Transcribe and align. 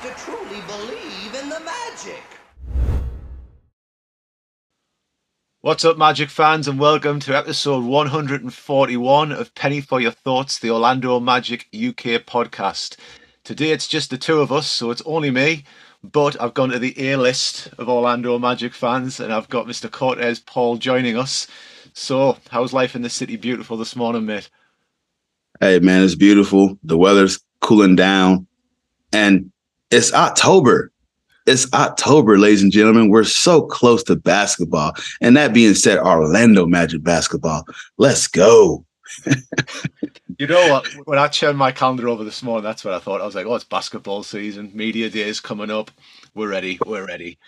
have 0.00 0.16
to 0.16 0.24
truly 0.24 0.60
believe 0.62 1.34
in 1.34 1.48
the 1.48 1.60
magic. 1.60 2.22
What's 5.60 5.84
up, 5.84 5.98
Magic 5.98 6.30
fans, 6.30 6.66
and 6.68 6.78
welcome 6.78 7.20
to 7.20 7.36
episode 7.36 7.84
141 7.84 9.32
of 9.32 9.54
Penny 9.54 9.80
for 9.82 10.00
Your 10.00 10.10
Thoughts, 10.10 10.58
the 10.58 10.70
Orlando 10.70 11.20
Magic 11.20 11.66
UK 11.74 12.24
podcast. 12.24 12.96
Today 13.44 13.72
it's 13.72 13.86
just 13.86 14.08
the 14.08 14.16
two 14.16 14.40
of 14.40 14.50
us, 14.50 14.66
so 14.66 14.90
it's 14.90 15.02
only 15.04 15.30
me, 15.30 15.64
but 16.02 16.40
I've 16.40 16.54
gone 16.54 16.70
to 16.70 16.78
the 16.78 17.10
A 17.10 17.16
list 17.16 17.68
of 17.76 17.90
Orlando 17.90 18.38
Magic 18.38 18.72
fans, 18.72 19.20
and 19.20 19.32
I've 19.32 19.50
got 19.50 19.66
Mr. 19.66 19.90
Cortez 19.90 20.40
Paul 20.40 20.78
joining 20.78 21.18
us. 21.18 21.46
So, 21.92 22.38
how's 22.48 22.72
life 22.72 22.96
in 22.96 23.02
the 23.02 23.10
city 23.10 23.36
beautiful 23.36 23.76
this 23.76 23.96
morning, 23.96 24.24
mate? 24.24 24.48
Hey, 25.60 25.78
man, 25.78 26.02
it's 26.02 26.14
beautiful. 26.14 26.78
The 26.84 26.96
weather's 26.96 27.40
cooling 27.60 27.96
down, 27.96 28.46
and 29.12 29.52
it's 29.90 30.12
October. 30.12 30.92
It's 31.46 31.72
October, 31.72 32.38
ladies 32.38 32.62
and 32.62 32.70
gentlemen. 32.70 33.08
We're 33.08 33.24
so 33.24 33.62
close 33.62 34.04
to 34.04 34.16
basketball. 34.16 34.92
And 35.20 35.36
that 35.36 35.52
being 35.52 35.74
said, 35.74 35.98
Orlando 35.98 36.66
Magic 36.66 37.02
basketball. 37.02 37.64
Let's 37.98 38.28
go. 38.28 38.84
you 40.38 40.46
know 40.46 40.70
what? 40.70 40.86
When 41.06 41.18
I 41.18 41.26
turned 41.28 41.58
my 41.58 41.72
calendar 41.72 42.08
over 42.08 42.22
this 42.22 42.42
morning, 42.42 42.62
that's 42.62 42.84
what 42.84 42.94
I 42.94 43.00
thought. 43.00 43.20
I 43.20 43.26
was 43.26 43.34
like, 43.34 43.46
oh, 43.46 43.54
it's 43.54 43.64
basketball 43.64 44.22
season. 44.22 44.70
Media 44.74 45.10
day 45.10 45.28
is 45.28 45.40
coming 45.40 45.70
up. 45.70 45.90
We're 46.34 46.50
ready. 46.50 46.78
We're 46.86 47.06
ready. 47.06 47.38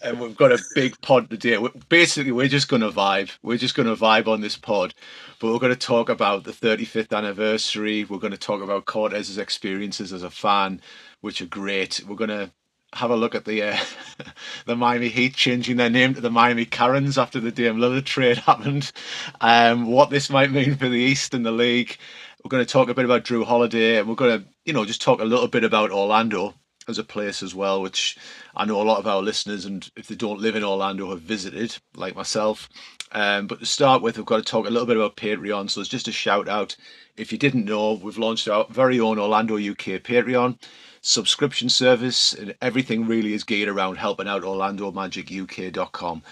And 0.00 0.18
we've 0.18 0.36
got 0.36 0.52
a 0.52 0.58
big 0.74 1.00
pod 1.02 1.28
today. 1.28 1.58
We're, 1.58 1.70
basically, 1.88 2.32
we're 2.32 2.48
just 2.48 2.68
going 2.68 2.82
to 2.82 2.90
vibe. 2.90 3.30
We're 3.42 3.58
just 3.58 3.74
going 3.74 3.88
to 3.88 4.00
vibe 4.00 4.28
on 4.28 4.40
this 4.40 4.56
pod. 4.56 4.94
But 5.40 5.52
we're 5.52 5.58
going 5.58 5.72
to 5.72 5.78
talk 5.78 6.08
about 6.08 6.44
the 6.44 6.52
35th 6.52 7.16
anniversary. 7.16 8.04
We're 8.04 8.18
going 8.18 8.32
to 8.32 8.38
talk 8.38 8.62
about 8.62 8.86
Cortez's 8.86 9.38
experiences 9.38 10.12
as 10.12 10.22
a 10.22 10.30
fan, 10.30 10.80
which 11.22 11.40
are 11.40 11.46
great. 11.46 12.02
We're 12.06 12.16
going 12.16 12.28
to 12.28 12.50
have 12.92 13.10
a 13.10 13.16
look 13.16 13.34
at 13.34 13.46
the 13.46 13.62
uh, 13.62 13.78
the 14.66 14.76
Miami 14.76 15.08
Heat 15.08 15.34
changing 15.34 15.76
their 15.76 15.88
name 15.88 16.14
to 16.14 16.20
the 16.20 16.30
Miami 16.30 16.66
Karens 16.66 17.16
after 17.16 17.40
the 17.40 17.50
Dame 17.50 17.78
Lillard 17.78 18.04
trade 18.04 18.36
happened. 18.46 18.92
Um, 19.40 19.86
what 19.86 20.10
this 20.10 20.28
might 20.28 20.50
mean 20.50 20.76
for 20.76 20.88
the 20.88 20.98
East 20.98 21.32
and 21.32 21.46
the 21.46 21.52
league. 21.52 21.96
We're 22.44 22.50
going 22.50 22.64
to 22.64 22.70
talk 22.70 22.88
a 22.88 22.94
bit 22.94 23.04
about 23.04 23.24
Jrue 23.24 23.44
Holiday, 23.44 23.98
and 23.98 24.08
we're 24.08 24.16
going 24.16 24.40
to, 24.40 24.48
you 24.64 24.72
know, 24.72 24.84
just 24.84 25.00
talk 25.00 25.20
a 25.20 25.24
little 25.24 25.46
bit 25.46 25.62
about 25.62 25.92
Orlando 25.92 26.54
as 26.88 26.98
a 26.98 27.04
place 27.04 27.40
as 27.40 27.54
well, 27.54 27.80
which 27.80 28.18
I 28.56 28.64
know 28.64 28.82
a 28.82 28.82
lot 28.82 28.98
of 28.98 29.06
our 29.06 29.22
listeners, 29.22 29.64
and 29.64 29.88
if 29.94 30.08
they 30.08 30.16
don't 30.16 30.40
live 30.40 30.56
in 30.56 30.64
Orlando, 30.64 31.10
have 31.10 31.20
visited, 31.20 31.76
like 31.94 32.16
myself. 32.16 32.68
Um, 33.12 33.46
but 33.46 33.60
to 33.60 33.66
start 33.66 34.02
with, 34.02 34.16
we've 34.16 34.26
got 34.26 34.38
to 34.38 34.42
talk 34.42 34.66
a 34.66 34.70
little 34.70 34.86
bit 34.86 34.96
about 34.96 35.16
Patreon. 35.16 35.70
So 35.70 35.80
it's 35.80 35.88
just 35.88 36.08
a 36.08 36.12
shout 36.12 36.48
out. 36.48 36.74
If 37.16 37.30
you 37.30 37.38
didn't 37.38 37.66
know, 37.66 37.92
we've 37.92 38.18
launched 38.18 38.48
our 38.48 38.66
very 38.70 38.98
own 38.98 39.20
Orlando 39.20 39.56
UK 39.56 40.02
Patreon 40.02 40.58
subscription 41.02 41.68
service, 41.68 42.32
and 42.32 42.54
everything 42.62 43.06
really 43.06 43.34
is 43.34 43.44
geared 43.44 43.68
around 43.68 43.96
helping 43.96 44.28
out 44.28 44.42
OrlandoMagicUK.com. 44.42 46.22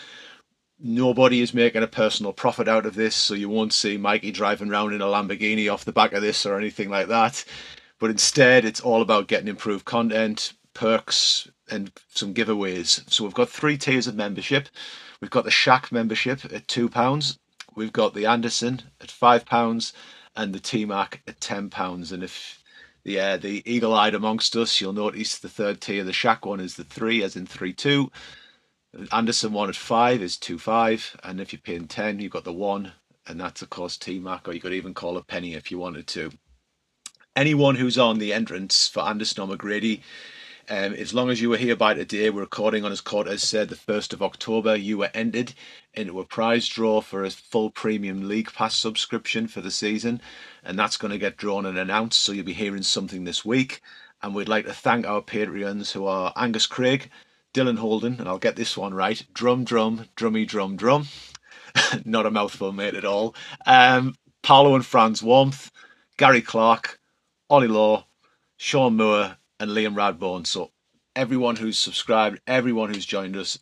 Nobody 0.82 1.40
is 1.40 1.52
making 1.52 1.82
a 1.82 1.88
personal 1.88 2.32
profit 2.32 2.66
out 2.66 2.86
of 2.86 2.94
this, 2.94 3.14
so 3.14 3.34
you 3.34 3.50
won't 3.50 3.74
see 3.74 3.98
Mikey 3.98 4.30
driving 4.30 4.70
around 4.70 4.94
in 4.94 5.02
a 5.02 5.06
Lamborghini 5.06 5.70
off 5.70 5.84
the 5.84 5.92
back 5.92 6.14
of 6.14 6.22
this 6.22 6.46
or 6.46 6.56
anything 6.56 6.88
like 6.88 7.08
that. 7.08 7.44
But 7.98 8.10
instead, 8.10 8.64
it's 8.64 8.80
all 8.80 9.02
about 9.02 9.28
getting 9.28 9.48
improved 9.48 9.84
content, 9.84 10.54
perks, 10.72 11.48
and 11.70 11.92
some 12.14 12.32
giveaways. 12.32 13.10
So 13.12 13.24
we've 13.24 13.34
got 13.34 13.50
three 13.50 13.76
tiers 13.76 14.06
of 14.06 14.14
membership. 14.14 14.68
We've 15.20 15.30
got 15.30 15.44
the 15.44 15.50
Shaq 15.50 15.92
membership 15.92 16.44
at 16.46 16.66
£2. 16.66 17.38
We've 17.74 17.92
got 17.92 18.14
the 18.14 18.24
Anderson 18.26 18.82
at 19.00 19.08
£5 19.08 19.92
and 20.36 20.54
the 20.54 20.60
T-Mac 20.60 21.20
at 21.28 21.40
£10. 21.40 22.12
And 22.12 22.22
if 22.22 22.59
the 23.04 23.20
uh, 23.20 23.36
the 23.36 23.62
eagle 23.70 23.94
eyed 23.94 24.14
amongst 24.14 24.56
us, 24.56 24.80
you'll 24.80 24.92
notice 24.92 25.38
the 25.38 25.48
third 25.48 25.80
tier, 25.80 26.04
the 26.04 26.12
Shaq 26.12 26.46
one 26.46 26.60
is 26.60 26.76
the 26.76 26.84
three, 26.84 27.22
as 27.22 27.36
in 27.36 27.46
three 27.46 27.72
two. 27.72 28.10
Anderson 29.12 29.52
one 29.52 29.68
at 29.68 29.76
five 29.76 30.22
is 30.22 30.36
two 30.36 30.58
five, 30.58 31.18
and 31.22 31.40
if 31.40 31.52
you're 31.52 31.60
paying 31.60 31.86
ten, 31.86 32.18
you've 32.18 32.32
got 32.32 32.44
the 32.44 32.52
one, 32.52 32.92
and 33.26 33.40
that's 33.40 33.62
of 33.62 33.70
course 33.70 33.96
T 33.96 34.18
Mac, 34.18 34.48
or 34.48 34.52
you 34.52 34.60
could 34.60 34.72
even 34.72 34.94
call 34.94 35.16
a 35.16 35.22
penny 35.22 35.54
if 35.54 35.70
you 35.70 35.78
wanted 35.78 36.06
to. 36.08 36.30
Anyone 37.36 37.76
who's 37.76 37.96
on 37.96 38.18
the 38.18 38.32
entrance 38.32 38.88
for 38.88 39.04
Anderson 39.04 39.48
or 39.48 39.56
McGrady 39.56 40.00
um, 40.70 40.94
as 40.94 41.12
long 41.12 41.30
as 41.30 41.40
you 41.40 41.50
were 41.50 41.56
here 41.56 41.74
by 41.74 41.94
today, 41.94 42.30
we're 42.30 42.42
recording 42.42 42.84
on, 42.84 42.92
as 42.92 43.00
Cortez 43.00 43.42
said, 43.42 43.68
the 43.68 43.74
1st 43.74 44.12
of 44.12 44.22
October, 44.22 44.76
you 44.76 44.98
were 44.98 45.10
entered 45.12 45.52
into 45.94 46.20
a 46.20 46.24
prize 46.24 46.68
draw 46.68 47.00
for 47.00 47.24
a 47.24 47.30
full 47.30 47.70
premium 47.70 48.28
league 48.28 48.52
pass 48.52 48.76
subscription 48.76 49.48
for 49.48 49.60
the 49.60 49.72
season. 49.72 50.22
And 50.62 50.78
that's 50.78 50.96
going 50.96 51.10
to 51.10 51.18
get 51.18 51.36
drawn 51.36 51.66
and 51.66 51.76
announced. 51.76 52.20
So 52.20 52.30
you'll 52.30 52.44
be 52.44 52.52
hearing 52.52 52.84
something 52.84 53.24
this 53.24 53.44
week. 53.44 53.80
And 54.22 54.32
we'd 54.32 54.48
like 54.48 54.64
to 54.66 54.72
thank 54.72 55.08
our 55.08 55.20
Patreons 55.20 55.90
who 55.90 56.06
are 56.06 56.32
Angus 56.36 56.66
Craig, 56.66 57.10
Dylan 57.52 57.78
Holden, 57.78 58.20
and 58.20 58.28
I'll 58.28 58.38
get 58.38 58.54
this 58.54 58.76
one 58.76 58.94
right 58.94 59.20
drum, 59.34 59.64
drum, 59.64 60.06
drummy, 60.14 60.46
drum, 60.46 60.76
drum. 60.76 61.08
Not 62.04 62.26
a 62.26 62.30
mouthful, 62.30 62.70
mate, 62.70 62.94
at 62.94 63.04
all. 63.04 63.34
Um, 63.66 64.14
Paolo 64.44 64.76
and 64.76 64.86
Franz 64.86 65.20
Warmth, 65.20 65.72
Gary 66.16 66.42
Clark, 66.42 67.00
Ollie 67.48 67.66
Law, 67.66 68.06
Sean 68.56 68.96
Moore, 68.96 69.36
and 69.60 69.70
Liam 69.70 69.94
Radbourne. 69.94 70.46
So 70.46 70.72
everyone 71.14 71.56
who's 71.56 71.78
subscribed, 71.78 72.40
everyone 72.46 72.92
who's 72.92 73.06
joined 73.06 73.36
us, 73.36 73.58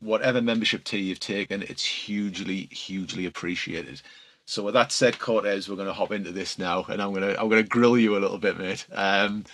whatever 0.00 0.42
membership 0.42 0.82
tier 0.82 1.00
you've 1.00 1.20
taken, 1.20 1.62
it's 1.62 1.84
hugely, 1.84 2.62
hugely 2.72 3.26
appreciated. 3.26 4.02
So 4.46 4.62
with 4.64 4.74
that 4.74 4.90
said, 4.90 5.18
Cortez, 5.18 5.68
we're 5.68 5.76
going 5.76 5.88
to 5.88 5.92
hop 5.92 6.10
into 6.10 6.32
this 6.32 6.58
now, 6.58 6.84
and 6.88 7.02
I'm 7.02 7.12
going 7.12 7.22
to 7.22 7.38
I'm 7.40 7.50
going 7.50 7.62
to 7.62 7.68
grill 7.68 7.98
you 7.98 8.16
a 8.16 8.18
little 8.18 8.38
bit, 8.38 8.58
mate. 8.58 8.86
Um, 8.92 9.44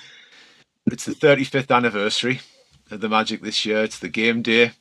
it's 0.86 1.04
the 1.04 1.14
35th 1.14 1.74
anniversary 1.74 2.40
of 2.90 3.00
the 3.00 3.08
Magic 3.08 3.42
this 3.42 3.66
year. 3.66 3.82
It's 3.82 3.98
the 3.98 4.08
game 4.08 4.42
day. 4.42 4.72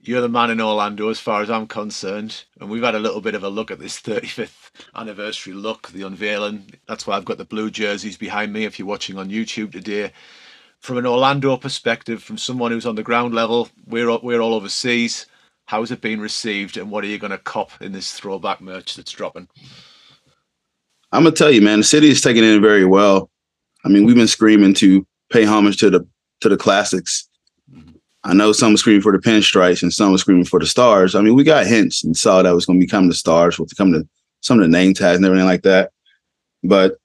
You're 0.00 0.20
the 0.20 0.28
man 0.28 0.50
in 0.50 0.60
Orlando, 0.60 1.08
as 1.08 1.18
far 1.18 1.42
as 1.42 1.50
I'm 1.50 1.66
concerned, 1.66 2.44
and 2.60 2.70
we've 2.70 2.84
had 2.84 2.94
a 2.94 3.00
little 3.00 3.20
bit 3.20 3.34
of 3.34 3.42
a 3.42 3.48
look 3.48 3.72
at 3.72 3.80
this 3.80 4.00
35th 4.00 4.70
anniversary 4.94 5.52
look, 5.52 5.88
the 5.88 6.06
unveiling. 6.06 6.70
That's 6.86 7.04
why 7.04 7.16
I've 7.16 7.24
got 7.24 7.38
the 7.38 7.44
blue 7.44 7.68
jerseys 7.68 8.16
behind 8.16 8.52
me. 8.52 8.64
If 8.64 8.78
you're 8.78 8.86
watching 8.86 9.18
on 9.18 9.28
YouTube 9.28 9.72
today, 9.72 10.12
from 10.78 10.98
an 10.98 11.06
Orlando 11.06 11.56
perspective, 11.56 12.22
from 12.22 12.38
someone 12.38 12.70
who's 12.70 12.86
on 12.86 12.94
the 12.94 13.02
ground 13.02 13.34
level, 13.34 13.68
we're 13.86 14.08
all, 14.08 14.20
we're 14.22 14.40
all 14.40 14.54
overseas. 14.54 15.26
How's 15.66 15.90
it 15.90 16.00
been 16.00 16.20
received, 16.20 16.76
and 16.76 16.92
what 16.92 17.02
are 17.02 17.08
you 17.08 17.18
going 17.18 17.32
to 17.32 17.38
cop 17.38 17.72
in 17.82 17.90
this 17.90 18.12
throwback 18.12 18.60
merch 18.60 18.94
that's 18.94 19.12
dropping? 19.12 19.48
I'm 21.10 21.24
gonna 21.24 21.34
tell 21.34 21.50
you, 21.50 21.62
man, 21.62 21.78
the 21.78 21.84
city 21.84 22.08
is 22.08 22.20
taking 22.20 22.44
it 22.44 22.60
very 22.60 22.84
well. 22.84 23.30
I 23.84 23.88
mean, 23.88 24.04
we've 24.04 24.14
been 24.14 24.28
screaming 24.28 24.74
to 24.74 25.06
pay 25.30 25.44
homage 25.44 25.78
to 25.78 25.90
the 25.90 26.06
to 26.40 26.48
the 26.48 26.56
classics 26.56 27.27
I 28.24 28.34
know 28.34 28.52
some 28.52 28.72
were 28.72 28.78
screaming 28.78 29.02
for 29.02 29.12
the 29.12 29.18
pinstripes 29.18 29.82
and 29.82 29.92
some 29.92 30.12
were 30.12 30.18
screaming 30.18 30.44
for 30.44 30.58
the 30.58 30.66
stars. 30.66 31.14
I 31.14 31.20
mean, 31.20 31.34
we 31.34 31.44
got 31.44 31.66
hints 31.66 32.02
and 32.02 32.16
saw 32.16 32.42
that 32.42 32.54
was 32.54 32.66
going 32.66 32.80
to 32.80 32.84
become 32.84 33.08
the 33.08 33.14
stars, 33.14 33.58
with 33.58 33.76
come 33.76 33.92
to 33.92 34.06
some 34.40 34.58
of 34.58 34.64
the 34.64 34.68
name 34.68 34.94
tags 34.94 35.16
and 35.16 35.24
everything 35.24 35.46
like 35.46 35.62
that. 35.62 35.92
But 36.64 36.96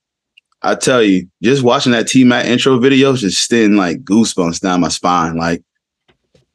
I 0.63 0.75
tell 0.75 1.03
you, 1.03 1.27
just 1.41 1.63
watching 1.63 1.91
that 1.91 2.07
T 2.07 2.23
Mac 2.23 2.45
intro 2.45 2.79
video 2.79 3.15
just 3.15 3.47
sending 3.47 3.77
like 3.77 4.03
goosebumps 4.03 4.61
down 4.61 4.81
my 4.81 4.87
spine. 4.87 5.37
Like, 5.37 5.61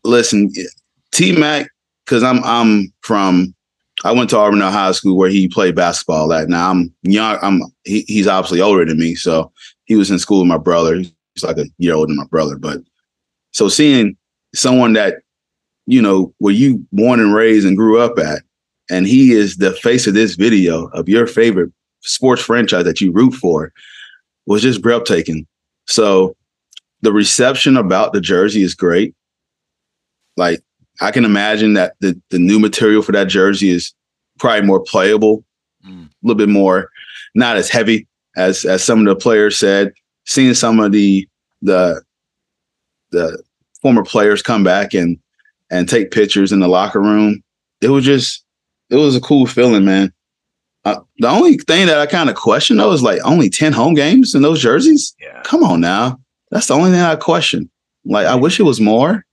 listen, 0.03 0.51
T 1.13 1.33
Mac, 1.33 1.71
because 2.05 2.23
I'm 2.23 2.43
I'm 2.43 2.93
from 3.03 3.55
I 4.05 4.13
went 4.13 4.31
to 4.31 4.39
Auburn 4.39 4.61
High 4.61 4.93
School 4.93 5.17
where 5.17 5.29
he 5.29 5.49
played 5.49 5.75
basketball 5.75 6.33
at. 6.33 6.49
Now 6.49 6.71
I'm 6.71 6.95
young. 7.03 7.39
I'm 7.43 7.63
he, 7.85 8.05
he's 8.09 8.27
obviously 8.27 8.61
older 8.61 8.85
than 8.85 8.99
me, 8.99 9.15
so 9.15 9.53
he 9.85 9.97
was 9.97 10.11
in 10.11 10.19
school 10.19 10.41
with 10.41 10.49
my 10.49 10.59
brother. 10.59 10.97
He's 10.97 11.45
like 11.45 11.59
a 11.59 11.67
year 11.79 11.95
older 11.95 12.09
than 12.09 12.17
my 12.17 12.27
brother. 12.27 12.57
But 12.57 12.81
so 13.53 13.69
seeing 13.69 14.17
someone 14.59 14.93
that 14.95 15.23
you 15.87 16.03
know 16.03 16.35
where 16.39 16.55
you 16.55 16.85
born 16.93 17.21
and 17.21 17.35
raised 17.35 17.67
and 17.67 17.77
grew 17.77 18.01
up 18.01 18.19
at, 18.19 18.43
and 18.91 19.07
he 19.07 19.33
is 19.33 19.57
the 19.57 19.73
face 19.73 20.07
of 20.07 20.15
this 20.15 20.35
video 20.35 20.87
of 20.89 21.09
your 21.09 21.27
favorite 21.27 21.73
sports 22.01 22.43
franchise 22.43 22.85
that 22.85 23.01
you 23.01 23.13
root 23.13 23.35
for, 23.35 23.73
was 24.47 24.63
just 24.63 24.83
breathtaking. 24.83 25.47
So 25.87 26.37
the 27.01 27.13
reception 27.13 27.77
about 27.77 28.13
the 28.13 28.21
jersey 28.21 28.63
is 28.63 28.75
great. 28.75 29.15
Like 30.37 30.61
I 31.01 31.11
can 31.11 31.25
imagine 31.25 31.75
that 31.75 31.95
the 32.01 32.21
the 32.31 32.39
new 32.39 32.59
material 32.59 33.03
for 33.03 33.13
that 33.13 33.29
jersey 33.29 33.71
is 33.71 33.95
probably 34.39 34.67
more 34.67 34.81
playable, 34.81 35.45
mm. 35.87 36.07
a 36.07 36.11
little 36.23 36.39
bit 36.39 36.49
more, 36.49 36.91
not 37.35 37.57
as 37.57 37.71
heavy 37.71 38.07
as 38.37 38.65
as 38.65 38.85
some 38.85 39.01
of 39.01 39.07
the 39.07 39.17
players 39.17 39.57
said. 39.57 39.93
Seeing 40.27 40.55
some 40.55 40.79
of 40.81 40.93
the 40.93 41.27
the 41.63 42.03
the 43.11 43.43
former 43.83 44.05
players 44.05 44.43
come 44.43 44.65
back 44.65 44.95
and 44.95 45.19
and 45.71 45.89
take 45.89 46.11
pictures 46.11 46.53
in 46.53 46.61
the 46.61 46.69
locker 46.69 47.01
room. 47.01 47.43
It 47.81 47.89
was 47.89 48.05
just 48.05 48.45
it 48.91 48.97
was 48.97 49.17
a 49.17 49.21
cool 49.21 49.47
feeling, 49.47 49.85
man. 49.85 50.13
Uh, 50.85 51.01
the 51.19 51.29
only 51.29 51.59
thing 51.59 51.87
that 51.87 51.99
I 51.99 52.07
kind 52.07 52.31
of 52.31 52.37
question 52.37 52.77
though 52.77 52.93
is 52.93 53.03
like 53.03 53.21
only 53.25 53.51
10 53.51 53.73
home 53.73 53.95
games 53.95 54.35
in 54.35 54.43
those 54.43 54.61
jerseys. 54.61 55.15
Yeah. 55.21 55.43
Come 55.45 55.63
on 55.63 55.81
now. 55.81 56.19
That's 56.51 56.67
the 56.67 56.75
only 56.75 56.91
thing 56.91 57.01
I 57.01 57.17
question. 57.17 57.71
Like 58.05 58.27
I 58.27 58.35
wish 58.35 58.59
it 58.59 58.65
was 58.65 58.81
more. 58.81 59.25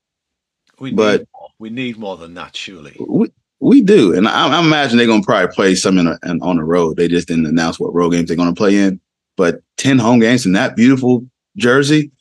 We 0.80 0.92
but 0.92 1.22
need 1.22 1.28
more. 1.34 1.50
we 1.60 1.70
need 1.70 1.98
more 1.98 2.18
than 2.18 2.34
that, 2.34 2.56
surely. 2.56 2.96
We, 3.00 3.32
we 3.62 3.82
do, 3.82 4.14
and 4.14 4.28
I, 4.28 4.50
I 4.50 4.60
imagine 4.60 4.98
they're 4.98 5.08
gonna 5.08 5.24
probably 5.24 5.54
play 5.56 5.76
some 5.76 5.98
in, 5.98 6.08
a, 6.08 6.20
in, 6.26 6.42
on 6.42 6.58
the 6.58 6.64
road. 6.64 6.98
They 6.98 7.08
just 7.08 7.28
didn't 7.28 7.46
announce 7.46 7.80
what 7.80 7.94
road 7.94 8.10
games 8.12 8.28
they're 8.28 8.38
gonna 8.38 8.54
play 8.54 8.76
in. 8.76 9.00
But 9.38 9.62
ten 9.78 9.98
home 9.98 10.20
games 10.20 10.46
in 10.46 10.52
that 10.54 10.76
beautiful 10.76 11.26
jersey, 11.56 12.12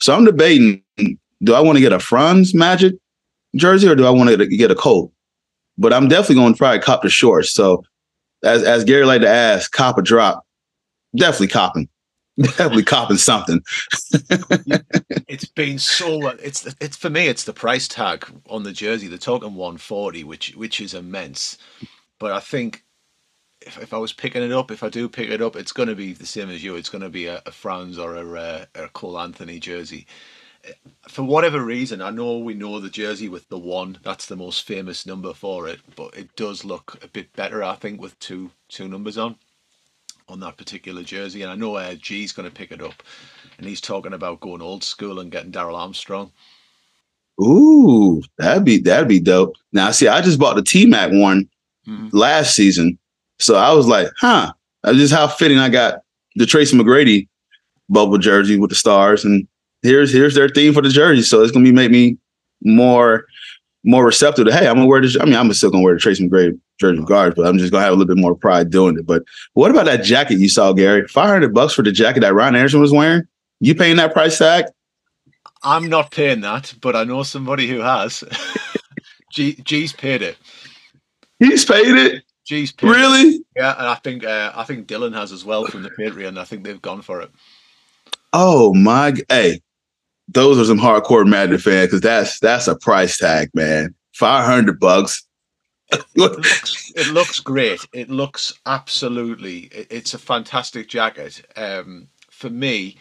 So 0.00 0.14
I'm 0.14 0.24
debating: 0.24 0.82
do 1.42 1.54
I 1.54 1.60
want 1.60 1.76
to 1.76 1.80
get 1.80 1.92
a 1.92 1.98
Franz 1.98 2.54
Magic 2.54 2.94
jersey 3.56 3.88
or 3.88 3.94
do 3.94 4.06
I 4.06 4.10
want 4.10 4.30
to 4.30 4.46
get 4.46 4.70
a 4.70 4.74
Colt? 4.74 5.12
But 5.78 5.92
I'm 5.92 6.08
definitely 6.08 6.36
going 6.36 6.54
to 6.54 6.58
probably 6.58 6.80
cop 6.80 7.02
the 7.02 7.10
shorts. 7.10 7.52
So 7.52 7.84
as 8.42 8.62
as 8.62 8.84
Gary 8.84 9.04
like 9.04 9.22
to 9.22 9.28
ask, 9.28 9.70
cop 9.72 9.98
a 9.98 10.02
drop. 10.02 10.44
Definitely 11.16 11.48
copping. 11.48 11.88
Definitely 12.40 12.84
copping 12.84 13.18
something. 13.18 13.60
it's 15.28 15.44
been 15.44 15.78
so. 15.78 16.28
It's 16.28 16.74
it's 16.80 16.96
for 16.96 17.10
me. 17.10 17.26
It's 17.26 17.44
the 17.44 17.52
price 17.52 17.86
tag 17.86 18.26
on 18.48 18.62
the 18.62 18.72
jersey. 18.72 19.06
They're 19.06 19.18
talking 19.18 19.54
140, 19.54 20.24
which 20.24 20.54
which 20.56 20.80
is 20.80 20.94
immense. 20.94 21.58
But 22.18 22.32
I 22.32 22.40
think 22.40 22.84
if, 23.60 23.80
if 23.82 23.92
I 23.92 23.98
was 23.98 24.12
picking 24.12 24.42
it 24.42 24.52
up, 24.52 24.70
if 24.70 24.82
I 24.82 24.88
do 24.88 25.08
pick 25.08 25.28
it 25.28 25.42
up, 25.42 25.56
it's 25.56 25.72
going 25.72 25.88
to 25.88 25.94
be 25.94 26.12
the 26.12 26.26
same 26.26 26.48
as 26.48 26.64
you. 26.64 26.76
It's 26.76 26.88
going 26.88 27.02
to 27.02 27.10
be 27.10 27.26
a, 27.26 27.42
a 27.44 27.52
Franz 27.52 27.98
or 27.98 28.16
a, 28.16 28.32
uh, 28.32 28.64
a, 28.74 28.84
a 28.84 28.88
Cole 28.88 29.18
Anthony 29.18 29.58
jersey. 29.58 30.06
For 31.08 31.24
whatever 31.24 31.64
reason, 31.64 32.00
I 32.00 32.10
know 32.10 32.38
we 32.38 32.54
know 32.54 32.78
the 32.78 32.88
jersey 32.88 33.28
with 33.28 33.48
the 33.48 33.58
one. 33.58 33.98
That's 34.04 34.26
the 34.26 34.36
most 34.36 34.66
famous 34.66 35.06
number 35.06 35.34
for 35.34 35.68
it, 35.68 35.80
but 35.96 36.16
it 36.16 36.34
does 36.36 36.64
look 36.64 36.98
a 37.02 37.08
bit 37.08 37.32
better, 37.34 37.62
I 37.62 37.74
think, 37.74 38.00
with 38.00 38.18
two 38.20 38.50
two 38.68 38.88
numbers 38.88 39.18
on 39.18 39.36
on 40.28 40.40
that 40.40 40.56
particular 40.56 41.02
jersey. 41.02 41.42
And 41.42 41.50
I 41.50 41.56
know 41.56 41.76
uh, 41.76 41.94
G's 41.94 42.32
going 42.32 42.48
to 42.48 42.54
pick 42.54 42.70
it 42.70 42.80
up, 42.80 43.02
and 43.58 43.66
he's 43.66 43.80
talking 43.80 44.12
about 44.12 44.40
going 44.40 44.62
old 44.62 44.84
school 44.84 45.18
and 45.18 45.32
getting 45.32 45.50
Darrell 45.50 45.76
Armstrong. 45.76 46.30
Ooh, 47.40 48.22
that'd 48.38 48.64
be 48.64 48.78
that'd 48.78 49.08
be 49.08 49.20
dope. 49.20 49.56
Now, 49.72 49.90
see, 49.90 50.06
I 50.06 50.20
just 50.20 50.38
bought 50.38 50.54
the 50.54 50.62
T 50.62 50.86
Mac 50.86 51.10
one 51.10 51.48
mm-hmm. 51.88 52.16
last 52.16 52.54
season, 52.54 52.98
so 53.40 53.56
I 53.56 53.72
was 53.72 53.88
like, 53.88 54.08
huh, 54.20 54.52
that's 54.82 54.98
just 54.98 55.14
how 55.14 55.26
fitting 55.26 55.58
I 55.58 55.68
got 55.68 56.02
the 56.36 56.46
Tracy 56.46 56.76
McGrady 56.76 57.28
bubble 57.88 58.18
jersey 58.18 58.58
with 58.58 58.70
the 58.70 58.76
stars. 58.76 59.24
And 59.24 59.48
here's 59.82 60.12
here's 60.12 60.34
their 60.34 60.48
theme 60.48 60.72
for 60.72 60.82
the 60.82 60.88
jersey. 60.88 61.22
So 61.22 61.42
it's 61.42 61.52
gonna 61.52 61.64
be 61.64 61.72
make 61.72 61.90
me 61.90 62.18
more 62.62 63.26
more 63.84 64.04
receptive 64.04 64.46
to 64.46 64.52
hey, 64.52 64.68
I'm 64.68 64.76
gonna 64.76 64.86
wear 64.86 65.00
this. 65.00 65.18
I 65.20 65.24
mean, 65.24 65.34
I'm 65.34 65.52
still 65.52 65.70
gonna 65.70 65.82
wear 65.82 65.94
the 65.94 66.00
Tracy 66.00 66.28
McGrady 66.28 66.58
jersey 66.80 67.02
guards, 67.04 67.36
but 67.36 67.46
I'm 67.46 67.58
just 67.58 67.72
gonna 67.72 67.84
have 67.84 67.92
a 67.92 67.96
little 67.96 68.14
bit 68.14 68.20
more 68.20 68.34
pride 68.34 68.70
doing 68.70 68.98
it. 68.98 69.06
But 69.06 69.22
what 69.54 69.70
about 69.70 69.86
that 69.86 70.04
jacket 70.04 70.38
you 70.38 70.48
saw, 70.48 70.72
Gary? 70.72 71.06
Five 71.08 71.28
hundred 71.28 71.54
bucks 71.54 71.74
for 71.74 71.82
the 71.82 71.92
jacket 71.92 72.20
that 72.20 72.34
Ryan 72.34 72.56
Anderson 72.56 72.80
was 72.80 72.92
wearing. 72.92 73.22
You 73.60 73.74
paying 73.74 73.96
that 73.96 74.12
price 74.12 74.38
tag? 74.38 74.66
I'm 75.62 75.88
not 75.88 76.10
paying 76.10 76.40
that, 76.40 76.74
but 76.80 76.96
I 76.96 77.04
know 77.04 77.22
somebody 77.22 77.68
who 77.68 77.80
has. 77.80 78.24
G, 79.32 79.54
G's 79.62 79.92
paid 79.92 80.20
it. 80.20 80.36
He's 81.38 81.64
paid 81.64 81.96
it. 81.96 82.24
Jeez, 82.48 82.74
really? 82.82 83.40
Yeah, 83.56 83.74
and 83.78 83.86
I 83.86 83.94
think 83.94 84.24
uh, 84.24 84.52
I 84.54 84.64
think 84.64 84.88
Dylan 84.88 85.14
has 85.14 85.32
as 85.32 85.44
well 85.44 85.64
from 85.66 85.82
the 85.82 85.90
Patreon. 85.90 86.38
I 86.38 86.44
think 86.44 86.64
they've 86.64 86.82
gone 86.82 87.00
for 87.00 87.20
it. 87.22 87.30
Oh 88.32 88.74
my! 88.74 89.14
Hey, 89.28 89.60
those 90.32 90.58
are 90.58 90.64
some 90.64 90.78
hardcore 90.78 91.26
Madden 91.26 91.58
fans 91.58 91.86
because 91.86 92.00
that's 92.00 92.40
that's 92.40 92.68
a 92.68 92.76
price 92.76 93.18
tag, 93.18 93.50
man. 93.54 93.94
Five 94.14 94.44
hundred 94.44 94.78
bucks. 94.78 95.26
it, 95.92 96.04
looks, 96.16 96.92
it 96.96 97.08
looks 97.08 97.40
great. 97.40 97.80
It 97.92 98.08
looks 98.08 98.54
absolutely. 98.66 99.64
It, 99.64 99.88
it's 99.90 100.14
a 100.14 100.18
fantastic 100.18 100.88
jacket. 100.88 101.44
Um, 101.56 102.08
for 102.30 102.48
me, 102.48 102.96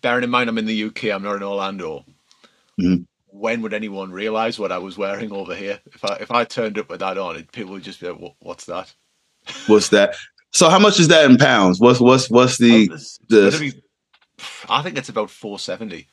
bearing 0.00 0.24
in 0.24 0.30
mind 0.30 0.50
I'm 0.50 0.58
in 0.58 0.66
the 0.66 0.84
UK, 0.84 1.04
I'm 1.04 1.22
not 1.22 1.36
in 1.36 1.42
Orlando. 1.42 2.04
Mm-hmm. 2.80 3.02
When 3.28 3.62
would 3.62 3.72
anyone 3.72 4.12
realize 4.12 4.58
what 4.58 4.72
I 4.72 4.78
was 4.78 4.98
wearing 4.98 5.32
over 5.32 5.54
here? 5.54 5.80
If 5.94 6.04
I 6.04 6.16
if 6.16 6.30
I 6.30 6.44
turned 6.44 6.78
up 6.78 6.90
with 6.90 7.00
that 7.00 7.16
on, 7.16 7.42
people 7.52 7.72
would 7.72 7.82
just 7.82 8.00
be 8.00 8.08
like, 8.08 8.34
"What's 8.40 8.66
that?" 8.66 8.92
What's 9.66 9.88
that? 9.88 10.14
So 10.52 10.68
how 10.68 10.78
much 10.78 11.00
is 11.00 11.08
that 11.08 11.30
in 11.30 11.38
pounds? 11.38 11.80
What's 11.80 12.00
what's 12.00 12.28
what's 12.28 12.58
the 12.58 12.90
oh, 12.92 12.96
the? 13.28 13.58
Be, 13.58 13.82
I 14.68 14.82
think 14.82 14.98
it's 14.98 15.08
about 15.08 15.30
four 15.30 15.58
seventy. 15.58 16.08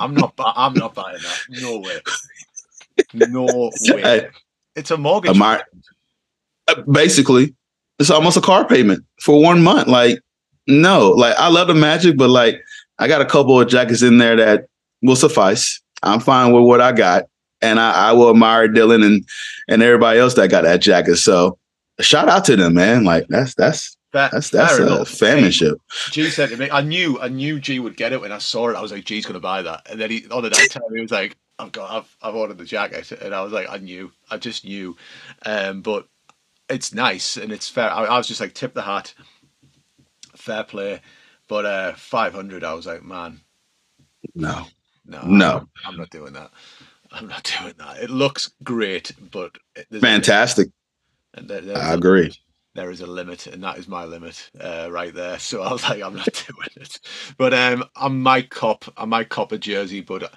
I'm 0.00 0.14
not. 0.14 0.34
I'm 0.38 0.74
not 0.74 0.94
buying 0.94 1.18
that. 1.18 1.40
No 1.48 1.78
way. 1.78 2.00
No 3.14 3.44
way. 3.44 4.28
It's 4.74 4.90
a 4.90 4.96
mortgage. 4.96 5.36
Mar- 5.36 5.64
uh, 6.68 6.82
basically, 6.82 7.54
it's 7.98 8.10
almost 8.10 8.36
a 8.36 8.40
car 8.40 8.66
payment 8.66 9.04
for 9.20 9.42
one 9.42 9.62
month. 9.62 9.88
Like, 9.88 10.20
no, 10.66 11.10
like 11.10 11.36
I 11.36 11.48
love 11.48 11.68
the 11.68 11.74
magic, 11.74 12.16
but 12.16 12.30
like 12.30 12.62
I 12.98 13.08
got 13.08 13.20
a 13.20 13.26
couple 13.26 13.60
of 13.60 13.68
jackets 13.68 14.02
in 14.02 14.18
there 14.18 14.36
that 14.36 14.66
will 15.02 15.16
suffice. 15.16 15.80
I'm 16.02 16.20
fine 16.20 16.52
with 16.52 16.64
what 16.64 16.80
I 16.80 16.92
got, 16.92 17.24
and 17.60 17.78
I, 17.78 18.10
I 18.10 18.12
will 18.12 18.30
admire 18.30 18.68
Dylan 18.68 19.04
and 19.04 19.24
and 19.68 19.82
everybody 19.82 20.18
else 20.18 20.34
that 20.34 20.50
got 20.50 20.62
that 20.62 20.80
jacket. 20.80 21.16
So, 21.16 21.58
shout 22.00 22.28
out 22.28 22.44
to 22.46 22.56
them, 22.56 22.74
man. 22.74 23.04
Like 23.04 23.26
that's 23.28 23.54
that's 23.54 23.96
Fair, 24.12 24.28
that's 24.30 24.50
that's 24.50 24.78
a 24.78 24.82
fanmanship. 24.82 25.76
G 26.10 26.28
said 26.28 26.50
to 26.50 26.56
me, 26.58 26.68
I 26.70 26.82
knew 26.82 27.18
I 27.18 27.28
knew 27.28 27.58
G 27.58 27.80
would 27.80 27.96
get 27.96 28.12
it 28.12 28.20
when 28.20 28.30
I 28.30 28.38
saw 28.38 28.68
it. 28.68 28.76
I 28.76 28.82
was 28.82 28.92
like, 28.92 29.06
G's 29.06 29.24
gonna 29.24 29.40
buy 29.40 29.62
that. 29.62 29.86
And 29.90 29.98
then 29.98 30.10
he 30.10 30.26
on 30.30 30.42
the 30.42 30.50
night 30.50 30.68
time 30.70 30.82
he 30.94 31.00
was 31.00 31.10
like, 31.10 31.36
I've 31.58 31.72
got 31.72 31.90
I've, 31.90 32.16
I've 32.20 32.34
ordered 32.34 32.58
the 32.58 32.66
jacket, 32.66 33.10
and 33.12 33.34
I 33.34 33.40
was 33.42 33.54
like, 33.54 33.68
I 33.70 33.78
knew, 33.78 34.12
I 34.30 34.36
just 34.36 34.66
knew. 34.66 34.96
Um, 35.46 35.80
but 35.80 36.08
it's 36.68 36.92
nice 36.92 37.38
and 37.38 37.50
it's 37.50 37.70
fair. 37.70 37.90
I, 37.90 38.04
I 38.04 38.18
was 38.18 38.28
just 38.28 38.40
like, 38.40 38.52
tip 38.52 38.74
the 38.74 38.82
hat, 38.82 39.14
fair 40.36 40.64
play. 40.64 41.00
But 41.48 41.64
uh, 41.64 41.92
five 41.94 42.34
hundred, 42.34 42.64
I 42.64 42.74
was 42.74 42.86
like, 42.86 43.02
man, 43.02 43.40
no, 44.34 44.66
no, 45.06 45.22
no, 45.22 45.56
I'm, 45.56 45.68
I'm 45.86 45.96
not 45.96 46.10
doing 46.10 46.34
that. 46.34 46.50
I'm 47.10 47.28
not 47.28 47.44
doing 47.60 47.74
that. 47.78 48.02
It 48.02 48.10
looks 48.10 48.52
great, 48.62 49.12
but 49.30 49.56
fantastic. 50.02 50.68
I 51.34 51.94
agree 51.94 52.30
there 52.74 52.90
is 52.90 53.00
a 53.00 53.06
limit, 53.06 53.46
and 53.46 53.62
that 53.62 53.78
is 53.78 53.86
my 53.86 54.04
limit 54.04 54.50
uh, 54.60 54.88
right 54.90 55.12
there. 55.14 55.38
So 55.38 55.62
I 55.62 55.72
was 55.72 55.82
like, 55.82 56.02
I'm 56.02 56.16
not 56.16 56.44
doing 56.46 56.68
it. 56.76 56.98
But 57.36 57.52
um, 57.52 57.84
I 57.96 58.08
might 58.08 58.50
cop, 58.50 58.84
I 58.96 59.04
might 59.04 59.28
cop 59.28 59.52
a 59.52 59.58
jersey, 59.58 60.00
but 60.00 60.32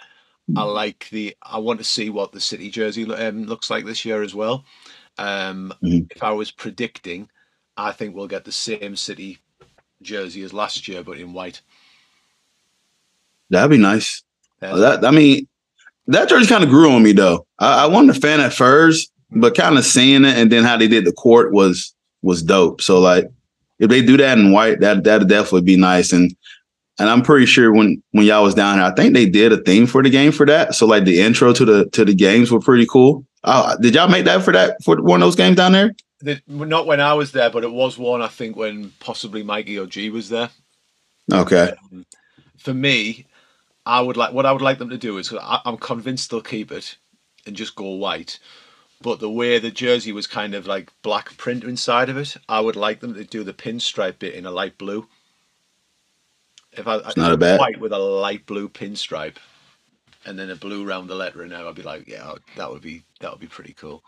I 0.55 0.63
like 0.63 1.07
the. 1.09 1.35
I 1.41 1.57
want 1.57 1.79
to 1.79 1.85
see 1.85 2.09
what 2.09 2.31
the 2.31 2.39
city 2.39 2.69
jersey 2.69 3.11
um, 3.11 3.45
looks 3.45 3.69
like 3.69 3.85
this 3.85 4.05
year 4.05 4.21
as 4.21 4.35
well. 4.35 4.65
Um, 5.17 5.73
mm-hmm. 5.83 6.05
If 6.11 6.21
I 6.21 6.31
was 6.31 6.51
predicting, 6.51 7.29
I 7.77 7.91
think 7.91 8.15
we'll 8.15 8.27
get 8.27 8.45
the 8.45 8.51
same 8.51 8.95
city 8.95 9.39
jersey 10.01 10.43
as 10.43 10.53
last 10.53 10.87
year, 10.87 11.03
but 11.03 11.17
in 11.17 11.33
white. 11.33 11.61
That'd 13.49 13.71
be 13.71 13.77
nice. 13.77 14.23
Yeah. 14.61 14.75
That 14.75 15.05
I 15.05 15.11
mean, 15.11 15.47
that 16.07 16.29
jersey 16.29 16.47
kind 16.47 16.63
of 16.63 16.69
grew 16.69 16.91
on 16.91 17.01
me 17.01 17.13
though. 17.13 17.47
I, 17.57 17.83
I 17.83 17.87
wasn't 17.87 18.17
a 18.17 18.19
fan 18.19 18.39
at 18.39 18.53
first, 18.53 19.11
but 19.31 19.55
kind 19.55 19.77
of 19.77 19.85
seeing 19.85 20.25
it 20.25 20.37
and 20.37 20.51
then 20.51 20.63
how 20.63 20.77
they 20.77 20.87
did 20.87 21.05
the 21.05 21.11
court 21.11 21.53
was 21.53 21.94
was 22.25 22.43
dope. 22.43 22.81
So 22.81 22.99
like 22.99 23.31
if 23.79 23.89
they 23.89 24.01
do 24.01 24.17
that 24.17 24.37
in 24.37 24.51
white, 24.51 24.79
that 24.81 25.03
that'd 25.03 25.29
definitely 25.29 25.61
be 25.61 25.77
nice. 25.77 26.11
And 26.11 26.35
and 26.97 27.09
I'm 27.09 27.21
pretty 27.21 27.45
sure 27.45 27.73
when 27.73 28.01
when 28.11 28.25
y'all 28.25 28.43
was 28.43 28.55
down 28.55 28.77
here, 28.77 28.85
I 28.85 28.93
think 28.93 29.13
they 29.13 29.25
did 29.25 29.51
a 29.51 29.57
theme 29.57 29.87
for 29.87 30.03
the 30.03 30.09
game 30.09 30.31
for 30.31 30.45
that. 30.45 30.75
So 30.75 30.85
like 30.85 31.05
the 31.05 31.21
intro 31.21 31.53
to 31.53 31.65
the 31.65 31.89
to 31.91 32.05
the 32.05 32.15
games 32.15 32.51
were 32.51 32.59
pretty 32.59 32.85
cool. 32.85 33.25
Uh, 33.43 33.75
did 33.77 33.93
y'all 33.93 34.09
make 34.09 34.25
that 34.25 34.43
for 34.43 34.51
that 34.53 34.83
for 34.83 35.01
one 35.01 35.21
of 35.21 35.25
those 35.25 35.35
games 35.35 35.57
down 35.57 35.73
there? 35.73 35.91
The, 36.21 36.41
not 36.47 36.87
when 36.87 37.01
I 37.01 37.13
was 37.13 37.31
there, 37.33 37.49
but 37.49 37.63
it 37.63 37.71
was 37.71 37.97
one 37.97 38.21
I 38.21 38.27
think 38.27 38.55
when 38.55 38.91
possibly 38.99 39.43
Mikey 39.43 39.77
or 39.77 39.85
G 39.85 40.09
was 40.09 40.29
there. 40.29 40.49
Okay. 41.31 41.73
Um, 41.91 42.05
for 42.57 42.73
me, 42.73 43.27
I 43.85 44.01
would 44.01 44.17
like 44.17 44.33
what 44.33 44.45
I 44.45 44.51
would 44.51 44.61
like 44.61 44.79
them 44.79 44.89
to 44.89 44.97
do 44.97 45.17
is 45.17 45.31
I, 45.33 45.61
I'm 45.65 45.77
convinced 45.77 46.31
they'll 46.31 46.41
keep 46.41 46.71
it 46.71 46.97
and 47.45 47.55
just 47.55 47.75
go 47.75 47.91
white 47.91 48.39
but 49.01 49.19
the 49.19 49.29
way 49.29 49.59
the 49.59 49.71
jersey 49.71 50.11
was 50.11 50.27
kind 50.27 50.53
of 50.53 50.67
like 50.67 50.91
black 51.01 51.35
print 51.37 51.63
inside 51.63 52.09
of 52.09 52.17
it, 52.17 52.35
I 52.47 52.59
would 52.59 52.75
like 52.75 52.99
them 52.99 53.13
to 53.15 53.23
do 53.23 53.43
the 53.43 53.53
pinstripe 53.53 54.19
bit 54.19 54.35
in 54.35 54.45
a 54.45 54.51
light 54.51 54.77
blue. 54.77 55.07
If 56.71 56.87
I 56.87 56.97
it's 56.97 57.17
not 57.17 57.31
a 57.31 57.37
bad 57.37 57.59
white 57.59 57.79
with 57.79 57.93
a 57.93 57.97
light 57.97 58.45
blue 58.45 58.67
pinstripe, 58.69 59.37
and 60.25 60.37
then 60.37 60.49
a 60.49 60.55
blue 60.55 60.87
around 60.87 61.07
the 61.07 61.15
lettering, 61.15 61.49
now 61.49 61.67
I'd 61.67 61.75
be 61.75 61.83
like, 61.83 62.07
yeah, 62.07 62.33
that 62.57 62.71
would 62.71 62.81
be 62.81 63.03
that 63.21 63.31
would 63.31 63.39
be 63.39 63.47
pretty 63.47 63.73
cool. 63.73 64.03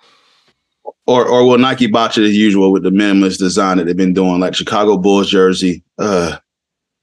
Or 1.05 1.25
or 1.25 1.45
will 1.45 1.57
Nike 1.57 1.87
botch 1.87 2.17
it 2.17 2.25
as 2.25 2.35
usual 2.35 2.71
with 2.71 2.83
the 2.83 2.89
minimalist 2.89 3.37
design 3.37 3.77
that 3.77 3.85
they've 3.85 3.95
been 3.95 4.13
doing, 4.13 4.39
like 4.39 4.55
Chicago 4.55 4.97
Bulls 4.97 5.29
jersey? 5.29 5.83
Uh, 5.97 6.37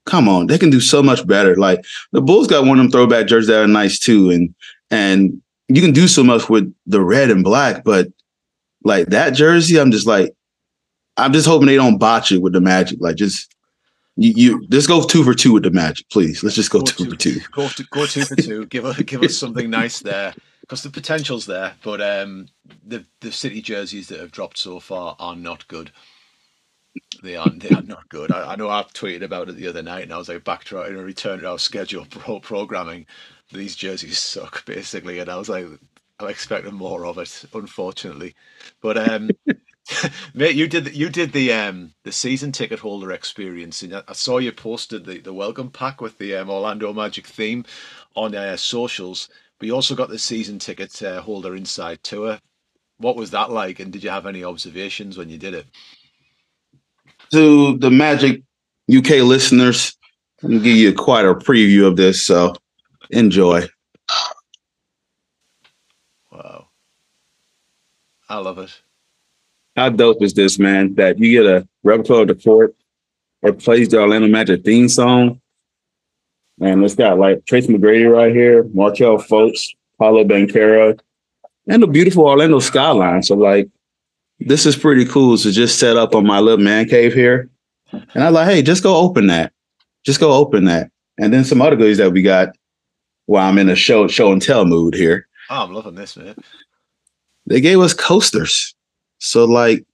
come 0.05 0.27
on, 0.27 0.47
they 0.47 0.57
can 0.57 0.69
do 0.69 0.79
so 0.79 1.01
much 1.01 1.25
better. 1.25 1.55
Like 1.55 1.83
the 2.11 2.21
Bulls 2.21 2.47
got 2.47 2.65
one 2.65 2.79
of 2.79 2.83
them 2.83 2.91
throwback 2.91 3.27
jerseys 3.27 3.47
that 3.47 3.63
are 3.63 3.67
nice 3.67 3.99
too, 3.99 4.29
and 4.29 4.53
and 4.91 5.41
you 5.67 5.81
can 5.81 5.93
do 5.93 6.07
so 6.07 6.23
much 6.23 6.49
with 6.49 6.73
the 6.85 7.01
red 7.01 7.29
and 7.29 7.43
black, 7.43 7.83
but 7.83 8.07
like 8.83 9.07
that 9.07 9.31
jersey, 9.31 9.79
I'm 9.79 9.91
just 9.91 10.07
like, 10.07 10.33
I'm 11.17 11.33
just 11.33 11.47
hoping 11.47 11.67
they 11.67 11.75
don't 11.75 11.97
botch 11.97 12.31
it 12.31 12.41
with 12.41 12.53
the 12.53 12.61
magic. 12.61 12.99
Like 13.01 13.15
just 13.15 13.53
you, 14.15 14.33
you 14.35 14.67
just 14.67 14.87
go 14.87 15.03
two 15.03 15.23
for 15.23 15.33
two 15.33 15.53
with 15.53 15.63
the 15.63 15.71
magic, 15.71 16.09
please. 16.09 16.43
Let's 16.43 16.55
just 16.55 16.71
go, 16.71 16.79
go 16.79 16.85
two, 16.85 17.05
two, 17.05 17.09
for 17.09 17.15
two. 17.15 17.39
Go 17.51 17.67
to, 17.67 17.83
go 17.89 18.05
two 18.05 18.25
for 18.25 18.35
two. 18.35 18.65
give 18.67 18.85
us 18.85 19.01
give 19.01 19.23
us 19.23 19.37
something 19.37 19.69
nice 19.69 19.99
there 19.99 20.33
because 20.61 20.83
the 20.83 20.89
potential's 20.89 21.45
there, 21.45 21.73
but 21.83 22.01
um, 22.01 22.47
the 22.85 23.05
the 23.21 23.31
city 23.31 23.61
jerseys 23.61 24.07
that 24.07 24.19
have 24.19 24.31
dropped 24.31 24.57
so 24.57 24.79
far 24.79 25.15
are 25.19 25.35
not 25.35 25.67
good. 25.67 25.91
They 27.23 27.35
are 27.35 27.49
they 27.49 27.75
are 27.75 27.81
not 27.81 28.07
good. 28.09 28.31
I, 28.31 28.53
I 28.53 28.55
know 28.55 28.69
I've 28.69 28.93
tweeted 28.93 29.23
about 29.23 29.49
it 29.49 29.55
the 29.55 29.67
other 29.67 29.83
night, 29.83 30.03
and 30.03 30.13
I 30.13 30.17
was 30.17 30.29
like 30.29 30.43
back 30.43 30.63
to 30.65 30.79
our, 30.79 30.89
return 30.91 31.39
to 31.39 31.49
our 31.49 31.59
schedule 31.59 32.05
pro 32.09 32.39
programming 32.39 33.05
these 33.51 33.75
jerseys 33.75 34.19
suck 34.19 34.65
basically, 34.65 35.19
and 35.19 35.29
I 35.29 35.37
was 35.37 35.49
like, 35.49 35.65
I'm 36.19 36.29
expecting 36.29 36.73
more 36.73 37.05
of 37.05 37.17
it, 37.17 37.45
unfortunately. 37.53 38.35
But 38.81 38.97
um, 38.97 39.29
Mate, 40.33 40.55
you 40.55 40.67
did 40.67 40.95
you 40.95 41.09
did 41.09 41.31
the 41.31 41.53
um 41.53 41.93
the 42.03 42.11
season 42.11 42.51
ticket 42.51 42.79
holder 42.79 43.11
experience, 43.11 43.81
and 43.83 44.03
I 44.07 44.13
saw 44.13 44.39
you 44.39 44.51
posted 44.51 45.05
the, 45.05 45.19
the 45.19 45.33
welcome 45.33 45.69
pack 45.69 46.01
with 46.01 46.17
the 46.17 46.35
um, 46.35 46.49
Orlando 46.49 46.91
Magic 46.93 47.27
theme 47.27 47.65
on 48.15 48.35
uh, 48.35 48.57
socials. 48.57 49.29
But 49.59 49.67
you 49.67 49.75
also 49.75 49.95
got 49.95 50.09
the 50.09 50.19
season 50.19 50.59
ticket 50.59 51.01
uh, 51.01 51.21
holder 51.21 51.55
inside 51.55 52.03
tour. 52.03 52.39
What 52.97 53.15
was 53.15 53.31
that 53.31 53.51
like, 53.51 53.79
and 53.79 53.91
did 53.91 54.03
you 54.03 54.09
have 54.09 54.25
any 54.25 54.43
observations 54.43 55.17
when 55.17 55.29
you 55.29 55.37
did 55.37 55.53
it? 55.53 55.67
To 57.31 57.77
the 57.77 57.91
Magic 57.91 58.41
UK 58.93 59.21
listeners, 59.21 59.95
I'm 60.43 60.61
give 60.61 60.77
you 60.77 60.93
quite 60.93 61.25
a 61.25 61.35
preview 61.35 61.87
of 61.87 61.95
this, 61.95 62.25
so 62.25 62.55
enjoy. 63.09 63.67
Wow, 66.31 66.67
I 68.29 68.37
love 68.37 68.59
it. 68.59 68.81
How 69.75 69.89
dope 69.89 70.21
is 70.21 70.33
this, 70.33 70.57
man? 70.57 70.95
That 70.95 71.19
you 71.19 71.31
get 71.31 71.45
a 71.45 71.67
replica 71.83 72.13
of 72.21 72.27
the 72.29 72.35
court 72.35 72.75
or 73.41 73.53
plays 73.53 73.89
the 73.89 73.99
Orlando 73.99 74.27
Magic 74.27 74.63
theme 74.63 74.89
song. 74.89 75.41
And 76.61 76.83
it's 76.83 76.95
got 76.95 77.19
like 77.19 77.45
Tracy 77.45 77.73
McGrady 77.73 78.09
right 78.09 78.33
here, 78.33 78.63
Markelle 78.73 79.17
Fultz, 79.17 79.75
Paolo 79.99 80.23
Banchero, 80.23 80.97
and 81.67 81.83
the 81.83 81.87
beautiful 81.87 82.25
Orlando 82.25 82.59
skyline. 82.59 83.23
So 83.23 83.35
like 83.35 83.69
this 84.39 84.65
is 84.65 84.75
pretty 84.75 85.05
cool 85.05 85.37
to 85.37 85.51
just 85.51 85.79
set 85.79 85.97
up 85.97 86.15
on 86.15 86.25
my 86.25 86.39
little 86.39 86.63
man 86.63 86.87
cave 86.87 87.13
here. 87.13 87.49
And 87.91 88.23
I 88.23 88.25
was 88.25 88.35
like, 88.35 88.47
hey, 88.47 88.61
just 88.61 88.83
go 88.83 88.95
open 88.95 89.27
that. 89.27 89.53
Just 90.05 90.19
go 90.19 90.33
open 90.33 90.65
that. 90.65 90.91
And 91.17 91.33
then 91.33 91.43
some 91.43 91.61
other 91.61 91.75
goodies 91.75 91.97
that 91.97 92.11
we 92.11 92.21
got 92.21 92.55
while 93.25 93.47
I'm 93.47 93.57
in 93.57 93.69
a 93.69 93.75
show 93.75 94.07
show 94.07 94.31
and 94.31 94.41
tell 94.41 94.65
mood 94.65 94.93
here. 94.93 95.27
Oh, 95.49 95.63
I'm 95.63 95.73
loving 95.73 95.95
this, 95.95 96.17
man. 96.17 96.35
They 97.47 97.61
gave 97.61 97.79
us 97.79 97.93
coasters. 97.93 98.73
So 99.19 99.45
like 99.45 99.85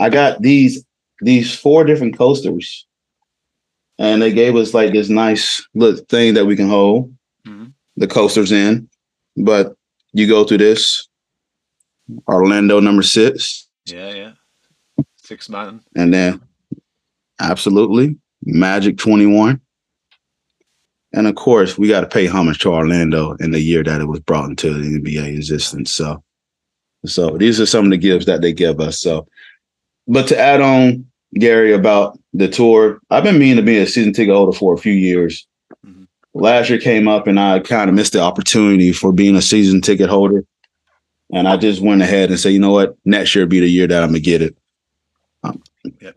I 0.00 0.10
got 0.10 0.42
these 0.42 0.84
these 1.22 1.54
four 1.54 1.84
different 1.84 2.16
coasters. 2.18 2.86
And 3.98 4.20
they 4.20 4.30
gave 4.32 4.54
us 4.56 4.74
like 4.74 4.92
this 4.92 5.08
nice 5.08 5.66
little 5.74 6.04
thing 6.10 6.34
that 6.34 6.44
we 6.44 6.54
can 6.56 6.68
hold 6.68 7.14
Mhm. 7.46 7.72
the 7.96 8.06
coasters 8.06 8.52
in. 8.52 8.88
But 9.36 9.74
you 10.12 10.26
go 10.28 10.44
through 10.44 10.58
this 10.58 11.08
Orlando 12.28 12.78
number 12.80 13.02
six, 13.02 13.68
Yeah, 13.86 14.12
yeah. 14.14 14.32
Six 15.16 15.48
man. 15.48 15.80
and 15.96 16.12
then 16.12 16.40
absolutely 17.40 18.16
Magic 18.44 18.96
21. 18.98 19.60
And 21.16 21.26
of 21.26 21.34
course, 21.34 21.78
we 21.78 21.88
got 21.88 22.02
to 22.02 22.06
pay 22.06 22.26
homage 22.26 22.58
to 22.60 22.68
Orlando 22.68 23.32
in 23.40 23.50
the 23.50 23.60
year 23.60 23.82
that 23.82 24.02
it 24.02 24.04
was 24.04 24.20
brought 24.20 24.50
into 24.50 24.72
the 24.72 25.00
NBA 25.00 25.34
existence. 25.36 25.90
So, 25.90 26.22
so 27.06 27.38
these 27.38 27.58
are 27.58 27.66
some 27.66 27.86
of 27.86 27.90
the 27.90 27.96
gifts 27.96 28.26
that 28.26 28.42
they 28.42 28.52
give 28.52 28.80
us. 28.80 29.00
So, 29.00 29.26
but 30.06 30.28
to 30.28 30.38
add 30.38 30.60
on, 30.60 31.06
Gary, 31.34 31.72
about 31.72 32.18
the 32.34 32.48
tour, 32.48 33.00
I've 33.10 33.24
been 33.24 33.38
meaning 33.38 33.56
to 33.56 33.62
be 33.62 33.78
a 33.78 33.86
season 33.86 34.12
ticket 34.12 34.34
holder 34.34 34.56
for 34.56 34.74
a 34.74 34.78
few 34.78 34.92
years. 34.92 35.46
Mhm. 35.86 36.06
Last 36.34 36.68
year 36.68 36.78
came 36.78 37.08
up, 37.08 37.26
and 37.26 37.40
I 37.40 37.60
kind 37.60 37.88
of 37.88 37.96
missed 37.96 38.12
the 38.12 38.20
opportunity 38.20 38.92
for 38.92 39.10
being 39.10 39.36
a 39.36 39.42
season 39.42 39.80
ticket 39.80 40.10
holder. 40.10 40.44
And 41.32 41.48
I 41.48 41.56
just 41.56 41.80
went 41.80 42.02
ahead 42.02 42.28
and 42.28 42.38
said, 42.38 42.50
you 42.50 42.60
know 42.60 42.72
what, 42.72 42.94
next 43.06 43.34
year 43.34 43.46
be 43.46 43.60
the 43.60 43.68
year 43.68 43.86
that 43.86 44.02
I'm 44.02 44.10
gonna 44.10 44.20
get 44.20 44.42
it. 44.42 44.56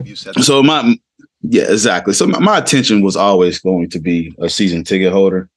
You 0.04 0.16
said. 0.16 0.36
So 0.44 0.62
my 0.62 0.98
yeah, 1.42 1.64
exactly. 1.64 2.14
So 2.14 2.28
my, 2.28 2.40
my 2.40 2.58
attention 2.58 3.02
was 3.02 3.16
always 3.16 3.60
going 3.60 3.90
to 3.92 4.00
be 4.00 4.34
a 4.40 4.50
season 4.50 4.84
ticket 4.84 5.14
holder. 5.14 5.50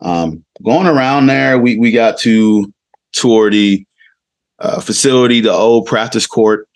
Um, 0.00 0.44
going 0.62 0.86
around 0.86 1.26
there, 1.26 1.58
we 1.58 1.78
we 1.78 1.90
got 1.90 2.18
to 2.20 2.72
tour 3.12 3.50
the 3.50 3.84
uh, 4.58 4.80
facility, 4.80 5.40
the 5.40 5.52
old 5.52 5.86
practice 5.86 6.26
court. 6.26 6.68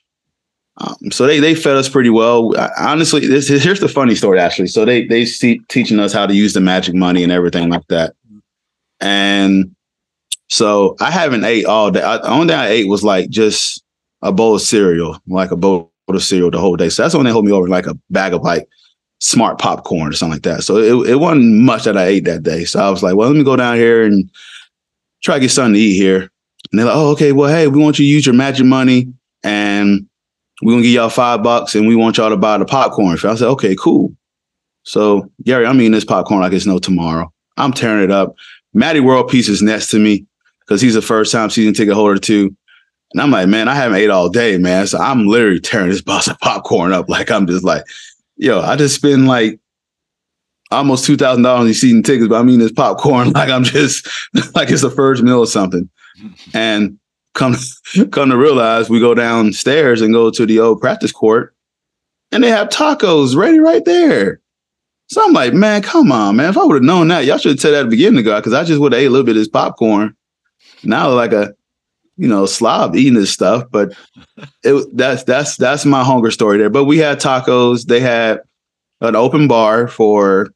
Um, 0.78 1.10
so 1.10 1.26
they 1.26 1.40
they 1.40 1.54
fed 1.54 1.76
us 1.76 1.88
pretty 1.88 2.10
well. 2.10 2.56
I, 2.56 2.70
honestly, 2.78 3.26
this 3.26 3.48
here's 3.48 3.80
the 3.80 3.88
funny 3.88 4.14
story 4.14 4.38
actually. 4.38 4.68
So 4.68 4.84
they 4.84 5.06
they 5.06 5.24
see, 5.24 5.60
teaching 5.68 5.98
us 5.98 6.12
how 6.12 6.26
to 6.26 6.34
use 6.34 6.52
the 6.52 6.60
magic 6.60 6.94
money 6.94 7.22
and 7.22 7.32
everything 7.32 7.70
like 7.70 7.86
that. 7.88 8.14
And 9.00 9.74
so 10.48 10.96
I 11.00 11.10
haven't 11.10 11.44
ate 11.44 11.66
all 11.66 11.90
day. 11.90 12.02
I, 12.02 12.18
the 12.18 12.30
only 12.30 12.48
thing 12.48 12.56
I 12.56 12.68
ate 12.68 12.88
was 12.88 13.02
like 13.02 13.30
just 13.30 13.82
a 14.22 14.32
bowl 14.32 14.54
of 14.54 14.60
cereal, 14.60 15.20
like 15.26 15.50
a 15.50 15.56
bowl 15.56 15.92
of 16.16 16.22
cereal 16.22 16.50
the 16.50 16.58
whole 16.58 16.76
day. 16.76 16.88
So 16.88 17.02
that's 17.02 17.14
when 17.14 17.24
they 17.24 17.32
hold 17.32 17.44
me 17.44 17.52
over 17.52 17.68
like 17.68 17.86
a 17.86 17.98
bag 18.10 18.32
of 18.32 18.42
like 18.42 18.68
smart 19.20 19.58
popcorn 19.58 20.08
or 20.08 20.12
something 20.12 20.34
like 20.34 20.42
that. 20.42 20.62
So 20.62 20.76
it, 20.76 21.10
it 21.10 21.16
wasn't 21.16 21.54
much 21.62 21.84
that 21.84 21.96
I 21.96 22.04
ate 22.06 22.24
that 22.24 22.42
day. 22.42 22.64
So 22.64 22.80
I 22.80 22.90
was 22.90 23.02
like, 23.02 23.16
well, 23.16 23.28
let 23.28 23.36
me 23.36 23.44
go 23.44 23.56
down 23.56 23.76
here 23.76 24.04
and 24.04 24.30
try 25.22 25.34
to 25.34 25.40
get 25.40 25.50
something 25.50 25.74
to 25.74 25.80
eat 25.80 25.96
here. 25.96 26.30
And 26.70 26.78
they're 26.78 26.86
like, 26.86 26.96
oh, 26.96 27.10
okay, 27.12 27.32
well, 27.32 27.48
hey, 27.48 27.66
we 27.66 27.82
want 27.82 27.98
you 27.98 28.04
to 28.04 28.10
use 28.10 28.26
your 28.26 28.34
magic 28.34 28.66
money 28.66 29.12
and 29.42 30.06
we're 30.62 30.72
gonna 30.72 30.82
give 30.82 30.92
y'all 30.92 31.08
five 31.08 31.42
bucks 31.42 31.74
and 31.74 31.86
we 31.86 31.96
want 31.96 32.16
y'all 32.16 32.30
to 32.30 32.36
buy 32.36 32.58
the 32.58 32.64
popcorn. 32.64 33.16
So 33.16 33.30
I 33.30 33.34
said, 33.34 33.48
okay, 33.48 33.76
cool. 33.76 34.14
So 34.82 35.30
Gary, 35.44 35.66
I'm 35.66 35.80
eating 35.80 35.92
this 35.92 36.04
popcorn 36.04 36.40
like 36.40 36.52
it's 36.52 36.66
no 36.66 36.78
tomorrow. 36.78 37.32
I'm 37.56 37.72
tearing 37.72 38.02
it 38.02 38.10
up. 38.10 38.34
Matty 38.74 39.00
World 39.00 39.28
Peace 39.28 39.48
is 39.48 39.62
next 39.62 39.90
to 39.90 39.98
me 39.98 40.26
because 40.60 40.80
he's 40.80 40.96
a 40.96 41.02
first 41.02 41.32
time 41.32 41.50
season 41.50 41.74
ticket 41.74 41.94
holder 41.94 42.18
too. 42.18 42.56
And 43.12 43.22
I'm 43.22 43.30
like, 43.30 43.48
man, 43.48 43.68
I 43.68 43.74
haven't 43.74 43.98
ate 43.98 44.10
all 44.10 44.28
day, 44.28 44.58
man. 44.58 44.86
So 44.86 44.98
I'm 44.98 45.26
literally 45.26 45.60
tearing 45.60 45.88
this 45.88 46.02
box 46.02 46.28
of 46.28 46.38
popcorn 46.40 46.92
up. 46.92 47.08
Like 47.08 47.30
I'm 47.30 47.46
just 47.46 47.64
like, 47.64 47.84
yo, 48.36 48.60
I 48.60 48.76
just 48.76 48.94
spend 48.94 49.26
like 49.26 49.58
almost 50.70 51.04
two 51.04 51.16
thousand 51.16 51.42
dollars 51.42 51.68
in 51.68 51.74
season 51.74 52.02
tickets, 52.02 52.28
but 52.28 52.40
I 52.40 52.42
mean 52.42 52.58
this 52.58 52.72
popcorn 52.72 53.30
like 53.34 53.50
I'm 53.50 53.64
just 53.64 54.08
like 54.54 54.70
it's 54.70 54.82
the 54.82 54.90
first 54.90 55.22
meal 55.22 55.38
or 55.38 55.46
something. 55.46 55.88
And 56.52 56.98
come 57.34 57.54
come 58.10 58.30
to 58.30 58.36
realize, 58.36 58.90
we 58.90 59.00
go 59.00 59.14
downstairs 59.14 60.02
and 60.02 60.12
go 60.12 60.30
to 60.30 60.44
the 60.44 60.58
old 60.60 60.80
practice 60.80 61.12
court, 61.12 61.54
and 62.32 62.42
they 62.42 62.50
have 62.50 62.68
tacos 62.68 63.36
ready 63.36 63.60
right 63.60 63.84
there. 63.84 64.40
So 65.10 65.24
I'm 65.24 65.32
like, 65.32 65.54
man, 65.54 65.80
come 65.80 66.12
on, 66.12 66.36
man. 66.36 66.50
If 66.50 66.58
I 66.58 66.64
would 66.64 66.74
have 66.74 66.82
known 66.82 67.08
that, 67.08 67.24
y'all 67.24 67.38
should 67.38 67.52
have 67.52 67.60
said 67.60 67.70
that 67.70 67.80
at 67.80 67.82
the 67.84 67.90
beginning 67.90 68.20
ago, 68.20 68.36
because 68.36 68.52
I 68.52 68.64
just 68.64 68.80
would 68.80 68.92
have 68.92 69.00
ate 69.00 69.06
a 69.06 69.10
little 69.10 69.24
bit 69.24 69.36
of 69.36 69.40
this 69.40 69.48
popcorn. 69.48 70.14
Now 70.84 71.10
like 71.10 71.32
a 71.32 71.54
you 72.18 72.28
know, 72.28 72.46
slob 72.46 72.96
eating 72.96 73.14
this 73.14 73.32
stuff, 73.32 73.64
but 73.70 73.94
it 74.64 74.96
that's 74.96 75.22
that's 75.24 75.56
that's 75.56 75.86
my 75.86 76.04
hunger 76.04 76.30
story 76.30 76.58
there. 76.58 76.68
But 76.68 76.84
we 76.84 76.98
had 76.98 77.20
tacos. 77.20 77.86
They 77.86 78.00
had 78.00 78.40
an 79.00 79.14
open 79.14 79.48
bar 79.48 79.88
for 79.88 80.52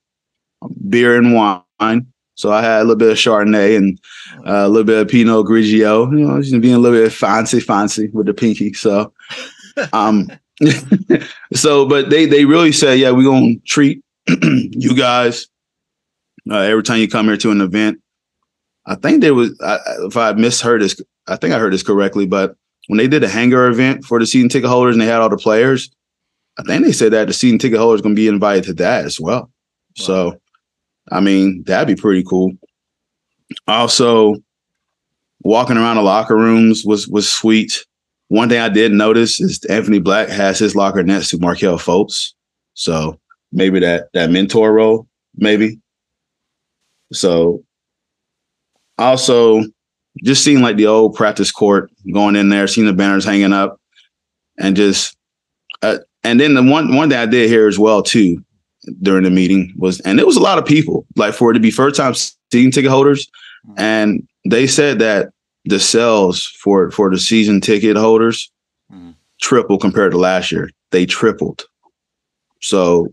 beer 0.88 1.16
and 1.16 1.35
wine. 1.35 2.07
So 2.35 2.50
I 2.50 2.62
had 2.62 2.81
a 2.81 2.85
little 2.85 2.97
bit 2.97 3.11
of 3.11 3.16
Chardonnay 3.16 3.76
and 3.76 4.00
uh, 4.47 4.66
a 4.66 4.69
little 4.69 4.85
bit 4.85 5.00
of 5.00 5.09
Pinot 5.09 5.47
Grigio. 5.47 6.11
You 6.11 6.26
know, 6.26 6.42
just 6.42 6.61
being 6.61 6.75
a 6.75 6.78
little 6.78 6.99
bit 6.99 7.12
fancy, 7.12 7.61
fancy 7.61 8.09
with 8.09 8.26
the 8.26 8.35
pinky. 8.35 8.73
So, 8.73 9.12
um, 9.92 10.28
so 11.52 11.87
but 11.87 12.11
they 12.11 12.26
they 12.26 12.45
really 12.45 12.73
said, 12.73 12.99
yeah, 12.99 13.12
we're 13.12 13.23
gonna 13.23 13.57
treat 13.64 14.02
you 14.26 14.97
guys 14.97 15.47
uh, 16.50 16.57
every 16.57 16.83
time 16.83 16.99
you 16.99 17.09
come 17.09 17.26
here 17.26 17.37
to 17.37 17.50
an 17.52 17.61
event. 17.61 18.00
I 18.85 18.97
think 18.97 19.21
there 19.21 19.35
was, 19.35 19.57
I, 19.64 19.78
if 20.00 20.16
I 20.16 20.33
misheard 20.33 20.83
this, 20.83 21.00
I 21.26 21.37
think 21.37 21.55
I 21.55 21.59
heard 21.59 21.73
this 21.73 21.83
correctly, 21.83 22.26
but 22.26 22.57
when 22.88 22.99
they 22.99 23.09
did 23.09 23.23
a 23.23 23.29
hangar 23.29 23.69
event 23.69 24.05
for 24.05 24.19
the 24.19 24.26
season 24.26 24.49
ticket 24.49 24.69
holders 24.69 24.95
and 24.95 25.02
they 25.02 25.07
had 25.07 25.21
all 25.21 25.29
the 25.29 25.37
players, 25.37 25.91
I 26.59 26.62
think 26.64 26.85
they 26.85 26.93
said 26.93 27.12
that 27.12 27.29
the 27.29 27.33
season 27.33 27.59
ticket 27.59 27.79
holders 27.79 28.02
going 28.02 28.14
to 28.14 28.21
be 28.21 28.29
invited 28.29 28.64
to 28.64 28.75
that 28.75 29.05
as 29.05 29.21
well. 29.21 29.50
So, 29.97 30.41
I 31.11 31.21
mean, 31.21 31.62
that'd 31.67 31.95
be 31.95 32.00
pretty 32.00 32.25
cool. 32.25 32.52
Also, 33.67 34.37
walking 35.43 35.76
around 35.76 35.97
the 35.97 36.02
locker 36.02 36.37
rooms 36.37 36.85
was 36.85 37.09
was 37.09 37.31
sweet. 37.31 37.85
One 38.29 38.49
thing 38.49 38.61
I 38.61 38.69
did 38.69 38.93
notice 38.93 39.41
is 39.41 39.62
Anthony 39.67 39.99
Black 39.99 40.29
has 40.29 40.59
his 40.59 40.75
locker 40.75 41.02
next 41.02 41.31
to 41.31 41.38
Markelle 41.38 41.79
Fultz. 41.79 42.33
So 42.75 43.19
maybe 43.52 43.79
that 43.81 44.09
that 44.14 44.31
mentor 44.31 44.73
role, 44.73 45.07
maybe. 45.37 45.79
So 47.12 47.62
also 48.99 49.64
just 50.23 50.45
seeing 50.45 50.62
like 50.62 50.76
the 50.76 50.87
old 50.87 51.14
practice 51.14 51.50
court 51.50 51.91
going 52.12 52.37
in 52.37 52.49
there, 52.49 52.67
seeing 52.67 52.87
the 52.87 52.93
banners 52.93 53.25
hanging 53.25 53.52
up, 53.52 53.81
and 54.59 54.76
just 54.76 55.17
uh, 55.83 55.99
and 56.25 56.38
then 56.41 56.55
the 56.55 56.62
one 56.62 56.95
one 56.95 57.09
thing 57.11 57.19
I 57.19 57.26
did 57.26 57.49
here 57.49 57.67
as 57.69 57.79
well 57.79 58.02
too 58.02 58.43
during 59.00 59.25
the 59.25 59.31
meeting 59.31 59.73
was, 59.76 60.00
and 60.00 60.19
it 60.19 60.26
was 60.26 60.37
a 60.37 60.41
lot 60.43 60.59
of 60.59 60.64
people 60.67 61.07
like 61.17 61.35
for 61.35 61.50
it 61.50 61.55
to 61.55 61.61
be 61.61 61.71
first 61.71 61.97
time 61.97 62.14
season 62.14 62.71
ticket 62.71 62.91
holders, 62.91 63.29
and 63.76 64.26
they 64.49 64.67
said 64.67 64.99
that 64.99 65.31
the 65.64 65.79
sales 65.79 66.47
for 66.47 66.91
for 66.91 67.11
the 67.11 67.19
season 67.19 67.61
ticket 67.61 67.97
holders 67.97 68.50
Mhm. 68.93 69.14
tripled 69.41 69.81
compared 69.81 70.12
to 70.12 70.19
last 70.19 70.50
year. 70.52 70.71
They 70.91 71.07
tripled. 71.07 71.64
So 72.61 73.09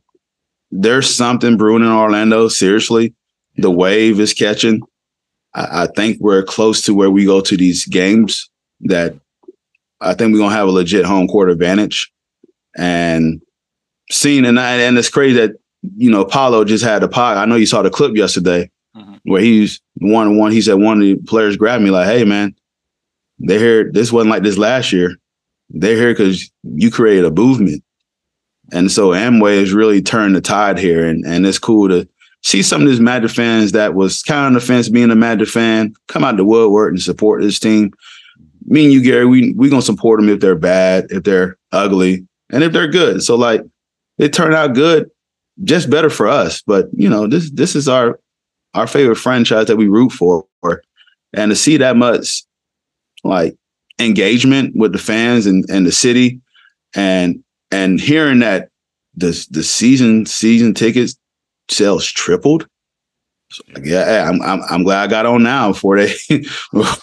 there's 0.72 1.10
something 1.14 1.58
brewing 1.58 1.84
in 1.84 1.90
Orlando. 1.90 2.48
Seriously, 2.48 3.14
the 3.58 3.72
wave 3.72 4.20
is 4.20 4.34
catching. 4.34 4.82
I, 5.54 5.84
I 5.84 5.88
think 5.96 6.18
we're 6.20 6.44
close 6.44 6.82
to 6.84 6.94
where 6.94 7.12
we 7.12 7.26
go 7.26 7.42
to 7.42 7.58
these 7.58 7.86
games 7.86 8.50
that 8.82 9.16
I 10.02 10.14
think 10.14 10.34
we're 10.34 10.40
gonna 10.40 10.56
have 10.56 10.68
a 10.68 10.72
legit 10.72 11.06
home 11.06 11.28
court 11.28 11.50
advantage. 11.50 12.12
And 12.78 13.42
seeing 14.12 14.46
and 14.46 14.60
I, 14.60 14.76
and 14.76 14.98
it's 14.98 15.10
crazy 15.10 15.36
that 15.40 15.52
you 15.98 16.10
know 16.12 16.26
Paolo 16.26 16.64
just 16.64 16.84
had 16.84 17.04
a 17.04 17.08
pod. 17.08 17.38
I 17.38 17.46
know 17.46 17.56
you 17.56 17.66
saw 17.66 17.82
the 17.82 17.90
clip 17.90 18.16
yesterday 18.16 18.70
Mhm. 18.96 19.20
where 19.24 19.42
he's 19.42 19.82
one 19.96 20.38
one. 20.38 20.52
He 20.52 20.62
said 20.62 20.76
one 20.76 20.98
of 20.98 21.04
the 21.04 21.16
players 21.16 21.58
grabbed 21.58 21.84
me 21.84 21.90
like, 21.90 22.08
"Hey 22.08 22.24
man, 22.24 22.56
they 23.40 23.60
heard 23.60 23.94
this 23.94 24.12
wasn't 24.12 24.32
like 24.32 24.44
this 24.44 24.58
last 24.58 24.92
year." 24.92 25.16
they're 25.72 25.96
here 25.96 26.12
because 26.14 26.52
you 26.64 26.90
created 26.90 27.26
a 27.26 27.30
movement. 27.32 27.84
And 28.72 28.92
so 28.92 29.10
Amway 29.10 29.60
has 29.60 29.72
really 29.72 30.02
turned 30.02 30.36
the 30.36 30.42
tide 30.42 30.80
here. 30.80 31.08
And, 31.08 31.24
and 31.26 31.46
it's 31.46 31.60
cool 31.60 31.88
to 31.90 32.08
see 32.44 32.62
some 32.62 32.82
of 32.82 32.88
these 32.88 33.00
Magic 33.00 33.32
fans 33.32 33.72
that 33.74 33.96
was 33.96 34.24
kind 34.24 34.40
of 34.42 34.46
on 34.48 34.54
the 34.54 34.62
fence 34.62 34.90
being 34.90 35.12
a 35.12 35.16
Magic 35.16 35.48
fan 35.48 35.94
come 36.08 36.24
out 36.24 36.38
to 36.38 36.44
woodwork 36.44 36.92
and 36.92 37.02
support 37.02 37.42
this 37.42 37.60
team. 37.60 37.92
Me 38.66 38.86
and 38.86 38.94
you, 38.94 39.02
Gary, 39.02 39.26
we 39.26 39.54
we 39.54 39.70
gonna 39.70 39.82
support 39.82 40.20
them 40.20 40.30
if 40.30 40.40
they're 40.40 40.56
bad, 40.56 41.08
if 41.10 41.24
they're 41.24 41.58
ugly, 41.72 42.28
and 42.52 42.64
if 42.64 42.72
they're 42.72 42.88
good. 42.88 43.24
So 43.24 43.36
like 43.36 43.62
it 44.18 44.34
turned 44.34 44.54
out 44.54 44.76
good, 44.76 45.10
just 45.64 45.90
better 45.90 46.10
for 46.10 46.28
us. 46.28 46.62
But 46.62 46.88
you 46.94 47.10
know, 47.10 47.28
this 47.28 47.50
this 47.52 47.76
is 47.76 47.88
our 47.88 48.20
our 48.74 48.88
favorite 48.88 49.16
franchise 49.16 49.68
that 49.68 49.78
we 49.78 49.88
root 49.88 50.12
for. 50.12 50.46
And 51.34 51.52
to 51.52 51.56
see 51.56 51.78
that 51.78 51.96
much 51.96 52.44
like 53.24 53.56
engagement 54.00 54.76
with 54.76 54.94
the 54.94 54.98
fans 54.98 55.46
and, 55.46 55.66
and 55.70 55.86
the 55.86 55.92
city 55.92 56.42
and 56.96 57.44
and 57.72 58.00
hearing 58.00 58.40
that 58.40 58.70
the 59.16 59.48
the 59.52 59.64
season 59.64 60.26
season 60.26 60.74
tickets 60.74 61.16
sales 61.70 62.06
tripled. 62.06 62.68
So, 63.52 63.64
yeah, 63.84 64.30
I'm, 64.30 64.42
I'm 64.44 64.62
I'm 64.70 64.84
glad 64.84 65.04
I 65.04 65.08
got 65.08 65.26
on 65.26 65.42
now 65.42 65.70
before 65.70 65.98
they 65.98 66.14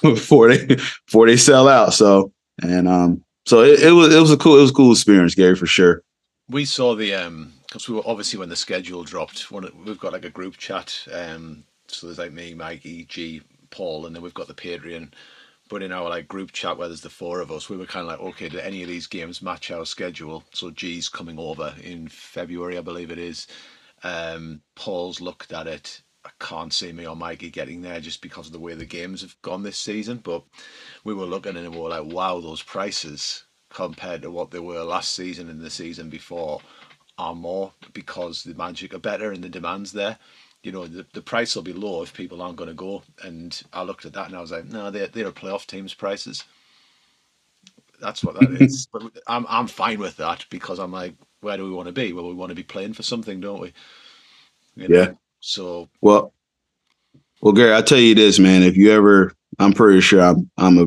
before 0.03 0.55
they 0.55 0.77
before 1.07 1.27
they 1.27 1.37
sell 1.37 1.69
out. 1.69 1.93
So 1.93 2.33
and 2.63 2.87
um 2.89 3.25
so 3.47 3.63
it, 3.63 3.81
it 3.81 3.91
was 3.93 4.15
it 4.15 4.21
was 4.21 4.33
a 4.33 4.37
cool 4.37 4.57
it 4.57 4.61
was 4.61 4.71
a 4.71 4.75
cool 4.75 4.93
experience, 4.93 5.35
Gary, 5.35 5.57
for 5.57 5.67
sure. 5.67 6.03
We 6.49 6.65
saw 6.65 6.95
the 6.95 7.15
um 7.15 7.53
because 7.67 7.89
we 7.89 7.97
were 7.97 8.03
obviously 8.07 8.39
when 8.39 8.49
the 8.49 8.57
schedule 8.57 9.03
dropped. 9.03 9.51
One 9.51 9.69
we've 9.85 9.99
got 9.99 10.13
like 10.13 10.25
a 10.25 10.31
group 10.31 10.57
chat. 10.57 11.07
Um, 11.13 11.65
so 11.89 12.07
there's 12.07 12.19
like 12.19 12.33
me, 12.33 12.55
Mikey, 12.55 13.05
G, 13.05 13.43
Paul, 13.71 14.07
and 14.07 14.15
then 14.15 14.23
we've 14.23 14.35
got 14.35 14.47
the 14.49 14.55
Patreon. 14.55 15.13
But 15.69 15.83
in 15.83 15.91
our 15.91 16.09
like 16.09 16.29
group 16.29 16.53
chat 16.53 16.79
where 16.79 16.87
there's 16.87 17.01
the 17.01 17.11
four 17.11 17.41
of 17.41 17.51
us, 17.51 17.69
we 17.69 17.77
were 17.77 17.87
kind 17.87 18.07
of 18.07 18.13
like, 18.13 18.21
okay, 18.21 18.49
do 18.49 18.59
any 18.59 18.83
of 18.83 18.89
these 18.89 19.09
games 19.09 19.43
match 19.43 19.73
our 19.73 19.85
schedule? 19.85 20.45
So 20.53 20.71
G's 20.71 21.09
coming 21.09 21.39
over 21.41 21.75
in 21.83 22.09
February, 22.09 22.79
I 22.79 22.83
believe 22.83 23.11
it 23.11 23.19
is. 23.19 23.49
Um, 24.03 24.63
Paul's 24.75 25.21
looked 25.21 25.53
at 25.53 25.67
it. 25.67 26.03
I 26.25 26.31
can't 26.41 26.73
see 26.73 26.93
me 26.93 27.07
or 27.07 27.17
Mikey 27.17 27.51
getting 27.51 27.83
there 27.83 28.01
just 28.01 28.21
because 28.23 28.47
of 28.47 28.53
the 28.53 28.59
way 28.59 28.75
the 28.75 28.85
games 28.85 29.23
have 29.23 29.41
gone 29.43 29.63
this 29.63 29.79
season. 29.79 30.19
But 30.19 30.43
we 31.05 31.15
were 31.15 31.25
looking 31.27 31.57
and 31.57 31.75
we 31.75 31.81
were 31.81 31.91
like, 31.91 32.05
wow, 32.05 32.41
those 32.41 32.63
prices 32.63 33.45
compared 33.71 34.23
to 34.23 34.31
what 34.31 34.51
they 34.51 34.59
were 34.59 34.83
last 34.83 35.15
season 35.15 35.49
and 35.51 35.61
the 35.61 35.71
season 35.71 36.09
before 36.11 36.61
are 37.19 37.35
more 37.35 37.73
because 37.93 38.43
the 38.43 38.55
Magic 38.55 38.95
are 38.95 38.99
better 38.99 39.33
and 39.33 39.43
the 39.43 39.49
demand's 39.49 39.93
there. 39.93 40.19
You 40.63 40.73
know, 40.73 40.87
the, 40.87 41.07
the 41.13 41.23
price 41.23 41.55
will 41.55 41.63
be 41.63 41.73
low 41.73 42.03
if 42.03 42.13
people 42.13 42.43
aren't 42.43 42.57
going 42.57 42.69
to 42.69 42.75
go. 42.75 43.03
And 43.23 43.61
I 43.73 43.83
looked 43.83 44.05
at 44.05 44.13
that 44.15 44.27
and 44.27 44.37
I 44.37 44.41
was 44.41 44.51
like, 44.53 44.67
no, 44.67 44.91
they're, 44.91 45.07
they're 45.07 45.31
playoff 45.33 45.67
team's 45.67 45.95
prices. 45.95 46.45
That's 48.01 48.25
what 48.25 48.35
that 48.37 48.51
is. 48.61 48.89
But 48.93 49.05
I'm, 49.27 49.47
I'm 49.49 49.69
fine 49.69 50.01
with 50.01 50.17
that 50.19 50.47
because 50.51 50.79
I'm 50.79 50.93
like, 50.93 51.15
where 51.41 51.57
do 51.57 51.65
we 51.65 51.71
want 51.71 51.87
to 51.87 51.93
be? 51.93 52.13
Well, 52.13 52.29
we 52.29 52.35
want 52.35 52.51
to 52.51 52.57
be 52.57 52.63
playing 52.63 52.95
for 52.95 53.03
something, 53.03 53.41
don't 53.41 53.61
we? 53.61 53.73
You 54.75 54.89
know? 54.89 54.97
Yeah. 54.97 55.13
So, 55.41 55.89
well, 56.01 56.33
well, 57.41 57.53
Gary, 57.53 57.73
I'll 57.73 57.83
tell 57.83 57.99
you 57.99 58.15
this, 58.15 58.39
man. 58.39 58.63
If 58.63 58.77
you 58.77 58.91
ever, 58.93 59.33
I'm 59.59 59.73
pretty 59.73 60.01
sure 60.01 60.23
I'm, 60.23 60.51
I'm 60.57 60.79
a 60.79 60.87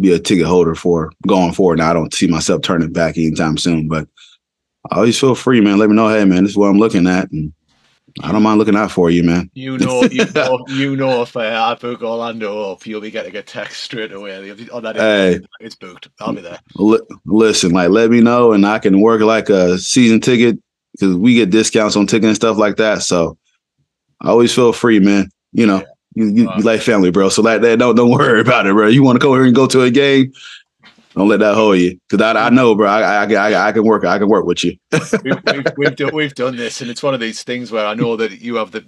be 0.00 0.12
a 0.12 0.18
ticket 0.18 0.46
holder 0.46 0.74
for 0.74 1.12
going 1.26 1.52
forward. 1.52 1.78
Now 1.78 1.90
I 1.90 1.92
don't 1.92 2.14
see 2.14 2.26
myself 2.26 2.62
turning 2.62 2.92
back 2.92 3.16
anytime 3.16 3.58
soon, 3.58 3.88
but 3.88 4.08
I 4.90 4.96
always 4.96 5.18
feel 5.18 5.34
free, 5.34 5.60
man. 5.60 5.78
Let 5.78 5.90
me 5.90 5.96
know, 5.96 6.08
hey, 6.08 6.24
man, 6.24 6.44
this 6.44 6.52
is 6.52 6.56
what 6.56 6.68
I'm 6.68 6.78
looking 6.78 7.06
at, 7.06 7.30
and 7.30 7.52
I 8.20 8.32
don't 8.32 8.42
mind 8.42 8.58
looking 8.58 8.76
out 8.76 8.90
for 8.90 9.10
you, 9.10 9.22
man. 9.22 9.50
You 9.54 9.78
know, 9.78 10.02
you 10.04 10.24
know, 10.34 10.64
you 10.68 10.96
know 10.96 11.22
if 11.22 11.36
uh, 11.36 11.40
I 11.40 11.74
book 11.74 12.02
Orlando 12.02 12.72
up, 12.72 12.86
you'll 12.86 13.00
be 13.00 13.10
getting 13.10 13.34
a 13.36 13.42
text 13.42 13.82
straight 13.82 14.12
away. 14.12 14.50
On 14.72 14.82
that 14.82 14.96
hey, 14.96 15.40
it's 15.60 15.74
booked. 15.74 16.08
I'll 16.20 16.32
be 16.34 16.42
there. 16.42 16.58
Li- 16.76 17.00
listen, 17.24 17.72
like, 17.72 17.90
let 17.90 18.10
me 18.10 18.20
know, 18.20 18.52
and 18.52 18.66
I 18.66 18.78
can 18.78 19.00
work 19.00 19.20
like 19.22 19.48
a 19.48 19.78
season 19.78 20.20
ticket 20.20 20.58
because 20.92 21.16
we 21.16 21.34
get 21.34 21.50
discounts 21.50 21.96
on 21.96 22.06
ticket 22.06 22.26
and 22.26 22.36
stuff 22.36 22.58
like 22.58 22.76
that. 22.76 23.02
So 23.02 23.38
I 24.20 24.28
always 24.28 24.54
feel 24.54 24.72
free, 24.72 25.00
man. 25.00 25.30
You 25.52 25.66
know, 25.66 25.78
yeah. 25.78 25.86
you, 26.14 26.26
you, 26.26 26.50
you, 26.56 26.62
like 26.62 26.80
family, 26.80 27.10
bro. 27.10 27.28
So 27.28 27.42
like 27.42 27.62
that, 27.62 27.78
don't 27.78 27.94
don't 27.94 28.10
worry 28.10 28.40
about 28.40 28.66
it, 28.66 28.74
bro. 28.74 28.88
You 28.88 29.02
want 29.02 29.20
to 29.20 29.24
come 29.24 29.32
here 29.32 29.44
and 29.44 29.54
go 29.54 29.66
to 29.66 29.82
a 29.82 29.90
game? 29.90 30.32
Don't 31.14 31.28
let 31.28 31.40
that 31.40 31.54
hold 31.54 31.78
you, 31.78 31.98
because 32.08 32.22
I, 32.24 32.46
I 32.46 32.50
know, 32.50 32.74
bro. 32.74 32.88
I, 32.88 33.24
I, 33.24 33.34
I, 33.34 33.68
I 33.68 33.72
can 33.72 33.84
work. 33.84 34.04
I 34.04 34.18
can 34.18 34.28
work 34.28 34.46
with 34.46 34.64
you. 34.64 34.76
we've, 34.90 35.38
we've, 35.44 35.66
we've, 35.76 35.96
done, 35.96 36.14
we've 36.14 36.34
done 36.34 36.56
this, 36.56 36.80
and 36.80 36.90
it's 36.90 37.02
one 37.02 37.14
of 37.14 37.20
these 37.20 37.42
things 37.42 37.70
where 37.70 37.86
I 37.86 37.94
know 37.94 38.16
that 38.16 38.40
you 38.40 38.56
have 38.56 38.70
the. 38.70 38.84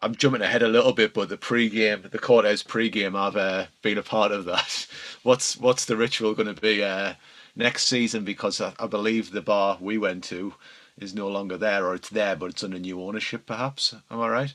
I'm 0.00 0.16
jumping 0.16 0.42
ahead 0.42 0.64
a 0.64 0.68
little 0.68 0.92
bit, 0.92 1.14
but 1.14 1.28
the 1.28 1.36
pre-game, 1.36 2.04
the 2.10 2.18
Cortez 2.18 2.64
pre-game, 2.64 3.14
I've 3.14 3.36
uh, 3.36 3.66
been 3.82 3.98
a 3.98 4.02
part 4.02 4.32
of 4.32 4.46
that. 4.46 4.86
What's 5.22 5.56
what's 5.56 5.84
the 5.84 5.96
ritual 5.96 6.34
going 6.34 6.52
to 6.52 6.60
be 6.60 6.82
uh, 6.82 7.14
next 7.54 7.84
season? 7.86 8.24
Because 8.24 8.60
I, 8.60 8.72
I 8.80 8.88
believe 8.88 9.30
the 9.30 9.40
bar 9.40 9.78
we 9.80 9.96
went 9.96 10.24
to 10.24 10.52
is 10.98 11.14
no 11.14 11.28
longer 11.28 11.56
there, 11.56 11.86
or 11.86 11.94
it's 11.94 12.08
there, 12.08 12.34
but 12.34 12.50
it's 12.50 12.64
under 12.64 12.80
new 12.80 13.00
ownership. 13.00 13.46
Perhaps, 13.46 13.94
am 14.10 14.20
I 14.20 14.28
right? 14.28 14.54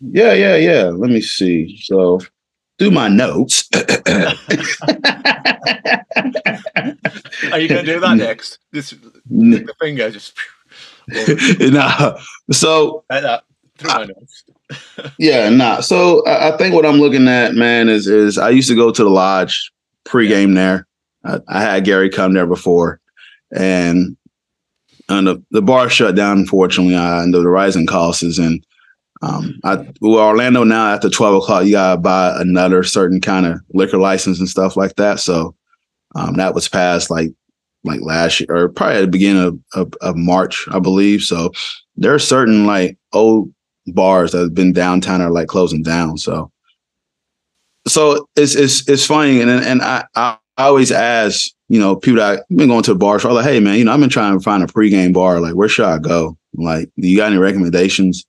Yeah, 0.00 0.32
yeah, 0.32 0.56
yeah. 0.56 0.84
Let 0.86 1.10
me 1.10 1.20
see. 1.20 1.78
So 1.80 2.20
through 2.78 2.90
my 2.90 3.08
notes. 3.08 3.68
Are 3.74 3.80
you 7.58 7.68
going 7.68 7.84
to 7.84 7.92
do 7.92 8.00
that 8.00 8.14
next? 8.16 8.58
This 8.72 8.90
the 8.90 9.74
finger 9.80 10.10
just. 10.10 10.36
nah. 11.60 12.18
So 12.50 13.04
like 13.10 13.22
that. 13.22 13.44
Through 13.78 13.90
my 13.90 14.04
notes. 14.04 14.44
yeah, 15.18 15.48
nah. 15.48 15.80
So 15.80 16.24
I, 16.26 16.52
I, 16.52 16.56
think 16.56 16.74
what 16.74 16.86
I'm 16.86 16.96
looking 16.96 17.28
at, 17.28 17.54
man, 17.54 17.88
is 17.88 18.06
is 18.06 18.38
I 18.38 18.50
used 18.50 18.68
to 18.68 18.76
go 18.76 18.90
to 18.90 19.04
the 19.04 19.10
lodge 19.10 19.72
pregame 20.04 20.54
there. 20.54 20.86
I, 21.24 21.40
I, 21.48 21.62
had 21.62 21.84
Gary 21.84 22.10
come 22.10 22.32
there 22.32 22.46
before, 22.46 23.00
and 23.54 24.16
and 25.08 25.26
the, 25.26 25.42
the 25.50 25.62
bar 25.62 25.90
shut 25.90 26.14
down. 26.14 26.38
Unfortunately, 26.38 26.96
I, 26.96 27.22
and 27.22 27.34
the 27.34 27.48
rising 27.48 27.86
costs 27.86 28.38
and 28.38 28.64
um, 29.22 29.60
I, 29.62 29.86
well, 30.00 30.18
Orlando 30.18 30.64
now 30.64 30.92
after 30.92 31.08
twelve 31.08 31.36
o'clock, 31.36 31.64
you 31.64 31.72
gotta 31.72 32.00
buy 32.00 32.40
another 32.40 32.82
certain 32.82 33.20
kind 33.20 33.46
of 33.46 33.60
liquor 33.72 33.98
license 33.98 34.40
and 34.40 34.48
stuff 34.48 34.76
like 34.76 34.96
that. 34.96 35.20
So 35.20 35.54
um, 36.16 36.34
that 36.34 36.54
was 36.54 36.68
passed 36.68 37.08
like 37.08 37.30
like 37.84 38.00
last 38.00 38.40
year 38.40 38.48
or 38.50 38.68
probably 38.68 38.96
at 38.96 39.00
the 39.00 39.06
beginning 39.06 39.42
of, 39.42 39.58
of, 39.74 39.94
of, 40.02 40.16
March, 40.16 40.68
I 40.70 40.78
believe. 40.78 41.22
So 41.22 41.50
there 41.96 42.14
are 42.14 42.18
certain 42.18 42.64
like 42.66 42.96
old 43.12 43.52
bars 43.88 44.32
that 44.32 44.38
have 44.38 44.54
been 44.54 44.72
downtown 44.72 45.20
are 45.20 45.30
like 45.30 45.48
closing 45.48 45.82
down. 45.82 46.18
So 46.18 46.50
so 47.86 48.28
it's 48.36 48.54
it's 48.54 48.88
it's 48.88 49.06
funny, 49.06 49.40
and 49.40 49.50
and 49.50 49.82
I 49.82 50.04
I 50.14 50.36
always 50.58 50.92
ask 50.92 51.50
you 51.68 51.78
know 51.78 51.96
people 51.96 52.18
that 52.18 52.40
I've 52.40 52.56
been 52.56 52.68
going 52.68 52.82
to 52.84 52.94
bars. 52.94 53.24
I'm 53.24 53.32
like, 53.32 53.44
hey 53.44 53.60
man, 53.60 53.78
you 53.78 53.84
know 53.84 53.92
I've 53.92 54.00
been 54.00 54.08
trying 54.08 54.38
to 54.38 54.42
find 54.42 54.62
a 54.62 54.66
pregame 54.66 55.12
bar. 55.12 55.40
Like, 55.40 55.54
where 55.54 55.68
should 55.68 55.86
I 55.86 55.98
go? 55.98 56.36
Like, 56.54 56.90
do 56.98 57.08
you 57.08 57.16
got 57.16 57.30
any 57.32 57.38
recommendations? 57.38 58.24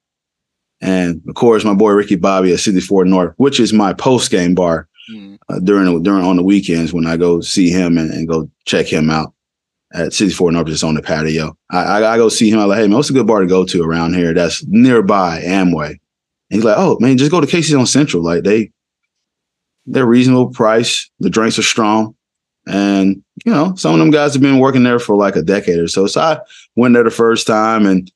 And 0.84 1.22
of 1.30 1.36
course, 1.36 1.64
my 1.64 1.74
boy 1.74 1.92
Ricky 1.92 2.18
Bobby 2.18 2.52
at 2.52 2.60
64 2.60 3.06
North, 3.06 3.34
which 3.38 3.58
is 3.58 3.72
my 3.72 3.94
post 3.94 4.30
game 4.30 4.54
bar 4.54 4.90
mm. 5.10 5.40
uh, 5.48 5.60
during 5.60 6.04
during 6.04 6.26
on 6.26 6.36
the 6.36 6.44
weekends 6.44 6.92
when 6.92 7.08
I 7.08 7.16
go 7.16 7.40
see 7.40 7.70
him 7.70 7.98
and, 7.98 8.12
and 8.12 8.28
go 8.28 8.52
check 8.66 8.92
him 8.92 9.10
out 9.10 9.34
at 9.94 10.12
64 10.12 10.52
North, 10.52 10.68
just 10.68 10.84
on 10.84 10.96
the 10.96 11.02
patio. 11.02 11.58
I, 11.72 11.84
I, 11.84 12.14
I 12.14 12.18
go 12.18 12.28
see 12.28 12.50
him. 12.50 12.60
I'm 12.60 12.68
like, 12.68 12.80
hey 12.80 12.88
man, 12.88 12.98
what's 12.98 13.10
a 13.10 13.14
good 13.14 13.26
bar 13.26 13.40
to 13.40 13.48
go 13.48 13.64
to 13.64 13.82
around 13.82 14.14
here 14.16 14.34
that's 14.34 14.66
nearby 14.68 15.42
Amway? 15.46 15.92
And 15.92 16.00
he's 16.50 16.66
like, 16.66 16.78
oh 16.78 16.98
man, 17.00 17.18
just 17.18 17.32
go 17.32 17.40
to 17.40 17.48
Casey's 17.48 17.76
on 17.76 17.86
Central. 17.86 18.22
Like 18.22 18.44
they 18.44 18.70
they're 19.86 20.06
reasonable 20.06 20.50
price. 20.50 21.10
The 21.22 21.30
drinks 21.30 21.58
are 21.58 21.64
strong. 21.64 22.14
And 22.68 23.24
you 23.46 23.54
know, 23.54 23.74
some 23.76 23.94
of 23.94 24.00
them 24.00 24.12
guys 24.12 24.34
have 24.34 24.42
been 24.42 24.60
working 24.60 24.84
there 24.84 25.00
for 25.00 25.16
like 25.16 25.38
a 25.38 25.44
decade 25.44 25.80
or 25.80 25.88
so. 25.88 26.08
So 26.08 26.20
I 26.20 26.40
went 26.76 26.94
there 26.94 27.06
the 27.06 27.10
first 27.10 27.48
time 27.48 27.86
and 27.86 28.12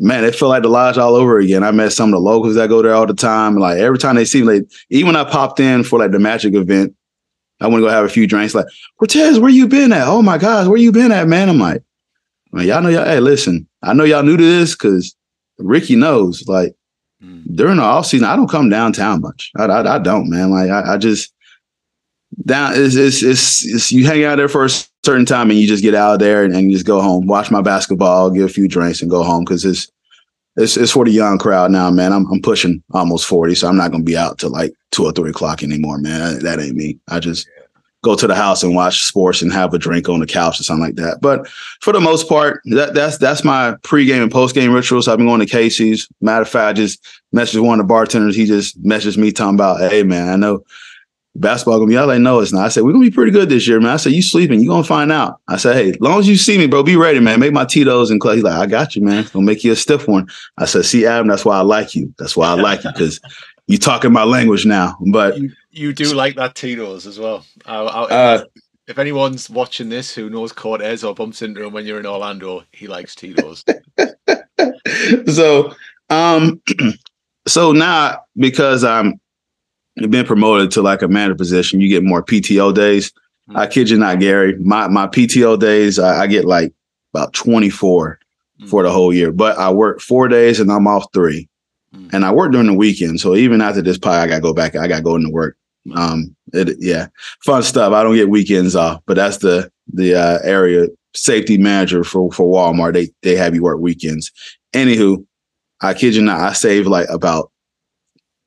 man, 0.00 0.24
it 0.24 0.34
felt 0.34 0.48
like 0.48 0.62
the 0.62 0.68
lodge 0.68 0.98
all 0.98 1.14
over 1.14 1.38
again. 1.38 1.62
I 1.62 1.70
met 1.70 1.92
some 1.92 2.08
of 2.08 2.12
the 2.12 2.20
locals 2.20 2.54
that 2.54 2.68
go 2.68 2.82
there 2.82 2.94
all 2.94 3.06
the 3.06 3.14
time. 3.14 3.56
Like 3.56 3.78
every 3.78 3.98
time 3.98 4.16
they 4.16 4.24
see 4.24 4.40
me, 4.42 4.54
like 4.54 4.70
even 4.88 5.08
when 5.08 5.16
I 5.16 5.30
popped 5.30 5.60
in 5.60 5.84
for 5.84 5.98
like 5.98 6.10
the 6.10 6.18
magic 6.18 6.54
event, 6.54 6.96
I 7.60 7.66
want 7.66 7.82
to 7.82 7.86
go 7.86 7.92
have 7.92 8.06
a 8.06 8.08
few 8.08 8.26
drinks. 8.26 8.54
Like, 8.54 8.66
Cortez, 8.98 9.38
where 9.38 9.50
you 9.50 9.68
been 9.68 9.92
at? 9.92 10.08
Oh 10.08 10.22
my 10.22 10.38
gosh, 10.38 10.66
where 10.66 10.78
you 10.78 10.90
been 10.90 11.12
at, 11.12 11.28
man? 11.28 11.50
I'm 11.50 11.58
like, 11.58 11.82
man, 12.50 12.66
y'all 12.66 12.82
know 12.82 12.88
y'all. 12.88 13.04
Hey, 13.04 13.20
listen, 13.20 13.68
I 13.82 13.92
know 13.92 14.04
y'all 14.04 14.22
new 14.22 14.38
to 14.38 14.42
this 14.42 14.74
because 14.74 15.14
Ricky 15.58 15.96
knows. 15.96 16.48
Like 16.48 16.74
mm. 17.22 17.44
during 17.54 17.76
the 17.76 17.82
off 17.82 18.06
season, 18.06 18.26
I 18.26 18.36
don't 18.36 18.50
come 18.50 18.70
downtown 18.70 19.20
much. 19.20 19.50
I, 19.58 19.64
I, 19.64 19.96
I 19.96 19.98
don't, 19.98 20.30
man. 20.30 20.50
Like 20.50 20.70
I, 20.70 20.94
I 20.94 20.96
just 20.96 21.34
down 22.46 22.72
it's, 22.74 22.94
it's, 22.94 23.22
it's 23.22 23.66
it's 23.66 23.92
you 23.92 24.06
hang 24.06 24.24
out 24.24 24.36
there 24.36 24.48
for 24.48 24.64
a 24.64 24.70
certain 25.04 25.26
time 25.26 25.50
and 25.50 25.58
you 25.58 25.66
just 25.66 25.82
get 25.82 25.94
out 25.94 26.14
of 26.14 26.18
there 26.18 26.44
and, 26.44 26.54
and 26.54 26.70
just 26.70 26.86
go 26.86 27.00
home, 27.00 27.26
watch 27.26 27.50
my 27.50 27.62
basketball, 27.62 28.30
get 28.30 28.44
a 28.44 28.48
few 28.48 28.68
drinks 28.68 29.00
and 29.00 29.10
go 29.10 29.22
home 29.22 29.44
because 29.44 29.64
it's 29.64 29.90
it's 30.56 30.76
it's 30.76 30.92
for 30.92 31.04
the 31.04 31.10
young 31.10 31.38
crowd 31.38 31.70
now, 31.70 31.90
man. 31.90 32.12
I'm 32.12 32.26
I'm 32.30 32.42
pushing 32.42 32.82
almost 32.92 33.26
40, 33.26 33.54
so 33.54 33.68
I'm 33.68 33.76
not 33.76 33.92
gonna 33.92 34.04
be 34.04 34.16
out 34.16 34.38
till 34.38 34.50
like 34.50 34.72
two 34.90 35.04
or 35.04 35.12
three 35.12 35.30
o'clock 35.30 35.62
anymore, 35.62 35.98
man. 35.98 36.20
That, 36.20 36.42
that 36.42 36.60
ain't 36.60 36.76
me. 36.76 36.98
I 37.08 37.20
just 37.20 37.48
go 38.02 38.16
to 38.16 38.26
the 38.26 38.34
house 38.34 38.62
and 38.62 38.74
watch 38.74 39.04
sports 39.04 39.42
and 39.42 39.52
have 39.52 39.74
a 39.74 39.78
drink 39.78 40.08
on 40.08 40.20
the 40.20 40.26
couch 40.26 40.58
or 40.58 40.64
something 40.64 40.84
like 40.84 40.96
that. 40.96 41.20
But 41.20 41.46
for 41.80 41.92
the 41.92 42.00
most 42.00 42.28
part, 42.28 42.60
that 42.66 42.94
that's 42.94 43.18
that's 43.18 43.44
my 43.44 43.74
pregame 43.82 44.22
and 44.22 44.32
postgame 44.32 44.74
rituals. 44.74 45.08
I've 45.08 45.18
been 45.18 45.26
going 45.26 45.40
to 45.40 45.46
Casey's. 45.46 46.08
Matter 46.20 46.42
of 46.42 46.48
fact, 46.48 46.68
I 46.68 46.72
just 46.72 47.04
messaged 47.34 47.64
one 47.64 47.78
of 47.78 47.86
the 47.86 47.88
bartenders. 47.88 48.36
He 48.36 48.44
just 48.44 48.82
messaged 48.82 49.18
me 49.18 49.32
talking 49.32 49.54
about, 49.54 49.90
hey 49.90 50.02
man, 50.02 50.28
I 50.28 50.36
know 50.36 50.64
basketball 51.36 51.78
gonna 51.78 51.88
be 51.88 51.96
out? 51.96 52.08
Like, 52.08 52.20
no, 52.20 52.40
it's 52.40 52.52
not. 52.52 52.64
I 52.64 52.68
said, 52.68 52.82
we're 52.82 52.92
gonna 52.92 53.04
be 53.04 53.10
pretty 53.10 53.32
good 53.32 53.48
this 53.48 53.66
year, 53.66 53.80
man. 53.80 53.92
I 53.92 53.96
said, 53.96 54.12
you 54.12 54.22
sleeping, 54.22 54.60
you 54.60 54.68
gonna 54.68 54.84
find 54.84 55.12
out. 55.12 55.40
I 55.48 55.56
said, 55.56 55.76
hey, 55.76 55.90
as 55.90 56.00
long 56.00 56.18
as 56.18 56.28
you 56.28 56.36
see 56.36 56.58
me, 56.58 56.66
bro, 56.66 56.82
be 56.82 56.96
ready, 56.96 57.20
man. 57.20 57.40
Make 57.40 57.52
my 57.52 57.64
Tito's 57.64 58.10
and 58.10 58.20
clay. 58.20 58.36
He's 58.36 58.44
like, 58.44 58.54
I 58.54 58.66
got 58.66 58.96
you, 58.96 59.02
man. 59.02 59.26
Gonna 59.32 59.44
make 59.44 59.64
you 59.64 59.72
a 59.72 59.76
stiff 59.76 60.08
one. 60.08 60.28
I 60.58 60.64
said, 60.64 60.84
see, 60.84 61.06
Adam, 61.06 61.28
that's 61.28 61.44
why 61.44 61.58
I 61.58 61.62
like 61.62 61.94
you. 61.94 62.14
That's 62.18 62.36
why 62.36 62.48
I 62.48 62.54
like 62.54 62.84
you, 62.84 62.92
because 62.92 63.20
you 63.66 63.78
talking 63.78 64.12
my 64.12 64.24
language 64.24 64.66
now. 64.66 64.96
But 65.12 65.38
You, 65.38 65.52
you 65.70 65.92
do 65.92 66.12
like 66.12 66.34
that 66.36 66.54
Tito's 66.54 67.06
as 67.06 67.18
well. 67.18 67.46
I, 67.64 67.76
I, 67.76 68.02
uh 68.02 68.44
if 68.88 68.98
anyone's 68.98 69.48
watching 69.48 69.88
this 69.88 70.12
who 70.12 70.28
knows 70.28 70.50
Cortez 70.50 71.04
or 71.04 71.14
bumps 71.14 71.42
into 71.42 71.64
him 71.64 71.72
when 71.72 71.86
you're 71.86 72.00
in 72.00 72.06
Orlando, 72.06 72.64
he 72.72 72.88
likes 72.88 73.14
Tito's. 73.14 73.64
so 75.32 75.72
um 76.10 76.60
so 77.46 77.70
now 77.70 78.18
because 78.36 78.82
I'm 78.82 79.20
been 79.96 80.26
promoted 80.26 80.70
to 80.72 80.82
like 80.82 81.02
a 81.02 81.08
manager 81.08 81.34
position, 81.34 81.80
you 81.80 81.88
get 81.88 82.04
more 82.04 82.24
PTO 82.24 82.74
days. 82.74 83.12
I 83.54 83.66
kid 83.66 83.90
you 83.90 83.98
not, 83.98 84.20
Gary. 84.20 84.56
My 84.58 84.86
my 84.88 85.06
PTO 85.06 85.58
days, 85.58 85.98
I, 85.98 86.22
I 86.22 86.26
get 86.26 86.44
like 86.44 86.72
about 87.12 87.32
24 87.32 88.18
for 88.68 88.82
the 88.82 88.90
whole 88.90 89.12
year. 89.12 89.32
But 89.32 89.58
I 89.58 89.70
work 89.70 90.00
four 90.00 90.28
days 90.28 90.60
and 90.60 90.70
I'm 90.70 90.86
off 90.86 91.06
three. 91.12 91.48
Mm. 91.94 92.12
And 92.12 92.24
I 92.24 92.32
work 92.32 92.52
during 92.52 92.68
the 92.68 92.74
weekend. 92.74 93.20
So 93.20 93.34
even 93.34 93.60
after 93.60 93.82
this 93.82 93.98
pie, 93.98 94.22
I 94.22 94.26
gotta 94.26 94.40
go 94.40 94.54
back. 94.54 94.76
I 94.76 94.86
gotta 94.86 95.02
go 95.02 95.16
into 95.16 95.30
work. 95.30 95.56
Um 95.94 96.36
it, 96.52 96.76
yeah. 96.78 97.08
Fun 97.44 97.62
stuff. 97.62 97.92
I 97.92 98.02
don't 98.02 98.14
get 98.14 98.28
weekends 98.28 98.76
off, 98.76 99.00
but 99.06 99.14
that's 99.14 99.38
the 99.38 99.70
the 99.92 100.14
uh, 100.14 100.38
area 100.44 100.86
safety 101.14 101.58
manager 101.58 102.04
for 102.04 102.30
for 102.32 102.46
Walmart. 102.46 102.94
They 102.94 103.10
they 103.22 103.36
have 103.36 103.54
you 103.54 103.62
work 103.62 103.80
weekends. 103.80 104.30
Anywho, 104.72 105.24
I 105.80 105.94
kid 105.94 106.14
you 106.14 106.22
not, 106.22 106.40
I 106.40 106.52
save 106.52 106.86
like 106.86 107.08
about 107.08 107.50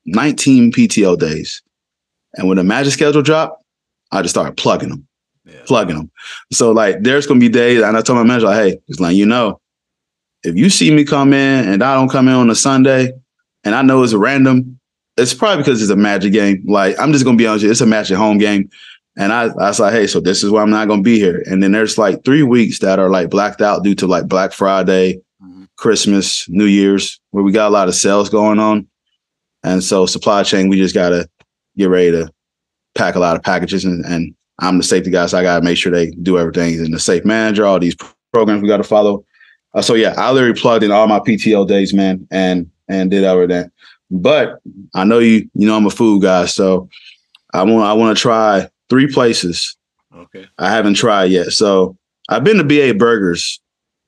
19 0.06 0.72
PTO 0.72 1.18
days. 1.18 1.62
And 2.34 2.48
when 2.48 2.56
the 2.56 2.64
magic 2.64 2.92
schedule 2.92 3.22
dropped, 3.22 3.62
I 4.12 4.22
just 4.22 4.34
started 4.34 4.56
plugging 4.56 4.88
them, 4.90 5.06
Yeah. 5.44 5.60
plugging 5.66 5.96
them. 5.96 6.10
So 6.52 6.72
like 6.72 7.02
there's 7.02 7.26
gonna 7.26 7.40
be 7.40 7.48
days, 7.48 7.82
and 7.82 7.96
I 7.96 8.00
told 8.02 8.18
my 8.18 8.24
manager, 8.24 8.46
like, 8.46 8.56
hey, 8.56 8.78
just 8.88 9.00
letting 9.00 9.18
you 9.18 9.26
know, 9.26 9.60
if 10.42 10.56
you 10.56 10.68
see 10.70 10.90
me 10.90 11.04
come 11.04 11.32
in 11.32 11.68
and 11.68 11.82
I 11.82 11.94
don't 11.94 12.10
come 12.10 12.28
in 12.28 12.34
on 12.34 12.50
a 12.50 12.54
Sunday, 12.54 13.12
and 13.64 13.74
I 13.74 13.82
know 13.82 14.02
it's 14.02 14.12
random, 14.14 14.78
it's 15.16 15.32
probably 15.32 15.58
because 15.62 15.80
it's 15.80 15.90
a 15.90 15.96
magic 15.96 16.32
game. 16.32 16.62
Like 16.66 16.98
I'm 16.98 17.12
just 17.12 17.24
gonna 17.24 17.36
be 17.36 17.46
honest, 17.46 17.62
with 17.62 17.68
you, 17.68 17.70
it's 17.72 17.80
a 17.80 17.86
magic 17.86 18.16
home 18.16 18.38
game. 18.38 18.68
And 19.16 19.32
I, 19.32 19.44
I 19.44 19.68
was 19.68 19.78
like, 19.78 19.92
hey, 19.92 20.08
so 20.08 20.18
this 20.18 20.42
is 20.42 20.50
why 20.50 20.60
I'm 20.60 20.70
not 20.70 20.88
gonna 20.88 21.02
be 21.02 21.18
here. 21.20 21.42
And 21.46 21.62
then 21.62 21.70
there's 21.70 21.96
like 21.98 22.24
three 22.24 22.42
weeks 22.42 22.80
that 22.80 22.98
are 22.98 23.08
like 23.10 23.30
blacked 23.30 23.62
out 23.62 23.84
due 23.84 23.94
to 23.96 24.08
like 24.08 24.26
Black 24.26 24.52
Friday, 24.52 25.20
Mhm. 25.42 25.68
Christmas, 25.76 26.48
New 26.48 26.64
Year's, 26.64 27.20
where 27.30 27.44
we 27.44 27.52
got 27.52 27.68
a 27.68 27.70
lot 27.70 27.86
of 27.88 27.94
sales 27.94 28.28
going 28.28 28.58
on. 28.58 28.88
And 29.64 29.82
so 29.82 30.06
supply 30.06 30.42
chain, 30.44 30.68
we 30.68 30.76
just 30.76 30.94
gotta 30.94 31.28
get 31.76 31.88
ready 31.88 32.12
to 32.12 32.32
pack 32.94 33.16
a 33.16 33.18
lot 33.18 33.36
of 33.36 33.42
packages 33.42 33.84
and, 33.84 34.04
and 34.04 34.34
I'm 34.60 34.78
the 34.78 34.84
safety 34.84 35.10
guy, 35.10 35.26
so 35.26 35.38
I 35.38 35.42
gotta 35.42 35.64
make 35.64 35.76
sure 35.76 35.90
they 35.90 36.10
do 36.10 36.38
everything. 36.38 36.78
And 36.78 36.94
the 36.94 37.00
safe 37.00 37.24
manager, 37.24 37.66
all 37.66 37.80
these 37.80 37.96
programs 38.32 38.62
we 38.62 38.68
gotta 38.68 38.84
follow. 38.84 39.24
Uh, 39.74 39.82
so 39.82 39.94
yeah, 39.94 40.14
I 40.16 40.30
literally 40.30 40.58
plugged 40.58 40.84
in 40.84 40.92
all 40.92 41.08
my 41.08 41.18
PTO 41.18 41.66
days, 41.66 41.92
man, 41.92 42.26
and 42.30 42.70
and 42.88 43.10
did 43.10 43.24
everything. 43.24 43.70
But 44.12 44.60
I 44.94 45.02
know 45.02 45.18
you, 45.18 45.50
you 45.54 45.66
know 45.66 45.76
I'm 45.76 45.86
a 45.86 45.90
food 45.90 46.22
guy, 46.22 46.46
so 46.46 46.88
I 47.52 47.64
want 47.64 47.84
I 47.84 47.94
want 47.94 48.16
to 48.16 48.22
try 48.22 48.70
three 48.88 49.12
places 49.12 49.76
Okay. 50.16 50.46
I 50.58 50.70
haven't 50.70 50.94
tried 50.94 51.30
yet. 51.30 51.48
So 51.48 51.96
I've 52.28 52.44
been 52.44 52.58
to 52.58 52.64
BA 52.64 52.94
Burgers, 52.94 53.60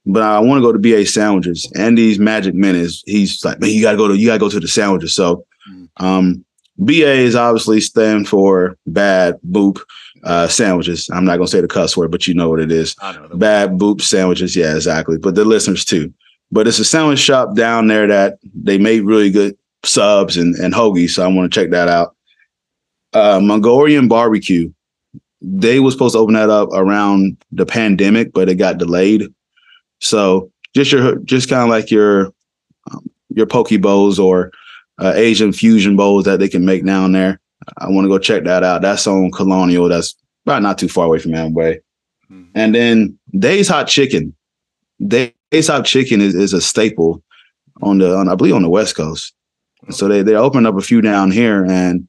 but 0.07 0.23
I 0.23 0.39
want 0.39 0.59
to 0.59 0.63
go 0.63 0.73
to 0.73 0.79
BA 0.79 1.05
Sandwiches. 1.07 1.71
Andy's 1.77 2.19
Magic 2.19 2.55
Men 2.55 2.77
is 2.77 3.03
he's 3.07 3.45
like, 3.45 3.61
man, 3.61 3.71
you 3.71 3.83
gotta 3.83 3.97
go 3.99 4.09
to 4.09 4.17
you 4.17 4.27
gotta 4.27 4.39
go 4.39 4.49
to 4.49 4.61
the 4.61 4.69
sandwiches. 4.69 5.15
So 5.15 5.45
Mm. 5.69 5.89
um 5.99 6.45
BA 6.79 7.15
is 7.25 7.35
obviously 7.35 7.81
stand 7.81 8.29
for 8.29 8.77
bad 8.87 9.37
boop 9.51 9.81
uh 10.23 10.47
sandwiches. 10.47 11.11
I'm 11.13 11.25
not 11.25 11.39
gonna 11.39 11.49
say 11.49 11.61
the 11.61 11.67
cuss 11.69 11.97
word, 11.97 12.13
but 12.13 12.27
you 12.29 12.35
know 12.35 12.49
what 12.49 12.61
it 12.61 12.71
is. 12.71 12.95
I 13.01 13.13
know. 13.13 13.27
The 13.27 13.37
Bad 13.37 13.71
boop 13.79 14.01
sandwiches, 14.01 14.55
yeah, 14.55 14.77
exactly. 14.77 15.19
But 15.19 15.35
the 15.35 15.45
listeners 15.45 15.85
too. 15.85 16.15
But 16.53 16.69
it's 16.69 16.79
a 16.79 16.85
sandwich 16.85 17.19
shop 17.19 17.57
down 17.57 17.89
there 17.89 18.07
that 18.07 18.39
they 18.55 18.79
make 18.79 19.03
really 19.05 19.31
good 19.31 19.57
subs 19.85 20.37
and, 20.37 20.55
and 20.57 20.73
hoagies. 20.73 21.11
So 21.11 21.25
I 21.25 21.27
want 21.27 21.53
to 21.53 21.61
check 21.61 21.71
that 21.71 21.89
out. 21.89 22.15
Uh 23.13 23.41
Mongolian 23.43 24.07
barbecue 24.09 24.71
they 25.43 25.81
was 25.81 25.95
supposed 25.95 26.15
to 26.15 26.19
open 26.19 26.35
that 26.35 26.49
up 26.51 26.69
around 26.73 27.37
the 27.53 27.67
pandemic, 27.67 28.33
but 28.33 28.49
it 28.49 28.55
got 28.55 28.79
delayed. 28.79 29.23
So 30.01 30.51
just 30.75 30.93
your 30.93 31.17
just 31.21 31.49
kind 31.49 31.63
of 31.63 31.69
like 31.69 31.91
your 31.91 32.33
um, 32.91 33.11
your 33.31 33.47
poke 33.47 33.71
bowls 33.81 34.19
or 34.19 34.53
uh, 34.99 35.13
Asian 35.15 35.53
fusion 35.53 35.97
bowls 35.97 36.25
that 36.25 36.39
they 36.39 36.49
can 36.49 36.65
make 36.65 36.85
down 36.85 37.13
there. 37.13 37.41
I 37.79 37.89
want 37.89 38.05
to 38.05 38.09
go 38.09 38.19
check 38.19 38.45
that 38.45 38.63
out. 38.63 38.83
That's 38.83 39.07
on 39.07 39.31
Colonial. 39.31 39.89
That's 39.89 40.15
about 40.45 40.63
not 40.63 40.79
too 40.79 40.89
far 40.89 41.07
away 41.07 41.19
from 41.19 41.33
Amway. 41.33 41.81
Mhm. 42.31 42.49
And 42.55 42.75
then 42.75 43.19
Dave's 43.39 43.69
Hot 43.69 43.89
Chicken. 43.89 44.35
Dave's 45.07 45.69
Hot 45.69 45.85
Chicken 45.85 46.21
is, 46.21 46.35
is 46.35 46.53
a 46.53 46.61
staple 46.61 47.23
on 47.83 47.99
the 47.99 48.17
on 48.17 48.29
I 48.29 48.35
believe 48.35 48.55
on 48.55 48.63
the 48.63 48.71
West 48.71 48.97
Coast. 48.97 49.33
So 49.91 50.09
they 50.09 50.23
they 50.23 50.35
opened 50.35 50.67
up 50.67 50.77
a 50.77 50.81
few 50.81 51.01
down 51.01 51.31
here 51.31 51.65
and 51.65 52.09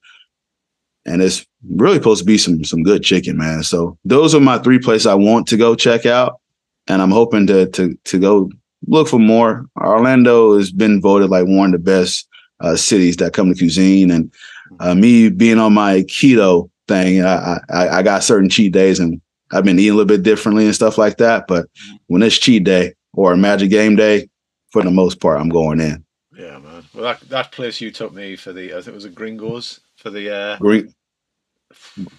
and 1.06 1.22
it's 1.22 1.46
really 1.70 1.96
supposed 1.96 2.20
to 2.20 2.26
be 2.26 2.38
some 2.38 2.64
some 2.64 2.84
good 2.84 3.04
chicken, 3.04 3.38
man. 3.38 3.64
So 3.64 3.98
those 4.06 4.36
are 4.36 4.40
my 4.42 4.60
three 4.60 4.80
places 4.80 5.08
I 5.08 5.16
want 5.16 5.48
to 5.48 5.58
go 5.58 5.76
check 5.76 6.06
out, 6.06 6.40
and 6.88 7.02
I'm 7.02 7.12
hoping 7.12 7.48
to 7.48 7.68
to 7.68 7.96
to 8.06 8.20
go 8.20 8.50
look 8.88 9.08
for 9.08 9.20
more. 9.20 9.66
Orlando 9.80 10.58
has 10.58 10.72
been 10.72 11.02
voted 11.02 11.30
like 11.30 11.46
one 11.48 11.68
of 11.68 11.72
the 11.74 11.80
best 11.92 12.28
uh, 12.60 12.76
cities 12.76 13.18
that 13.18 13.34
come 13.34 13.50
to 13.52 13.58
cuisine, 13.58 14.12
and 14.12 14.32
uh, 14.80 14.96
me 14.96 15.30
being 15.30 15.60
on 15.60 15.74
my 15.74 16.02
keto 16.04 16.70
thing, 16.88 17.24
I, 17.24 17.60
I 17.70 17.90
I 17.90 18.04
got 18.04 18.24
certain 18.24 18.50
cheat 18.50 18.74
days, 18.74 19.00
and 19.00 19.22
I've 19.52 19.64
been 19.64 19.80
eating 19.80 19.92
a 19.94 19.96
little 19.96 20.08
bit 20.08 20.24
differently 20.24 20.66
and 20.66 20.76
stuff 20.76 20.98
like 20.98 21.18
that. 21.18 21.48
But 21.48 21.68
when 22.08 22.24
it's 22.24 22.38
cheat 22.38 22.64
day 22.64 22.94
or 23.14 23.34
a 23.34 23.38
magic 23.38 23.70
game 23.70 23.96
day, 23.96 24.28
for 24.72 24.84
the 24.84 24.92
most 24.92 25.20
part, 25.20 25.40
I'm 25.40 25.50
going 25.50 25.80
in. 25.80 26.04
Yeah, 26.38 26.60
man. 26.60 26.84
Well, 26.94 27.04
that 27.04 27.22
that 27.30 27.52
place 27.52 27.82
you 27.82 27.92
took 27.92 28.14
me 28.14 28.36
for 28.36 28.54
the 28.54 28.72
I 28.74 28.76
think 28.76 28.88
it 28.88 28.94
was 28.94 29.06
a 29.06 29.10
Gringos 29.10 29.80
for 29.96 30.10
the 30.10 30.34
uh, 30.34 30.58
Green 30.58 30.94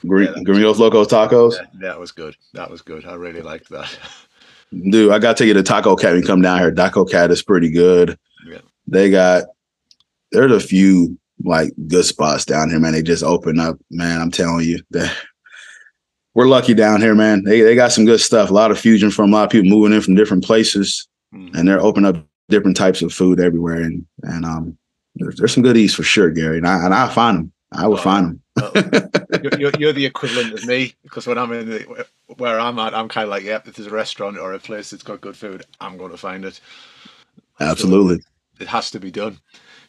Green 0.07 0.33
Yeah, 0.37 0.42
Gringos 0.42 0.78
Loco 0.78 1.04
Tacos. 1.04 1.54
yeah, 1.54 1.66
that 1.81 1.98
was 2.00 2.12
good. 2.12 2.37
That 2.54 2.70
was 2.70 2.83
good. 2.83 3.07
I 3.07 3.14
really 3.14 3.42
liked 3.42 3.68
that. 3.70 3.96
Dude, 4.90 5.12
I 5.12 5.18
gotta 5.18 5.37
take 5.38 5.48
you 5.48 5.54
to 5.54 5.62
Taco 5.62 5.96
Cat 5.96 6.14
and 6.14 6.26
come 6.26 6.42
down 6.42 6.59
here. 6.59 6.70
Taco 6.72 7.04
Cat 7.04 7.31
is 7.31 7.42
pretty 7.42 7.70
good. 7.70 8.18
Yeah. 8.46 8.59
They 8.87 9.11
got 9.11 9.44
there's 10.33 10.52
a 10.52 10.61
few 10.61 11.18
like 11.44 11.72
good 11.87 12.04
spots 12.04 12.44
down 12.44 12.68
here, 12.70 12.78
man. 12.81 12.92
They 12.92 13.02
just 13.02 13.22
open 13.24 13.59
up, 13.61 13.78
man. 13.90 14.20
I'm 14.20 14.31
telling 14.31 14.66
you 14.66 14.81
that 14.90 15.14
we're 16.35 16.48
lucky 16.48 16.74
down 16.74 17.00
here, 17.00 17.14
man. 17.14 17.44
They 17.44 17.61
they 17.62 17.74
got 17.74 17.92
some 17.92 18.04
good 18.04 18.20
stuff. 18.20 18.50
A 18.50 18.54
lot 18.54 18.70
of 18.70 18.78
fusion 18.78 19.11
from 19.11 19.33
a 19.33 19.37
lot 19.37 19.44
of 19.44 19.50
people 19.50 19.68
moving 19.70 19.94
in 19.94 20.02
from 20.02 20.14
different 20.14 20.44
places, 20.44 21.07
Mm. 21.35 21.54
and 21.59 21.68
they're 21.68 21.81
opening 21.81 22.14
up 22.16 22.26
different 22.48 22.74
types 22.76 23.02
of 23.02 23.12
food 23.12 23.38
everywhere. 23.40 23.83
And 23.83 24.07
and 24.22 24.44
um, 24.46 24.78
there's, 25.16 25.37
there's 25.37 25.52
some 25.52 25.62
good 25.62 25.76
eats 25.76 25.92
for 25.94 26.02
sure, 26.02 26.31
Gary. 26.31 26.57
And 26.59 26.66
I 26.66 26.85
and 26.85 26.94
I 26.94 27.09
find 27.09 27.37
them. 27.38 27.52
I 27.72 27.87
will 27.87 27.98
Oh, 27.98 28.02
find 28.02 28.26
them. 28.26 28.42
You're, 29.42 29.59
you're, 29.61 29.72
you're 29.78 29.92
the 29.92 30.07
equivalent 30.07 30.54
of 30.54 30.64
me 30.66 30.94
because 31.02 31.26
when 31.26 31.37
I'm 31.38 31.52
in 31.52 31.68
the, 31.68 32.07
where 32.36 32.60
I'm 32.60 32.78
at, 32.78 32.94
I'm 32.94 33.08
kind 33.08 33.24
of 33.24 33.30
like, 33.30 33.44
yep, 33.44 33.66
if 33.66 33.76
there's 33.76 33.88
a 33.88 33.94
restaurant 33.94 34.38
or 34.38 34.52
a 34.52 34.58
place 34.58 34.90
that's 34.90 35.02
got 35.02 35.20
good 35.20 35.36
food, 35.36 35.64
I'm 35.80 35.96
going 35.96 36.10
to 36.10 36.18
find 36.18 36.44
it. 36.44 36.60
Absolutely. 37.58 38.20
It 38.60 38.68
has 38.68 38.90
to 38.90 39.00
be 39.00 39.10
done. 39.10 39.38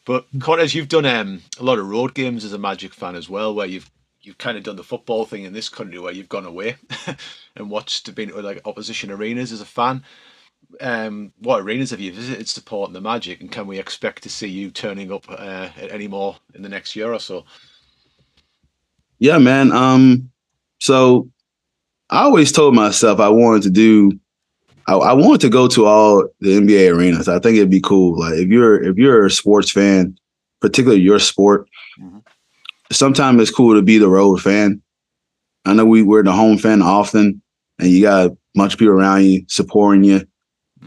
But 0.06 0.26
Cortez, 0.40 0.74
you've 0.74 0.88
done 0.88 1.06
um, 1.06 1.42
a 1.60 1.64
lot 1.64 1.80
of 1.80 1.88
road 1.88 2.14
games 2.14 2.46
as 2.46 2.54
a 2.54 2.58
Magic 2.58 2.94
fan 2.94 3.16
as 3.16 3.30
well, 3.30 3.54
where 3.54 3.68
you've 3.68 3.90
you've 4.22 4.38
kind 4.38 4.58
of 4.58 4.64
done 4.64 4.76
the 4.76 4.84
football 4.84 5.26
thing 5.26 5.44
in 5.44 5.54
this 5.54 5.70
country, 5.70 6.00
where 6.00 6.14
you've 6.14 6.30
gone 6.30 6.46
away 6.46 6.76
and 7.56 7.70
watched 7.70 8.14
been 8.16 8.30
to 8.30 8.42
like 8.42 8.62
opposition 8.66 9.12
arenas 9.12 9.52
as 9.52 9.62
a 9.62 9.66
fan. 9.66 10.04
Um, 10.82 11.34
what 11.40 11.62
arenas 11.62 11.92
have 11.92 12.00
you 12.00 12.12
visited 12.12 12.48
supporting 12.48 12.94
the 12.94 13.02
Magic, 13.02 13.42
and 13.42 13.52
can 13.52 13.68
we 13.68 13.80
expect 13.80 14.24
to 14.24 14.30
see 14.30 14.48
you 14.48 14.72
turning 14.72 15.12
up 15.12 15.30
uh, 15.30 15.70
at 15.78 15.92
any 15.92 16.08
more 16.08 16.38
in 16.56 16.62
the 16.62 16.70
next 16.70 16.96
year 16.96 17.14
or 17.14 17.20
so? 17.20 17.46
Yeah, 19.20 19.38
man. 19.38 19.72
Um, 19.72 20.32
so 20.80 21.30
I 22.10 22.24
always 22.24 22.52
told 22.52 22.76
myself 22.76 23.20
I 23.20 23.30
wanted 23.30 23.64
to 23.64 23.70
do 23.70 24.20
I, 24.88 24.94
I 24.96 25.14
wanted 25.14 25.42
to 25.42 25.50
go 25.50 25.68
to 25.68 25.86
all 25.86 26.28
the 26.40 26.58
NBA 26.60 26.96
arenas. 26.96 27.28
I 27.28 27.38
think 27.40 27.58
it'd 27.58 27.70
be 27.70 27.82
cool. 27.82 28.20
Like 28.20 28.34
if 28.36 28.48
you're 28.48 28.82
if 28.82 28.98
you're 28.98 29.26
a 29.26 29.32
sports 29.32 29.70
fan, 29.72 30.18
particularly 30.62 31.02
your 31.02 31.20
sport, 31.20 31.68
Mhm. 32.00 32.24
sometimes 32.92 33.42
it's 33.42 33.52
cool 33.52 33.76
to 33.76 33.82
be 33.84 33.98
the 34.00 34.10
road 34.10 34.42
fan. 34.42 34.82
I 35.66 35.74
know 35.74 35.86
we 35.86 36.02
we're 36.02 36.24
the 36.24 36.32
home 36.32 36.58
fan 36.58 36.82
often, 36.82 37.42
and 37.78 37.90
you 37.90 38.02
got 38.02 38.28
a 38.32 38.38
bunch 38.56 38.74
of 38.74 38.80
people 38.80 38.96
around 38.96 39.26
you 39.26 39.44
supporting 39.48 40.04
you 40.04 40.26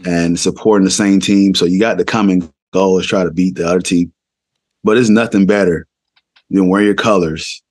and 0.05 0.37
supporting 0.39 0.83
the 0.85 0.91
same 0.91 1.19
team. 1.21 1.55
So 1.55 1.65
you 1.65 1.79
got 1.79 1.97
to 1.99 2.03
come 2.03 2.29
and 2.29 2.51
go 2.73 2.97
and 2.97 3.05
try 3.07 3.23
to 3.23 3.31
beat 3.31 3.55
the 3.55 3.65
other 3.67 3.79
team. 3.79 4.11
But 4.83 4.97
it's 4.97 5.09
nothing 5.09 5.45
better 5.45 5.87
than 6.49 6.67
wear 6.67 6.81
your 6.81 6.95
colors 6.95 7.61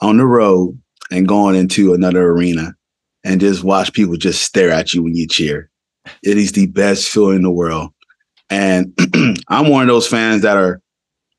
on 0.00 0.16
the 0.16 0.24
road 0.24 0.80
and 1.10 1.28
going 1.28 1.56
into 1.56 1.92
another 1.92 2.24
arena 2.30 2.74
and 3.24 3.40
just 3.40 3.64
watch 3.64 3.92
people 3.92 4.16
just 4.16 4.42
stare 4.42 4.70
at 4.70 4.94
you 4.94 5.02
when 5.02 5.14
you 5.14 5.26
cheer. 5.26 5.70
It 6.22 6.38
is 6.38 6.52
the 6.52 6.66
best 6.66 7.08
feeling 7.08 7.36
in 7.36 7.42
the 7.42 7.50
world. 7.50 7.92
And 8.50 8.96
I'm 9.48 9.68
one 9.68 9.82
of 9.82 9.88
those 9.88 10.06
fans 10.06 10.42
that 10.42 10.56
are 10.56 10.80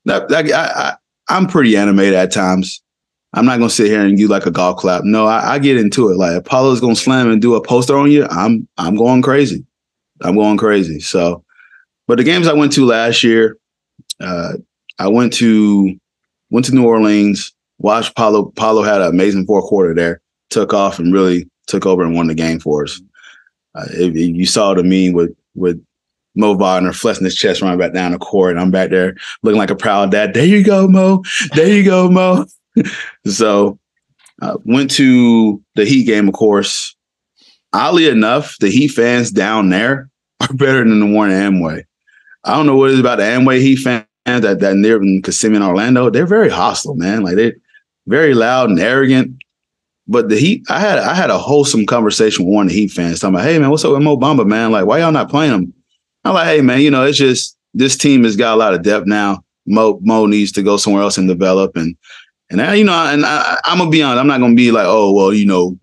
that, 0.04 0.28
that 0.28 0.52
I, 0.52 0.90
I, 0.90 0.96
I'm 1.28 1.46
pretty 1.46 1.76
animated 1.76 2.14
at 2.14 2.32
times. 2.32 2.82
I'm 3.32 3.46
not 3.46 3.58
gonna 3.58 3.70
sit 3.70 3.86
here 3.86 4.04
and 4.04 4.16
do 4.16 4.28
like 4.28 4.46
a 4.46 4.50
golf 4.50 4.78
clap. 4.78 5.04
No, 5.04 5.26
I, 5.26 5.54
I 5.54 5.58
get 5.58 5.76
into 5.76 6.10
it. 6.10 6.16
Like 6.16 6.44
Paolo's 6.44 6.80
gonna 6.80 6.96
slam 6.96 7.30
and 7.30 7.40
do 7.40 7.54
a 7.54 7.62
poster 7.62 7.96
on 7.96 8.10
you. 8.10 8.26
I'm 8.30 8.66
I'm 8.76 8.96
going 8.96 9.22
crazy. 9.22 9.64
I'm 10.22 10.34
going 10.34 10.56
crazy. 10.56 11.00
So, 11.00 11.44
but 12.06 12.18
the 12.18 12.24
games 12.24 12.48
I 12.48 12.52
went 12.52 12.72
to 12.72 12.84
last 12.84 13.22
year, 13.22 13.56
uh, 14.20 14.54
I 14.98 15.08
went 15.08 15.32
to 15.34 15.96
went 16.50 16.66
to 16.66 16.74
New 16.74 16.86
Orleans. 16.86 17.52
Watched 17.78 18.14
Paolo. 18.16 18.52
Paolo 18.56 18.82
had 18.82 19.00
an 19.00 19.08
amazing 19.08 19.46
fourth 19.46 19.64
quarter 19.64 19.94
there. 19.94 20.20
Took 20.50 20.74
off 20.74 20.98
and 20.98 21.12
really 21.14 21.48
took 21.70 21.86
over 21.86 22.02
and 22.02 22.14
won 22.14 22.26
the 22.26 22.34
game 22.34 22.60
for 22.60 22.84
us. 22.84 23.00
Uh, 23.74 23.86
if, 23.90 24.14
if 24.14 24.36
you 24.36 24.46
saw 24.46 24.74
the 24.74 24.82
meme 24.82 25.14
with 25.14 25.34
with 25.54 25.82
Mo 26.34 26.54
Wagner 26.54 26.92
flexing 26.92 27.24
his 27.24 27.34
chest 27.34 27.60
running 27.60 27.78
back 27.78 27.92
down 27.92 28.12
the 28.12 28.18
court, 28.18 28.52
and 28.52 28.60
I'm 28.60 28.70
back 28.70 28.90
there 28.90 29.16
looking 29.42 29.58
like 29.58 29.70
a 29.70 29.76
proud 29.76 30.10
dad. 30.10 30.34
There 30.34 30.44
you 30.44 30.64
go, 30.64 30.86
Mo. 30.88 31.22
There 31.54 31.68
you 31.68 31.84
go, 31.84 32.08
Mo. 32.10 32.46
so 33.26 33.78
uh, 34.42 34.56
went 34.64 34.90
to 34.92 35.62
the 35.74 35.84
Heat 35.84 36.04
game, 36.04 36.28
of 36.28 36.34
course. 36.34 36.94
Oddly 37.72 38.08
enough, 38.08 38.56
the 38.58 38.70
Heat 38.70 38.88
fans 38.88 39.30
down 39.30 39.70
there 39.70 40.10
are 40.40 40.54
better 40.54 40.78
than 40.78 41.00
the 41.00 41.06
one 41.06 41.30
in 41.30 41.54
Amway. 41.54 41.84
I 42.44 42.56
don't 42.56 42.66
know 42.66 42.76
what 42.76 42.90
it 42.90 42.94
is 42.94 43.00
about 43.00 43.18
the 43.18 43.24
Amway 43.24 43.60
Heat 43.60 43.76
fans 43.76 44.06
that 44.24 44.60
that 44.60 44.76
near 44.76 45.02
in 45.02 45.22
Kissimmee 45.22 45.56
and 45.56 45.64
Orlando. 45.64 46.10
They're 46.10 46.26
very 46.26 46.48
hostile, 46.48 46.94
man. 46.94 47.22
Like 47.22 47.36
they're 47.36 47.54
very 48.06 48.34
loud 48.34 48.70
and 48.70 48.80
arrogant. 48.80 49.42
But 50.10 50.28
the 50.28 50.36
Heat, 50.36 50.64
I 50.68 50.80
had 50.80 50.98
I 50.98 51.14
had 51.14 51.30
a 51.30 51.38
wholesome 51.38 51.86
conversation 51.86 52.44
with 52.44 52.52
one 52.52 52.66
of 52.66 52.72
the 52.72 52.74
Heat 52.74 52.90
fans 52.90 53.20
talking 53.20 53.36
about, 53.36 53.46
hey 53.46 53.60
man, 53.60 53.70
what's 53.70 53.84
up 53.84 53.92
with 53.92 54.02
Mo 54.02 54.16
Bamba, 54.16 54.44
man? 54.44 54.72
Like, 54.72 54.84
why 54.84 54.98
y'all 54.98 55.12
not 55.12 55.30
playing 55.30 55.52
him? 55.52 55.72
I'm 56.24 56.34
like, 56.34 56.48
hey 56.48 56.60
man, 56.62 56.80
you 56.80 56.90
know, 56.90 57.04
it's 57.04 57.16
just 57.16 57.56
this 57.74 57.96
team 57.96 58.24
has 58.24 58.34
got 58.34 58.54
a 58.54 58.56
lot 58.56 58.74
of 58.74 58.82
depth 58.82 59.06
now. 59.06 59.44
Mo 59.66 60.00
Mo 60.02 60.26
needs 60.26 60.50
to 60.52 60.64
go 60.64 60.76
somewhere 60.76 61.04
else 61.04 61.16
and 61.16 61.28
develop. 61.28 61.76
And 61.76 61.96
and 62.50 62.60
I, 62.60 62.74
you 62.74 62.82
know, 62.82 62.92
and 62.92 63.24
I, 63.24 63.60
I'm 63.64 63.78
gonna 63.78 63.88
be 63.88 64.02
honest, 64.02 64.18
I'm 64.18 64.26
not 64.26 64.40
gonna 64.40 64.56
be 64.56 64.72
like, 64.72 64.86
oh 64.88 65.12
well, 65.12 65.32
you 65.32 65.46
know, 65.46 65.78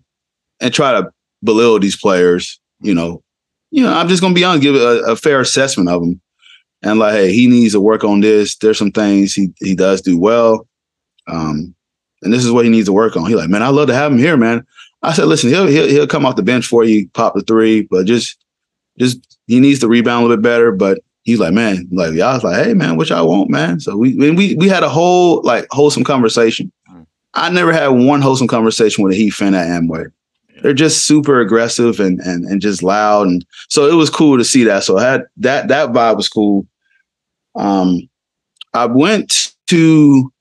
and 0.60 0.74
try 0.74 0.92
to 0.92 1.10
belittle 1.42 1.78
these 1.78 1.96
players. 1.96 2.60
You 2.80 2.94
know, 2.94 3.22
you 3.70 3.82
know, 3.82 3.94
I'm 3.94 4.08
just 4.08 4.20
gonna 4.20 4.34
be 4.34 4.44
honest, 4.44 4.62
give 4.62 4.74
a, 4.74 5.04
a 5.06 5.16
fair 5.16 5.40
assessment 5.40 5.88
of 5.88 6.02
them. 6.02 6.20
And 6.82 6.98
like, 6.98 7.14
hey, 7.14 7.32
he 7.32 7.46
needs 7.46 7.72
to 7.72 7.80
work 7.80 8.04
on 8.04 8.20
this. 8.20 8.56
There's 8.56 8.76
some 8.76 8.92
things 8.92 9.32
he 9.32 9.54
he 9.56 9.74
does 9.74 10.02
do 10.02 10.18
well. 10.18 10.68
Um, 11.28 11.74
and 12.22 12.32
this 12.32 12.44
is 12.44 12.50
what 12.50 12.64
he 12.64 12.70
needs 12.70 12.86
to 12.86 12.92
work 12.92 13.16
on. 13.16 13.28
He 13.28 13.34
like, 13.34 13.48
man, 13.48 13.62
I 13.62 13.68
love 13.68 13.88
to 13.88 13.94
have 13.94 14.12
him 14.12 14.18
here, 14.18 14.36
man. 14.36 14.66
I 15.02 15.12
said, 15.12 15.26
listen, 15.26 15.50
he'll 15.50 15.66
he'll 15.66 15.88
he'll 15.88 16.06
come 16.06 16.26
off 16.26 16.36
the 16.36 16.42
bench 16.42 16.66
for 16.66 16.84
you, 16.84 17.08
pop 17.10 17.34
the 17.34 17.42
three, 17.42 17.82
but 17.82 18.06
just 18.06 18.38
just 18.98 19.38
he 19.46 19.60
needs 19.60 19.80
to 19.80 19.88
rebound 19.88 20.24
a 20.24 20.28
little 20.28 20.36
bit 20.36 20.48
better. 20.48 20.72
But 20.72 21.00
he's 21.22 21.38
like, 21.38 21.52
man, 21.52 21.88
like 21.92 22.14
y'all 22.14 22.34
was 22.34 22.44
like, 22.44 22.64
hey 22.64 22.74
man, 22.74 22.96
what 22.96 23.08
y'all 23.08 23.28
want, 23.28 23.50
man? 23.50 23.80
So 23.80 23.96
we 23.96 24.14
we 24.16 24.54
we 24.54 24.68
had 24.68 24.82
a 24.82 24.88
whole 24.88 25.42
like 25.42 25.66
wholesome 25.70 26.04
conversation. 26.04 26.72
Mm. 26.90 27.06
I 27.34 27.50
never 27.50 27.72
had 27.72 27.88
one 27.88 28.20
wholesome 28.20 28.48
conversation 28.48 29.04
with 29.04 29.12
a 29.12 29.16
Heat 29.16 29.30
fan 29.30 29.54
at 29.54 29.68
Amway. 29.68 30.10
They're 30.62 30.74
just 30.74 31.06
super 31.06 31.40
aggressive 31.40 32.00
and 32.00 32.18
and 32.20 32.44
and 32.46 32.60
just 32.60 32.82
loud, 32.82 33.28
and 33.28 33.46
so 33.68 33.86
it 33.86 33.94
was 33.94 34.10
cool 34.10 34.38
to 34.38 34.44
see 34.44 34.64
that. 34.64 34.82
So 34.82 34.98
I 34.98 35.04
had 35.04 35.22
that 35.36 35.68
that 35.68 35.90
vibe 35.90 36.16
was 36.16 36.28
cool. 36.28 36.66
Um, 37.54 38.08
I 38.74 38.86
went 38.86 39.52
to 39.68 40.32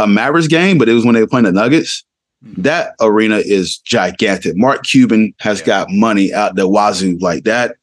a 0.00 0.06
Mavericks 0.06 0.48
game, 0.48 0.78
but 0.78 0.88
it 0.88 0.94
was 0.94 1.04
when 1.04 1.14
they 1.14 1.20
were 1.20 1.28
playing 1.28 1.44
the 1.44 1.52
Nuggets. 1.52 2.04
Mm. 2.44 2.62
That 2.62 2.94
arena 3.00 3.36
is 3.36 3.78
gigantic. 3.78 4.56
Mark 4.56 4.84
Cuban 4.84 5.34
has 5.40 5.60
yeah. 5.60 5.66
got 5.66 5.90
money 5.90 6.32
out 6.32 6.56
the 6.56 6.66
wazoo 6.66 7.18
like 7.18 7.44
that 7.44 7.76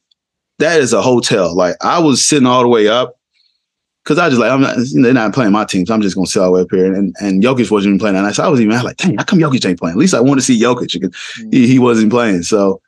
that 0.59 0.79
is 0.79 0.93
a 0.93 1.01
hotel. 1.01 1.55
Like 1.55 1.75
I 1.81 1.99
was 1.99 2.23
sitting 2.23 2.47
all 2.47 2.61
the 2.61 2.67
way 2.67 2.87
up 2.87 3.17
because 4.03 4.17
I 4.17 4.29
just 4.29 4.39
like 4.39 4.51
I'm 4.51 4.61
not 4.61 4.77
they're 4.93 5.13
not 5.13 5.33
playing 5.33 5.51
my 5.51 5.65
team, 5.65 5.85
so 5.85 5.93
I'm 5.93 6.01
just 6.01 6.15
gonna 6.15 6.27
sit 6.27 6.41
all 6.41 6.47
the 6.47 6.51
way 6.51 6.61
up 6.61 6.71
here. 6.71 6.93
And 6.93 7.15
and 7.19 7.43
Jokic 7.43 7.71
wasn't 7.71 7.91
even 7.91 7.99
playing 7.99 8.15
that 8.15 8.21
night. 8.21 8.35
So 8.35 8.43
I 8.43 8.47
was 8.47 8.59
even 8.59 8.73
I 8.73 8.77
was 8.77 8.83
like, 8.83 8.97
dang, 8.97 9.17
how 9.17 9.23
come 9.23 9.39
Jokic 9.39 9.65
ain't 9.67 9.79
playing? 9.79 9.93
At 9.93 9.99
least 9.99 10.13
I 10.13 10.21
want 10.21 10.39
to 10.39 10.45
see 10.45 10.59
Jokic 10.59 10.93
because 10.93 11.11
mm-hmm. 11.11 11.49
he, 11.51 11.67
he 11.67 11.79
wasn't 11.79 12.11
playing. 12.11 12.43
So 12.43 12.81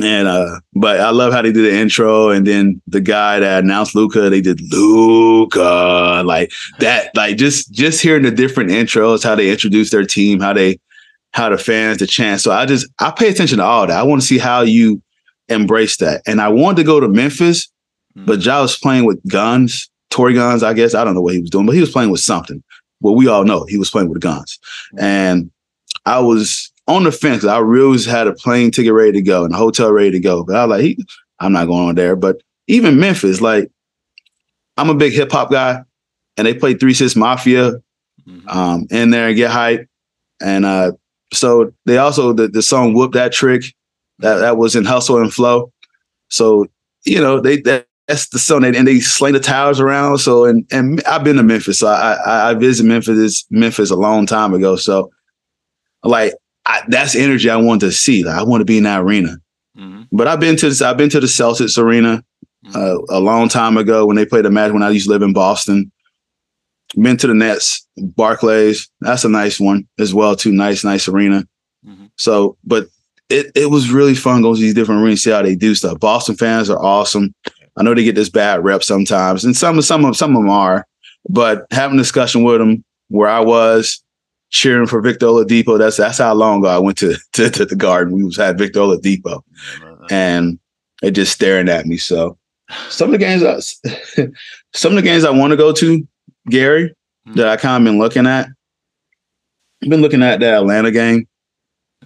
and 0.00 0.28
uh, 0.28 0.60
but 0.74 1.00
I 1.00 1.10
love 1.10 1.32
how 1.32 1.42
they 1.42 1.52
did 1.52 1.64
the 1.64 1.76
intro, 1.76 2.30
and 2.30 2.46
then 2.46 2.80
the 2.86 3.00
guy 3.00 3.40
that 3.40 3.64
announced 3.64 3.94
Luka, 3.94 4.30
they 4.30 4.40
did 4.40 4.60
Luka 4.72 6.22
like 6.24 6.52
that, 6.78 7.14
like 7.16 7.36
just 7.36 7.72
just 7.72 8.00
hearing 8.00 8.22
the 8.22 8.30
different 8.30 8.70
intros, 8.70 9.24
how 9.24 9.34
they 9.34 9.50
introduce 9.50 9.90
their 9.90 10.04
team, 10.04 10.40
how 10.40 10.52
they 10.52 10.78
how 11.32 11.48
the 11.48 11.58
fans, 11.58 11.98
the 11.98 12.06
chance. 12.06 12.42
So 12.42 12.52
I 12.52 12.66
just 12.66 12.86
I 13.00 13.10
pay 13.10 13.28
attention 13.28 13.58
to 13.58 13.64
all 13.64 13.86
that. 13.86 13.98
I 13.98 14.02
want 14.02 14.20
to 14.20 14.26
see 14.26 14.38
how 14.38 14.62
you 14.62 15.02
embrace 15.48 15.96
that. 15.98 16.22
And 16.26 16.40
I 16.40 16.48
wanted 16.48 16.76
to 16.76 16.84
go 16.84 17.00
to 17.00 17.08
Memphis, 17.08 17.66
mm-hmm. 18.16 18.26
but 18.26 18.44
Ja 18.44 18.62
was 18.62 18.78
playing 18.78 19.04
with 19.04 19.20
guns, 19.28 19.90
toy 20.10 20.34
guns, 20.34 20.62
I 20.62 20.74
guess. 20.74 20.94
I 20.94 21.04
don't 21.04 21.14
know 21.14 21.22
what 21.22 21.34
he 21.34 21.40
was 21.40 21.50
doing, 21.50 21.66
but 21.66 21.74
he 21.74 21.80
was 21.80 21.90
playing 21.90 22.10
with 22.10 22.20
something. 22.20 22.62
Well, 23.00 23.14
we 23.14 23.28
all 23.28 23.44
know 23.44 23.64
he 23.68 23.78
was 23.78 23.90
playing 23.90 24.08
with 24.08 24.20
guns. 24.20 24.58
Mm-hmm. 24.94 25.04
And 25.04 25.50
I 26.06 26.20
was 26.20 26.72
on 26.88 27.04
the 27.04 27.12
fence. 27.12 27.44
I 27.44 27.58
really 27.58 28.02
had 28.02 28.26
a 28.26 28.32
plane 28.32 28.70
ticket 28.70 28.92
ready 28.92 29.12
to 29.12 29.22
go 29.22 29.44
and 29.44 29.54
a 29.54 29.56
hotel 29.56 29.92
ready 29.92 30.10
to 30.12 30.20
go. 30.20 30.42
But 30.42 30.56
I 30.56 30.64
was 30.64 30.70
like, 30.70 30.84
he, 30.84 31.04
I'm 31.38 31.52
not 31.52 31.66
going 31.66 31.90
on 31.90 31.94
there. 31.94 32.16
But 32.16 32.42
even 32.66 32.98
Memphis, 32.98 33.40
like, 33.40 33.70
I'm 34.76 34.90
a 34.90 34.94
big 34.94 35.12
hip 35.12 35.30
hop 35.30 35.50
guy, 35.50 35.82
and 36.36 36.46
they 36.46 36.54
play 36.54 36.74
Three 36.74 36.94
Six 36.94 37.14
Mafia 37.14 37.72
mm-hmm. 38.26 38.48
um, 38.48 38.86
in 38.90 39.10
there 39.10 39.28
and 39.28 39.36
get 39.36 39.50
hype. 39.50 39.86
And 40.40 40.64
uh, 40.64 40.92
so 41.32 41.72
they 41.84 41.98
also 41.98 42.32
the, 42.32 42.48
the 42.48 42.62
song 42.62 42.94
"Whoop 42.94 43.12
That 43.12 43.32
Trick" 43.32 43.74
that 44.20 44.36
that 44.38 44.56
was 44.56 44.74
in 44.74 44.84
Hustle 44.84 45.18
and 45.18 45.32
Flow. 45.32 45.72
So 46.28 46.66
you 47.04 47.20
know 47.20 47.40
they 47.40 47.60
that, 47.62 47.86
that's 48.06 48.28
the 48.28 48.38
song, 48.38 48.64
and 48.64 48.86
they 48.86 49.00
sling 49.00 49.34
the 49.34 49.40
towers 49.40 49.80
around. 49.80 50.18
So 50.18 50.44
and 50.44 50.64
and 50.70 51.02
I've 51.04 51.24
been 51.24 51.36
to 51.36 51.42
Memphis. 51.42 51.80
So 51.80 51.88
I 51.88 52.12
I, 52.12 52.50
I 52.50 52.54
visited 52.54 52.88
Memphis 52.88 53.46
Memphis 53.50 53.90
a 53.90 53.96
long 53.96 54.24
time 54.26 54.54
ago. 54.54 54.76
So 54.76 55.10
like 56.04 56.34
I, 56.68 56.82
that's 56.88 57.16
energy 57.16 57.50
I 57.50 57.56
want 57.56 57.80
to 57.80 57.90
see. 57.90 58.22
Like, 58.22 58.38
I 58.38 58.44
want 58.44 58.60
to 58.60 58.66
be 58.66 58.78
in 58.78 58.84
that 58.84 59.00
arena. 59.00 59.38
Mm-hmm. 59.76 60.02
But 60.12 60.28
I've 60.28 60.38
been 60.38 60.56
to 60.56 60.68
this, 60.68 60.82
I've 60.82 60.96
been 60.96 61.10
to 61.10 61.20
the 61.20 61.26
Celtics 61.26 61.78
arena 61.78 62.22
mm-hmm. 62.64 62.76
uh, 62.76 63.16
a 63.16 63.20
long 63.20 63.48
time 63.48 63.76
ago 63.76 64.06
when 64.06 64.16
they 64.16 64.26
played 64.26 64.46
a 64.46 64.50
match 64.50 64.72
when 64.72 64.82
I 64.82 64.90
used 64.90 65.06
to 65.06 65.12
live 65.12 65.22
in 65.22 65.32
Boston. 65.32 65.90
Been 66.94 67.16
to 67.18 67.26
the 67.26 67.34
Nets, 67.34 67.86
Barclays. 67.96 68.88
That's 69.00 69.24
a 69.24 69.28
nice 69.28 69.58
one 69.58 69.88
as 69.98 70.14
well, 70.14 70.36
too. 70.36 70.52
Nice, 70.52 70.84
nice 70.84 71.08
arena. 71.08 71.44
Mm-hmm. 71.86 72.06
So, 72.16 72.56
but 72.64 72.88
it, 73.28 73.52
it 73.54 73.70
was 73.70 73.90
really 73.90 74.14
fun 74.14 74.42
going 74.42 74.56
to 74.56 74.60
these 74.60 74.74
different 74.74 75.02
arenas, 75.02 75.22
see 75.22 75.30
how 75.30 75.42
they 75.42 75.54
do 75.54 75.74
stuff. 75.74 76.00
Boston 76.00 76.36
fans 76.36 76.70
are 76.70 76.82
awesome. 76.82 77.34
I 77.76 77.82
know 77.82 77.94
they 77.94 78.04
get 78.04 78.14
this 78.14 78.30
bad 78.30 78.64
rep 78.64 78.82
sometimes, 78.82 79.44
and 79.44 79.56
some 79.56 79.80
some 79.82 80.04
of 80.04 80.16
some 80.16 80.34
of 80.34 80.42
them 80.42 80.50
are, 80.50 80.86
but 81.28 81.66
having 81.70 81.98
a 81.98 82.02
discussion 82.02 82.42
with 82.42 82.58
them 82.58 82.84
where 83.08 83.28
I 83.28 83.40
was 83.40 84.02
cheering 84.50 84.86
for 84.86 85.00
Victor 85.00 85.26
Oladipo, 85.26 85.78
that's 85.78 85.96
that's 85.96 86.18
how 86.18 86.34
long 86.34 86.60
ago 86.60 86.68
I 86.68 86.78
went 86.78 86.98
to 86.98 87.16
to, 87.32 87.50
to 87.50 87.64
the 87.64 87.76
Garden. 87.76 88.14
We 88.14 88.24
was 88.24 88.36
had 88.36 88.58
Victor 88.58 88.80
Oladipo, 88.80 89.42
and 90.10 90.58
they 91.02 91.10
just 91.10 91.32
staring 91.32 91.68
at 91.68 91.86
me. 91.86 91.96
So 91.96 92.38
some 92.88 93.12
of 93.12 93.12
the 93.12 93.18
games, 93.18 93.42
I, 93.42 94.28
some 94.74 94.92
of 94.92 94.96
the 94.96 95.02
games 95.02 95.24
I 95.24 95.30
want 95.30 95.52
to 95.52 95.56
go 95.56 95.72
to, 95.72 96.06
Gary, 96.48 96.90
mm-hmm. 96.90 97.34
that 97.34 97.48
I 97.48 97.56
kind 97.56 97.82
of 97.82 97.90
been 97.90 97.98
looking 97.98 98.26
at. 98.26 98.48
I've 99.82 99.90
been 99.90 100.02
looking 100.02 100.22
at 100.22 100.40
that 100.40 100.54
Atlanta 100.54 100.90
game. 100.90 101.28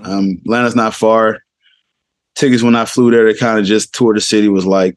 Um, 0.00 0.38
Atlanta's 0.44 0.76
not 0.76 0.94
far. 0.94 1.42
Tickets 2.35 2.62
when 2.62 2.76
I 2.76 2.85
flew 2.85 3.11
there 3.11 3.26
to 3.26 3.38
kind 3.38 3.59
of 3.59 3.64
just 3.64 3.94
tour 3.94 4.14
the 4.14 4.20
city 4.20 4.48
was 4.48 4.66
like 4.66 4.96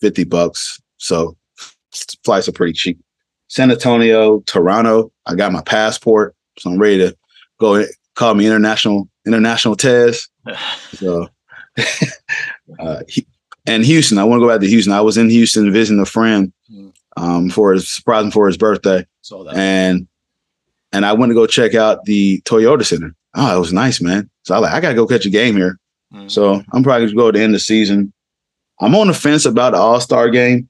50 0.00 0.24
bucks. 0.24 0.80
So 0.96 1.36
flights 2.24 2.48
are 2.48 2.52
pretty 2.52 2.72
cheap. 2.72 2.98
San 3.48 3.70
Antonio, 3.70 4.40
Toronto, 4.40 5.10
I 5.26 5.34
got 5.34 5.52
my 5.52 5.62
passport. 5.62 6.34
So 6.58 6.70
I'm 6.70 6.78
ready 6.78 6.98
to 6.98 7.16
go 7.58 7.84
call 8.14 8.34
me 8.34 8.46
international 8.46 9.08
international 9.26 9.76
Tez. 9.76 10.28
so 10.92 11.28
uh, 12.80 13.02
and 13.66 13.84
Houston, 13.84 14.18
I 14.18 14.24
want 14.24 14.40
to 14.40 14.46
go 14.46 14.52
back 14.52 14.60
to 14.60 14.68
Houston. 14.68 14.92
I 14.92 15.00
was 15.00 15.18
in 15.18 15.30
Houston 15.30 15.72
visiting 15.72 16.00
a 16.00 16.06
friend 16.06 16.52
mm. 16.72 16.92
um, 17.16 17.50
for 17.50 17.72
his 17.72 17.88
surprising 17.88 18.30
for 18.30 18.46
his 18.46 18.56
birthday. 18.56 19.06
And 19.54 20.08
and 20.92 21.04
I 21.04 21.12
went 21.12 21.30
to 21.30 21.34
go 21.34 21.46
check 21.46 21.74
out 21.74 22.04
the 22.04 22.40
Toyota 22.42 22.84
Center 22.84 23.14
oh, 23.34 23.56
it 23.56 23.60
was 23.60 23.72
nice, 23.72 24.00
man. 24.00 24.28
So 24.42 24.54
I 24.54 24.58
like, 24.58 24.72
I 24.72 24.80
gotta 24.80 24.94
go 24.94 25.06
catch 25.06 25.26
a 25.26 25.30
game 25.30 25.56
here. 25.56 25.78
Mm-hmm. 26.12 26.28
So 26.28 26.62
I'm 26.72 26.82
probably 26.82 27.06
gonna 27.06 27.16
go 27.16 27.28
at 27.28 27.34
the 27.34 27.40
end 27.40 27.54
of 27.54 27.60
the 27.60 27.64
season. 27.64 28.12
I'm 28.80 28.94
on 28.94 29.08
the 29.08 29.14
fence 29.14 29.44
about 29.44 29.72
the 29.72 29.78
All 29.78 30.00
Star 30.00 30.28
game 30.28 30.68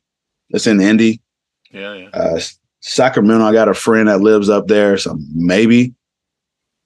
that's 0.51 0.67
in 0.67 0.81
Indy. 0.81 1.21
Yeah, 1.71 1.95
yeah. 1.95 2.09
Uh, 2.13 2.41
Sacramento, 2.89 3.45
I 3.45 3.53
got 3.53 3.69
a 3.69 3.75
friend 3.75 4.09
that 4.09 4.23
lives 4.23 4.49
up 4.49 4.67
there, 4.67 4.97
so 4.97 5.19
maybe 5.35 5.95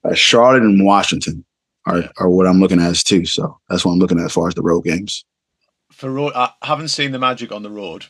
uh, 0.03 0.15
Charlotte 0.15 0.65
and 0.65 0.85
Washington 0.85 1.45
are, 1.87 2.03
are 2.19 2.29
what 2.29 2.49
I'm 2.49 2.59
looking 2.59 2.81
at 2.81 2.91
as 2.91 3.05
too. 3.05 3.25
So 3.25 3.61
that's 3.69 3.85
what 3.85 3.93
I'm 3.93 4.01
looking 4.01 4.19
at 4.19 4.25
as 4.25 4.33
far 4.33 4.49
as 4.49 4.55
the 4.55 4.62
road 4.62 4.83
games. 4.83 5.25
For 5.93 6.11
road, 6.11 6.33
I 6.35 6.51
haven't 6.62 6.88
seen 6.88 7.12
the 7.12 7.21
Magic 7.21 7.53
on 7.53 7.62
the 7.62 7.71
road, 7.71 8.07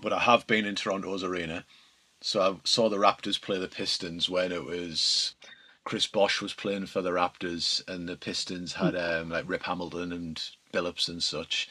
but 0.00 0.12
I 0.12 0.20
have 0.20 0.46
been 0.46 0.64
in 0.64 0.76
Toronto's 0.76 1.24
arena. 1.24 1.64
So 2.20 2.40
I 2.40 2.54
saw 2.62 2.88
the 2.88 2.98
Raptors 2.98 3.40
play 3.40 3.58
the 3.58 3.66
Pistons 3.66 4.30
when 4.30 4.52
it 4.52 4.64
was 4.64 5.34
Chris 5.84 6.06
Bosh 6.06 6.40
was 6.40 6.54
playing 6.54 6.86
for 6.86 7.02
the 7.02 7.10
Raptors, 7.10 7.82
and 7.88 8.08
the 8.08 8.16
Pistons 8.16 8.74
had 8.74 8.94
um, 8.94 9.30
like 9.30 9.48
Rip 9.48 9.64
Hamilton 9.64 10.12
and 10.12 10.40
Billups 10.72 11.08
and 11.08 11.20
such. 11.20 11.68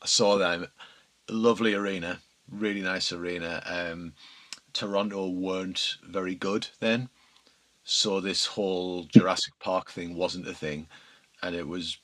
I 0.00 0.06
saw 0.06 0.38
them. 0.38 0.68
Lovely 1.28 1.74
arena, 1.74 2.20
really 2.50 2.80
nice 2.80 3.12
arena. 3.12 3.62
Um, 3.66 4.14
Toronto 4.74 5.28
weren't 5.28 5.96
very 6.06 6.34
good 6.34 6.68
then, 6.80 7.08
so 7.84 8.20
this 8.20 8.44
whole 8.46 9.04
Jurassic 9.04 9.54
Park 9.60 9.90
thing 9.90 10.16
wasn't 10.16 10.48
a 10.48 10.54
thing, 10.54 10.88
and 11.42 11.54
it 11.54 11.66
was 11.66 11.98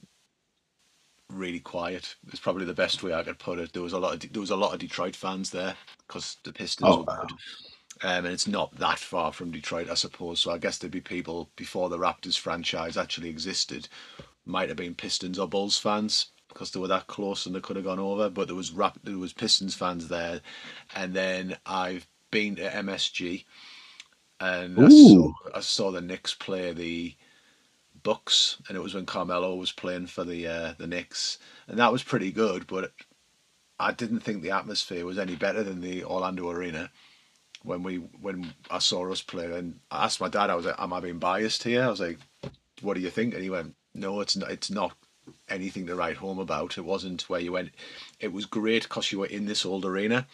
really 1.29 1.61
quiet. 1.61 2.17
It's 2.29 2.41
probably 2.41 2.65
the 2.65 2.75
best 2.75 3.03
way 3.03 3.13
I 3.13 3.23
could 3.23 3.39
put 3.39 3.59
it. 3.59 3.73
There 3.73 3.83
was 3.83 3.93
a 3.93 3.99
lot 3.99 4.15
of 4.15 4.33
there 4.33 4.41
was 4.41 4.51
a 4.51 4.57
lot 4.57 4.73
of 4.73 4.81
Detroit 4.81 5.17
fans 5.17 5.51
there 5.51 5.77
because 6.07 6.39
the 6.45 6.53
Pistons 6.53 6.89
Oh, 6.89 6.99
were 6.99 7.05
wow. 7.05 7.21
good. 7.21 7.33
Um, 8.03 8.25
and 8.25 8.29
it's 8.29 8.47
not 8.47 8.75
that 8.79 8.99
far 8.99 9.33
from 9.33 9.51
Detroit, 9.51 9.91
I 9.91 9.95
suppose. 9.95 10.41
So 10.41 10.51
I 10.53 10.59
guess 10.59 10.79
there'd 10.79 10.93
be 10.93 11.01
people 11.01 11.51
before 11.57 11.89
the 11.89 11.99
Raptors 11.99 12.39
franchise 12.39 12.97
actually 12.97 13.29
existed, 13.29 13.89
might 14.47 14.69
have 14.69 14.79
been 14.79 14.95
Pistons 14.95 15.39
or 15.39 15.49
Bulls 15.49 15.77
fans 15.77 16.27
because 16.49 16.71
they 16.71 16.81
were 16.81 16.89
that 16.89 17.07
close 17.09 17.47
and 17.47 17.55
they 17.55 17.61
could 17.61 17.77
have 17.77 17.85
gone 17.85 17.99
over. 17.99 18.31
But 18.31 18.47
there 18.47 18.57
was 18.57 18.73
Rap- 18.73 18.99
there 19.05 19.19
was 19.19 19.33
Pistons 19.33 19.75
fans 19.75 20.09
there, 20.09 20.41
and 20.95 21.15
then 21.15 21.59
I've 21.67 22.07
been 22.31 22.57
to 22.57 22.69
MSG, 22.69 23.45
and 24.41 24.79
I 24.79 24.89
saw, 24.89 25.33
I 25.55 25.61
saw 25.61 25.91
the 25.91 26.01
Knicks 26.01 26.35
play 26.35 26.73
the 26.73 27.15
Bucks, 28.03 28.57
and 28.69 28.77
it 28.77 28.81
was 28.81 28.95
when 28.95 29.07
Carmelo 29.07 29.55
was 29.57 29.73
playing 29.73 30.07
for 30.07 30.25
the 30.25 30.47
uh, 30.47 30.75
the 30.79 30.87
Knicks, 30.87 31.39
and 31.69 31.79
that 31.79 31.93
was 31.93 32.03
pretty 32.03 32.33
good. 32.33 32.67
But 32.67 32.93
I 33.79 33.93
didn't 33.93 34.21
think 34.21 34.43
the 34.43 34.53
atmosphere 34.53 35.05
was 35.05 35.19
any 35.19 35.37
better 35.37 35.63
than 35.63 35.81
the 35.81 36.05
Orlando 36.05 36.51
Arena 36.51 36.91
when 37.63 37.83
we 37.83 37.97
when 37.97 38.55
I 38.71 38.79
saw 38.79 39.11
us 39.11 39.23
play. 39.23 39.47
And 39.53 39.81
I 39.91 40.05
asked 40.05 40.21
my 40.21 40.29
dad, 40.29 40.51
I 40.51 40.55
was 40.55 40.67
like, 40.67 40.81
"Am 40.81 40.93
I 40.93 41.01
being 41.01 41.19
biased 41.19 41.63
here?" 41.63 41.85
I 41.85 41.89
was 41.89 42.01
like, 42.01 42.19
"What 42.81 42.95
do 42.95 43.01
you 43.01 43.11
think?" 43.11 43.35
And 43.35 43.43
he 43.43 43.51
went, 43.51 43.75
"No, 43.95 44.21
it's 44.21 44.37
not. 44.37 44.51
It's 44.51 44.71
not 44.71 44.97
anything 45.49 45.87
to 45.87 45.95
write 45.95 46.17
home 46.17 46.39
about. 46.39 46.79
It 46.79 46.85
wasn't 46.85 47.29
where 47.29 47.41
you 47.41 47.53
went. 47.53 47.71
It 48.19 48.33
was 48.33 48.47
great 48.47 48.85
because 48.85 49.13
you 49.13 49.19
were 49.19 49.27
in 49.27 49.47
this 49.47 49.67
old 49.67 49.85
arena, 49.85 50.27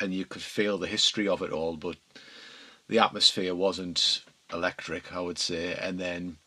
and 0.00 0.14
you 0.14 0.24
could 0.24 0.42
feel 0.42 0.78
the 0.78 0.86
history 0.86 1.28
of 1.28 1.42
it 1.42 1.52
all, 1.52 1.76
but 1.76 1.96
the 2.88 2.98
atmosphere 2.98 3.54
wasn't 3.54 4.22
electric, 4.52 5.12
I 5.12 5.20
would 5.20 5.38
say. 5.38 5.74
And 5.74 5.98
then 5.98 6.38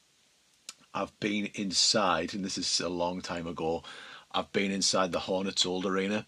I've 0.94 1.18
been 1.20 1.50
inside, 1.56 2.34
and 2.34 2.44
this 2.44 2.58
is 2.58 2.80
a 2.80 2.90
long 2.90 3.22
time 3.22 3.48
ago. 3.48 3.84
I've 4.32 4.52
been 4.52 4.72
inside 4.72 5.12
the 5.12 5.20
Hornets 5.20 5.66
old 5.66 5.86
arena. 5.86 6.26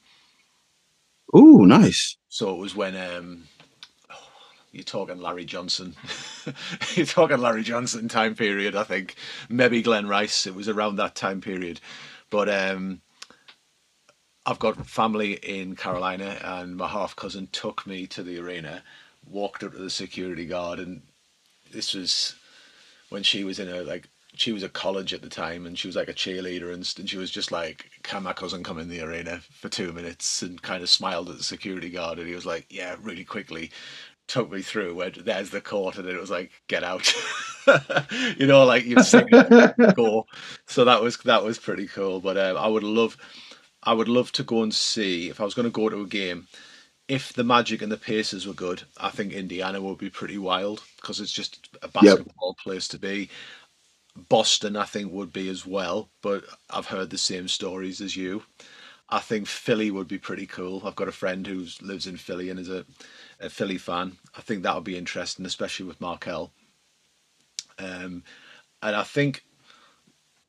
Ooh, 1.36 1.66
nice. 1.66 2.18
So 2.30 2.54
it 2.54 2.58
was 2.58 2.76
when 2.76 2.96
um, 2.96 3.44
you're 4.72 4.84
talking 4.84 5.20
Larry 5.20 5.46
Johnson. 5.46 5.96
you're 6.96 7.06
talking 7.06 7.38
Larry 7.38 7.64
Johnson 7.64 8.08
time 8.08 8.36
period, 8.36 8.76
I 8.76 8.84
think. 8.84 9.16
Maybe 9.50 9.82
Glen 9.82 10.08
Rice. 10.08 10.46
It 10.48 10.56
was 10.56 10.68
around 10.68 10.98
that 10.98 11.16
time 11.16 11.42
period. 11.42 11.80
But 12.30 12.50
um, 12.50 13.02
I've 14.46 14.60
got 14.60 14.86
family 14.88 15.34
in 15.34 15.76
Carolina, 15.76 16.40
and 16.44 16.76
my 16.76 16.88
half 16.88 17.16
cousin 17.16 17.48
took 17.52 17.86
me 17.86 18.08
to 18.08 18.24
the 18.24 18.40
arena, 18.40 18.84
walked 19.30 19.64
up 19.64 19.74
to 19.74 19.78
the 19.78 19.90
security 19.90 20.46
guard, 20.46 20.80
and 20.80 21.04
this 21.72 21.94
was 21.94 22.36
when 23.10 23.24
she 23.24 23.44
was 23.44 23.60
in 23.60 23.70
a 23.70 23.82
like 23.82 24.10
she 24.34 24.52
was 24.52 24.64
at 24.64 24.74
college 24.74 25.14
at 25.14 25.22
the 25.22 25.30
time 25.30 25.66
and 25.66 25.78
she 25.78 25.88
was 25.88 25.96
like 25.96 26.08
a 26.08 26.14
cheerleader 26.14 26.74
and, 26.74 26.94
and 26.98 27.10
she 27.10 27.18
was 27.18 27.30
just 27.30 27.52
like 27.52 27.92
can 28.04 28.24
my 28.24 28.34
cousin 28.34 28.64
come 28.64 28.80
in 28.80 28.88
the 28.88 29.02
arena 29.02 29.42
for 29.52 29.70
two 29.70 29.92
minutes 29.92 30.42
and 30.42 30.62
kind 30.62 30.82
of 30.82 30.90
smiled 30.90 31.30
at 31.30 31.38
the 31.38 31.44
security 31.44 31.90
guard 31.90 32.18
and 32.18 32.28
he 32.28 32.34
was 32.34 32.46
like 32.46 32.66
yeah 32.70 32.96
really 33.02 33.26
quickly 33.26 33.70
took 34.28 34.50
me 34.50 34.62
through 34.62 34.96
where 34.96 35.10
there's 35.10 35.50
the 35.50 35.60
court 35.60 35.98
and 35.98 36.08
it 36.08 36.20
was 36.20 36.32
like 36.32 36.52
get 36.68 36.84
out. 36.84 37.14
You 38.38 38.48
know 38.48 38.66
like 38.66 38.86
you've 38.86 39.06
seen 39.06 39.28
it. 39.32 39.96
Go 39.96 40.26
so 40.66 40.84
that 40.86 41.00
was 41.00 41.18
that 41.18 41.44
was 41.44 41.60
pretty 41.60 41.86
cool 41.86 42.20
but 42.20 42.36
um, 42.36 42.58
i 42.58 42.68
would 42.68 42.82
love 42.82 43.16
i 43.84 43.94
would 43.94 44.10
love 44.10 44.32
to 44.32 44.44
go 44.44 44.64
and 44.64 44.74
see 44.74 45.30
if 45.30 45.42
i 45.42 45.44
was 45.44 45.54
going 45.54 45.66
to 45.66 45.72
go 45.72 45.90
to 45.90 46.02
a 46.02 46.08
game 46.08 46.48
if 47.12 47.34
the 47.34 47.44
Magic 47.44 47.82
and 47.82 47.92
the 47.92 47.98
Pacers 47.98 48.48
were 48.48 48.54
good, 48.54 48.84
I 48.98 49.10
think 49.10 49.34
Indiana 49.34 49.82
would 49.82 49.98
be 49.98 50.10
pretty 50.10 50.38
wild 50.38 50.82
because 50.96 51.20
it's 51.20 51.34
just 51.34 51.68
a 51.82 51.90
basketball 51.90 52.56
place 52.64 52.88
to 52.88 52.98
be. 52.98 53.30
Boston, 54.30 54.78
I 54.78 54.86
think, 54.86 55.12
would 55.12 55.34
be 55.34 55.50
as 55.50 55.66
well, 55.66 56.10
but 56.22 56.46
I've 56.70 56.86
heard 56.88 57.10
the 57.10 57.18
same 57.18 57.50
stories 57.50 58.00
as 58.00 58.16
you. 58.16 58.44
I 59.10 59.20
think 59.20 59.46
Philly 59.46 59.92
would 59.92 60.08
be 60.08 60.18
pretty 60.18 60.46
cool. 60.46 60.84
I've 60.86 60.96
got 60.96 61.10
a 61.10 61.12
friend 61.12 61.46
who 61.46 61.66
lives 61.82 62.08
in 62.08 62.16
Philly 62.16 62.50
and 62.50 62.58
is 62.58 62.70
a, 62.70 62.86
a 63.42 63.50
Philly 63.50 63.78
fan. 63.78 64.18
I 64.38 64.42
think 64.42 64.64
that 64.64 64.74
would 64.74 64.86
be 64.86 64.98
interesting, 64.98 65.46
especially 65.46 65.88
with 65.88 66.00
Markelle. 66.00 66.54
Um, 67.78 68.24
and 68.82 68.96
I 68.96 69.04
think 69.04 69.44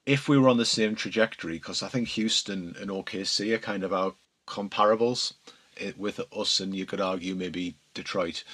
if 0.06 0.28
we 0.28 0.38
were 0.38 0.48
on 0.48 0.56
the 0.56 0.64
same 0.64 0.94
trajectory, 0.94 1.54
because 1.54 1.82
I 1.82 1.88
think 1.88 2.08
Houston 2.08 2.76
and 2.80 2.90
OKC 2.90 3.52
are 3.54 3.58
kind 3.58 3.84
of 3.84 3.92
our 3.92 4.14
comparables 4.46 5.34
it, 5.76 5.98
with 5.98 6.20
us, 6.32 6.60
and 6.60 6.74
you 6.74 6.86
could 6.86 7.00
argue 7.00 7.34
maybe 7.34 7.76
Detroit. 7.94 8.44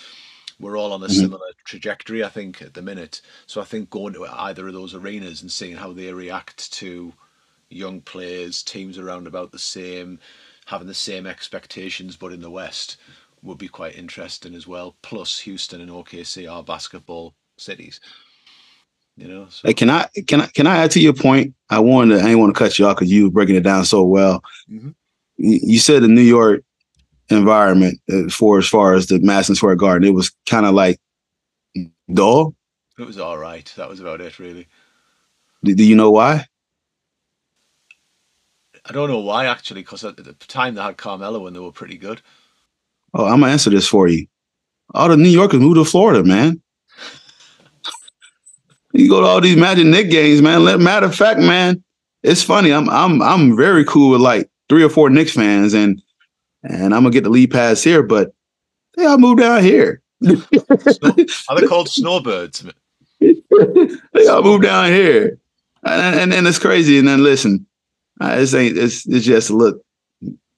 We're 0.61 0.77
all 0.77 0.93
on 0.93 1.03
a 1.03 1.09
Mhm. 1.09 1.11
similar 1.11 1.53
trajectory, 1.65 2.25
I 2.25 2.29
think, 2.29 2.61
at 2.61 2.75
the 2.75 2.83
minute. 2.83 3.21
So 3.47 3.61
I 3.61 3.65
think 3.65 3.91
going 3.91 4.13
to 4.15 4.27
either 4.27 4.67
of 4.69 4.75
those 4.75 4.95
arenas 4.95 5.41
and 5.41 5.53
seeing 5.53 5.77
how 5.77 5.93
they 5.93 6.13
react 6.13 6.73
to 6.75 7.15
young 7.71 8.01
players, 8.01 8.63
teams 8.63 8.99
around 8.99 9.27
about 9.27 9.53
the 9.53 9.59
same, 9.59 10.21
having 10.67 10.89
the 10.89 10.95
same 10.95 11.27
expectations, 11.27 12.17
but 12.17 12.33
in 12.33 12.41
the 12.41 12.51
West, 12.51 12.97
would 13.43 13.59
be 13.59 13.69
quite 13.69 13.97
interesting 13.97 14.55
as 14.55 14.67
well. 14.67 14.97
Plus, 15.03 15.41
Houston 15.41 15.81
and 15.81 15.91
OKC 15.91 16.47
are 16.47 16.63
basketball 16.63 17.35
cities. 17.57 18.01
You 19.19 19.27
know, 19.27 19.47
so 19.51 19.67
Hey, 19.67 19.75
can 19.75 19.91
I 19.91 20.07
can 20.29 20.41
I 20.43 20.47
can 20.47 20.67
I 20.69 20.77
add 20.79 20.93
to 20.93 21.01
your 21.01 21.13
point? 21.13 21.53
I 21.71 21.81
wanted 21.81 22.15
to, 22.17 22.21
I 22.21 22.27
didn't 22.27 22.39
want 22.39 22.55
to 22.55 22.59
cut 22.59 22.79
you 22.79 22.87
off 22.87 22.97
because 22.97 23.11
you 23.11 23.25
were 23.25 23.31
breaking 23.31 23.57
it 23.57 23.63
down 23.65 23.85
so 23.85 24.05
well. 24.05 24.43
Mhm. 24.71 24.95
You, 25.37 25.59
you 25.63 25.79
said 25.81 26.03
the 26.03 26.09
New 26.09 26.21
York 26.23 26.63
environment 27.29 28.01
uh, 28.11 28.29
for 28.31 28.59
as 28.59 28.69
far 28.69 28.95
as 28.95 29.09
the 29.09 29.19
Madison 29.19 29.57
Square 29.57 29.75
Garden, 29.77 30.09
it 30.09 30.15
was 30.15 30.31
kind 30.47 30.65
of 30.67 30.75
like 30.75 31.01
dull. 32.15 32.55
it 32.99 33.07
was 33.07 33.19
all 33.19 33.37
right. 33.39 33.71
That 33.77 33.89
was 33.89 33.99
about 34.01 34.21
it, 34.21 34.39
really. 34.39 34.69
Do, 35.65 35.75
do 35.75 35.85
you 35.85 35.97
know 35.97 36.11
why? 36.13 36.47
I 38.85 38.93
don't 38.93 39.11
know 39.11 39.19
why 39.19 39.47
actually, 39.47 39.83
because 39.83 40.05
at 40.05 40.17
the 40.17 40.33
time 40.47 40.75
they 40.77 40.81
had 40.83 40.97
Carmelo 40.97 41.47
and 41.47 41.55
they 41.57 41.61
were 41.61 41.73
pretty 41.73 41.99
good. 41.99 42.23
Oh, 43.15 43.25
I'm 43.27 43.41
gonna 43.41 43.53
answer 43.53 43.71
this 43.71 43.89
for 43.89 44.07
you. 44.09 44.27
All 44.95 45.09
the 45.09 45.17
New 45.17 45.29
Yorkers 45.29 45.61
moved 45.61 45.77
to 45.77 45.85
Florida, 45.85 46.23
man. 46.25 46.63
You 48.99 49.09
go 49.09 49.21
to 49.21 49.27
all 49.27 49.41
these 49.41 49.57
Magic 49.57 49.87
Knick 49.87 50.11
games, 50.11 50.43
man. 50.43 50.65
Let- 50.65 50.81
Matter 50.81 51.07
of 51.07 51.15
fact, 51.15 51.39
man, 51.39 51.83
it's 52.25 52.43
funny. 52.43 52.73
I'm 52.73 52.89
I'm 52.91 53.23
I'm 53.23 53.57
very 53.57 53.85
cool 53.85 54.11
with 54.11 54.21
like 54.21 54.51
three 54.69 54.83
or 54.83 54.89
four 54.89 55.09
Knicks 55.09 55.33
fans, 55.33 55.73
and 55.73 56.03
and 56.65 56.93
I'm 56.93 57.03
gonna 57.03 57.11
get 57.11 57.23
the 57.23 57.31
lead 57.31 57.53
pass 57.53 57.83
here, 57.83 58.03
but 58.03 58.33
they 58.97 59.07
all 59.07 59.19
moved 59.19 59.39
down 59.39 59.63
here. 59.63 60.03
Are 60.27 61.61
they 61.61 61.67
called 61.69 61.89
snowbirds? 61.89 62.67
they 63.21 64.27
all 64.29 64.43
moved 64.43 64.65
down 64.65 64.91
here, 64.91 65.39
and 65.85 66.19
and, 66.19 66.35
and 66.35 66.47
it's 66.49 66.59
crazy. 66.59 66.99
And 66.99 67.07
then 67.07 67.23
listen, 67.23 67.65
uh, 68.21 68.35
this 68.35 68.53
ain't 68.53 68.77
it's 68.77 69.07
it's 69.07 69.25
just 69.25 69.51
a 69.51 69.57
little 69.57 69.79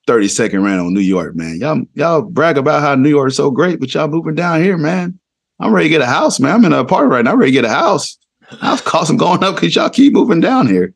thirty 0.07 0.29
second 0.29 0.64
rant 0.64 0.81
on 0.81 0.94
New 0.94 1.00
York, 1.00 1.37
man. 1.37 1.59
Y'all 1.61 1.83
y'all 1.92 2.22
brag 2.22 2.57
about 2.57 2.81
how 2.81 2.94
New 2.94 3.11
York 3.11 3.29
is 3.29 3.37
so 3.37 3.50
great, 3.50 3.81
but 3.81 3.92
y'all 3.92 4.09
moving 4.09 4.35
down 4.35 4.62
here, 4.62 4.79
man. 4.79 5.18
I'm 5.61 5.74
ready 5.74 5.90
to 5.90 5.90
get 5.90 6.00
a 6.00 6.07
house, 6.07 6.40
man. 6.40 6.55
I'm 6.55 6.64
in 6.64 6.72
an 6.72 6.79
apartment 6.79 7.12
right 7.12 7.24
now. 7.26 7.33
I'm 7.33 7.38
ready 7.38 7.53
to 7.53 7.61
get 7.61 7.66
a 7.66 7.74
house. 7.74 8.16
Costs 8.84 9.12
are 9.12 9.16
going 9.16 9.44
up 9.44 9.56
because 9.56 9.74
y'all 9.74 9.90
keep 9.90 10.12
moving 10.12 10.40
down 10.40 10.66
here. 10.66 10.94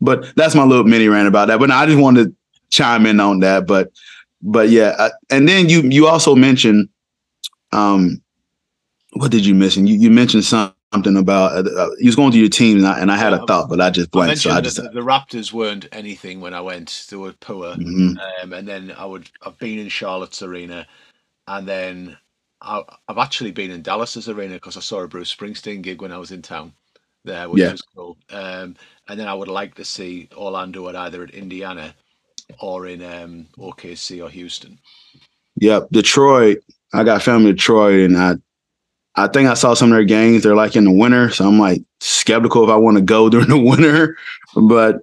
But 0.00 0.34
that's 0.36 0.54
my 0.54 0.64
little 0.64 0.84
mini 0.84 1.08
rant 1.08 1.28
about 1.28 1.48
that. 1.48 1.58
But 1.58 1.68
no, 1.68 1.74
I 1.74 1.86
just 1.86 1.98
wanted 1.98 2.28
to 2.28 2.34
chime 2.70 3.06
in 3.06 3.20
on 3.20 3.40
that. 3.40 3.66
But 3.66 3.92
but 4.42 4.70
yeah, 4.70 4.94
uh, 4.98 5.10
and 5.28 5.48
then 5.48 5.68
you 5.68 5.82
you 5.82 6.06
also 6.06 6.34
mentioned 6.34 6.88
um 7.72 8.20
what 9.12 9.30
did 9.30 9.44
you 9.44 9.54
mention? 9.54 9.86
You 9.86 9.96
you 9.96 10.10
mentioned 10.10 10.44
something 10.44 11.16
about 11.16 11.52
uh, 11.52 11.70
uh, 11.70 11.90
you 11.98 12.06
was 12.06 12.16
going 12.16 12.32
to 12.32 12.38
your 12.38 12.48
team 12.48 12.78
and 12.78 12.86
I, 12.86 12.98
and 12.98 13.10
I 13.10 13.16
had 13.16 13.32
a 13.32 13.44
thought, 13.46 13.68
but 13.68 13.80
I 13.80 13.90
just 13.90 14.08
I 14.08 14.10
blanked. 14.10 14.38
So 14.38 14.50
I 14.50 14.60
just 14.60 14.76
the, 14.76 14.88
the 14.88 15.00
Raptors 15.00 15.52
weren't 15.52 15.86
anything 15.92 16.40
when 16.40 16.54
I 16.54 16.60
went. 16.60 17.06
They 17.10 17.16
were 17.16 17.32
poor. 17.32 17.74
Mhm. 17.74 18.16
Um, 18.42 18.52
and 18.52 18.66
then 18.66 18.92
I 18.96 19.04
would 19.04 19.30
I've 19.42 19.58
been 19.58 19.78
in 19.78 19.88
Charlotte's 19.88 20.42
arena, 20.42 20.86
and 21.46 21.66
then 21.66 22.16
I've 22.62 23.18
actually 23.18 23.52
been 23.52 23.70
in 23.70 23.82
Dallas's 23.82 24.28
arena 24.28 24.54
because 24.54 24.76
I 24.76 24.80
saw 24.80 25.00
a 25.00 25.08
Bruce 25.08 25.34
Springsteen 25.34 25.82
gig 25.82 26.02
when 26.02 26.12
I 26.12 26.18
was 26.18 26.30
in 26.30 26.42
town 26.42 26.72
there, 27.24 27.48
which 27.48 27.60
Yeah. 27.62 27.72
was 27.72 27.82
cool. 27.82 28.16
Um, 28.30 28.76
and 29.08 29.18
then 29.18 29.28
I 29.28 29.34
would 29.34 29.48
like 29.48 29.74
to 29.76 29.84
see 29.84 30.28
Orlando 30.36 30.88
at 30.88 30.96
either 30.96 31.22
at 31.22 31.30
Indiana 31.30 31.94
or 32.60 32.86
in 32.86 33.02
um, 33.02 33.46
OKC 33.58 34.22
or 34.24 34.30
Houston. 34.30 34.78
Yep, 35.56 35.88
Detroit. 35.92 36.58
I 36.92 37.04
got 37.04 37.22
family 37.22 37.50
in 37.50 37.56
Detroit, 37.56 38.00
and 38.10 38.16
I, 38.16 38.34
I 39.16 39.28
think 39.28 39.48
I 39.48 39.54
saw 39.54 39.74
some 39.74 39.90
of 39.92 39.96
their 39.96 40.04
games. 40.04 40.42
They're 40.42 40.54
like 40.56 40.76
in 40.76 40.84
the 40.84 40.90
winter, 40.92 41.30
so 41.30 41.46
I'm 41.46 41.58
like 41.58 41.82
skeptical 42.00 42.64
if 42.64 42.70
I 42.70 42.76
want 42.76 42.96
to 42.96 43.02
go 43.02 43.28
during 43.30 43.48
the 43.48 43.58
winter. 43.58 44.16
But 44.54 45.02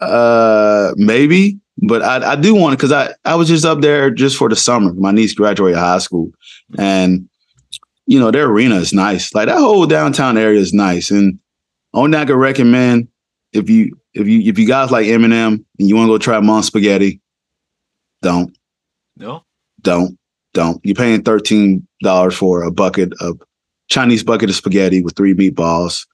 uh, 0.00 0.92
maybe. 0.96 1.58
But 1.80 2.02
I, 2.02 2.32
I 2.32 2.36
do 2.36 2.54
want 2.56 2.72
to 2.72 2.76
because 2.76 2.92
I, 2.92 3.14
I 3.24 3.36
was 3.36 3.46
just 3.48 3.64
up 3.64 3.80
there 3.80 4.10
just 4.10 4.36
for 4.36 4.48
the 4.48 4.56
summer. 4.56 4.92
My 4.94 5.12
niece 5.12 5.32
graduated 5.32 5.78
high 5.78 5.98
school, 5.98 6.32
and 6.76 7.28
you 8.06 8.18
know 8.18 8.30
their 8.30 8.46
arena 8.46 8.76
is 8.76 8.92
nice. 8.92 9.32
Like 9.34 9.46
that 9.46 9.58
whole 9.58 9.86
downtown 9.86 10.36
area 10.36 10.58
is 10.60 10.72
nice. 10.72 11.10
And 11.10 11.38
only 11.94 12.12
thing 12.12 12.22
I 12.22 12.24
could 12.26 12.36
recommend 12.36 13.08
if 13.52 13.68
you 13.70 13.98
if 14.14 14.26
you 14.26 14.40
if 14.40 14.58
you 14.58 14.66
guys 14.66 14.90
like 14.90 15.06
Eminem 15.06 15.64
and 15.78 15.88
you 15.88 15.96
want 15.96 16.08
to 16.08 16.12
go 16.14 16.18
try 16.18 16.40
Mom 16.40 16.62
Spaghetti, 16.62 17.20
don't 18.22 18.56
No, 19.16 19.44
don't 19.82 20.18
don't 20.54 20.80
you're 20.84 20.94
paying 20.94 21.22
$13 21.22 22.32
for 22.32 22.62
a 22.62 22.70
bucket 22.70 23.12
of 23.20 23.40
Chinese 23.88 24.22
bucket 24.22 24.50
of 24.50 24.56
spaghetti 24.56 25.02
with 25.02 25.16
three 25.16 25.34
meatballs 25.34 26.06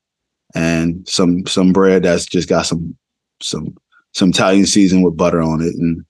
and 0.55 1.07
some 1.09 1.47
some 1.47 1.73
bread 1.73 2.05
that's 2.05 2.27
just 2.27 2.49
got 2.49 2.67
some 2.67 2.97
some 3.41 3.77
some 4.15 4.31
Italian 4.31 4.67
season 4.67 5.03
with 5.03 5.17
butter 5.17 5.43
on 5.43 5.61
it. 5.61 5.75
And 5.75 6.05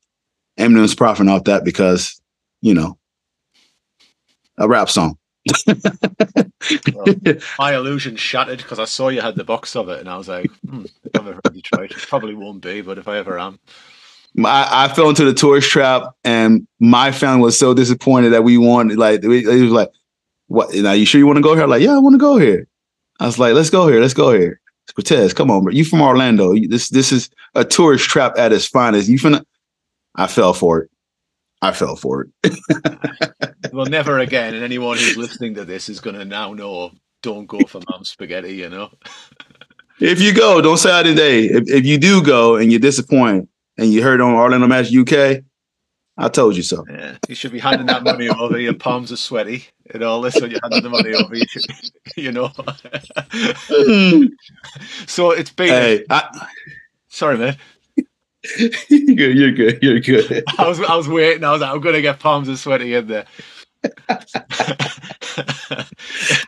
Eminem's 0.59 0.95
profiting 0.95 1.33
off 1.33 1.45
that 1.45 1.65
because, 1.65 2.21
you 2.61 2.75
know, 2.75 2.99
a 4.59 4.69
rap 4.69 4.91
song. 4.91 5.19
Well, 6.95 7.07
my 7.59 7.75
illusion 7.75 8.17
shattered 8.17 8.59
because 8.59 8.79
I 8.79 8.85
saw 8.85 9.09
you 9.09 9.21
had 9.21 9.37
the 9.37 9.45
box 9.45 9.77
of 9.77 9.89
it, 9.89 10.01
and 10.01 10.09
I 10.09 10.17
was 10.17 10.29
like, 10.29 10.51
hmm, 10.69 10.85
I've 11.15 11.25
never 11.25 11.41
really 11.47 11.63
tried. 11.63 11.91
Probably 11.91 12.35
won't 12.35 12.63
be, 12.63 12.81
but 12.81 12.99
if 12.99 13.09
I 13.09 13.19
ever 13.19 13.39
am, 13.39 13.59
I, 14.45 14.85
I 14.85 14.95
fell 14.95 15.09
into 15.09 15.25
the 15.25 15.35
tourist 15.35 15.71
trap, 15.71 16.15
and 16.25 16.67
my 16.81 17.13
family 17.13 17.43
was 17.43 17.59
so 17.59 17.75
disappointed 17.75 18.31
that 18.31 18.45
we 18.45 18.59
wanted. 18.59 18.99
Like 18.99 19.23
it 19.23 19.29
was 19.29 19.73
like, 19.73 19.91
"What? 20.49 20.75
Now 20.75 20.93
you 20.93 21.07
sure 21.07 21.19
you 21.19 21.27
want 21.27 21.37
to 21.37 21.43
go 21.43 21.55
here?" 21.55 21.67
Like, 21.67 21.83
yeah, 21.83 21.95
I 21.95 21.99
want 21.99 22.15
to 22.15 22.19
go 22.19 22.39
here. 22.39 22.67
I 23.21 23.27
was 23.27 23.39
like, 23.39 23.55
"Let's 23.55 23.71
go 23.71 23.87
here. 23.89 24.01
Let's 24.01 24.15
go 24.15 24.33
here." 24.33 24.61
Cortez, 24.95 25.33
come 25.33 25.51
on, 25.51 25.65
bro. 25.65 25.73
You 25.73 25.85
from 25.85 26.03
Orlando? 26.03 26.55
This 26.69 26.89
this 26.91 27.11
is 27.11 27.31
a 27.55 27.65
tourist 27.65 28.09
trap 28.09 28.35
at 28.39 28.53
its 28.53 28.67
finest. 28.67 29.09
You 29.09 29.19
finna? 29.19 29.45
I 30.15 30.27
fell 30.27 30.55
for 30.55 30.83
it. 30.83 30.91
I 31.65 31.73
fell 31.73 31.97
for 31.97 32.27
it. 32.43 32.59
well, 33.73 33.87
never 33.87 34.19
again. 34.19 34.55
And 34.55 34.63
anyone 34.63 34.99
who's 34.99 35.17
listening 35.17 35.55
to 35.55 35.65
this 35.65 35.89
is 35.89 36.01
going 36.01 36.17
to 36.17 36.25
now 36.25 36.53
know 36.53 36.91
don't 37.23 37.47
go 37.47 37.61
for 37.61 37.81
mom 37.91 38.05
spaghetti. 38.05 38.55
You 38.55 38.69
know, 38.69 38.91
If 40.01 40.21
you 40.21 40.35
go, 40.35 40.61
don't 40.61 40.77
say 40.77 40.99
I 40.99 41.03
today. 41.03 41.45
If, 41.45 41.69
if 41.69 41.87
you 41.87 41.99
do 41.99 42.23
go 42.23 42.57
and 42.57 42.71
you're 42.71 42.81
disappointed 42.81 43.49
and 43.79 43.91
you 43.93 44.03
heard 44.03 44.21
on 44.21 44.35
Orlando 44.35 44.67
Magic 44.67 45.09
UK, 45.09 45.43
I 46.17 46.29
told 46.29 46.57
you 46.57 46.63
so. 46.63 46.85
yeah, 46.91 47.17
you 47.29 47.35
should 47.35 47.53
be 47.53 47.59
handing 47.61 47.87
that 47.87 48.05
money 48.05 48.29
over. 48.29 48.59
Your 48.59 48.75
palms 48.75 49.11
are 49.11 49.17
sweaty 49.17 49.67
and 49.91 50.03
all 50.03 50.21
this 50.21 50.39
when 50.41 50.51
you're 50.51 50.61
handing 50.63 50.83
the 50.83 50.91
money 50.91 51.15
over. 51.15 51.35
You, 51.35 51.47
should, 51.47 51.65
you 52.17 52.33
know. 52.33 52.53
so 55.07 55.31
it's 55.31 55.51
been. 55.51 55.69
hey, 55.69 56.05
I, 56.11 56.49
Sorry, 57.09 57.39
man. 57.39 57.57
you're 58.89 59.15
good. 59.15 59.37
You're 59.37 59.53
good. 59.53 59.83
You're 59.83 60.01
good. 60.01 60.45
I 60.59 60.69
was 60.69 60.81
I 60.81 60.97
was 60.97 61.09
waiting. 61.09 61.45
I 61.45 61.53
was 61.53 61.61
like, 61.61 61.71
I'm 61.71 61.81
gonna 61.81 62.03
get 62.03 62.21
palms 62.21 62.49
are 62.49 62.57
sweaty 62.57 62.95
in 62.95 63.07
there. 63.07 63.27
it's, 64.09 64.33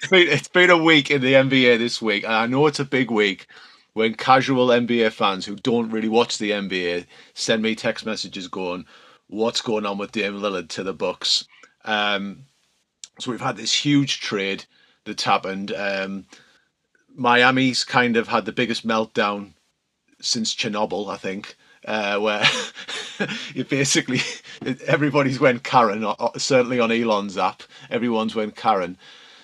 been, 0.09 0.29
it's 0.29 0.49
been 0.49 0.71
a 0.71 0.83
week 0.83 1.11
in 1.11 1.21
the 1.21 1.35
NBA 1.35 1.79
this 1.79 2.01
week, 2.01 2.25
and 2.25 2.33
I 2.33 2.47
know 2.47 2.67
it's 2.67 2.81
a 2.81 2.85
big 2.85 3.11
week 3.11 3.47
when 3.93 4.15
casual 4.15 4.69
NBA 4.69 5.13
fans 5.13 5.45
who 5.45 5.57
don't 5.57 5.91
really 5.91 6.09
watch 6.09 6.39
the 6.39 6.51
NBA 6.51 7.07
send 7.35 7.63
me 7.63 7.75
text 7.75 8.07
messages 8.07 8.49
going, 8.49 8.87
"What's 9.29 9.61
going 9.63 9.87
on 9.87 9.99
with 9.99 10.13
Dame 10.13 10.35
Lillard 10.35 10.69
to 10.71 10.83
the 10.83 10.95
Bucks?" 10.95 11.47
Um, 11.85 12.45
so 13.19 13.31
we've 13.31 13.41
had 13.41 13.57
this 13.57 13.73
huge 13.73 14.21
trade 14.21 14.65
that's 15.05 15.25
happened. 15.25 15.73
Um, 15.73 16.27
Miami's 17.15 17.85
kind 17.85 18.17
of 18.17 18.29
had 18.29 18.45
the 18.45 18.53
biggest 18.53 18.87
meltdown 18.87 19.55
since 20.21 20.55
Chernobyl, 20.55 21.11
I 21.11 21.17
think, 21.17 21.57
uh, 21.87 22.19
where 22.19 22.45
you 23.55 23.65
basically 23.65 24.21
everybody's 24.87 25.41
went 25.41 25.63
Karen. 25.63 26.07
Certainly 26.37 26.81
on 26.81 26.93
Elon's 26.93 27.39
app, 27.39 27.63
everyone's 27.91 28.35
went 28.35 28.57
Karen. 28.57 28.99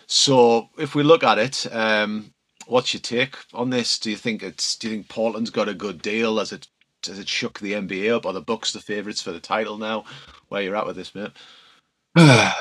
So 0.06 0.68
if 0.78 0.94
we 0.94 1.02
look 1.02 1.24
at 1.24 1.38
it, 1.38 1.66
um, 1.72 2.32
what's 2.66 2.92
your 2.92 3.00
take 3.00 3.36
on 3.54 3.70
this? 3.70 3.98
Do 3.98 4.10
you 4.10 4.16
think 4.16 4.42
it's? 4.42 4.76
Do 4.76 4.88
you 4.88 4.94
think 4.94 5.08
Portland's 5.08 5.50
got 5.50 5.68
a 5.68 5.74
good 5.74 6.02
deal? 6.02 6.40
As 6.40 6.52
it 6.52 6.68
does 7.02 7.18
it 7.18 7.28
shook 7.28 7.58
the 7.60 7.72
NBA 7.72 8.14
up? 8.14 8.26
Are 8.26 8.32
the 8.32 8.40
Bucks 8.40 8.72
the 8.72 8.80
favourites 8.80 9.22
for 9.22 9.32
the 9.32 9.40
title 9.40 9.78
now? 9.78 10.04
Where 10.48 10.62
you're 10.62 10.76
at 10.76 10.86
with 10.86 10.96
this, 10.96 11.14
mate? 11.14 11.32
well, 12.16 12.52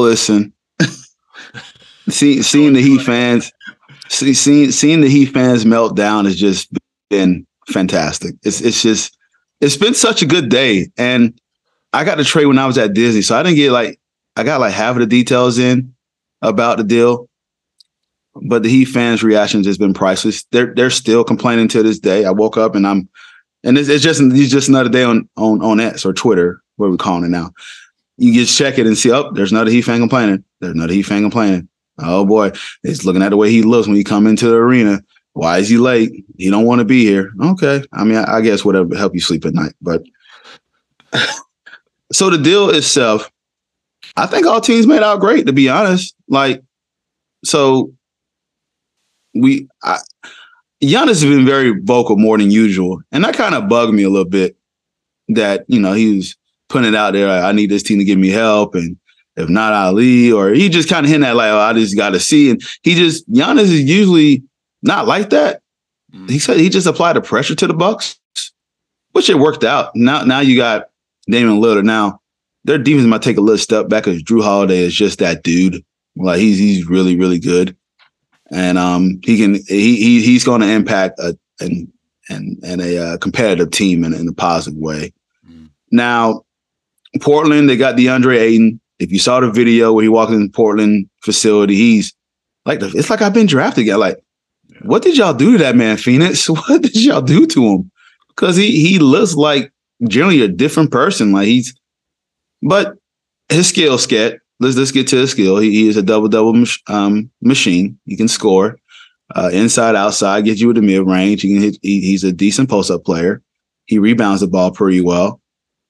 listen. 0.00 0.52
See, 2.08 2.42
seeing 2.42 2.74
the 2.74 2.82
Heat 2.82 3.00
fans, 3.00 3.50
see, 4.10 4.34
seeing 4.34 4.70
seeing 4.72 5.00
the 5.00 5.08
Heat 5.08 5.32
fans 5.32 5.64
melt 5.64 5.96
down 5.96 6.26
has 6.26 6.36
just 6.36 6.68
been 7.08 7.46
fantastic. 7.68 8.34
It's 8.42 8.60
it's 8.60 8.82
just 8.82 9.16
it's 9.60 9.76
been 9.76 9.94
such 9.94 10.22
a 10.22 10.26
good 10.26 10.48
day, 10.48 10.88
and 10.96 11.38
I 11.92 12.04
got 12.04 12.18
the 12.18 12.24
trade 12.24 12.46
when 12.46 12.58
I 12.58 12.66
was 12.66 12.78
at 12.78 12.94
Disney, 12.94 13.22
so 13.22 13.36
I 13.36 13.42
didn't 13.42 13.56
get 13.56 13.72
like 13.72 14.00
I 14.36 14.44
got 14.44 14.60
like 14.60 14.72
half 14.72 14.96
of 14.96 15.00
the 15.00 15.06
details 15.06 15.58
in 15.58 15.94
about 16.42 16.78
the 16.78 16.84
deal, 16.84 17.28
but 18.34 18.62
the 18.62 18.68
Heat 18.68 18.86
fans' 18.86 19.22
reactions 19.22 19.66
has 19.66 19.78
been 19.78 19.94
priceless. 19.94 20.44
They're 20.52 20.74
they're 20.74 20.90
still 20.90 21.24
complaining 21.24 21.68
to 21.68 21.82
this 21.82 21.98
day. 21.98 22.24
I 22.24 22.30
woke 22.30 22.56
up 22.56 22.74
and 22.74 22.86
I'm, 22.86 23.08
and 23.62 23.78
it's, 23.78 23.88
it's 23.88 24.02
just 24.02 24.20
it's 24.20 24.50
just 24.50 24.68
another 24.68 24.90
day 24.90 25.04
on 25.04 25.28
on 25.36 25.62
on 25.62 25.80
X 25.80 26.04
or 26.04 26.12
Twitter, 26.12 26.62
what 26.76 26.90
we're 26.90 26.96
calling 26.96 27.24
it 27.24 27.28
now 27.28 27.50
you 28.16 28.32
just 28.32 28.56
check 28.56 28.78
it 28.78 28.86
and 28.86 28.96
see, 28.96 29.10
oh, 29.10 29.30
there's 29.32 29.52
another 29.52 29.70
Heat 29.70 29.82
fan 29.82 30.00
complaining. 30.00 30.44
There's 30.60 30.74
another 30.74 30.92
Heat 30.92 31.02
fan 31.02 31.22
complaining. 31.22 31.68
Oh 31.98 32.24
boy, 32.24 32.52
it's 32.82 33.04
looking 33.04 33.22
at 33.22 33.30
the 33.30 33.36
way 33.36 33.50
he 33.50 33.62
looks 33.62 33.86
when 33.86 33.96
he 33.96 34.04
come 34.04 34.26
into 34.26 34.48
the 34.48 34.56
arena. 34.56 35.00
Why 35.34 35.58
is 35.58 35.68
he 35.68 35.76
late? 35.76 36.24
He 36.38 36.48
don't 36.48 36.64
want 36.64 36.78
to 36.78 36.84
be 36.84 37.04
here. 37.04 37.32
Okay, 37.42 37.84
I 37.92 38.04
mean, 38.04 38.18
I, 38.18 38.36
I 38.36 38.40
guess 38.40 38.64
whatever 38.64 38.96
help 38.96 39.14
you 39.14 39.20
sleep 39.20 39.44
at 39.44 39.52
night. 39.52 39.74
But 39.82 40.02
so 42.12 42.30
the 42.30 42.38
deal 42.38 42.70
itself, 42.70 43.30
I 44.16 44.26
think 44.26 44.46
all 44.46 44.60
teams 44.60 44.86
made 44.86 45.02
out 45.02 45.20
great. 45.20 45.46
To 45.46 45.52
be 45.52 45.68
honest, 45.68 46.14
like 46.28 46.62
so, 47.44 47.92
we 49.34 49.68
I, 49.82 49.98
Giannis 50.82 51.08
has 51.08 51.24
been 51.24 51.44
very 51.44 51.80
vocal 51.80 52.16
more 52.16 52.38
than 52.38 52.52
usual, 52.52 53.00
and 53.10 53.24
that 53.24 53.34
kind 53.34 53.56
of 53.56 53.68
bugged 53.68 53.92
me 53.92 54.04
a 54.04 54.10
little 54.10 54.24
bit. 54.28 54.56
That 55.28 55.64
you 55.66 55.80
know 55.80 55.94
he 55.94 56.16
was 56.16 56.36
putting 56.68 56.88
it 56.88 56.94
out 56.94 57.14
there. 57.14 57.28
I 57.28 57.50
need 57.50 57.70
this 57.70 57.82
team 57.82 57.98
to 57.98 58.04
give 58.04 58.18
me 58.18 58.28
help, 58.28 58.76
and 58.76 58.96
if 59.36 59.48
not 59.48 59.72
Ali, 59.72 60.30
or 60.30 60.50
he 60.50 60.68
just 60.68 60.88
kind 60.88 61.04
of 61.04 61.10
hinting 61.10 61.28
at 61.28 61.34
like, 61.34 61.50
oh, 61.50 61.58
I 61.58 61.72
just 61.72 61.96
got 61.96 62.10
to 62.10 62.20
see. 62.20 62.50
And 62.50 62.62
he 62.84 62.94
just 62.94 63.28
Giannis 63.32 63.64
is 63.64 63.82
usually 63.82 64.44
not 64.84 65.06
like 65.06 65.30
that. 65.30 65.62
He 66.28 66.38
said 66.38 66.58
he 66.58 66.68
just 66.68 66.86
applied 66.86 67.16
the 67.16 67.20
pressure 67.20 67.56
to 67.56 67.66
the 67.66 67.74
Bucks, 67.74 68.20
which 69.12 69.28
it 69.28 69.38
worked 69.38 69.64
out. 69.64 69.96
Now, 69.96 70.22
now 70.22 70.38
you 70.40 70.56
got 70.56 70.90
Damian 71.28 71.60
Lillard. 71.60 71.84
Now 71.84 72.20
their 72.64 72.78
defense 72.78 73.06
might 73.06 73.22
take 73.22 73.36
a 73.36 73.40
little 73.40 73.58
step 73.58 73.88
back 73.88 74.04
because 74.04 74.22
Jrue 74.22 74.42
Holiday 74.42 74.78
is 74.78 74.94
just 74.94 75.18
that 75.18 75.42
dude. 75.42 75.84
Like 76.16 76.38
he's 76.38 76.58
he's 76.58 76.86
really 76.86 77.16
really 77.18 77.40
good, 77.40 77.76
and 78.52 78.78
um 78.78 79.18
he 79.24 79.38
can 79.38 79.54
he, 79.54 79.96
he 79.96 80.22
he's 80.22 80.44
going 80.44 80.60
to 80.60 80.68
impact 80.68 81.18
a 81.18 81.36
and 81.58 81.92
and 82.28 82.58
and 82.62 82.80
a 82.80 82.98
uh, 82.98 83.18
competitive 83.18 83.72
team 83.72 84.04
in, 84.04 84.14
in 84.14 84.28
a 84.28 84.32
positive 84.32 84.78
way. 84.78 85.12
Mm. 85.50 85.70
Now 85.90 86.44
Portland, 87.20 87.68
they 87.68 87.76
got 87.76 87.96
DeAndre 87.96 88.38
Ayton. 88.38 88.80
If 88.98 89.12
you 89.12 89.18
saw 89.18 89.40
the 89.40 89.50
video 89.50 89.92
where 89.92 90.02
he 90.02 90.08
walked 90.08 90.32
in 90.32 90.50
Portland 90.50 91.08
facility, 91.22 91.74
he's 91.74 92.14
like, 92.64 92.80
the, 92.80 92.92
it's 92.94 93.10
like 93.10 93.22
I've 93.22 93.34
been 93.34 93.46
drafted. 93.46 93.82
again. 93.82 93.98
Like, 93.98 94.23
what 94.84 95.02
did 95.02 95.16
y'all 95.16 95.34
do 95.34 95.52
to 95.52 95.58
that 95.58 95.76
man, 95.76 95.96
Phoenix? 95.96 96.48
What 96.68 96.82
did 96.82 96.96
y'all 96.96 97.22
do 97.22 97.46
to 97.46 97.66
him? 97.66 97.90
Because 98.28 98.56
he 98.56 98.80
he 98.80 98.98
looks 98.98 99.34
like 99.34 99.72
generally 100.08 100.42
a 100.42 100.48
different 100.48 100.90
person. 100.90 101.32
Like 101.32 101.46
he's, 101.46 101.74
but 102.62 102.96
his 103.48 103.68
skill 103.68 103.98
set. 103.98 104.38
Let's 104.60 104.76
let's 104.76 104.92
get 104.92 105.08
to 105.08 105.16
his 105.16 105.32
skill. 105.32 105.58
He, 105.58 105.70
he 105.70 105.88
is 105.88 105.96
a 105.96 106.02
double 106.02 106.28
double 106.28 106.64
um, 106.88 107.30
machine. 107.42 107.98
He 108.06 108.16
can 108.16 108.28
score 108.28 108.78
uh, 109.34 109.50
inside, 109.52 109.96
outside, 109.96 110.44
get 110.44 110.58
you 110.58 110.68
with 110.68 110.76
the 110.76 110.82
mid 110.82 111.06
range. 111.06 111.42
He 111.42 111.52
can 111.52 111.62
hit. 111.62 111.78
He, 111.82 112.00
he's 112.00 112.24
a 112.24 112.32
decent 112.32 112.70
post 112.70 112.90
up 112.90 113.04
player. 113.04 113.42
He 113.86 113.98
rebounds 113.98 114.40
the 114.40 114.46
ball 114.46 114.70
pretty 114.70 115.00
well 115.00 115.40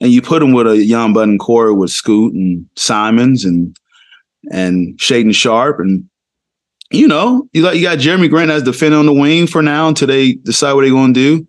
and 0.00 0.12
you 0.12 0.20
put 0.20 0.42
him 0.42 0.52
with 0.52 0.66
a 0.66 0.76
young 0.76 1.12
button 1.12 1.38
core 1.38 1.72
with 1.72 1.90
Scoot 1.90 2.34
and 2.34 2.68
Simons 2.76 3.44
and 3.44 3.76
and 4.52 4.98
Shaedon 4.98 5.34
Sharpe 5.34 5.80
and 5.80 6.08
you 6.90 7.08
know 7.08 7.48
you 7.52 7.62
got 7.62 7.76
you 7.76 7.82
got 7.82 7.98
Jerami 7.98 8.30
Grant 8.30 8.50
as 8.50 8.62
defender 8.62 8.98
on 8.98 9.06
the 9.06 9.12
wing 9.12 9.46
for 9.46 9.62
now 9.62 9.88
until 9.88 10.08
they 10.08 10.34
decide 10.34 10.74
what 10.74 10.82
they're 10.82 10.90
going 10.90 11.14
to 11.14 11.38
do. 11.38 11.48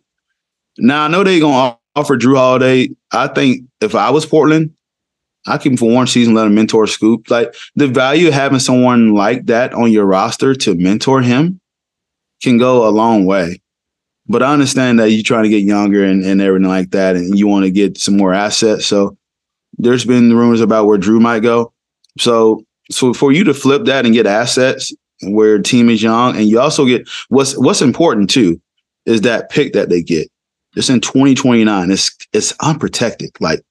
Now 0.78 1.06
I 1.06 1.08
know 1.08 1.24
they're 1.24 1.40
going 1.40 1.72
to 1.72 1.80
offer 1.96 2.18
Jrue 2.18 2.38
Holiday. 2.38 2.90
I 3.12 3.28
think 3.28 3.68
if 3.82 3.96
I 3.96 4.10
was 4.10 4.26
Portland, 4.26 4.74
I 5.48 5.58
keep 5.58 5.74
him 5.74 5.78
for 5.78 5.92
one 5.92 6.08
season, 6.08 6.34
let 6.34 6.48
him 6.48 6.56
mentor 6.56 6.88
Scoot. 6.88 7.30
Like 7.30 7.56
the 7.76 7.88
value 7.88 8.28
of 8.28 8.34
having 8.34 8.60
someone 8.60 9.14
like 9.14 9.46
that 9.46 9.74
on 9.74 9.92
your 9.92 10.06
roster 10.06 10.56
to 10.56 10.76
mentor 10.76 11.22
him 11.22 11.60
can 12.42 12.58
go 12.58 12.88
a 12.88 12.90
long 12.90 13.26
way. 13.26 13.62
But 14.28 14.42
I 14.42 14.52
understand 14.54 15.00
that 15.00 15.12
you're 15.12 15.24
trying 15.24 15.44
to 15.44 15.50
get 15.50 15.64
younger 15.64 16.04
and, 16.04 16.24
and 16.24 16.42
everything 16.42 16.68
like 16.68 16.90
that, 16.92 17.16
and 17.16 17.38
you 17.38 17.48
want 17.48 17.66
to 17.66 17.72
get 17.72 18.00
some 18.00 18.18
more 18.18 18.34
assets. 18.34 18.88
So 18.88 19.18
there's 19.78 20.06
been 20.06 20.36
rumors 20.36 20.62
about 20.62 20.88
where 20.88 20.98
Jrue 20.98 21.22
might 21.22 21.42
go. 21.42 21.74
So 22.18 22.64
so 22.90 23.14
for 23.14 23.32
you 23.32 23.44
to 23.44 23.54
flip 23.54 23.86
that 23.86 24.06
and 24.06 24.14
get 24.14 24.26
assets 24.26 24.94
where 25.24 25.60
team 25.60 25.90
is 25.90 26.02
young, 26.04 26.36
and 26.36 26.48
you 26.48 26.60
also 26.60 26.86
get 26.86 27.08
what's 27.30 27.58
what's 27.58 27.82
important 27.82 28.30
too 28.30 28.60
is 29.06 29.22
that 29.22 29.50
pick 29.50 29.74
that 29.74 29.90
they 29.90 30.02
get. 30.02 30.30
It's 30.76 30.90
in 30.90 31.00
2029. 31.02 31.92
It's 31.92 32.16
it's 32.34 32.54
unprotected. 32.62 33.32
Like 33.40 33.62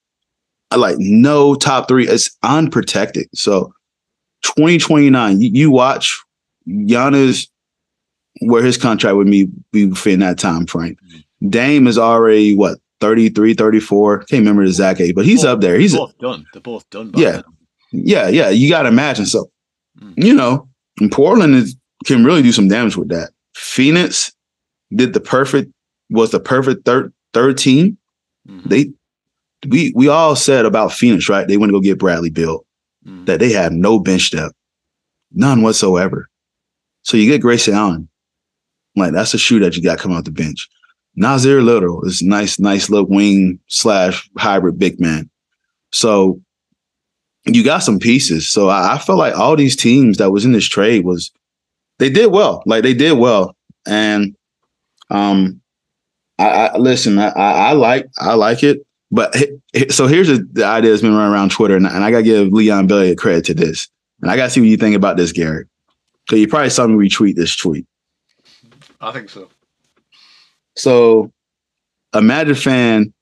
like 0.75 0.95
no 0.97 1.55
top 1.55 1.87
three. 1.87 2.07
It's 2.07 2.35
unprotected. 2.43 3.27
So 3.33 3.73
2029, 4.43 5.41
you, 5.41 5.49
you 5.53 5.71
watch 5.71 6.19
Giannis 6.67 7.47
where 8.41 8.63
his 8.63 8.77
contract 8.77 9.15
would 9.15 9.29
be 9.29 9.47
be 9.71 9.85
within 9.85 10.19
that 10.19 10.37
time 10.39 10.65
frame. 10.65 10.97
Dame 11.49 11.87
is 11.87 11.97
already 11.97 12.55
what 12.55 12.79
33, 13.01 13.53
34. 13.53 14.19
Can't 14.19 14.31
remember 14.39 14.63
the 14.63 14.69
exact 14.69 14.99
age, 14.99 15.15
but 15.15 15.25
he's 15.25 15.41
Both- 15.43 15.49
up 15.51 15.61
there. 15.61 15.77
He's 15.79 15.95
both 15.95 16.17
done. 16.17 16.45
They're 16.53 16.61
both 16.61 16.89
done. 16.89 17.11
by 17.11 17.21
Yeah. 17.21 17.41
yeah, 17.91 18.27
yeah. 18.29 18.49
You 18.49 18.69
got 18.69 18.83
to 18.83 18.89
imagine. 18.89 19.25
So, 19.25 19.51
Mm. 20.01 20.13
you 20.25 20.33
know, 20.33 20.67
And 20.99 21.11
Portland 21.11 21.55
is, 21.55 21.75
can 22.05 22.23
really 22.23 22.41
do 22.41 22.51
some 22.51 22.67
damage 22.67 22.95
with 22.97 23.09
that. 23.09 23.31
Phoenix 23.55 24.31
did 24.93 25.13
the 25.13 25.19
perfect 25.19 25.71
was 26.09 26.31
the 26.31 26.39
perfect 26.39 26.85
third 26.85 27.11
third 27.33 27.57
team. 27.57 27.97
Mhm. 28.47 28.63
They 28.65 28.91
we 29.67 29.91
we 29.95 30.07
all 30.07 30.35
said 30.35 30.65
about 30.65 30.93
Phoenix, 30.93 31.27
right? 31.29 31.47
They 31.47 31.57
went 31.57 31.69
to 31.69 31.73
go 31.77 31.81
get 31.81 31.97
Bradley 31.99 32.29
Beal, 32.29 32.65
Mhm. 33.07 33.25
that 33.25 33.39
they 33.39 33.51
have 33.53 33.71
no 33.71 33.99
bench 33.99 34.31
depth, 34.31 34.53
none 35.33 35.61
whatsoever. 35.63 36.29
So 37.03 37.17
you 37.17 37.29
get 37.29 37.41
Grayson 37.41 37.73
Allen, 37.73 38.07
like 38.95 39.13
that's 39.13 39.33
a 39.33 39.37
shoe 39.37 39.59
that 39.59 39.75
you 39.75 39.81
got 39.81 39.97
coming 39.99 40.17
off 40.17 40.25
the 40.25 40.31
bench. 40.31 40.69
Nassir 41.19 41.63
Little 41.63 42.03
is 42.05 42.21
nice, 42.21 42.59
nice 42.59 42.89
little 42.89 43.07
wing 43.07 43.59
slash 43.67 44.29
hybrid 44.37 44.77
big 44.77 44.99
man. 44.99 45.29
So 45.91 46.41
you 47.53 47.63
got 47.63 47.79
some 47.79 47.99
pieces. 47.99 48.47
So 48.47 48.69
I, 48.69 48.95
I 48.95 48.97
feel 48.97 49.17
like 49.17 49.37
all 49.37 49.55
these 49.55 49.75
teams 49.75 50.17
that 50.17 50.31
was 50.31 50.45
in 50.45 50.53
this 50.53 50.65
trade 50.65 51.03
was 51.05 51.31
they 51.99 52.09
did 52.09 52.31
well. 52.31 52.63
Like 52.65 52.83
they 52.83 52.93
did 52.93 53.17
well. 53.17 53.55
And 53.85 54.35
um 55.09 55.61
I, 56.39 56.47
I 56.49 56.77
listen, 56.77 57.19
I, 57.19 57.29
I 57.29 57.71
like 57.73 58.07
I 58.17 58.33
like 58.33 58.63
it. 58.63 58.85
But 59.11 59.35
so 59.89 60.07
here's 60.07 60.27
the, 60.27 60.47
the 60.51 60.65
idea 60.65 60.89
that's 60.89 61.01
been 61.01 61.15
running 61.15 61.31
around 61.31 61.51
Twitter, 61.51 61.75
and, 61.75 61.85
and 61.85 62.03
I 62.03 62.11
gotta 62.11 62.23
give 62.23 62.51
Leon 62.51 62.87
Bellier 62.87 63.15
credit 63.15 63.45
to 63.45 63.53
this. 63.53 63.87
And 64.21 64.31
I 64.31 64.35
gotta 64.35 64.49
see 64.49 64.61
what 64.61 64.69
you 64.69 64.77
think 64.77 64.95
about 64.95 65.17
this, 65.17 65.31
Garrett. 65.31 65.67
Because 66.25 66.39
you 66.39 66.47
probably 66.47 66.71
saw 66.71 66.87
me 66.87 67.07
retweet 67.07 67.35
this 67.35 67.55
tweet. 67.55 67.85
I 68.99 69.11
think 69.11 69.29
so. 69.29 69.49
So 70.75 71.31
a 72.13 72.21
Magic 72.21 72.57
fan 72.57 73.13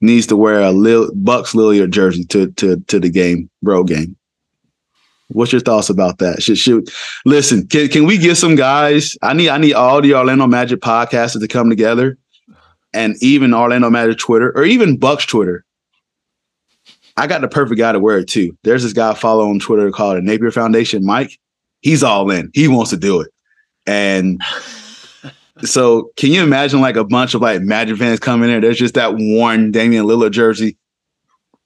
needs 0.00 0.26
to 0.28 0.36
wear 0.36 0.60
a 0.60 0.70
Lil, 0.70 1.10
Bucks 1.14 1.52
Lillard 1.52 1.90
jersey 1.90 2.24
to 2.26 2.50
to 2.52 2.80
to 2.88 3.00
the 3.00 3.10
game, 3.10 3.50
bro 3.62 3.84
game. 3.84 4.16
What's 5.28 5.52
your 5.52 5.60
thoughts 5.60 5.90
about 5.90 6.18
that? 6.18 6.42
Should 6.42 6.58
should 6.58 6.88
listen, 7.26 7.66
can, 7.66 7.88
can 7.88 8.06
we 8.06 8.16
get 8.16 8.36
some 8.36 8.56
guys? 8.56 9.16
I 9.22 9.34
need 9.34 9.50
I 9.50 9.58
need 9.58 9.74
all 9.74 10.00
the 10.00 10.14
Orlando 10.14 10.46
Magic 10.46 10.80
podcasters 10.80 11.40
to 11.40 11.48
come 11.48 11.68
together 11.68 12.16
and 12.94 13.16
even 13.22 13.52
Orlando 13.52 13.90
Magic 13.90 14.18
Twitter 14.18 14.52
or 14.56 14.64
even 14.64 14.96
Bucks 14.96 15.26
Twitter. 15.26 15.64
I 17.16 17.26
got 17.26 17.40
the 17.40 17.48
perfect 17.48 17.78
guy 17.78 17.92
to 17.92 17.98
wear 17.98 18.18
it 18.18 18.28
too. 18.28 18.56
There's 18.62 18.84
this 18.84 18.92
guy 18.92 19.10
I 19.10 19.14
follow 19.14 19.50
on 19.50 19.58
Twitter 19.58 19.90
called 19.90 20.16
the 20.16 20.22
Napier 20.22 20.52
Foundation, 20.52 21.04
Mike. 21.04 21.38
He's 21.80 22.02
all 22.02 22.30
in. 22.30 22.50
He 22.54 22.68
wants 22.68 22.90
to 22.90 22.96
do 22.96 23.20
it. 23.20 23.30
And 23.86 24.40
so 25.64 26.10
can 26.16 26.32
you 26.32 26.42
imagine 26.42 26.80
like 26.80 26.96
a 26.96 27.04
bunch 27.04 27.34
of 27.34 27.42
like 27.42 27.62
Magic 27.62 27.98
fans 27.98 28.20
coming 28.20 28.50
in? 28.50 28.60
There's 28.60 28.78
just 28.78 28.94
that 28.94 29.14
worn 29.16 29.70
Damian 29.70 30.06
Lillard 30.06 30.32
jersey, 30.32 30.76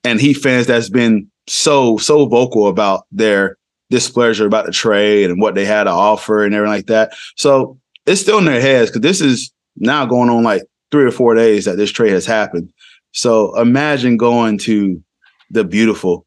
and 0.04 0.20
Heat 0.20 0.34
fans 0.34 0.66
that's 0.66 0.90
been 0.90 1.30
so 1.46 1.98
so 1.98 2.26
vocal 2.26 2.68
about 2.68 3.06
their 3.10 3.56
displeasure 3.90 4.46
about 4.46 4.64
the 4.64 4.72
trade 4.72 5.30
and 5.30 5.40
what 5.40 5.54
they 5.54 5.66
had 5.66 5.84
to 5.84 5.90
offer 5.90 6.44
and 6.44 6.54
everything 6.54 6.72
like 6.72 6.86
that. 6.86 7.12
So 7.36 7.78
it's 8.06 8.20
still 8.20 8.38
in 8.38 8.46
their 8.46 8.60
heads 8.60 8.90
because 8.90 9.02
this 9.02 9.20
is 9.20 9.52
now 9.76 10.06
going 10.06 10.30
on 10.30 10.42
like 10.42 10.62
three 10.90 11.04
or 11.04 11.10
four 11.10 11.34
days 11.34 11.66
that 11.66 11.76
this 11.76 11.90
trade 11.90 12.12
has 12.12 12.26
happened. 12.26 12.72
So 13.12 13.58
imagine 13.60 14.16
going 14.16 14.58
to 14.58 15.02
the 15.50 15.64
beautiful 15.64 16.26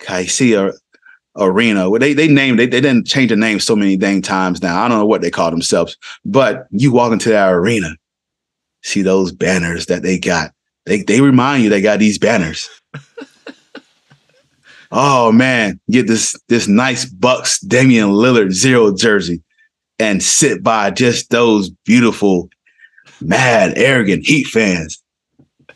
Kaseya 0.00 0.72
Arena. 1.36 1.90
They 1.98 2.12
they 2.12 2.28
named 2.28 2.58
they, 2.58 2.66
they 2.66 2.80
didn't 2.80 3.06
change 3.06 3.30
the 3.30 3.36
name 3.36 3.60
so 3.60 3.74
many 3.74 3.96
dang 3.96 4.22
times 4.22 4.62
now. 4.62 4.82
I 4.82 4.88
don't 4.88 4.98
know 4.98 5.06
what 5.06 5.20
they 5.20 5.30
call 5.30 5.50
themselves, 5.50 5.96
but 6.24 6.66
you 6.70 6.92
walk 6.92 7.12
into 7.12 7.30
that 7.30 7.52
arena, 7.52 7.96
see 8.82 9.02
those 9.02 9.32
banners 9.32 9.86
that 9.86 10.02
they 10.02 10.18
got. 10.18 10.52
They 10.86 11.02
they 11.02 11.20
remind 11.20 11.64
you 11.64 11.70
they 11.70 11.80
got 11.80 11.98
these 11.98 12.18
banners. 12.18 12.68
oh 14.92 15.32
man, 15.32 15.80
get 15.90 16.06
this 16.06 16.38
this 16.48 16.68
nice 16.68 17.04
Bucks 17.04 17.60
Damian 17.60 18.10
Lillard 18.10 18.52
zero 18.52 18.94
jersey 18.94 19.42
and 19.98 20.22
sit 20.22 20.62
by 20.62 20.90
just 20.90 21.30
those 21.30 21.70
beautiful, 21.70 22.48
mad, 23.20 23.74
arrogant 23.76 24.26
Heat 24.26 24.44
fans. 24.44 25.02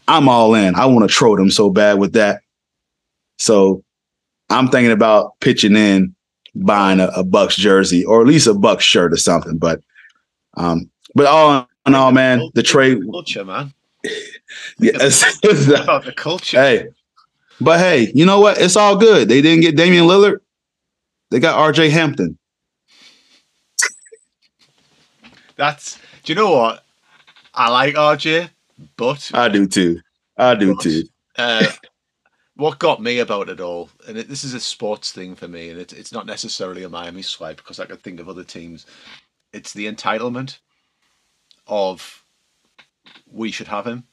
I'm 0.07 0.29
all 0.29 0.55
in. 0.55 0.75
I 0.75 0.87
want 0.87 1.09
to 1.09 1.15
troll 1.15 1.37
them 1.37 1.51
so 1.51 1.69
bad 1.71 1.99
with 1.99 2.15
that. 2.15 2.41
So 3.39 3.85
I'm 4.51 4.69
thinking 4.69 4.93
about 4.93 5.39
pitching 5.41 5.77
in, 5.77 6.15
buying 6.55 7.01
a, 7.01 7.09
a 7.09 7.25
Bucks 7.25 7.57
jersey 7.57 8.05
or 8.05 8.21
at 8.21 8.27
least 8.27 8.47
a 8.47 8.55
Bucks 8.55 8.85
shirt 8.85 9.13
or 9.13 9.17
something. 9.17 9.59
But 9.59 9.81
um, 10.57 10.91
but 11.15 11.27
all 11.27 11.69
in 11.87 11.95
all, 11.95 12.13
man, 12.13 12.43
the 12.55 12.63
trade. 12.63 13.01
culture, 13.11 13.45
man. 13.45 13.73
yes, 14.79 15.23
about 15.43 16.05
the 16.05 16.13
culture. 16.17 16.61
hey, 16.61 16.89
but 17.61 17.79
hey, 17.79 18.11
you 18.15 18.25
know 18.25 18.41
what? 18.41 18.59
It's 18.59 18.77
all 18.77 18.97
good. 18.97 19.29
They 19.29 19.43
didn't 19.43 19.63
get 19.63 19.77
Damian 19.77 20.05
Lillard. 20.05 20.39
They 21.31 21.41
got 21.41 21.59
R.J. 21.59 21.91
Hampton. 21.91 22.39
That's. 25.57 25.99
Do 26.23 26.33
you 26.33 26.35
know 26.35 26.55
what? 26.55 26.85
I 27.55 27.71
like 27.71 27.95
RJ, 27.97 28.51
but 28.97 29.31
I 29.35 29.49
do 29.49 29.67
too. 29.67 30.01
I 30.37 30.55
do 30.55 30.77
too. 30.77 31.03
uh, 31.37 31.67
what 32.59 32.81
got 32.81 33.01
me 33.01 33.21
about 33.21 33.49
it 33.49 33.61
all, 33.61 33.89
and 34.09 34.19
it, 34.19 34.29
this 34.29 34.43
is 34.43 34.53
a 34.53 34.59
sports 34.59 35.13
thing 35.13 35.37
for 35.37 35.47
me, 35.47 35.71
and 35.71 35.79
it, 35.81 35.93
it's 35.93 36.11
not 36.11 36.27
necessarily 36.27 36.83
a 36.83 36.89
Miami 36.89 37.23
swipe 37.23 37.59
because 37.59 37.79
I 37.79 37.87
could 37.87 38.03
think 38.03 38.19
of 38.19 38.29
other 38.29 38.43
teams. 38.43 38.85
It's 39.53 39.73
the 39.73 39.87
entitlement 39.87 40.59
of 41.69 42.25
we 43.31 43.53
should 43.53 43.69
have 43.69 43.87
him 43.87 44.09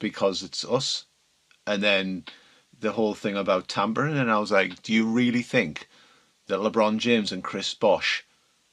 because 0.00 0.42
it's 0.42 0.64
us, 0.64 1.04
and 1.64 1.84
then 1.84 2.24
the 2.80 2.90
whole 2.90 3.14
thing 3.14 3.36
about 3.36 3.68
tampering. 3.68 4.18
And 4.18 4.28
I 4.28 4.40
was 4.40 4.50
like, 4.50 4.82
do 4.82 4.92
you 4.92 5.06
really 5.06 5.42
think 5.42 5.88
that 6.48 6.58
LeBron 6.58 6.98
James 6.98 7.30
and 7.30 7.44
Chris 7.44 7.72
Bosh 7.74 8.24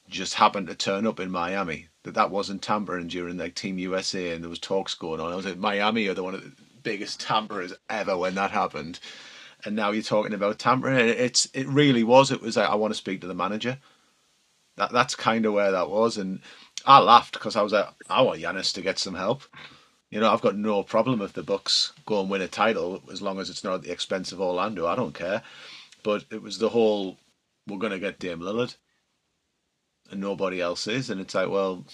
just 0.09 0.33
happened 0.33 0.65
to 0.65 0.73
turn 0.73 1.05
up 1.05 1.19
in 1.19 1.29
Miami? 1.29 1.89
That 2.01 2.15
that 2.15 2.31
wasn't 2.31 2.63
tampering 2.63 3.07
during 3.07 3.37
like 3.37 3.53
Team 3.53 3.77
USA 3.77 4.33
and 4.33 4.43
there 4.43 4.49
was 4.49 4.57
talks 4.57 4.95
going 4.95 5.19
on. 5.21 5.31
I 5.31 5.35
was 5.35 5.45
like, 5.45 5.57
Miami 5.57 6.07
are 6.07 6.15
the 6.15 6.23
one 6.23 6.55
biggest 6.83 7.19
tamperers 7.19 7.73
ever 7.89 8.17
when 8.17 8.35
that 8.35 8.51
happened. 8.51 8.99
And 9.65 9.75
now 9.75 9.91
you're 9.91 10.03
talking 10.03 10.33
about 10.33 10.59
tampering. 10.59 10.97
It's 11.09 11.49
it 11.53 11.67
really 11.67 12.03
was. 12.03 12.31
It 12.31 12.41
was 12.41 12.57
like 12.57 12.69
I 12.69 12.75
want 12.75 12.93
to 12.93 12.97
speak 12.97 13.21
to 13.21 13.27
the 13.27 13.33
manager. 13.33 13.77
That 14.77 14.91
that's 14.91 15.15
kind 15.15 15.45
of 15.45 15.53
where 15.53 15.71
that 15.71 15.89
was. 15.89 16.17
And 16.17 16.41
I 16.85 16.99
laughed 16.99 17.33
because 17.33 17.55
I 17.55 17.61
was 17.61 17.73
like, 17.73 17.87
I 18.09 18.21
want 18.21 18.41
Giannis 18.41 18.73
to 18.73 18.81
get 18.81 18.99
some 18.99 19.15
help. 19.15 19.43
You 20.09 20.19
know, 20.19 20.31
I've 20.31 20.41
got 20.41 20.55
no 20.55 20.81
problem 20.81 21.21
if 21.21 21.33
the 21.33 21.43
Bucks 21.43 21.93
go 22.05 22.21
and 22.21 22.29
win 22.29 22.41
a 22.41 22.47
title 22.47 23.03
as 23.11 23.21
long 23.21 23.39
as 23.39 23.49
it's 23.49 23.63
not 23.63 23.75
at 23.75 23.81
the 23.83 23.91
expense 23.91 24.31
of 24.31 24.41
Orlando. 24.41 24.87
I 24.87 24.95
don't 24.95 25.13
care. 25.13 25.43
But 26.03 26.25
it 26.31 26.41
was 26.41 26.57
the 26.57 26.69
whole 26.69 27.17
we're 27.67 27.77
going 27.77 27.91
to 27.91 27.99
get 27.99 28.19
Dame 28.19 28.39
Lillard 28.39 28.75
and 30.09 30.19
nobody 30.19 30.61
else 30.61 30.87
is. 30.87 31.09
And 31.09 31.21
it's 31.21 31.35
like, 31.35 31.49
well, 31.49 31.85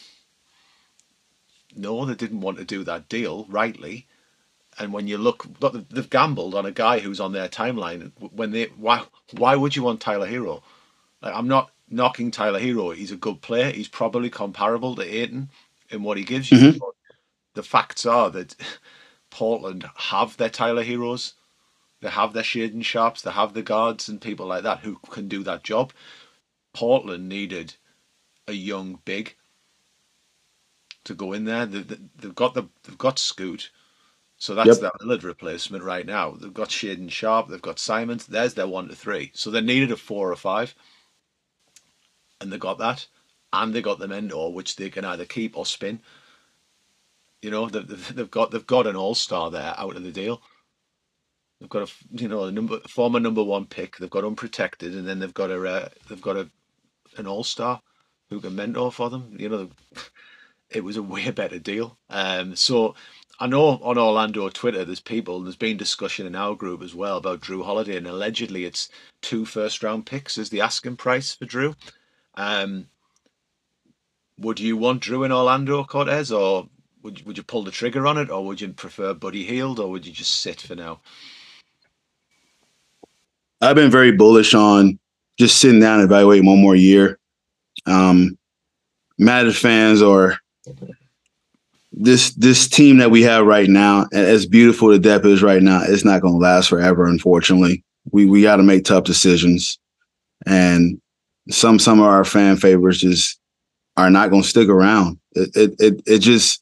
no, 1.75 2.05
they 2.05 2.15
didn't 2.15 2.41
want 2.41 2.57
to 2.57 2.65
do 2.65 2.83
that 2.83 3.09
deal 3.09 3.45
rightly. 3.49 4.07
And 4.79 4.93
when 4.93 5.07
you 5.07 5.17
look, 5.17 5.47
they've 5.89 6.09
gambled 6.09 6.55
on 6.55 6.65
a 6.65 6.71
guy 6.71 6.99
who's 6.99 7.19
on 7.19 7.33
their 7.33 7.49
timeline. 7.49 8.11
When 8.33 8.51
they, 8.51 8.65
why, 8.77 9.03
why 9.37 9.55
would 9.55 9.75
you 9.75 9.83
want 9.83 10.01
Tyler 10.01 10.27
Herro? 10.27 10.63
Like, 11.21 11.35
I'm 11.35 11.47
not 11.47 11.71
knocking 11.89 12.31
Tyler 12.31 12.59
Herro. 12.59 12.95
He's 12.95 13.11
a 13.11 13.17
good 13.17 13.41
player. 13.41 13.71
He's 13.71 13.87
probably 13.89 14.29
comparable 14.29 14.95
to 14.95 15.03
Ayton 15.03 15.49
in 15.91 16.03
what 16.03 16.17
he 16.17 16.23
gives 16.25 16.51
you. 16.51 16.73
Mhm. 16.73 16.79
But 16.79 16.89
the 17.55 17.63
facts 17.63 18.05
are 18.05 18.29
that 18.31 18.55
Portland 19.31 19.89
have 19.95 20.37
their 20.37 20.49
Tyler 20.49 20.83
Herros. 20.85 21.33
They 22.01 22.09
have 22.09 22.33
their 22.33 22.43
Shaedon 22.43 22.83
Sharpes. 22.83 23.21
They 23.23 23.31
have 23.31 23.53
the 23.53 23.63
guards 23.63 24.09
and 24.09 24.21
people 24.21 24.47
like 24.47 24.63
that 24.63 24.79
who 24.81 24.97
can 25.11 25.27
do 25.27 25.43
that 25.43 25.63
job. 25.63 25.93
Portland 26.73 27.29
needed 27.29 27.75
a 28.47 28.53
young 28.53 28.99
big 29.05 29.35
to 31.05 31.13
go 31.15 31.33
in 31.33 31.45
there. 31.45 31.65
They, 31.65 31.81
they've 32.17 32.35
got 32.35 32.53
the 32.53 32.63
they've 32.83 32.97
got 32.97 33.19
Scoot, 33.19 33.71
so 34.37 34.55
that's 34.55 34.77
Yep. 34.77 34.79
their 34.79 34.91
Lillard 35.01 35.23
replacement 35.23 35.83
right 35.83 36.05
now. 36.05 36.31
They've 36.31 36.53
got 36.53 36.69
Shaedon 36.69 37.11
Sharpe. 37.11 37.49
They've 37.49 37.61
got 37.61 37.79
Simons. 37.79 38.25
There's 38.27 38.53
their 38.55 38.67
one 38.67 38.87
to 38.89 38.95
three. 38.95 39.31
So 39.33 39.49
they 39.51 39.61
needed 39.61 39.91
a 39.91 39.97
four 39.97 40.31
or 40.31 40.35
five, 40.35 40.75
and 42.41 42.51
they 42.51 42.57
got 42.57 42.77
that, 42.79 43.07
and 43.53 43.73
they 43.73 43.81
got 43.81 43.99
the 43.99 44.07
mentor, 44.07 44.53
which 44.53 44.75
they 44.75 44.89
can 44.89 45.05
either 45.05 45.25
keep 45.25 45.57
or 45.57 45.65
spin. 45.65 46.01
You 47.41 47.51
know, 47.51 47.69
they've, 47.69 48.15
they've 48.15 48.31
got 48.31 48.51
they've 48.51 48.65
got 48.67 48.87
an 48.87 48.95
all 48.95 49.15
star 49.15 49.51
there 49.51 49.73
out 49.77 49.95
of 49.95 50.03
the 50.03 50.11
deal. 50.11 50.41
They've 51.59 51.69
got 51.69 51.89
a 51.89 51.93
you 52.11 52.27
know 52.27 52.45
a 52.45 52.51
number 52.51 52.79
former 52.89 53.19
number 53.19 53.43
one 53.43 53.65
pick. 53.65 53.97
They've 53.97 54.09
got 54.09 54.25
unprotected, 54.25 54.93
and 54.95 55.07
then 55.07 55.19
they've 55.19 55.33
got 55.33 55.51
a 55.51 55.61
uh, 55.67 55.89
they've 56.09 56.21
got 56.21 56.37
a 56.37 56.49
an 57.17 57.27
all 57.27 57.43
star 57.43 57.81
who 58.29 58.41
can 58.41 58.55
mentor 58.55 58.91
for 58.91 59.09
them. 59.09 59.35
You 59.39 59.49
know, 59.49 59.69
it 60.69 60.83
was 60.83 60.97
a 60.97 61.03
way 61.03 61.31
better 61.31 61.59
deal. 61.59 61.97
Um, 62.09 62.55
so 62.55 62.95
I 63.39 63.47
know 63.47 63.79
on 63.81 63.97
Orlando 63.97 64.47
Twitter, 64.49 64.85
there's 64.85 65.01
people, 65.01 65.41
there's 65.41 65.57
been 65.57 65.75
discussion 65.75 66.25
in 66.25 66.35
our 66.35 66.55
group 66.55 66.81
as 66.81 66.95
well 66.95 67.17
about 67.17 67.41
Jrue 67.41 67.65
Holiday, 67.65 67.97
and 67.97 68.07
allegedly 68.07 68.63
it's 68.63 68.89
two 69.21 69.45
first 69.45 69.83
round 69.83 70.05
picks 70.05 70.37
as 70.37 70.49
the 70.49 70.61
asking 70.61 70.95
price 70.95 71.35
for 71.35 71.45
Jrue. 71.45 71.75
Um, 72.35 72.87
would 74.39 74.59
you 74.59 74.77
want 74.77 75.03
Jrue 75.03 75.25
in 75.25 75.33
Orlando, 75.33 75.83
Cortez, 75.83 76.31
or 76.31 76.69
would 77.03 77.19
you, 77.19 77.25
would 77.25 77.37
you 77.37 77.43
pull 77.43 77.63
the 77.63 77.71
trigger 77.71 78.07
on 78.07 78.17
it, 78.17 78.29
or 78.29 78.45
would 78.45 78.61
you 78.61 78.69
prefer 78.69 79.13
Buddy 79.13 79.43
Hield, 79.43 79.79
or 79.79 79.91
would 79.91 80.05
you 80.05 80.13
just 80.13 80.39
sit 80.39 80.61
for 80.61 80.75
now? 80.75 81.01
I've 83.61 83.75
been 83.75 83.91
very 83.91 84.11
bullish 84.11 84.53
on 84.53 84.97
just 85.37 85.59
sitting 85.59 85.81
down 85.81 85.99
and 85.99 86.05
evaluating 86.05 86.45
one 86.45 86.61
more 86.61 86.75
year. 86.75 87.19
Um, 87.85 88.37
Magic 89.17 89.55
fans 89.55 90.01
are 90.01 90.37
this 91.97 92.33
this 92.33 92.67
team 92.67 92.97
that 92.97 93.09
we 93.09 93.21
have 93.23 93.45
right 93.45 93.69
now, 93.69 94.05
as 94.11 94.45
beautiful 94.45 94.89
the 94.89 94.99
depth 94.99 95.25
is 95.25 95.41
right 95.41 95.61
now, 95.61 95.81
it's 95.81 96.03
not 96.03 96.21
going 96.21 96.33
to 96.33 96.39
last 96.39 96.67
forever. 96.67 97.07
Unfortunately, 97.07 97.83
we 98.11 98.25
we 98.25 98.41
got 98.41 98.57
to 98.57 98.63
make 98.63 98.83
tough 98.83 99.05
decisions, 99.05 99.79
and 100.45 101.01
some 101.49 101.79
some 101.79 101.99
of 101.99 102.05
our 102.05 102.25
fan 102.25 102.57
favorites 102.57 102.99
just 102.99 103.39
are 103.95 104.09
not 104.09 104.29
going 104.29 104.41
to 104.41 104.47
stick 104.47 104.67
around. 104.67 105.17
It, 105.33 105.55
it 105.55 105.75
it 105.79 106.01
it 106.05 106.19
just, 106.19 106.61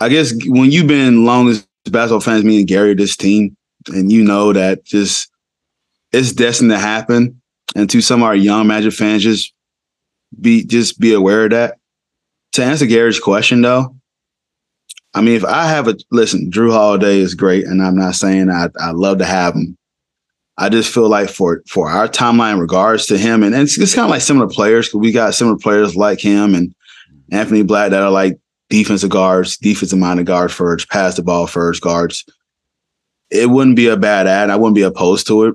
I 0.00 0.10
guess, 0.10 0.34
when 0.44 0.70
you've 0.70 0.86
been 0.86 1.24
long 1.24 1.48
as 1.48 1.66
basketball 1.86 2.20
fans, 2.20 2.44
me 2.44 2.58
and 2.58 2.68
Gary, 2.68 2.94
this 2.94 3.16
team, 3.16 3.56
and 3.88 4.12
you 4.12 4.22
know 4.22 4.52
that 4.52 4.84
just 4.84 5.30
it's 6.12 6.32
destined 6.32 6.70
to 6.72 6.78
happen. 6.78 7.40
And 7.74 7.88
to 7.90 8.00
some 8.02 8.22
of 8.22 8.26
our 8.26 8.36
young 8.36 8.66
Magic 8.66 8.92
fans, 8.92 9.22
just 9.22 9.54
be 10.38 10.62
just 10.64 11.00
be 11.00 11.14
aware 11.14 11.44
of 11.44 11.50
that. 11.52 11.78
To 12.52 12.64
answer 12.64 12.86
Gary's 12.86 13.20
question 13.20 13.62
though, 13.62 13.95
I 15.16 15.22
mean, 15.22 15.34
if 15.34 15.46
I 15.46 15.64
have 15.64 15.88
a 15.88 15.96
listen, 16.10 16.50
Jrue 16.50 16.70
Holiday 16.70 17.16
is 17.16 17.34
great, 17.34 17.64
and 17.64 17.82
I'm 17.82 17.96
not 17.96 18.16
saying 18.16 18.50
I 18.50 18.68
I 18.78 18.90
love 18.90 19.16
to 19.18 19.24
have 19.24 19.54
him. 19.54 19.78
I 20.58 20.68
just 20.68 20.92
feel 20.92 21.08
like 21.08 21.30
for 21.30 21.62
for 21.66 21.88
our 21.88 22.06
timeline 22.06 22.52
in 22.52 22.60
regards 22.60 23.06
to 23.06 23.16
him, 23.16 23.42
and, 23.42 23.54
and 23.54 23.62
it's, 23.62 23.78
it's 23.78 23.94
kind 23.94 24.04
of 24.04 24.10
like 24.10 24.20
similar 24.20 24.46
players 24.46 24.92
we 24.92 25.12
got 25.12 25.34
similar 25.34 25.56
players 25.56 25.96
like 25.96 26.20
him 26.20 26.54
and 26.54 26.74
Anthony 27.32 27.62
Black 27.62 27.92
that 27.92 28.02
are 28.02 28.10
like 28.10 28.38
defensive 28.68 29.08
guards, 29.08 29.56
defensive 29.56 29.98
minded 29.98 30.26
guards 30.26 30.52
first, 30.52 30.90
pass 30.90 31.16
the 31.16 31.22
ball 31.22 31.46
first 31.46 31.80
guards. 31.80 32.22
It 33.30 33.48
wouldn't 33.48 33.76
be 33.76 33.88
a 33.88 33.96
bad 33.96 34.26
ad. 34.26 34.50
I 34.50 34.56
wouldn't 34.56 34.76
be 34.76 34.82
opposed 34.82 35.26
to 35.28 35.44
it. 35.44 35.54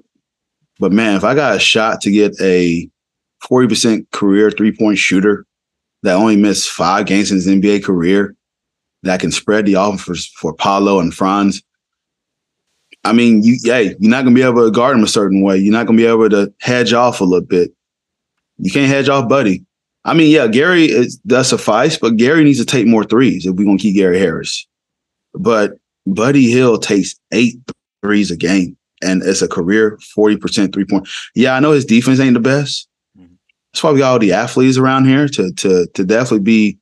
But 0.79 0.91
man, 0.91 1.15
if 1.15 1.23
I 1.23 1.35
got 1.35 1.55
a 1.55 1.59
shot 1.59 2.01
to 2.01 2.11
get 2.11 2.33
a 2.41 2.89
40% 3.43 4.09
career 4.09 4.49
three 4.49 4.75
point 4.75 4.97
shooter 4.97 5.45
that 6.01 6.15
only 6.15 6.35
missed 6.35 6.71
five 6.71 7.05
games 7.05 7.29
in 7.29 7.37
his 7.37 7.47
NBA 7.47 7.83
career 7.83 8.35
that 9.03 9.19
can 9.19 9.31
spread 9.31 9.65
the 9.65 9.75
offense 9.75 10.01
for, 10.27 10.51
for 10.51 10.53
Paolo 10.53 10.99
and 10.99 11.13
Franz. 11.13 11.61
I 13.03 13.13
mean, 13.13 13.43
you, 13.43 13.57
hey, 13.63 13.95
you're 13.99 14.11
not 14.11 14.23
gonna 14.23 14.35
be 14.35 14.43
able 14.43 14.65
to 14.65 14.71
guard 14.71 14.95
him 14.95 15.03
a 15.03 15.07
certain 15.07 15.41
way. 15.41 15.57
You're 15.57 15.73
not 15.73 15.87
gonna 15.87 15.97
be 15.97 16.05
able 16.05 16.29
to 16.29 16.53
hedge 16.59 16.93
off 16.93 17.21
a 17.21 17.23
little 17.23 17.45
bit. 17.45 17.71
You 18.57 18.71
can't 18.71 18.91
hedge 18.91 19.09
off 19.09 19.27
Buddy. 19.27 19.65
I 20.03 20.13
mean, 20.13 20.31
yeah, 20.31 20.47
Gary 20.47 20.85
is, 20.85 21.17
does 21.17 21.49
suffice, 21.49 21.97
but 21.97 22.17
Gary 22.17 22.43
needs 22.43 22.59
to 22.59 22.65
take 22.65 22.87
more 22.87 23.03
threes 23.03 23.45
if 23.45 23.55
we're 23.55 23.65
gonna 23.65 23.77
keep 23.77 23.95
Gary 23.95 24.19
Harris. 24.19 24.67
But 25.33 25.73
Buddy 26.05 26.49
Hield 26.51 26.83
takes 26.83 27.15
eight 27.31 27.55
threes 28.03 28.29
a 28.31 28.37
game, 28.37 28.77
and 29.01 29.23
it's 29.23 29.41
a 29.41 29.47
career 29.47 29.97
40% 30.17 30.73
three 30.73 30.85
point. 30.85 31.07
Yeah, 31.35 31.55
I 31.55 31.59
know 31.59 31.71
his 31.71 31.85
defense 31.85 32.19
ain't 32.19 32.35
the 32.35 32.39
best, 32.39 32.87
mm-hmm. 33.17 33.33
that's 33.73 33.83
why 33.83 33.91
we 33.91 33.99
got 33.99 34.11
all 34.11 34.19
the 34.19 34.33
athletes 34.33 34.77
around 34.77 35.05
here 35.05 35.27
to 35.27 35.51
to 35.53 35.87
to 35.87 36.03
definitely 36.03 36.39
be 36.39 36.77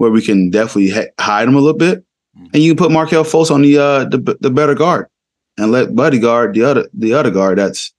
where 0.00 0.10
we 0.10 0.22
can 0.22 0.48
definitely 0.48 0.88
ha- 0.88 1.12
hide 1.20 1.46
them 1.46 1.56
a 1.56 1.60
little 1.60 1.76
bit, 1.76 1.98
mm-hmm. 2.34 2.46
and 2.54 2.62
you 2.62 2.74
can 2.74 2.82
put 2.82 2.90
Markelle 2.90 3.22
Fultz 3.22 3.50
on 3.50 3.60
the 3.60 3.76
uh 3.76 4.04
the, 4.04 4.38
the 4.40 4.50
better 4.50 4.74
guard 4.74 5.08
and 5.58 5.70
let 5.70 5.94
Buddy 5.94 6.18
guard 6.18 6.54
the 6.54 6.62
other 6.62 6.88
the 6.94 7.12
other 7.12 7.30
guard 7.30 7.58
that's 7.58 7.92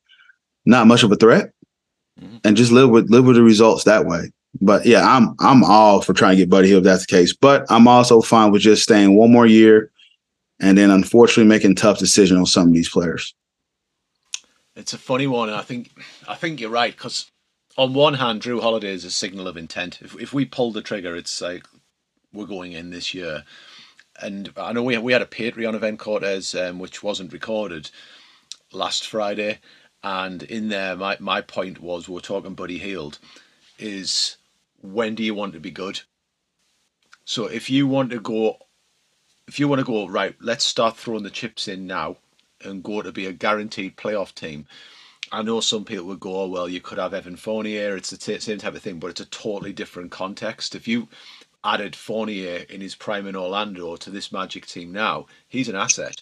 not 0.65 0.87
much 0.87 1.03
of 1.03 1.11
a 1.11 1.15
threat, 1.15 1.53
mm-hmm. 2.19 2.37
and 2.43 2.57
just 2.57 2.71
live 2.71 2.89
with 2.89 3.11
live 3.11 3.25
with 3.25 3.35
the 3.35 3.43
results 3.43 3.83
that 3.83 4.07
way. 4.07 4.31
But 4.59 4.83
yeah, 4.83 5.03
I'm 5.05 5.35
I'm 5.39 5.63
all 5.63 6.01
for 6.01 6.13
trying 6.13 6.31
to 6.31 6.37
get 6.37 6.49
Buddy 6.49 6.69
Hield 6.69 6.79
if 6.79 6.85
that's 6.85 7.05
the 7.05 7.15
case. 7.15 7.33
But 7.33 7.67
I'm 7.69 7.87
also 7.87 8.19
fine 8.21 8.51
with 8.51 8.63
just 8.63 8.81
staying 8.81 9.15
one 9.15 9.31
more 9.31 9.45
year, 9.45 9.91
and 10.59 10.79
then 10.79 10.89
unfortunately 10.89 11.45
making 11.45 11.75
tough 11.75 11.99
decisions 11.99 12.39
on 12.39 12.45
some 12.47 12.67
of 12.69 12.73
these 12.73 12.89
players. 12.89 13.35
It's 14.75 14.93
a 14.93 14.97
funny 14.97 15.27
one. 15.27 15.51
I 15.51 15.61
think 15.61 15.91
I 16.27 16.33
think 16.33 16.59
you're 16.59 16.71
right 16.71 16.93
because 16.97 17.31
on 17.77 17.93
one 17.93 18.15
hand, 18.15 18.41
Jrue 18.41 18.61
Holiday 18.61 18.91
is 18.91 19.05
a 19.05 19.11
signal 19.11 19.47
of 19.47 19.57
intent. 19.57 19.99
If 20.01 20.19
if 20.19 20.33
we 20.33 20.45
pull 20.45 20.71
the 20.71 20.81
trigger, 20.81 21.15
it's 21.15 21.41
like 21.41 21.65
we're 22.33 22.45
going 22.45 22.73
in 22.73 22.89
this 22.89 23.13
year. 23.13 23.43
And 24.21 24.51
I 24.57 24.73
know 24.73 24.83
we 24.83 24.97
we 24.97 25.13
had 25.13 25.21
a 25.21 25.25
Patreon 25.25 25.73
event, 25.73 25.99
Cortez, 25.99 26.53
um, 26.53 26.79
which 26.79 27.01
wasn't 27.01 27.33
recorded 27.33 27.89
last 28.71 29.07
Friday, 29.07 29.59
and 30.03 30.43
in 30.43 30.69
there, 30.69 30.95
my 30.95 31.17
my 31.19 31.41
point 31.41 31.81
was 31.81 32.07
we 32.07 32.17
are 32.17 32.21
talking 32.21 32.53
Buddy 32.53 32.77
Hield, 32.77 33.19
is 33.79 34.37
when 34.81 35.15
do 35.15 35.23
you 35.23 35.33
want 35.33 35.53
to 35.53 35.59
be 35.59 35.71
good? 35.71 36.01
So 37.25 37.45
if 37.45 37.69
you 37.69 37.87
want 37.87 38.11
to 38.11 38.19
go, 38.19 38.57
if 39.47 39.59
you 39.59 39.67
want 39.67 39.79
to 39.79 39.85
go 39.85 40.07
right, 40.07 40.35
let's 40.41 40.65
start 40.65 40.97
throwing 40.97 41.23
the 41.23 41.29
chips 41.29 41.67
in 41.67 41.87
now, 41.87 42.17
and 42.63 42.83
go 42.83 43.01
to 43.01 43.11
be 43.11 43.25
a 43.25 43.33
guaranteed 43.33 43.95
playoff 43.97 44.35
team 44.35 44.67
I 45.33 45.43
know 45.43 45.61
some 45.61 45.85
people 45.85 46.05
would 46.07 46.19
go, 46.19 46.41
oh, 46.41 46.47
well, 46.47 46.67
you 46.67 46.81
could 46.81 46.97
have 46.97 47.13
Evan 47.13 47.37
Fournier. 47.37 47.95
It's 47.95 48.09
the 48.09 48.17
t- 48.17 48.37
same 48.39 48.57
type 48.57 48.75
of 48.75 48.81
thing, 48.81 48.99
but 48.99 49.11
it's 49.11 49.21
a 49.21 49.25
totally 49.25 49.71
different 49.71 50.11
context. 50.11 50.75
If 50.75 50.89
you 50.89 51.07
added 51.63 51.95
Fournier 51.95 52.65
in 52.69 52.81
his 52.81 52.95
prime 52.95 53.27
in 53.27 53.35
Orlando 53.35 53.95
to 53.95 54.09
this 54.09 54.31
Magic 54.31 54.65
team 54.65 54.91
now, 54.91 55.27
he's 55.47 55.69
an 55.69 55.75
asset. 55.75 56.21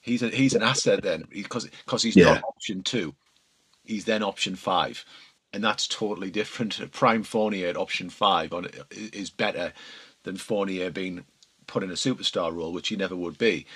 He's 0.00 0.22
a, 0.22 0.28
he's 0.28 0.54
an 0.54 0.62
asset 0.62 1.02
then 1.02 1.24
because 1.30 1.64
because 1.64 2.02
he's 2.02 2.16
yeah. 2.16 2.34
not 2.34 2.44
option 2.44 2.82
two. 2.82 3.14
He's 3.84 4.04
then 4.04 4.22
option 4.22 4.54
five, 4.54 5.04
and 5.52 5.64
that's 5.64 5.88
totally 5.88 6.30
different. 6.30 6.80
Prime 6.92 7.22
Fournier 7.22 7.68
at 7.68 7.76
option 7.76 8.10
five 8.10 8.52
on 8.52 8.68
is 8.90 9.30
better 9.30 9.72
than 10.24 10.36
Fournier 10.36 10.90
being 10.90 11.24
put 11.66 11.82
in 11.82 11.90
a 11.90 11.94
superstar 11.94 12.54
role, 12.54 12.72
which 12.72 12.88
he 12.88 12.96
never 12.96 13.16
would 13.16 13.38
be. 13.38 13.66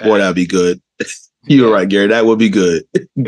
Boy, 0.00 0.14
um, 0.14 0.18
that'd 0.18 0.34
be 0.34 0.46
good. 0.46 0.80
You're 1.44 1.68
yeah. 1.68 1.74
right, 1.74 1.88
Gary. 1.88 2.06
That 2.08 2.24
would 2.24 2.38
be 2.38 2.48
good. 2.48 2.84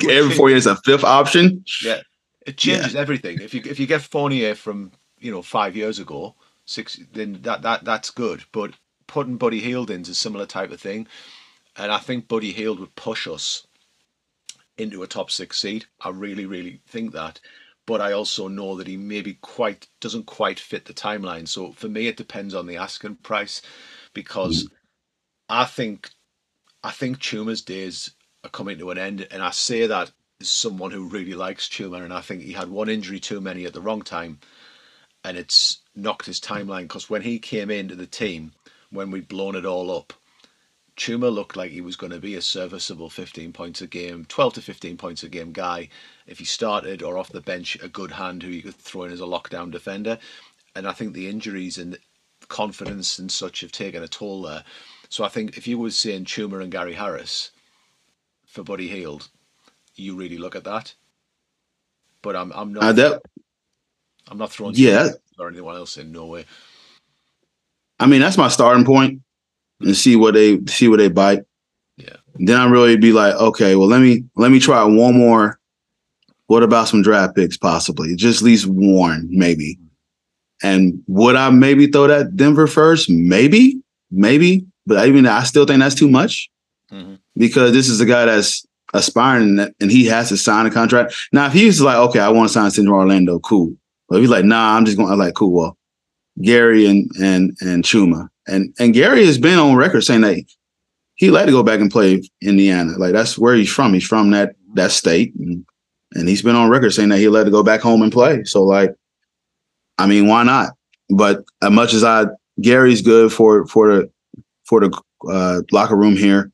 Every 0.09 0.35
four 0.35 0.51
years, 0.51 0.67
a 0.67 0.77
fifth 0.77 1.05
option. 1.05 1.65
Yeah, 1.85 2.01
it 2.47 2.57
changes 2.57 2.95
yeah. 2.95 3.01
everything. 3.01 3.41
If 3.41 3.55
you 3.55 3.63
if 3.65 3.79
you 3.79 3.87
get 3.87 4.03
Fournier 4.03 4.55
from 4.55 4.93
you 5.21 5.31
know 5.31 5.43
five 5.43 5.77
years 5.77 5.99
ago, 5.99 6.35
six, 6.65 6.99
then 7.13 7.41
that 7.43 7.63
that 7.63 7.85
that's 7.85 8.11
good. 8.11 8.45
But 8.53 8.75
putting 9.07 9.37
Buddy 9.37 9.61
Hield 9.61 9.91
into 9.91 10.13
a 10.13 10.15
similar 10.15 10.47
type 10.47 10.71
of 10.71 10.81
thing, 10.81 11.07
and 11.77 11.93
I 11.93 11.99
think 11.99 12.29
Buddy 12.29 12.53
Hield 12.53 12.81
would 12.81 12.95
push 12.95 13.27
us 13.27 13.67
into 14.77 15.03
a 15.03 15.07
top 15.07 15.31
six 15.31 15.59
seed. 15.59 15.87
I 16.01 16.11
really, 16.11 16.47
really 16.47 16.81
think 16.87 17.13
that. 17.13 17.41
But 17.87 18.01
I 18.01 18.13
also 18.13 18.49
know 18.49 18.77
that 18.77 18.87
he 18.87 18.97
maybe 18.97 19.35
quite 19.35 19.89
doesn't 20.01 20.25
quite 20.25 20.59
fit 20.59 20.87
the 20.87 20.95
timeline. 20.95 21.47
So 21.47 21.73
for 21.73 21.89
me, 21.89 22.07
it 22.07 22.17
depends 22.17 22.55
on 22.55 22.67
the 22.67 22.79
asking 22.79 23.17
price, 23.17 23.61
because 24.15 24.65
mm. 24.65 24.71
I 25.49 25.65
think 25.67 26.11
I 26.83 26.91
think 26.91 27.19
Chuma's 27.19 27.63
days 27.63 28.11
are 28.43 28.51
coming 28.51 28.79
to 28.79 28.91
an 28.91 28.99
end, 28.99 29.27
and 29.31 29.43
I 29.43 29.51
say 29.51 29.87
that 29.87 30.13
as 30.41 30.51
someone 30.51 30.91
who 30.91 31.09
really 31.09 31.35
likes 31.35 31.69
Chuma, 31.69 32.03
and 32.03 32.13
I 32.13 32.21
think 32.21 32.43
he 32.43 32.53
had 32.53 32.69
one 32.69 32.89
injury 32.89 33.21
too 33.21 33.41
many 33.41 33.65
at 33.67 33.75
the 33.75 33.81
wrong 33.81 34.03
time, 34.03 34.41
and 35.23 35.37
it's 35.37 35.81
knocked 35.95 36.27
his 36.27 36.41
timeline. 36.41 36.83
Because 36.83 37.11
when 37.11 37.23
he 37.23 37.39
came 37.39 37.71
into 37.71 37.95
the 37.95 38.07
team, 38.07 38.53
when 38.91 39.11
we'd 39.11 39.29
blown 39.29 39.57
it 39.57 39.67
all 39.67 39.97
up, 39.97 40.13
Chuma 40.97 41.33
looked 41.33 41.57
like 41.57 41.73
he 41.73 41.81
was 41.81 41.97
going 41.97 42.13
to 42.13 42.21
be 42.21 42.37
a 42.37 42.43
serviceable 42.43 43.11
15 43.11 43.53
points 43.53 43.83
a 43.83 43.87
game, 43.87 44.27
12 44.29 44.55
to 44.55 44.63
15 44.63 44.97
points 44.97 45.23
a 45.25 45.29
game 45.29 45.53
guy. 45.53 45.89
If 46.27 46.39
he 46.39 46.45
started 46.45 47.03
or 47.03 47.19
off 47.19 47.31
the 47.31 47.41
bench, 47.41 47.77
a 47.83 47.89
good 47.89 48.13
hand 48.13 48.43
who 48.43 48.51
you 48.51 48.63
could 48.63 48.77
throw 48.77 49.03
in 49.05 49.13
as 49.13 49.21
a 49.21 49.25
lockdown 49.25 49.71
defender. 49.73 50.19
And 50.77 50.87
I 50.87 50.93
think 50.93 51.13
the 51.13 51.29
injuries 51.29 51.79
and 51.79 51.99
confidence 52.49 53.19
and 53.19 53.31
such 53.31 53.61
have 53.63 53.73
taken 53.73 54.03
a 54.03 54.09
toll 54.09 54.43
there. 54.43 54.65
So 55.09 55.25
I 55.25 55.29
think 55.29 55.57
if 55.57 55.67
you 55.67 55.79
were 55.79 55.91
seeing 55.91 56.25
Chuma 56.25 56.63
and 56.63 56.71
Gary 56.73 56.95
Harris 56.95 57.51
for 58.47 58.63
Buddy 58.63 58.89
Hield, 58.89 59.29
you 59.97 60.15
really 60.17 60.39
look 60.39 60.57
at 60.57 60.65
that. 60.65 60.95
But 62.23 62.37
I'm 62.37 62.53
I'm 62.53 62.73
not 62.73 62.83
uh, 62.83 62.93
that, 62.93 63.23
I'm 64.29 64.39
not 64.39 64.51
throwing 64.51 64.75
yeah 64.77 65.11
or 65.39 65.49
anyone 65.49 65.77
else 65.77 65.97
in. 65.97 66.13
No 66.13 66.27
way. 66.27 66.45
I 67.99 68.07
mean 68.07 68.21
that's 68.21 68.39
my 68.39 68.49
starting 68.49 68.85
point 68.85 69.21
and 69.81 69.97
see 69.97 70.17
what 70.17 70.35
they 70.35 70.61
see 70.67 70.89
what 70.89 70.99
they 70.99 71.09
bite. 71.09 71.43
Yeah. 71.97 72.17
Then 72.37 72.61
I 72.61 72.67
really 72.67 72.97
be 72.97 73.13
like, 73.13 73.35
okay, 73.35 73.77
well 73.77 73.89
let 73.89 74.01
me 74.01 74.25
let 74.37 74.51
me 74.51 74.61
try 74.61 74.83
one 74.85 75.17
more. 75.17 75.59
What 76.47 76.63
about 76.63 76.89
some 76.89 77.03
draft 77.03 77.37
picks 77.37 77.57
possibly? 77.57 78.15
Just 78.17 78.43
at 78.43 78.45
least 78.45 78.67
one, 78.67 79.29
maybe. 79.31 79.79
And 80.63 81.03
would 81.07 81.37
I 81.37 81.51
maybe 81.51 81.87
throw 81.87 82.07
that 82.07 82.37
Denver 82.37 82.67
first? 82.67 83.09
Maybe, 83.11 83.81
maybe. 84.11 84.67
But 84.87 84.99
I 84.99 85.07
even 85.07 85.27
I 85.27 85.45
still 85.45 85.65
think 85.65 85.81
that's 85.81 85.95
too 85.95 86.11
much 86.11 86.51
mm-hmm. 86.93 87.15
because 87.37 87.73
this 87.73 87.89
is 87.89 88.01
a 88.01 88.07
guy 88.07 88.27
that's 88.27 88.67
aspiring 88.93 89.59
and 89.81 89.91
he 89.91 90.07
has 90.07 90.29
to 90.29 90.37
sign 90.37 90.67
a 90.67 90.71
contract. 90.71 91.15
Now, 91.33 91.47
if 91.47 91.53
he's 91.53 91.81
like, 91.81 91.97
okay, 91.97 92.21
I 92.21 92.29
want 92.29 92.49
to 92.49 92.53
sign 92.53 92.71
Central 92.71 92.99
Orlando, 92.99 93.39
cool. 93.41 93.75
He's 94.21 94.31
like, 94.31 94.45
nah, 94.45 94.77
I'm 94.77 94.85
just 94.85 94.97
going. 94.97 95.13
I'm 95.13 95.19
like, 95.19 95.35
cool. 95.35 95.53
Well, 95.53 95.79
Gary 96.43 96.87
and 96.87 97.11
and 97.21 97.57
and 97.61 97.85
Chuma 97.85 98.29
and 98.47 98.75
and 98.79 98.95
Gary 98.95 99.27
has 99.27 99.39
been 99.39 99.59
on 99.59 99.77
record 99.77 100.03
saying 100.03 100.23
that 100.23 100.45
he 101.17 101.31
like 101.31 101.47
to 101.47 101.53
go 101.53 101.63
back 101.63 101.81
and 101.81 101.91
play 101.91 102.23
Indiana. 102.43 102.93
Like 102.99 103.13
that's 103.13 103.39
where 103.39 103.55
he's 103.55 103.71
from. 103.71 103.95
He's 103.95 104.07
from 104.07 104.31
that 104.33 104.55
that 104.75 104.91
state, 104.91 105.35
and, 105.37 105.65
and 106.13 106.29
he's 106.29 106.43
been 106.43 106.57
on 106.57 106.71
record 106.71 106.93
saying 106.93 107.11
that 107.11 107.19
he 107.19 107.29
like 107.29 107.45
to 107.45 107.51
go 107.51 107.63
back 107.63 107.81
home 107.81 108.03
and 108.03 108.13
play. 108.13 108.45
So 108.45 108.65
like, 108.65 108.95
I 109.99 110.07
mean, 110.07 110.27
why 110.27 110.43
not? 110.43 110.71
But 111.11 111.45
as 111.63 111.71
much 111.71 111.95
as 111.95 112.05
I 112.05 112.27
Gary's 112.61 113.03
good 113.03 113.33
for 113.33 113.67
for 113.67 113.95
the 113.95 114.11
for 114.65 114.81
the 114.81 115.03
uh, 115.29 115.63
locker 115.73 115.97
room 115.97 116.17
here. 116.17 116.51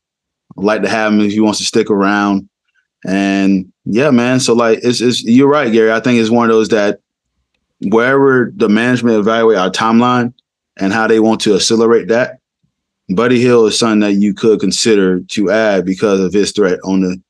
I'd 0.59 0.65
like 0.65 0.83
to 0.83 0.89
have 0.89 1.13
him 1.13 1.21
if 1.21 1.33
he 1.33 1.41
wants 1.41 1.59
to 1.61 1.65
stick 1.65 1.91
around. 1.91 2.49
And 3.07 3.73
yeah, 3.85 4.11
man. 4.11 4.41
So 4.41 4.53
like 4.53 4.81
it's 4.83 5.01
it's 5.01 5.23
you're 5.23 5.49
right, 5.49 5.73
Gary. 5.73 5.93
I 5.93 6.01
think 6.01 6.21
it's 6.21 6.31
one 6.31 6.49
of 6.49 6.55
those 6.55 6.69
that 6.69 7.01
wherever 7.81 8.53
the 8.55 8.68
management 8.68 9.16
evaluate 9.16 9.59
our 9.59 9.70
timeline 9.70 10.35
and 10.78 10.93
how 10.93 11.07
they 11.07 11.20
want 11.20 11.41
to 11.43 11.55
accelerate 11.55 12.09
that, 12.09 12.39
Buddy 13.11 13.41
Hield 13.41 13.68
is 13.68 13.78
something 13.78 14.01
that 14.01 14.14
you 14.14 14.35
could 14.35 14.61
consider 14.61 15.20
to 15.20 15.51
add 15.51 15.85
because 15.85 16.20
of 16.20 16.33
his 16.33 16.53
threat 16.53 16.78
on 16.85 17.01
the 17.01 17.20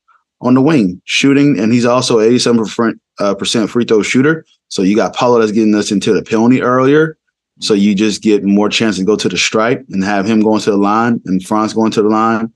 on 0.42 0.54
the 0.54 0.62
wing 0.62 1.00
shooting, 1.04 1.58
and 1.58 1.72
he's 1.72 1.84
also 1.84 2.20
87 2.20 2.58
percent 2.58 3.00
uh, 3.18 3.34
percent 3.34 3.70
free 3.70 3.84
throw 3.84 4.02
shooter. 4.02 4.44
So 4.68 4.82
you 4.82 4.96
got 4.96 5.14
Paolo 5.14 5.40
that's 5.40 5.52
getting 5.52 5.74
us 5.74 5.90
into 5.90 6.12
the 6.12 6.22
penalty 6.22 6.62
earlier. 6.62 7.18
So 7.60 7.74
you 7.74 7.94
just 7.94 8.22
get 8.22 8.44
more 8.44 8.70
chance 8.70 8.96
to 8.96 9.04
go 9.04 9.16
to 9.16 9.28
the 9.28 9.36
stripe 9.36 9.84
and 9.90 10.02
have 10.02 10.26
him 10.26 10.40
going 10.40 10.60
to 10.62 10.70
the 10.70 10.78
line 10.78 11.20
and 11.26 11.44
Franz 11.44 11.74
going 11.74 11.90
to 11.92 12.02
the 12.02 12.08
line. 12.08 12.50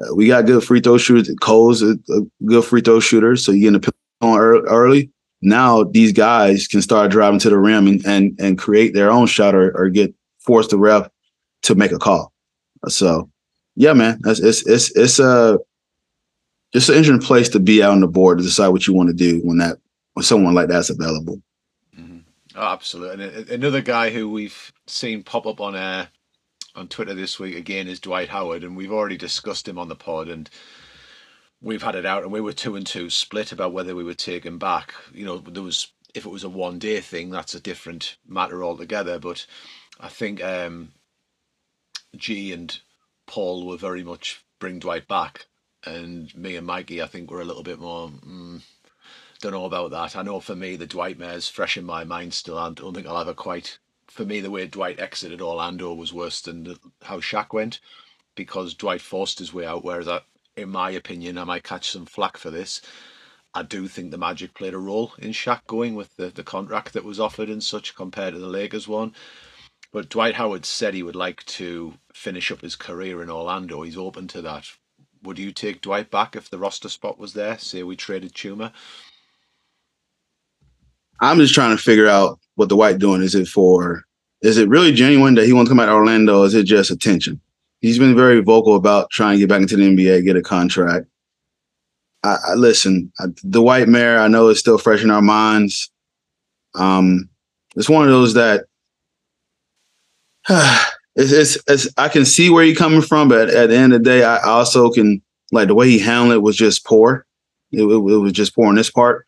Uh, 0.00 0.14
we 0.14 0.28
got 0.28 0.46
good 0.46 0.62
free 0.62 0.80
throw 0.80 0.98
shooters. 0.98 1.34
Cole's 1.40 1.82
a, 1.82 1.96
a 2.10 2.20
good 2.44 2.64
free 2.64 2.80
throw 2.80 3.00
shooter. 3.00 3.36
So 3.36 3.50
you 3.50 3.62
get 3.62 3.66
in 3.68 3.80
the 3.80 3.92
penalty 4.22 4.68
early. 4.68 5.10
Now 5.42 5.84
these 5.84 6.12
guys 6.12 6.66
can 6.66 6.82
start 6.82 7.10
driving 7.10 7.40
to 7.40 7.50
the 7.50 7.58
rim 7.58 7.86
and 7.86 8.06
and, 8.06 8.38
and 8.40 8.58
create 8.58 8.94
their 8.94 9.10
own 9.10 9.26
shot 9.26 9.54
or, 9.54 9.76
or 9.76 9.88
get 9.88 10.14
force 10.38 10.68
the 10.68 10.78
ref 10.78 11.08
to 11.62 11.74
make 11.74 11.92
a 11.92 11.98
call. 11.98 12.32
So 12.88 13.30
yeah, 13.76 13.92
man, 13.92 14.20
it's 14.26 14.40
it's 14.40 14.66
it's, 14.66 14.90
it's 14.96 15.18
a 15.18 15.58
just 16.72 16.88
an 16.88 16.96
interesting 16.96 17.26
place 17.26 17.48
to 17.50 17.60
be 17.60 17.82
out 17.82 17.92
on 17.92 18.00
the 18.00 18.06
board 18.06 18.38
to 18.38 18.44
decide 18.44 18.68
what 18.68 18.86
you 18.86 18.94
want 18.94 19.08
to 19.08 19.14
do 19.14 19.40
when 19.42 19.58
that 19.58 19.78
when 20.14 20.24
someone 20.24 20.54
like 20.54 20.68
that's 20.68 20.90
available. 20.90 21.40
Mm-hmm. 21.98 22.18
Oh, 22.56 22.66
absolutely. 22.66 23.24
And 23.24 23.48
another 23.50 23.80
guy 23.80 24.10
who 24.10 24.30
we've 24.30 24.72
seen 24.86 25.22
pop 25.22 25.46
up 25.46 25.60
on 25.60 25.74
air 25.74 26.08
on 26.74 26.88
Twitter 26.88 27.14
this 27.14 27.38
week 27.38 27.56
again 27.56 27.88
is 27.88 28.00
Dwight 28.00 28.28
Howard, 28.28 28.64
and 28.64 28.76
we've 28.76 28.92
already 28.92 29.16
discussed 29.16 29.66
him 29.66 29.78
on 29.78 29.88
the 29.88 29.96
pod 29.96 30.28
and 30.28 30.48
we've 31.62 31.82
had 31.82 31.94
it 31.94 32.06
out 32.06 32.22
and 32.22 32.32
we 32.32 32.40
were 32.40 32.52
two 32.52 32.76
and 32.76 32.86
two 32.86 33.10
split 33.10 33.52
about 33.52 33.72
whether 33.72 33.94
we 33.94 34.04
would 34.04 34.18
take 34.18 34.44
him 34.44 34.58
back. 34.58 34.94
You 35.12 35.24
know, 35.24 35.38
there 35.38 35.62
was 35.62 35.92
if 36.14 36.26
it 36.26 36.30
was 36.30 36.44
a 36.44 36.48
one 36.48 36.78
day 36.78 37.00
thing, 37.00 37.30
that's 37.30 37.54
a 37.54 37.60
different 37.60 38.16
matter 38.26 38.64
altogether. 38.64 39.18
But 39.18 39.46
I 39.98 40.08
think 40.08 40.42
um, 40.42 40.92
G 42.16 42.52
and 42.52 42.80
Paul 43.26 43.66
were 43.66 43.76
very 43.76 44.02
much 44.02 44.44
bring 44.58 44.78
Dwight 44.78 45.06
back 45.06 45.46
and 45.84 46.34
me 46.36 46.56
and 46.56 46.66
Mikey, 46.66 47.02
I 47.02 47.06
think 47.06 47.30
we're 47.30 47.40
a 47.40 47.46
little 47.46 47.62
bit 47.62 47.78
more. 47.78 48.08
Mm, 48.08 48.62
don't 49.40 49.52
know 49.52 49.64
about 49.64 49.90
that. 49.92 50.16
I 50.16 50.22
know 50.22 50.40
for 50.40 50.54
me, 50.54 50.76
the 50.76 50.86
Dwightmare's 50.86 51.48
fresh 51.48 51.76
in 51.76 51.84
my 51.84 52.04
mind 52.04 52.34
still. 52.34 52.58
I 52.58 52.70
don't 52.70 52.94
think 52.94 53.06
I'll 53.06 53.18
ever 53.18 53.34
quite. 53.34 53.78
For 54.06 54.24
me, 54.24 54.40
the 54.40 54.50
way 54.50 54.66
Dwight 54.66 55.00
exited 55.00 55.40
Orlando 55.40 55.94
was 55.94 56.12
worse 56.12 56.40
than 56.40 56.64
the, 56.64 56.78
how 57.02 57.20
Shaq 57.20 57.52
went, 57.52 57.80
because 58.34 58.74
Dwight 58.74 59.00
forced 59.00 59.38
his 59.38 59.54
way 59.54 59.64
out. 59.64 59.84
Whereas, 59.84 60.08
I, 60.08 60.20
in 60.60 60.70
my 60.70 60.90
opinion, 60.90 61.38
I 61.38 61.44
might 61.44 61.64
catch 61.64 61.90
some 61.90 62.06
flack 62.06 62.36
for 62.36 62.50
this. 62.50 62.80
I 63.52 63.62
do 63.64 63.88
think 63.88 64.10
the 64.10 64.18
Magic 64.18 64.54
played 64.54 64.74
a 64.74 64.78
role 64.78 65.12
in 65.18 65.30
Shaq 65.32 65.66
going 65.66 65.94
with 65.96 66.14
the, 66.16 66.28
the 66.28 66.44
contract 66.44 66.92
that 66.92 67.04
was 67.04 67.18
offered 67.18 67.48
and 67.48 67.62
such 67.62 67.96
compared 67.96 68.34
to 68.34 68.40
the 68.40 68.46
Lakers 68.46 68.86
one. 68.86 69.14
But 69.92 70.08
Dwight 70.08 70.34
Howard 70.36 70.64
said 70.64 70.94
he 70.94 71.02
would 71.02 71.16
like 71.16 71.44
to 71.46 71.94
finish 72.12 72.52
up 72.52 72.60
his 72.60 72.76
career 72.76 73.22
in 73.22 73.30
Orlando. 73.30 73.82
He's 73.82 73.96
open 73.96 74.28
to 74.28 74.42
that 74.42 74.66
would 75.22 75.38
you 75.38 75.52
take 75.52 75.80
Dwight 75.80 76.10
back 76.10 76.36
if 76.36 76.50
the 76.50 76.58
roster 76.58 76.88
spot 76.88 77.18
was 77.18 77.32
there? 77.32 77.58
Say 77.58 77.82
we 77.82 77.96
traded 77.96 78.32
Chuma. 78.32 78.72
I'm 81.20 81.38
just 81.38 81.54
trying 81.54 81.76
to 81.76 81.82
figure 81.82 82.08
out 82.08 82.38
what 82.54 82.70
Dwight 82.70 82.98
doing. 82.98 83.22
Is 83.22 83.34
it 83.34 83.48
for? 83.48 84.04
Is 84.42 84.56
it 84.56 84.68
really 84.68 84.92
genuine 84.92 85.34
that 85.34 85.44
he 85.44 85.52
wants 85.52 85.68
to 85.68 85.72
come 85.72 85.80
out 85.80 85.86
to 85.86 85.92
Orlando? 85.92 86.44
is 86.44 86.54
it 86.54 86.64
just 86.64 86.90
attention? 86.90 87.40
He's 87.80 87.98
been 87.98 88.14
very 88.14 88.40
vocal 88.40 88.76
about 88.76 89.10
trying 89.10 89.36
to 89.36 89.38
get 89.40 89.48
back 89.48 89.62
into 89.62 89.76
the 89.76 89.84
NBA, 89.84 90.24
get 90.24 90.36
a 90.36 90.42
contract. 90.42 91.06
I, 92.22 92.36
I 92.48 92.54
listen. 92.54 93.12
I, 93.18 93.26
the 93.42 93.60
Dwightmare, 93.60 94.20
I 94.20 94.28
know, 94.28 94.48
is 94.48 94.58
still 94.58 94.78
fresh 94.78 95.02
in 95.02 95.10
our 95.10 95.22
minds. 95.22 95.90
Um, 96.74 97.28
it's 97.76 97.88
one 97.88 98.04
of 98.04 98.10
those 98.10 98.34
that 98.34 98.66
it's, 100.48 101.32
it's, 101.32 101.58
it's 101.66 101.88
I 101.96 102.08
can 102.08 102.24
see 102.24 102.50
where 102.50 102.64
you're 102.64 102.76
coming 102.76 103.02
from, 103.02 103.28
but 103.28 103.48
at 103.48 103.70
the 103.70 103.76
end 103.76 103.92
of 103.92 104.02
the 104.02 104.10
day, 104.10 104.24
I 104.24 104.42
also 104.42 104.90
can 104.90 105.22
like 105.52 105.68
the 105.68 105.74
way 105.74 105.88
he 105.88 105.98
handled 105.98 106.34
it 106.34 106.42
was 106.42 106.56
just 106.56 106.84
poor. 106.84 107.26
It, 107.72 107.82
it, 107.82 107.84
it 107.84 108.18
was 108.18 108.32
just 108.32 108.54
poor 108.54 108.66
on 108.66 108.74
this 108.74 108.90
part. 108.90 109.26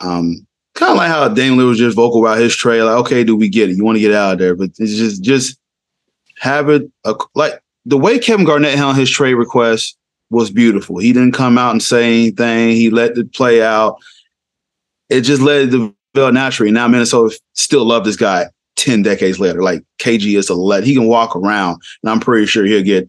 Um, 0.00 0.46
kind 0.74 0.92
of 0.92 0.98
like 0.98 1.08
how 1.08 1.28
Damian 1.28 1.66
was 1.66 1.78
just 1.78 1.96
vocal 1.96 2.24
about 2.24 2.38
his 2.38 2.54
trade. 2.54 2.82
Like, 2.82 2.98
okay, 3.00 3.24
do 3.24 3.36
we 3.36 3.48
get 3.48 3.70
it? 3.70 3.76
You 3.76 3.84
want 3.84 3.96
to 3.96 4.00
get 4.00 4.12
out 4.12 4.34
of 4.34 4.38
there, 4.38 4.54
but 4.54 4.70
it's 4.78 4.96
just 4.96 5.22
just 5.22 5.58
have 6.46 6.70
it 6.70 6.90
a, 7.04 7.14
like 7.34 7.60
the 7.84 7.98
way 7.98 8.18
Kevin 8.18 8.46
Garnett 8.46 8.74
handled 8.74 8.96
his 8.96 9.10
trade 9.10 9.34
request 9.34 9.96
was 10.30 10.50
beautiful. 10.50 10.98
He 10.98 11.12
didn't 11.12 11.34
come 11.34 11.58
out 11.58 11.72
and 11.72 11.82
say 11.82 12.04
anything. 12.04 12.70
He 12.70 12.90
let 12.90 13.16
it 13.16 13.32
play 13.32 13.62
out. 13.62 13.98
It 15.08 15.20
just 15.22 15.42
let 15.42 15.62
it 15.62 15.92
develop 16.14 16.34
naturally. 16.34 16.72
Now 16.72 16.88
Minnesota 16.88 17.38
still 17.54 17.84
love 17.84 18.04
this 18.04 18.16
guy 18.16 18.46
10 18.76 19.02
decades 19.02 19.38
later. 19.38 19.62
Like 19.62 19.84
KG 19.98 20.36
is 20.36 20.48
a 20.48 20.54
let 20.54 20.84
he 20.84 20.94
can 20.94 21.06
walk 21.06 21.36
around 21.36 21.80
and 22.02 22.10
I'm 22.10 22.20
pretty 22.20 22.46
sure 22.46 22.64
he'll 22.64 22.82
get 22.82 23.08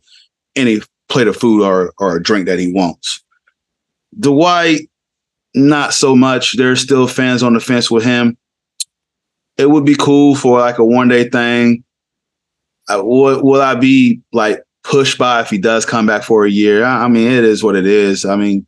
any 0.56 0.82
plate 1.10 1.28
of 1.28 1.38
food 1.38 1.64
or 1.64 1.94
or 2.00 2.18
a 2.18 2.24
drink 2.24 2.46
that 2.46 2.60
he 2.60 2.72
wants. 2.72 3.24
Dwight, 4.20 4.90
not 5.54 5.94
so 5.94 6.16
much. 6.16 6.58
There's 6.58 6.82
still 6.82 7.08
fans 7.08 7.44
on 7.44 7.54
the 7.54 7.60
fence 7.60 7.90
with 7.90 8.04
him. 8.04 8.38
It 9.58 9.70
would 9.70 9.86
be 9.86 9.96
cool 9.96 10.36
for 10.36 10.60
like 10.60 10.78
a 10.78 10.86
one 10.86 11.08
day 11.08 11.30
thing. 11.30 11.84
Uh, 12.90 13.02
will, 13.04 13.44
will 13.44 13.62
I 13.62 13.76
be 13.76 14.22
like 14.32 14.64
pushed 14.84 15.18
by 15.18 15.42
if 15.42 15.50
he 15.50 15.58
does 15.58 15.86
come 15.86 16.06
back 16.06 16.24
for 16.24 16.46
a 16.46 16.50
year? 16.50 16.84
I, 16.84 17.06
I 17.06 17.08
mean, 17.08 17.30
it 17.30 17.44
is 17.44 17.64
what 17.64 17.76
it 17.76 17.86
is. 17.86 18.26
I 18.26 18.36
mean, 18.36 18.66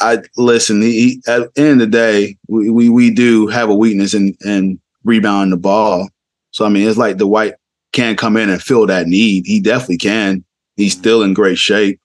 I 0.00 0.18
listen. 0.36 0.82
He, 0.82 1.22
at 1.26 1.54
the 1.54 1.62
end 1.62 1.80
of 1.80 1.90
the 1.90 1.96
day, 1.98 2.36
we, 2.48 2.70
we 2.70 2.88
we 2.88 3.10
do 3.10 3.46
have 3.46 3.68
a 3.68 3.74
weakness 3.74 4.14
in 4.14 4.36
in 4.44 4.80
rebound 5.04 5.52
the 5.52 5.56
ball. 5.56 6.08
So 6.50 6.64
I 6.64 6.68
mean, 6.68 6.88
it's 6.88 6.98
like 6.98 7.18
the 7.18 7.26
Dwight 7.26 7.54
can 7.92 8.16
come 8.16 8.36
in 8.36 8.50
and 8.50 8.62
fill 8.62 8.86
that 8.86 9.06
need. 9.06 9.46
He 9.46 9.60
definitely 9.60 9.98
can. 9.98 10.44
He's 10.76 10.92
still 10.92 11.22
in 11.22 11.34
great 11.34 11.58
shape. 11.58 12.00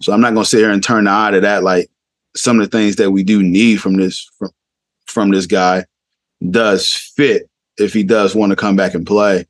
So 0.00 0.12
I'm 0.12 0.20
not 0.20 0.32
gonna 0.32 0.46
sit 0.46 0.60
here 0.60 0.70
and 0.70 0.82
turn 0.82 1.04
the 1.04 1.10
eye 1.10 1.32
to 1.32 1.40
that. 1.40 1.62
Like 1.62 1.90
some 2.34 2.58
of 2.58 2.68
the 2.68 2.76
things 2.76 2.96
that 2.96 3.10
we 3.10 3.22
do 3.22 3.42
need 3.42 3.80
from 3.80 3.96
this 3.96 4.26
from, 4.38 4.50
from 5.06 5.30
this 5.30 5.46
guy 5.46 5.84
does 6.50 6.92
fit 6.92 7.48
if 7.78 7.92
he 7.92 8.02
does 8.02 8.34
want 8.34 8.50
to 8.50 8.56
come 8.56 8.76
back 8.76 8.94
and 8.94 9.06
play. 9.06 9.46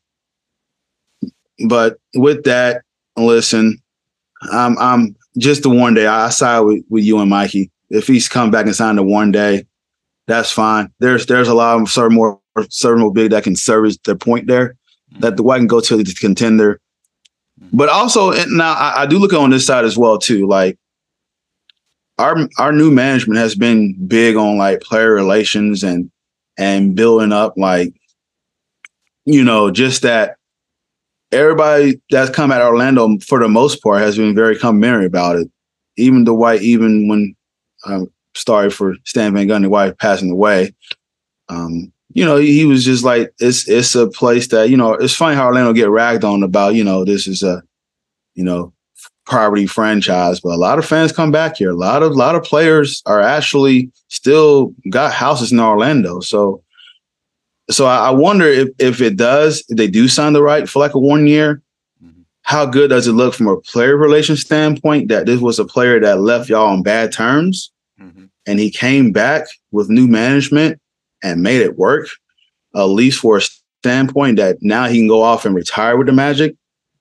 But 1.67 1.99
with 2.15 2.45
that, 2.45 2.83
listen, 3.17 3.79
I'm 4.51 4.79
I'm 4.79 5.17
just 5.39 5.63
the 5.63 5.71
one 5.71 5.95
day. 5.95 6.07
I 6.07 6.31
side 6.31 6.61
with, 6.61 6.85
with 6.89 7.05
you 7.05 7.19
and 7.19 7.31
Mikey. 7.31 7.71
If 7.91 8.07
he's 8.07 8.29
come 8.29 8.51
back 8.51 8.67
and 8.67 8.75
signed 8.75 8.99
the 8.99 9.03
one 9.03 9.31
day, 9.31 9.67
that's 10.27 10.51
fine. 10.51 10.93
There's 11.01 11.27
there's 11.27 11.49
a 11.49 11.55
lot 11.55 11.81
of 11.81 11.91
certain 11.91 12.17
more 12.17 12.41
certain 12.69 13.01
more 13.01 13.13
big 13.13 13.31
that 13.31 13.45
can 13.45 13.57
service 13.57 13.99
their 14.05 14.17
point 14.17 14.47
there. 14.47 14.77
That 15.21 15.37
Dwight 15.37 15.61
can 15.61 15.67
go 15.67 15.81
to 15.81 15.97
the 15.97 16.15
contender. 16.15 16.81
But 17.73 17.89
also 17.89 18.33
now 18.47 18.73
I, 18.73 19.03
I 19.03 19.07
do 19.07 19.19
look 19.19 19.33
on 19.33 19.51
this 19.51 19.67
side 19.67 19.85
as 19.85 19.97
well 19.97 20.19
too. 20.19 20.47
Like 20.47 20.79
our 22.19 22.49
our 22.59 22.73
new 22.73 22.91
management 22.91 23.39
has 23.39 23.55
been 23.55 23.95
big 24.07 24.37
on 24.37 24.57
like 24.57 24.81
player 24.81 25.13
relations 25.13 25.83
and 25.83 26.11
and 26.57 26.95
building 26.95 27.33
up 27.33 27.55
like 27.57 27.93
you 29.25 29.43
know 29.43 29.71
just 29.71 30.03
that 30.03 30.37
everybody 31.33 32.01
that's 32.11 32.31
come 32.31 32.53
at 32.53 32.63
Orlando 32.63 33.19
for 33.19 33.41
the 33.41 33.49
most 33.49 33.83
part 33.83 34.01
has 34.01 34.17
been 34.17 34.35
very 34.35 34.59
complimentary 34.59 35.07
about 35.07 35.37
it. 35.37 35.51
Even 35.97 36.25
Dwight, 36.25 36.63
even 36.63 37.09
when 37.09 37.35
um, 37.87 38.09
sorry 38.37 38.71
for 38.71 38.97
Stan 39.05 39.35
Van 39.35 39.47
Gundy 39.47 39.69
wife 39.69 39.97
passing 39.99 40.31
away. 40.31 40.75
Um, 41.49 41.93
you 42.13 42.25
know, 42.25 42.37
he, 42.37 42.65
was 42.65 42.85
just 42.85 43.05
like, 43.05 43.33
it's 43.41 43.69
it's 43.69 43.95
a 43.95 44.09
place 44.09 44.49
that, 44.49 44.71
you 44.71 44.77
know, 44.77 44.95
it's 44.95 45.15
funny 45.15 45.35
how 45.35 45.47
Orlando 45.47 45.73
get 45.73 45.91
ragged 45.91 46.25
on 46.25 46.43
about, 46.43 46.75
you 46.75 46.85
know, 46.85 47.05
this 47.05 47.27
is 47.27 47.43
a, 47.43 47.63
you 48.35 48.45
know, 48.45 48.73
poverty 49.27 49.67
franchise, 49.67 50.41
but 50.41 50.51
a 50.51 50.57
lot 50.57 50.79
of 50.79 50.87
fans 50.87 51.13
come 51.13 51.33
back 51.33 51.57
here. 51.57 51.71
A 51.71 51.77
lot 51.77 52.03
of 52.03 52.13
a 52.13 52.15
lot 52.15 52.35
of 52.35 52.45
players 52.45 53.03
are 53.07 53.21
actually 53.21 53.91
still 54.09 54.75
got 54.91 55.13
houses 55.13 55.51
in 55.51 55.59
Orlando. 55.59 56.21
So 56.21 56.63
so 57.71 57.87
I, 57.87 58.09
I 58.09 58.11
wonder 58.11 58.47
if 58.47 58.69
if 58.79 59.01
it 59.01 59.17
does, 59.17 59.65
if 59.69 59.77
they 59.77 59.87
do 59.87 60.09
sign 60.09 60.33
the 60.33 60.43
right 60.43 60.69
for 60.69 60.81
like 60.81 60.95
a 60.95 60.99
one 60.99 61.27
year, 61.27 61.63
mm-hmm. 62.03 62.23
how 62.43 62.67
good 62.67 62.91
does 62.91 63.07
it 63.07 63.13
look 63.13 63.35
from 63.35 63.49
a 63.49 63.61
player 63.61 63.97
relation 63.97 64.37
standpoint 64.37 65.09
that 65.09 65.27
this 65.27 65.41
was 65.41 65.59
a 65.59 65.65
player 65.65 66.01
that 66.01 66.21
left 66.21 66.49
y'all 66.49 66.69
on 66.69 66.83
bad 66.83 67.13
terms? 67.13 67.71
Mm-hmm. 68.01 68.27
And 68.47 68.59
he 68.59 68.71
came 68.71 69.13
back 69.13 69.47
with 69.71 69.89
new 69.89 70.07
management 70.07 70.81
and 71.23 71.43
made 71.43 71.63
it 71.63 71.79
work, 71.79 72.09
at 72.75 72.83
least 72.85 73.21
for 73.21 73.39
a 73.39 73.43
standpoint 73.81 74.37
that 74.37 74.59
now 74.61 74.87
he 74.87 74.99
can 74.99 75.09
go 75.09 75.23
off 75.23 75.47
and 75.47 75.55
retire 75.55 75.97
with 75.97 76.07
the 76.07 76.13
Magic. 76.13 76.55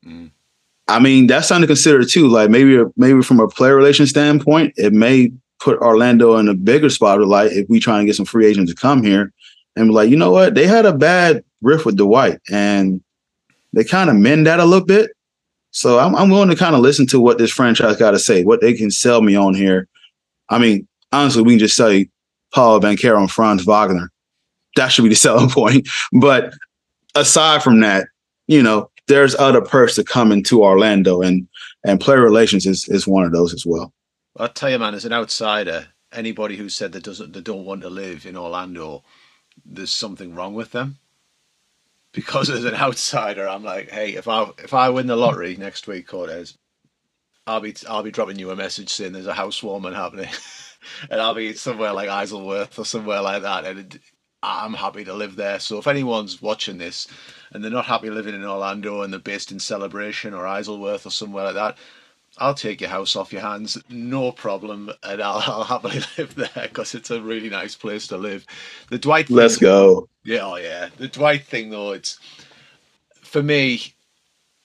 Mm. 0.06 0.32
I 0.88 1.00
mean, 1.00 1.28
that's 1.28 1.48
something 1.48 1.64
to 1.64 1.68
consider 1.68 2.06
too. 2.06 2.28
Like 2.30 2.50
maybe, 2.50 2.82
maybe 2.96 3.22
from 3.22 3.40
a 3.40 3.48
player 3.48 3.76
relation 3.76 4.06
standpoint, 4.08 4.74
it 4.78 4.94
may 4.94 5.32
put 5.60 5.80
Orlando 5.80 6.38
in 6.38 6.48
a 6.48 6.54
bigger 6.54 6.90
spotlight 6.90 7.52
if 7.52 7.68
we 7.70 7.80
try 7.80 7.98
and 7.98 8.08
get 8.08 8.16
some 8.16 8.26
free 8.26 8.46
agents 8.46 8.72
to 8.72 8.76
come 8.76 9.04
here 9.04 9.34
and 9.76 9.90
be 9.90 9.94
like, 9.94 10.10
you 10.10 10.18
know 10.18 10.32
what, 10.32 10.56
they 10.56 10.68
had 10.68 10.86
a 10.86 10.94
bad 10.94 11.44
riff 11.62 11.86
with 11.86 11.98
Dwight 11.98 12.40
and 12.52 13.02
they 13.74 13.84
kind 13.84 14.10
of 14.10 14.16
mend 14.16 14.48
that 14.48 14.60
a 14.60 14.66
little 14.66 14.86
bit. 14.86 15.12
So 15.72 15.98
I'm, 15.98 16.16
I'm 16.16 16.30
willing 16.30 16.50
to 16.50 16.56
kind 16.56 16.76
of 16.76 16.82
listen 16.82 17.08
to 17.08 17.20
what 17.20 17.40
this 17.40 17.52
franchise 17.52 17.98
got 17.98 18.12
to 18.12 18.20
say, 18.20 18.44
what 18.44 18.62
they 18.62 18.74
can 18.74 18.92
sell 18.92 19.22
me 19.22 19.36
on 19.36 19.56
here 19.56 19.88
I 20.50 20.60
mean, 20.60 20.88
honestly, 21.12 21.42
we 21.42 21.54
can 21.54 21.60
just 21.60 21.76
say 21.76 22.10
Paolo 22.54 22.80
Banchero 22.80 23.20
and 23.20 23.32
Franz 23.32 23.64
Wagner. 23.64 24.12
That 24.76 24.90
should 24.90 25.04
be 25.04 25.10
the 25.10 25.16
selling 25.28 25.50
point. 25.50 25.88
But 26.12 26.54
aside 27.16 27.64
from 27.64 27.80
that, 27.82 28.08
you 28.48 28.62
know, 28.62 28.90
there's 29.08 29.36
other 29.36 29.62
perks 29.62 29.96
to 29.96 30.04
come 30.04 30.32
into 30.32 30.64
Orlando, 30.64 31.22
and 31.22 31.48
and 31.84 32.00
player 32.00 32.22
relations 32.22 32.66
is 32.66 32.88
is 32.88 33.08
one 33.08 33.26
of 33.26 33.32
those 33.32 33.54
as 33.54 33.66
well. 33.66 33.94
I'll 34.38 34.48
tell 34.48 34.70
you, 34.70 34.80
man, 34.80 34.96
as 34.96 35.06
an 35.06 35.14
outsider, 35.14 35.88
anybody 36.14 36.56
who 36.56 36.70
said 36.70 36.94
that 36.94 37.04
doesn't 37.04 37.34
they 37.34 37.42
don't 37.42 37.66
want 37.66 37.82
to 37.82 37.90
live 37.90 38.26
in 38.26 38.38
Orlando, 38.38 39.04
there's 39.66 39.92
something 39.92 40.36
wrong 40.36 40.54
with 40.54 40.72
them. 40.72 40.98
Because 42.12 42.50
as 42.50 42.66
an 42.66 42.76
outsider, 42.88 43.48
I'm 43.48 43.64
like, 43.64 43.90
hey, 43.90 44.12
if 44.16 44.28
I 44.28 44.50
if 44.60 44.74
I 44.74 44.90
win 44.90 45.08
the 45.08 45.16
lottery 45.16 45.56
next 45.58 45.88
week, 45.88 46.08
Cortez, 46.08 46.58
I'll 47.48 47.62
be 47.62 47.76
I'll 47.90 48.04
be 48.04 48.12
dropping 48.12 48.40
you 48.40 48.52
a 48.52 48.56
message 48.56 48.90
saying 48.90 49.14
there's 49.14 49.28
a 49.28 49.34
housewarming 49.34 49.94
happening, 49.94 50.30
and 51.10 51.20
I'll 51.20 51.34
be 51.34 51.54
somewhere 51.54 51.94
like 51.94 52.10
Isleworth 52.10 52.78
or 52.78 52.86
somewhere 52.86 53.22
like 53.22 53.42
that, 53.42 53.66
and 53.66 53.80
it, 53.80 54.02
I'm 54.44 54.74
happy 54.74 55.06
to 55.06 55.14
live 55.14 55.38
there. 55.38 55.60
So 55.60 55.78
if 55.78 55.88
anyone's 55.88 56.42
watching 56.42 56.78
this 56.78 57.08
and 57.52 57.64
they're 57.64 57.72
not 57.72 57.86
happy 57.86 58.10
living 58.10 58.36
in 58.36 58.44
Orlando 58.44 59.02
and 59.02 59.14
they're 59.14 59.20
based 59.20 59.54
in 59.54 59.60
Celebration 59.60 60.34
or 60.34 60.46
Isleworth 60.46 61.06
or 61.06 61.12
somewhere 61.12 61.46
like 61.46 61.56
that, 61.56 61.78
I'll 62.40 62.56
take 62.56 62.82
your 62.82 62.90
house 62.90 63.16
off 63.16 63.32
your 63.32 63.42
hands, 63.44 63.78
no 63.90 64.32
problem, 64.32 64.92
and 65.04 65.22
I'll, 65.22 65.44
I'll 65.46 65.64
happily 65.64 66.02
live 66.18 66.36
there 66.36 66.68
because 66.68 66.96
it's 66.96 67.12
a 67.12 67.22
really 67.22 67.50
nice 67.50 67.76
place 67.76 68.08
to 68.08 68.18
live. 68.18 68.46
The 68.90 68.98
Dwight, 68.98 69.28
thing, 69.28 69.38
let's 69.38 69.58
go. 69.58 70.08
Yeah, 70.24 70.42
oh 70.44 70.56
yeah. 70.56 70.90
The 70.98 71.08
Dwight 71.08 71.44
thing 71.44 71.70
though, 71.70 71.92
it's 71.92 72.20
for 73.22 73.44
me. 73.44 73.94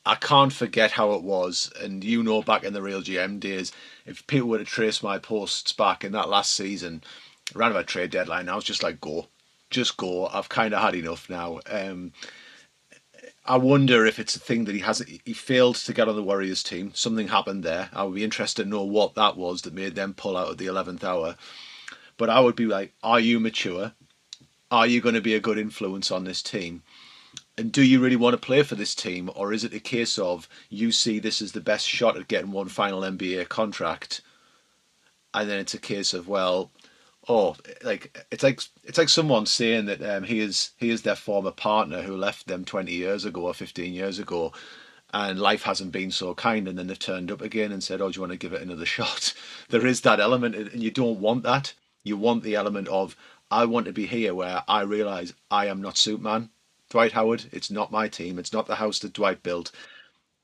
I 0.07 0.15
can't 0.15 0.53
forget 0.53 0.91
how 0.91 1.13
it 1.13 1.23
was, 1.23 1.71
and 1.83 2.03
you 2.03 2.23
know, 2.23 2.41
back 2.41 2.65
in 2.65 2.73
the 2.73 2.81
RealGM 2.81 3.41
days, 3.41 3.73
if 4.07 4.27
people 4.27 4.49
were 4.49 4.57
to 4.57 4.65
trace 4.65 5.03
my 5.03 5.19
posts 5.19 5.75
back 5.75 6.03
in 6.03 6.13
that 6.13 6.31
last 6.31 6.55
season, 6.55 7.03
around 7.55 7.73
about 7.73 7.89
trade 7.89 8.11
deadline, 8.11 8.49
I 8.49 8.55
was 8.55 8.65
just 8.65 8.83
like, 8.83 9.03
go, 9.03 9.27
just 9.69 9.99
go. 9.99 10.27
I've 10.29 10.49
kind 10.49 10.73
of 10.73 10.81
had 10.81 10.95
enough 10.95 11.29
now. 11.29 11.61
Um, 11.69 12.13
I 13.49 13.57
wonder 13.57 14.05
if 14.05 14.19
it's 14.19 14.37
a 14.37 14.41
thing 14.41 14.67
that 14.67 14.75
he 14.75 14.83
has. 14.83 15.03
He 15.25 15.33
failed 15.33 15.77
to 15.77 15.95
get 15.95 16.07
on 16.07 16.15
the 16.15 16.23
Warriors 16.23 16.63
team. 16.63 16.93
Something 16.95 17.29
happened 17.29 17.65
there. 17.65 17.89
I 17.95 18.05
would 18.05 18.15
be 18.15 18.23
interested 18.23 18.65
to 18.65 18.69
know 18.69 18.83
what 18.83 19.15
that 19.15 19.39
was 19.39 19.63
that 19.63 19.73
made 19.73 19.95
them 19.95 20.13
pull 20.13 20.37
out 20.37 20.51
at 20.51 20.59
the 20.59 20.67
eleventh 20.67 21.03
hour. 21.03 21.35
But 22.19 22.29
I 22.29 22.41
would 22.41 22.57
be 22.57 22.67
like, 22.67 22.93
are 23.03 23.19
you 23.19 23.41
mature? 23.41 23.93
Are 24.71 24.87
you 24.87 25.01
going 25.01 25.15
to 25.15 25.23
be 25.23 25.35
a 25.35 25.41
good 25.41 25.57
influence 25.57 26.11
on 26.11 26.25
this 26.25 26.43
team? 26.43 26.83
And 27.57 27.73
do 27.73 27.83
you 27.83 28.01
really 28.01 28.17
want 28.17 28.35
to 28.35 28.47
play 28.47 28.63
for 28.63 28.75
this 28.75 28.95
team, 28.95 29.31
or 29.35 29.55
is 29.55 29.65
it 29.65 29.73
a 29.73 29.81
case 29.81 30.19
of 30.19 30.47
you 30.69 30.93
see 30.93 31.19
this 31.19 31.41
as 31.41 31.53
the 31.53 31.61
best 31.63 31.89
shot 31.89 32.19
at 32.19 32.29
getting 32.29 32.53
one 32.53 32.69
final 32.69 33.01
NBA 33.01 33.49
contract, 33.49 34.21
and 35.33 35.49
then 35.49 35.59
it's 35.59 35.75
a 35.75 35.79
case 35.79 36.13
of 36.13 36.29
well, 36.29 36.71
oh, 37.29 37.57
like 37.83 38.27
it's 38.31 38.43
like 38.43 38.61
it's 38.85 38.99
like 38.99 39.09
someone 39.09 39.47
saying 39.47 39.87
that 39.87 40.03
um, 40.03 40.25
he 40.25 40.41
is 40.41 40.71
he 40.77 40.91
is 40.91 41.03
their 41.03 41.15
former 41.15 41.51
partner 41.51 42.03
who 42.03 42.17
left 42.17 42.47
them 42.47 42.65
twenty 42.65 42.93
years 42.93 43.25
ago 43.25 43.43
or 43.43 43.55
fifteen 43.55 43.93
years 43.93 44.19
ago, 44.19 44.53
and 45.13 45.39
life 45.39 45.63
hasn't 45.63 45.93
been 45.93 46.11
so 46.11 46.35
kind, 46.35 46.67
and 46.67 46.79
then 46.79 46.87
they've 46.87 46.99
turned 46.99 47.31
up 47.31 47.41
again 47.43 47.73
and 47.73 47.85
said, 47.85 48.01
"Oh, 48.01 48.11
do 48.11 48.17
you 48.17 48.23
want 48.23 48.33
to 48.33 48.39
give 48.39 48.53
it 48.53 48.63
another 48.63 48.87
shot?" 48.97 49.35
There 49.69 49.87
is 49.87 50.01
that 50.03 50.21
element, 50.21 50.55
and 50.55 50.83
you 50.83 50.91
don't 50.91 51.21
want 51.21 51.43
that. 51.45 51.75
You 52.03 52.17
want 52.17 52.43
the 52.43 52.55
element 52.55 52.89
of 52.89 53.17
I 53.51 53.65
want 53.67 53.87
to 53.87 53.93
be 53.93 54.07
here 54.07 54.35
where 54.35 54.63
I 54.67 54.83
realise 54.83 55.35
I 55.51 55.67
am 55.67 55.81
not 55.83 55.99
Superman. 55.99 56.51
Dwight 56.91 57.13
Howard, 57.13 57.45
it's 57.53 57.71
not 57.71 57.93
my 57.93 58.09
team. 58.09 58.39
It's 58.39 58.53
not 58.53 58.67
the 58.67 58.77
house 58.77 58.99
that 59.01 59.13
Dwight 59.13 59.43
built 59.43 59.71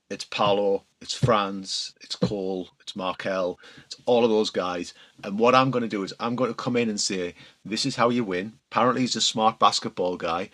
it's 0.09 0.25
Paolo, 0.25 0.83
it's 1.01 1.13
Franz, 1.13 1.93
it's 2.01 2.15
Cole, 2.15 2.69
it's 2.79 2.95
Markelle, 2.95 3.59
it's 3.85 3.95
all 4.05 4.23
of 4.23 4.29
those 4.29 4.49
guys. 4.49 4.93
And 5.23 5.39
what 5.39 5.55
I'm 5.55 5.71
going 5.71 5.81
to 5.81 5.87
do 5.87 6.03
is 6.03 6.13
I'm 6.19 6.35
going 6.35 6.51
to 6.51 6.55
come 6.55 6.77
in 6.77 6.89
and 6.89 6.99
say, 6.99 7.33
this 7.63 7.85
is 7.85 7.95
how 7.95 8.09
you 8.09 8.23
win. 8.23 8.53
Apparently, 8.71 9.01
he's 9.01 9.15
a 9.15 9.21
smart 9.21 9.57
basketball 9.57 10.17
guy. 10.17 10.49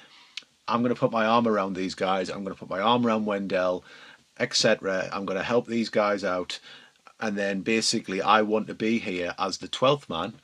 I'm 0.68 0.82
going 0.82 0.94
to 0.94 1.00
put 1.00 1.12
my 1.12 1.26
arm 1.26 1.48
around 1.48 1.74
these 1.74 1.96
guys. 1.96 2.30
I'm 2.30 2.44
going 2.44 2.56
to 2.56 2.60
put 2.60 2.70
my 2.70 2.80
arm 2.80 3.06
around 3.06 3.26
Wendell, 3.26 3.84
etc. 4.40 5.10
I'm 5.12 5.26
going 5.26 5.40
to 5.40 5.44
help 5.44 5.68
these 5.68 5.90
guys 5.90 6.24
out. 6.24 6.60
And 7.20 7.38
then 7.38 7.62
basically, 7.62 8.22
I 8.22 8.42
want 8.42 8.68
to 8.68 8.74
be 8.74 9.00
here 9.00 9.36
as 9.38 9.58
the 9.58 9.68
12th 9.68 10.10
man 10.10 10.36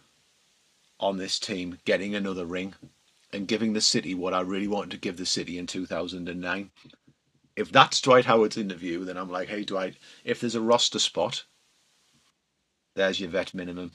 on 1.00 1.18
this 1.18 1.40
team, 1.40 1.80
getting 1.86 2.14
another 2.14 2.46
ring 2.46 2.74
and 3.32 3.48
giving 3.48 3.74
the 3.74 3.82
city 3.82 4.14
what 4.14 4.34
I 4.34 4.42
really 4.42 4.68
wanted 4.68 4.92
to 4.92 4.98
give 4.98 5.18
the 5.18 5.26
city 5.26 5.58
in 5.58 5.68
2009 5.68 6.72
if 7.58 7.72
that's 7.72 8.00
Dwight 8.00 8.24
Howard's 8.24 8.56
interview, 8.58 9.04
then 9.04 9.18
I'm 9.18 9.32
like, 9.32 9.50
hey 9.50 9.66
Dwight, 9.66 9.96
if 10.24 10.40
there's 10.40 10.56
a 10.56 10.62
roster 10.62 11.00
spot, 11.00 11.44
there's 12.96 13.20
your 13.20 13.30
vet 13.30 13.54
minimum. 13.54 13.92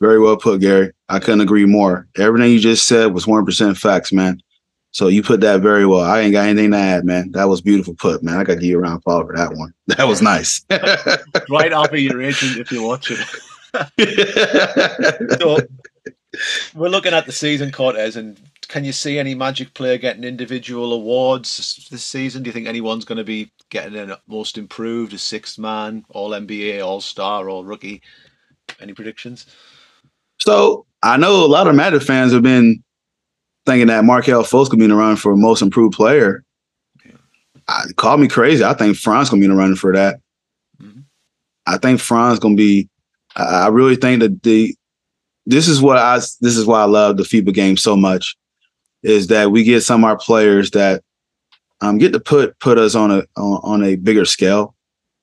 Very 0.00 0.20
well 0.20 0.36
put, 0.36 0.60
Gary. 0.60 0.92
I 1.08 1.18
couldn't 1.18 1.42
agree 1.42 1.66
more. 1.66 2.08
Everything 2.16 2.52
you 2.52 2.60
just 2.60 2.86
said 2.86 3.12
was 3.12 3.26
100% 3.26 3.76
facts, 3.76 4.12
man. 4.12 4.40
So 4.92 5.08
you 5.08 5.22
put 5.22 5.40
that 5.42 5.60
very 5.60 5.84
well. 5.86 6.00
I 6.00 6.20
ain't 6.20 6.32
got 6.32 6.48
anything 6.48 6.70
to 6.70 6.78
add, 6.78 7.04
man. 7.04 7.30
That 7.32 7.48
was 7.48 7.60
beautiful 7.60 7.94
put, 7.94 8.22
man. 8.22 8.38
I 8.38 8.44
got 8.44 8.54
to 8.54 8.60
give 8.60 8.70
you 8.70 8.78
a 8.78 8.80
round 8.80 8.94
of 8.94 8.98
applause 9.00 9.26
for 9.26 9.36
that 9.36 9.52
one. 9.54 9.74
That 9.86 10.08
was 10.08 10.22
nice. 10.22 10.60
Dwight, 11.46 11.72
I'll 11.72 11.88
be 11.88 12.02
your 12.02 12.22
agent 12.22 12.58
if 12.58 12.72
you're 12.72 12.86
watching. 12.86 13.18
so 15.38 15.58
we're 16.74 16.88
looking 16.88 17.12
at 17.12 17.26
the 17.26 17.32
season, 17.32 17.70
Cortez, 17.70 18.16
and 18.16 18.40
can 18.70 18.84
you 18.84 18.92
see 18.92 19.18
any 19.18 19.34
Magic 19.34 19.74
player 19.74 19.98
getting 19.98 20.22
individual 20.22 20.92
awards 20.92 21.88
this 21.90 22.04
season? 22.04 22.44
Do 22.44 22.48
you 22.48 22.52
think 22.52 22.68
anyone's 22.68 23.04
going 23.04 23.18
to 23.18 23.24
be 23.24 23.50
getting 23.68 23.98
a 23.98 24.16
most 24.28 24.56
improved, 24.56 25.12
a 25.12 25.18
sixth 25.18 25.58
man, 25.58 26.04
all 26.10 26.30
NBA, 26.30 26.82
all 26.82 27.00
star, 27.00 27.50
all 27.50 27.64
rookie? 27.64 28.00
Any 28.80 28.92
predictions? 28.92 29.46
So 30.38 30.86
I 31.02 31.16
know 31.16 31.44
a 31.44 31.48
lot 31.48 31.66
of 31.66 31.74
Magic 31.74 32.02
fans 32.02 32.32
have 32.32 32.44
been 32.44 32.80
thinking 33.66 33.88
that 33.88 34.04
Markelle 34.04 34.44
Fultz 34.44 34.70
could 34.70 34.78
be 34.78 34.84
in 34.84 34.90
the 34.90 34.96
run 34.96 35.16
for 35.16 35.36
most 35.36 35.62
improved 35.62 35.96
player. 35.96 36.44
Yeah. 37.04 37.16
I, 37.66 37.86
call 37.96 38.18
me 38.18 38.28
crazy. 38.28 38.62
I 38.62 38.74
think 38.74 38.96
Franz 38.96 39.30
gonna 39.30 39.40
be 39.40 39.46
in 39.46 39.50
the 39.50 39.56
running 39.56 39.74
for 39.74 39.92
that. 39.94 40.20
Mm-hmm. 40.80 41.00
I 41.66 41.76
think 41.78 41.98
Franz 41.98 42.38
gonna 42.38 42.54
be. 42.54 42.88
I, 43.34 43.64
I 43.64 43.68
really 43.68 43.96
think 43.96 44.20
that 44.20 44.44
the 44.44 44.76
this 45.44 45.66
is 45.66 45.82
what 45.82 45.96
I 45.96 46.18
this 46.18 46.56
is 46.56 46.66
why 46.66 46.82
I 46.82 46.84
love 46.84 47.16
the 47.16 47.24
FIBA 47.24 47.52
game 47.52 47.76
so 47.76 47.96
much 47.96 48.36
is 49.02 49.28
that 49.28 49.50
we 49.50 49.64
get 49.64 49.82
some 49.82 50.04
of 50.04 50.10
our 50.10 50.18
players 50.18 50.70
that 50.72 51.02
um, 51.80 51.98
get 51.98 52.12
to 52.12 52.20
put 52.20 52.58
put 52.58 52.78
us 52.78 52.94
on 52.94 53.10
a 53.10 53.24
on, 53.36 53.60
on, 53.62 53.84
a 53.84 53.96
bigger 53.96 54.24
scale. 54.24 54.74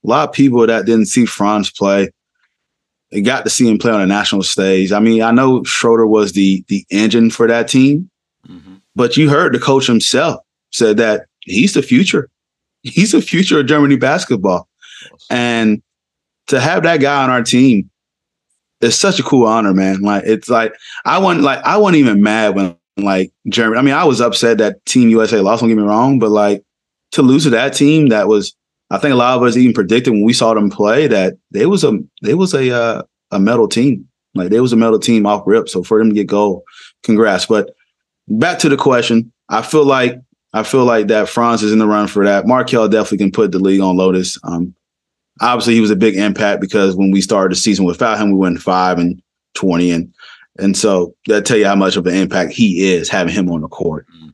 A 0.03 0.07
lot 0.07 0.29
of 0.29 0.33
people 0.33 0.65
that 0.65 0.85
didn't 0.85 1.07
see 1.07 1.25
Franz 1.25 1.69
play, 1.69 2.09
they 3.11 3.21
got 3.21 3.43
to 3.43 3.49
see 3.49 3.69
him 3.69 3.77
play 3.77 3.91
on 3.91 4.01
a 4.01 4.07
national 4.07 4.43
stage. 4.43 4.91
I 4.91 4.99
mean, 4.99 5.21
I 5.21 5.31
know 5.31 5.63
Schroeder 5.63 6.07
was 6.07 6.33
the 6.33 6.63
the 6.67 6.85
engine 6.89 7.29
for 7.29 7.47
that 7.47 7.67
team, 7.67 8.09
mm-hmm. 8.47 8.75
but 8.95 9.17
you 9.17 9.29
heard 9.29 9.53
the 9.53 9.59
coach 9.59 9.85
himself 9.85 10.41
said 10.71 10.97
that 10.97 11.27
he's 11.41 11.73
the 11.73 11.81
future. 11.81 12.29
He's 12.83 13.11
the 13.11 13.21
future 13.21 13.59
of 13.59 13.65
Germany 13.65 13.97
basketball, 13.97 14.69
and 15.29 15.81
to 16.45 16.59
have 16.59 16.83
that 16.83 17.01
guy 17.01 17.21
on 17.21 17.29
our 17.29 17.43
team 17.43 17.89
is 18.79 18.97
such 18.97 19.19
a 19.19 19.23
cool 19.23 19.45
honor, 19.45 19.73
man. 19.73 20.01
Like 20.01 20.23
it's 20.25 20.47
like 20.47 20.73
I 21.03 21.17
wasn't 21.17 21.43
like 21.43 21.59
I 21.65 21.75
wasn't 21.77 21.97
even 21.97 22.21
mad 22.21 22.55
when 22.55 22.77
like 22.97 23.31
Germany. 23.49 23.79
I 23.79 23.81
mean, 23.81 23.93
I 23.93 24.03
was 24.05 24.21
upset 24.21 24.57
that 24.59 24.85
Team 24.85 25.09
USA 25.09 25.39
lost. 25.39 25.61
Don't 25.61 25.69
get 25.69 25.77
me 25.77 25.83
wrong, 25.83 26.19
but 26.19 26.29
like 26.29 26.63
to 27.11 27.21
lose 27.21 27.43
to 27.43 27.49
that 27.51 27.73
team, 27.73 28.07
that 28.07 28.27
was 28.27 28.55
I 28.89 28.97
think 28.97 29.13
a 29.13 29.17
lot 29.17 29.37
of 29.37 29.43
us 29.43 29.57
even 29.57 29.73
predicted 29.73 30.13
when 30.13 30.23
we 30.23 30.33
saw 30.33 30.53
them 30.53 30.69
play 30.69 31.07
that 31.07 31.35
they 31.51 31.65
was 31.65 31.83
a 31.83 31.99
they 32.21 32.33
was 32.33 32.53
a 32.53 32.73
uh, 32.75 33.03
a 33.31 33.39
metal 33.39 33.67
team. 33.67 34.07
Like 34.33 34.49
they 34.49 34.59
was 34.59 34.73
a 34.73 34.77
metal 34.77 34.99
team 34.99 35.25
off 35.25 35.43
rip. 35.45 35.67
So 35.67 35.83
for 35.83 35.99
them 35.99 36.09
to 36.09 36.15
get 36.15 36.27
gold, 36.27 36.63
congrats. 37.03 37.45
But 37.45 37.71
back 38.27 38.59
to 38.59 38.69
the 38.69 38.77
question, 38.77 39.31
I 39.49 39.61
feel 39.61 39.85
like 39.85 40.19
I 40.53 40.63
feel 40.63 40.85
like 40.85 41.07
that 41.07 41.29
Franz 41.29 41.63
is 41.63 41.73
in 41.73 41.79
the 41.79 41.87
run 41.87 42.07
for 42.07 42.25
that. 42.25 42.47
Markelle 42.47 42.87
definitely 42.87 43.17
can 43.19 43.31
put 43.31 43.51
the 43.51 43.59
league 43.59 43.81
on 43.81 43.97
Lotus. 43.97 44.37
Um, 44.43 44.73
obviously 45.41 45.73
he 45.73 45.81
was 45.81 45.91
a 45.91 45.95
big 45.95 46.15
impact 46.15 46.61
because 46.61 46.95
when 46.95 47.11
we 47.11 47.21
started 47.21 47.51
the 47.51 47.59
season 47.59 47.85
without 47.85 48.19
him, 48.19 48.31
we 48.31 48.37
went 48.37 48.61
five 48.61 48.99
and 48.99 49.21
twenty, 49.53 49.91
and 49.91 50.13
and 50.59 50.75
so 50.75 51.15
that 51.27 51.45
tell 51.45 51.57
you 51.57 51.65
how 51.65 51.75
much 51.75 51.95
of 51.95 52.05
an 52.07 52.15
impact 52.15 52.51
he 52.51 52.91
is 52.91 53.09
having 53.09 53.33
him 53.33 53.49
on 53.49 53.61
the 53.61 53.67
court. 53.67 54.07
Mm-hmm. 54.15 54.29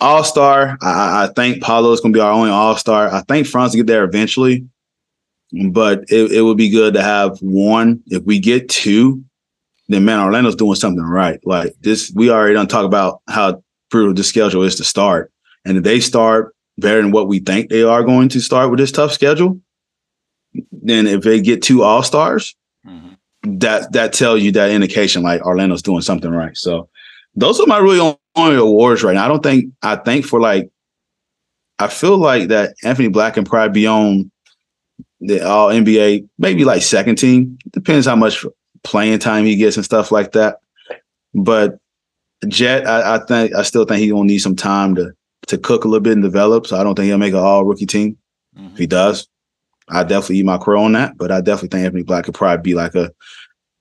All 0.00 0.24
star, 0.24 0.78
I, 0.80 1.24
I, 1.24 1.32
think 1.34 1.62
Paolo 1.62 1.92
is 1.92 2.00
going 2.00 2.14
to 2.14 2.16
be 2.16 2.22
our 2.22 2.32
only 2.32 2.50
all 2.50 2.76
star. 2.76 3.12
I 3.12 3.20
think 3.22 3.46
Franz 3.46 3.72
will 3.72 3.80
get 3.80 3.86
there 3.86 4.04
eventually, 4.04 4.66
but 5.70 6.04
it, 6.08 6.32
it 6.32 6.42
would 6.42 6.56
be 6.56 6.70
good 6.70 6.94
to 6.94 7.02
have 7.02 7.38
one. 7.40 8.02
If 8.06 8.24
we 8.24 8.40
get 8.40 8.70
two, 8.70 9.22
then 9.88 10.06
man, 10.06 10.20
Orlando's 10.20 10.56
doing 10.56 10.76
something 10.76 11.04
right. 11.04 11.38
Like 11.44 11.74
this, 11.80 12.10
we 12.14 12.30
already 12.30 12.54
don't 12.54 12.70
talk 12.70 12.86
about 12.86 13.20
how 13.28 13.62
brutal 13.90 14.14
the 14.14 14.24
schedule 14.24 14.62
is 14.62 14.76
to 14.76 14.84
start, 14.84 15.32
and 15.66 15.76
if 15.76 15.84
they 15.84 16.00
start 16.00 16.54
better 16.78 17.02
than 17.02 17.10
what 17.10 17.28
we 17.28 17.38
think 17.38 17.68
they 17.68 17.82
are 17.82 18.02
going 18.02 18.30
to 18.30 18.40
start 18.40 18.70
with 18.70 18.78
this 18.78 18.92
tough 18.92 19.12
schedule, 19.12 19.60
then 20.72 21.06
if 21.06 21.22
they 21.22 21.42
get 21.42 21.62
two 21.62 21.82
all 21.82 22.02
stars, 22.02 22.54
mm-hmm 22.86 23.10
that 23.42 23.92
that 23.92 24.12
tells 24.12 24.42
you 24.42 24.52
that 24.52 24.70
indication 24.70 25.22
like 25.22 25.42
Orlando's 25.42 25.82
doing 25.82 26.02
something 26.02 26.30
right. 26.30 26.56
So 26.56 26.88
those 27.34 27.60
are 27.60 27.66
my 27.66 27.78
really 27.78 28.16
only 28.36 28.56
awards 28.56 29.02
right 29.02 29.14
now. 29.14 29.24
I 29.24 29.28
don't 29.28 29.42
think 29.42 29.72
I 29.82 29.96
think 29.96 30.26
for 30.26 30.40
like 30.40 30.70
I 31.78 31.88
feel 31.88 32.18
like 32.18 32.48
that 32.48 32.74
Anthony 32.84 33.08
Black 33.08 33.34
can 33.34 33.44
probably 33.44 33.72
be 33.72 33.86
on 33.86 34.30
the 35.20 35.46
All 35.46 35.68
NBA, 35.68 36.28
maybe 36.38 36.64
like 36.64 36.82
second 36.82 37.16
team. 37.16 37.58
Depends 37.70 38.06
how 38.06 38.16
much 38.16 38.44
playing 38.82 39.18
time 39.18 39.44
he 39.44 39.56
gets 39.56 39.76
and 39.76 39.84
stuff 39.84 40.10
like 40.10 40.32
that. 40.32 40.58
But 41.34 41.78
Jett, 42.48 42.86
I, 42.86 43.16
I 43.16 43.18
think 43.26 43.54
I 43.54 43.62
still 43.62 43.84
think 43.84 44.00
he's 44.00 44.12
gonna 44.12 44.24
need 44.24 44.38
some 44.38 44.56
time 44.56 44.94
to 44.96 45.12
to 45.48 45.58
cook 45.58 45.84
a 45.84 45.88
little 45.88 46.02
bit 46.02 46.14
and 46.14 46.22
develop. 46.22 46.66
So 46.66 46.78
I 46.78 46.84
don't 46.84 46.94
think 46.94 47.06
he'll 47.06 47.18
make 47.18 47.32
an 47.32 47.40
all 47.40 47.64
rookie 47.64 47.86
team. 47.86 48.16
Mm-hmm. 48.56 48.72
If 48.72 48.78
he 48.78 48.86
does, 48.86 49.28
I 49.90 50.02
definitely 50.02 50.38
eat 50.38 50.46
my 50.46 50.58
crow 50.58 50.84
on 50.84 50.92
that. 50.92 51.16
But 51.16 51.32
I 51.32 51.40
definitely 51.40 51.68
think 51.68 51.86
Anthony 51.86 52.02
Black 52.02 52.24
could 52.24 52.34
probably 52.34 52.62
be 52.62 52.74
like 52.74 52.94
a, 52.94 53.12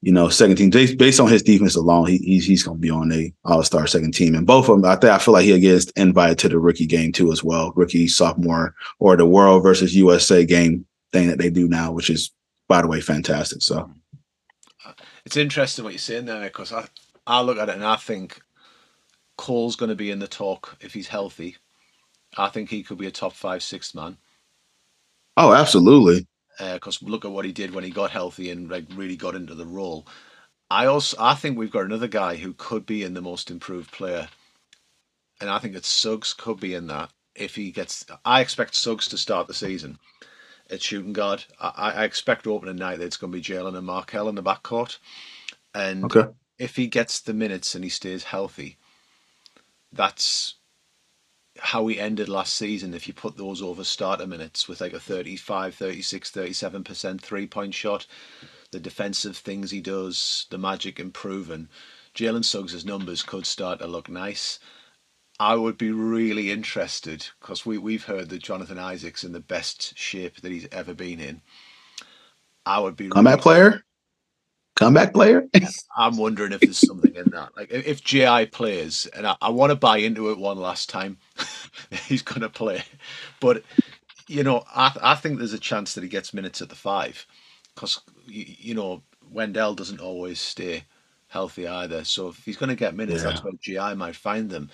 you 0.01 0.11
know, 0.11 0.29
second 0.29 0.57
team 0.57 0.69
based, 0.69 0.97
based 0.97 1.19
on 1.19 1.29
his 1.29 1.43
defense 1.43 1.75
alone. 1.75 2.07
He, 2.07 2.17
he's 2.17 2.45
he's 2.45 2.63
gonna 2.63 2.77
be 2.77 2.89
on 2.89 3.11
a 3.11 3.33
All 3.45 3.63
Star 3.63 3.87
second 3.87 4.13
team, 4.13 4.35
and 4.35 4.47
both 4.47 4.69
of 4.69 4.81
them. 4.81 4.85
I 4.85 4.95
think 4.95 5.13
I 5.13 5.17
feel 5.17 5.33
like 5.33 5.45
he 5.45 5.59
gets 5.59 5.91
invited 5.91 6.37
to 6.39 6.49
the 6.49 6.59
rookie 6.59 6.85
game 6.85 7.11
too 7.11 7.31
as 7.31 7.43
well, 7.43 7.73
rookie 7.75 8.07
sophomore 8.07 8.75
or 8.99 9.15
the 9.15 9.25
World 9.25 9.63
versus 9.63 9.95
USA 9.95 10.45
game 10.45 10.85
thing 11.11 11.27
that 11.27 11.37
they 11.37 11.49
do 11.49 11.67
now, 11.67 11.91
which 11.91 12.09
is 12.09 12.31
by 12.67 12.81
the 12.81 12.87
way 12.87 13.01
fantastic. 13.01 13.61
So 13.61 13.91
it's 15.25 15.37
interesting 15.37 15.83
what 15.83 15.93
you're 15.93 15.99
saying 15.99 16.25
there 16.25 16.43
because 16.43 16.71
I 16.71 16.87
I 17.27 17.41
look 17.41 17.57
at 17.57 17.69
it 17.69 17.75
and 17.75 17.85
I 17.85 17.97
think 17.97 18.41
Cole's 19.37 19.75
going 19.75 19.89
to 19.89 19.95
be 19.95 20.11
in 20.11 20.19
the 20.19 20.27
talk 20.27 20.75
if 20.81 20.93
he's 20.93 21.07
healthy. 21.07 21.57
I 22.37 22.49
think 22.49 22.69
he 22.69 22.83
could 22.83 22.97
be 22.97 23.07
a 23.07 23.11
top 23.11 23.33
five, 23.33 23.63
sixth 23.63 23.95
man. 23.95 24.17
Oh, 25.39 25.53
absolutely. 25.53 26.27
Because 26.59 27.01
uh, 27.01 27.05
look 27.05 27.23
at 27.23 27.31
what 27.31 27.45
he 27.45 27.53
did 27.53 27.73
when 27.73 27.85
he 27.85 27.91
got 27.91 28.11
healthy 28.11 28.51
and 28.51 28.69
like 28.69 28.85
really 28.93 29.15
got 29.15 29.35
into 29.35 29.55
the 29.55 29.65
role. 29.65 30.05
I 30.69 30.85
also 30.85 31.15
I 31.17 31.33
think 31.35 31.57
we've 31.57 31.71
got 31.71 31.85
another 31.85 32.09
guy 32.09 32.35
who 32.35 32.53
could 32.53 32.85
be 32.85 33.03
in 33.03 33.13
the 33.13 33.21
most 33.21 33.49
improved 33.49 33.91
player, 33.91 34.27
and 35.39 35.49
I 35.49 35.57
think 35.59 35.73
that 35.73 35.85
Suggs 35.85 36.33
could 36.33 36.59
be 36.59 36.73
in 36.73 36.87
that 36.87 37.11
if 37.35 37.55
he 37.55 37.71
gets. 37.71 38.05
I 38.25 38.41
expect 38.41 38.75
Suggs 38.75 39.07
to 39.07 39.17
start 39.17 39.47
the 39.47 39.53
season 39.53 39.97
at 40.69 40.83
shooting 40.83 41.13
guard. 41.13 41.45
I, 41.59 41.93
I 41.95 42.03
expect 42.03 42.45
opening 42.45 42.75
night 42.75 42.99
that 42.99 43.05
it's 43.05 43.17
going 43.17 43.31
to 43.31 43.37
be 43.37 43.43
Jalen 43.43 43.77
and 43.77 43.87
Markelle 43.87 44.27
in 44.27 44.35
the 44.35 44.43
backcourt, 44.43 44.97
and 45.73 46.03
okay. 46.03 46.29
if 46.59 46.75
he 46.75 46.87
gets 46.87 47.21
the 47.21 47.33
minutes 47.33 47.73
and 47.73 47.83
he 47.83 47.89
stays 47.89 48.25
healthy, 48.25 48.77
that's 49.93 50.55
how 51.61 51.83
we 51.83 51.99
ended 51.99 52.29
last 52.29 52.53
season 52.53 52.93
if 52.93 53.07
you 53.07 53.13
put 53.13 53.37
those 53.37 53.61
over 53.61 53.83
starter 53.83 54.27
minutes 54.27 54.67
with 54.67 54.81
like 54.81 54.93
a 54.93 54.99
35 54.99 55.75
36 55.75 56.31
37% 56.31 57.21
three 57.21 57.47
point 57.47 57.73
shot 57.73 58.05
the 58.71 58.79
defensive 58.79 59.37
things 59.37 59.71
he 59.71 59.81
does 59.81 60.45
the 60.49 60.57
magic 60.57 60.99
improving 60.99 61.67
jalen 62.15 62.43
suggs' 62.43 62.85
numbers 62.85 63.23
could 63.23 63.45
start 63.45 63.79
to 63.79 63.87
look 63.87 64.09
nice. 64.09 64.59
I 65.41 65.55
would 65.55 65.77
be 65.77 65.91
really 65.91 66.51
interested 66.51 67.27
because 67.39 67.65
we, 67.65 67.77
we've 67.77 68.05
heard 68.05 68.29
that 68.29 68.43
jonathan 68.43 68.79
isaac's 68.79 69.23
in 69.23 69.31
the 69.31 69.39
best 69.39 69.97
shape 69.97 70.41
that 70.41 70.51
he's 70.51 70.67
ever 70.71 70.93
been 70.93 71.19
in. 71.19 71.41
I 72.65 72.79
would 72.79 72.95
be 72.95 73.09
really, 73.09 73.37
player 73.37 73.83
comeback 74.79 75.13
player. 75.13 75.45
I'm 75.97 76.17
wondering 76.17 76.53
if 76.53 76.61
there's 76.61 76.77
something 76.77 77.13
in 77.13 77.31
that. 77.31 77.49
Like 77.57 77.69
if 77.69 78.01
GI 78.01 78.47
plays, 78.47 79.07
and 79.13 79.27
I, 79.27 79.35
I 79.41 79.49
want 79.49 79.71
to 79.71 79.75
buy 79.75 79.97
into 79.97 80.31
it 80.31 80.37
one 80.37 80.57
last 80.57 80.89
time, 80.89 81.17
he's 82.07 82.21
going 82.21 82.41
to 82.41 82.49
play. 82.49 82.83
But 83.41 83.63
you 84.27 84.43
know, 84.43 84.63
I 84.73 84.95
I 85.01 85.15
think 85.15 85.37
there's 85.37 85.53
a 85.53 85.59
chance 85.59 85.93
that 85.93 86.03
he 86.03 86.09
gets 86.09 86.33
minutes 86.33 86.61
at 86.61 86.69
the 86.69 86.75
five, 86.75 87.25
because 87.75 87.99
you, 88.25 88.45
you, 88.47 88.73
know 88.73 89.03
Wendell 89.29 89.75
doesn't 89.75 89.99
always 89.99 90.39
stay 90.39 90.85
healthy 91.27 91.67
either. 91.67 92.05
So 92.05 92.29
if 92.29 92.43
he's 92.45 92.57
going 92.57 92.69
to 92.69 92.75
get 92.75 92.95
minutes, 92.95 93.23
yeah. 93.23 93.29
that's 93.29 93.43
where 93.43 93.53
GI 93.61 93.95
might 93.95 94.15
find 94.15 94.49
them. 94.49 94.69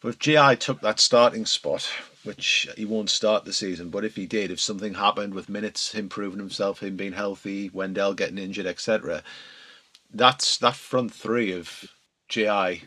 But 0.00 0.10
if 0.10 0.18
GI 0.18 0.56
took 0.56 0.80
that 0.80 1.00
starting 1.00 1.44
spot, 1.44 1.88
which 2.22 2.68
he 2.76 2.84
won't 2.84 3.10
start 3.10 3.44
the 3.44 3.52
season, 3.52 3.90
but 3.90 4.04
if 4.04 4.14
he 4.14 4.26
did, 4.26 4.50
if 4.50 4.60
something 4.60 4.94
happened 4.94 5.34
with 5.34 5.48
minutes, 5.48 5.92
him 5.92 6.08
proving 6.08 6.38
himself, 6.38 6.82
him 6.82 6.96
being 6.96 7.12
healthy, 7.12 7.70
Wendell 7.72 8.14
getting 8.14 8.38
injured, 8.38 8.66
etc., 8.66 9.22
that's 10.12 10.56
that 10.58 10.76
front 10.76 11.12
three 11.12 11.52
of 11.52 11.84
GI, 12.28 12.84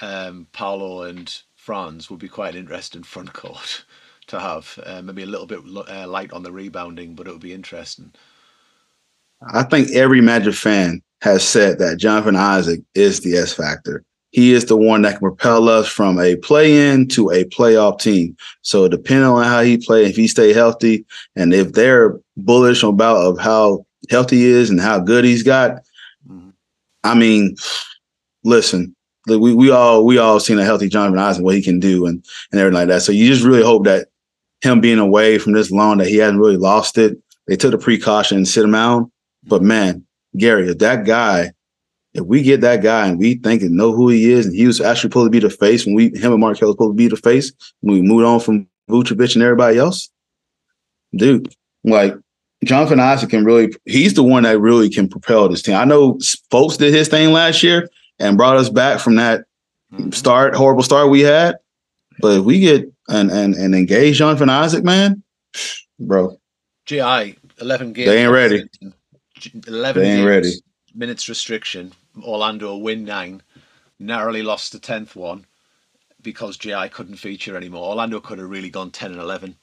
um, 0.00 0.46
Paolo, 0.52 1.02
and 1.04 1.42
Franz 1.54 2.10
would 2.10 2.18
be 2.18 2.28
quite 2.28 2.54
an 2.54 2.60
interesting 2.60 3.02
front 3.02 3.32
court 3.32 3.84
to 4.26 4.40
have. 4.40 4.78
Uh, 4.84 5.02
maybe 5.02 5.22
a 5.22 5.26
little 5.26 5.46
bit 5.46 5.60
uh, 5.88 6.06
light 6.08 6.32
on 6.32 6.42
the 6.42 6.52
rebounding, 6.52 7.14
but 7.14 7.26
it 7.26 7.30
would 7.30 7.40
be 7.40 7.54
interesting. 7.54 8.12
I 9.52 9.62
think 9.62 9.90
every 9.90 10.20
Magic 10.20 10.54
fan 10.54 11.02
has 11.22 11.46
said 11.46 11.78
that 11.78 11.98
Jonathan 11.98 12.36
Isaac 12.36 12.80
is 12.94 13.20
the 13.20 13.36
S 13.36 13.54
factor 13.54 14.04
he 14.32 14.52
is 14.52 14.64
the 14.64 14.76
one 14.76 15.02
that 15.02 15.12
can 15.12 15.20
propel 15.20 15.68
us 15.68 15.86
from 15.86 16.18
a 16.18 16.36
play-in 16.36 17.06
to 17.08 17.30
a 17.30 17.44
playoff 17.44 18.00
team. 18.00 18.36
So 18.62 18.88
depending 18.88 19.26
on 19.26 19.44
how 19.44 19.62
he 19.62 19.76
play, 19.76 20.06
if 20.06 20.16
he 20.16 20.26
stay 20.26 20.52
healthy, 20.52 21.04
and 21.36 21.54
if 21.54 21.72
they're 21.72 22.18
bullish 22.36 22.82
about 22.82 23.18
of 23.18 23.38
how 23.38 23.86
healthy 24.10 24.38
he 24.38 24.46
is 24.46 24.70
and 24.70 24.80
how 24.80 24.98
good 24.98 25.24
he's 25.24 25.42
got, 25.42 25.82
mm-hmm. 26.26 26.50
I 27.04 27.14
mean, 27.14 27.56
listen, 28.42 28.96
we 29.26 29.54
we 29.54 29.70
all 29.70 30.04
we 30.04 30.18
all 30.18 30.40
seen 30.40 30.58
a 30.58 30.64
healthy 30.64 30.88
Jonathan 30.88 31.18
Isaac 31.18 31.38
and 31.38 31.44
what 31.44 31.54
he 31.54 31.62
can 31.62 31.78
do 31.78 32.06
and 32.06 32.24
and 32.50 32.60
everything 32.60 32.78
like 32.78 32.88
that. 32.88 33.02
So 33.02 33.12
you 33.12 33.28
just 33.28 33.44
really 33.44 33.62
hope 33.62 33.84
that 33.84 34.08
him 34.62 34.80
being 34.80 34.98
away 34.98 35.38
from 35.38 35.52
this 35.52 35.70
long 35.70 35.98
that 35.98 36.08
he 36.08 36.16
hasn't 36.16 36.40
really 36.40 36.56
lost 36.56 36.96
it. 36.96 37.18
They 37.48 37.56
took 37.56 37.72
the 37.72 37.78
precaution 37.78 38.38
and 38.38 38.48
sit 38.48 38.64
him 38.64 38.74
out. 38.74 39.10
But 39.44 39.62
man, 39.62 40.06
Gary, 40.36 40.68
if 40.68 40.78
that 40.78 41.04
guy 41.04 41.52
if 42.14 42.24
we 42.24 42.42
get 42.42 42.60
that 42.60 42.82
guy 42.82 43.06
and 43.06 43.18
we 43.18 43.34
think 43.34 43.62
and 43.62 43.72
know 43.72 43.92
who 43.92 44.08
he 44.08 44.30
is, 44.30 44.46
and 44.46 44.54
he 44.54 44.66
was 44.66 44.80
actually 44.80 45.10
supposed 45.10 45.26
to 45.26 45.30
be 45.30 45.38
the 45.38 45.50
face 45.50 45.86
when 45.86 45.94
we 45.94 46.10
him 46.14 46.32
and 46.32 46.40
Markelle 46.40 46.68
was 46.68 46.74
supposed 46.74 46.92
to 46.92 46.94
be 46.94 47.08
the 47.08 47.16
face 47.16 47.52
when 47.80 47.94
we 47.94 48.02
moved 48.02 48.24
on 48.24 48.40
from 48.40 48.68
Vucevic 48.90 49.34
and 49.34 49.42
everybody 49.42 49.78
else, 49.78 50.10
dude, 51.14 51.54
like 51.84 52.14
Jonathan 52.64 53.00
Isaac 53.00 53.30
can 53.30 53.44
really 53.44 53.72
he's 53.86 54.14
the 54.14 54.22
one 54.22 54.42
that 54.42 54.60
really 54.60 54.90
can 54.90 55.08
propel 55.08 55.48
this 55.48 55.62
team. 55.62 55.76
I 55.76 55.84
know 55.84 56.14
Fultz 56.50 56.78
did 56.78 56.92
his 56.92 57.08
thing 57.08 57.32
last 57.32 57.62
year 57.62 57.88
and 58.18 58.36
brought 58.36 58.56
us 58.56 58.68
back 58.68 59.00
from 59.00 59.16
that 59.16 59.44
mm-hmm. 59.92 60.10
start, 60.10 60.54
horrible 60.54 60.82
start 60.82 61.08
we 61.08 61.20
had. 61.20 61.56
But 62.20 62.38
if 62.38 62.44
we 62.44 62.60
get 62.60 62.92
and 63.08 63.30
and 63.30 63.54
and 63.54 63.74
engage 63.74 64.18
Jonathan 64.18 64.50
Isaac, 64.50 64.84
man, 64.84 65.22
bro. 65.98 66.36
GI, 66.84 67.38
eleven 67.60 67.92
games. 67.92 68.08
They 68.08 68.22
ain't 68.22 68.32
ready. 68.32 68.68
Eleven. 69.66 70.02
They 70.02 70.10
ain't 70.10 70.18
games. 70.18 70.26
ready 70.26 70.52
minutes 70.94 71.28
restriction. 71.28 71.92
Orlando 72.22 72.76
win 72.76 73.04
nine, 73.04 73.42
narrowly 73.98 74.42
lost 74.42 74.72
the 74.72 74.78
tenth 74.78 75.16
one 75.16 75.46
because 76.20 76.56
GI 76.56 76.88
couldn't 76.90 77.16
feature 77.16 77.56
anymore. 77.56 77.88
Orlando 77.88 78.20
could 78.20 78.38
have 78.38 78.50
really 78.50 78.70
gone 78.70 78.90
ten 78.90 79.12
and 79.12 79.20
eleven 79.20 79.56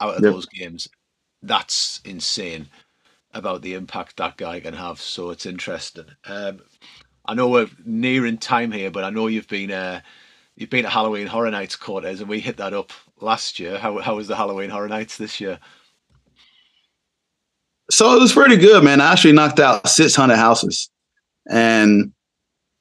out 0.00 0.16
of 0.16 0.22
yep. 0.22 0.32
those 0.32 0.46
games. 0.46 0.88
That's 1.42 2.00
insane 2.04 2.68
about 3.34 3.62
the 3.62 3.74
impact 3.74 4.16
that 4.16 4.36
guy 4.36 4.60
can 4.60 4.74
have. 4.74 5.00
So 5.00 5.30
it's 5.30 5.46
interesting. 5.46 6.06
Um, 6.24 6.60
I 7.24 7.34
know 7.34 7.48
we're 7.48 7.70
nearing 7.84 8.38
time 8.38 8.72
here, 8.72 8.90
but 8.90 9.04
I 9.04 9.10
know 9.10 9.26
you've 9.26 9.48
been 9.48 9.70
uh, 9.70 10.00
you've 10.56 10.70
been 10.70 10.86
at 10.86 10.92
Halloween 10.92 11.26
Horror 11.26 11.50
Nights, 11.50 11.76
Cortez, 11.76 12.20
and 12.20 12.28
we 12.28 12.40
hit 12.40 12.56
that 12.58 12.74
up 12.74 12.92
last 13.20 13.58
year. 13.58 13.78
How 13.78 13.98
how 14.00 14.16
was 14.16 14.28
the 14.28 14.36
Halloween 14.36 14.70
Horror 14.70 14.88
Nights 14.88 15.16
this 15.16 15.40
year? 15.40 15.58
So 17.90 18.16
it 18.16 18.20
was 18.20 18.32
pretty 18.32 18.56
good, 18.56 18.82
man. 18.84 19.00
I 19.00 19.12
actually 19.12 19.32
knocked 19.32 19.60
out 19.60 19.88
600 19.88 20.36
houses. 20.36 20.88
And 21.48 22.12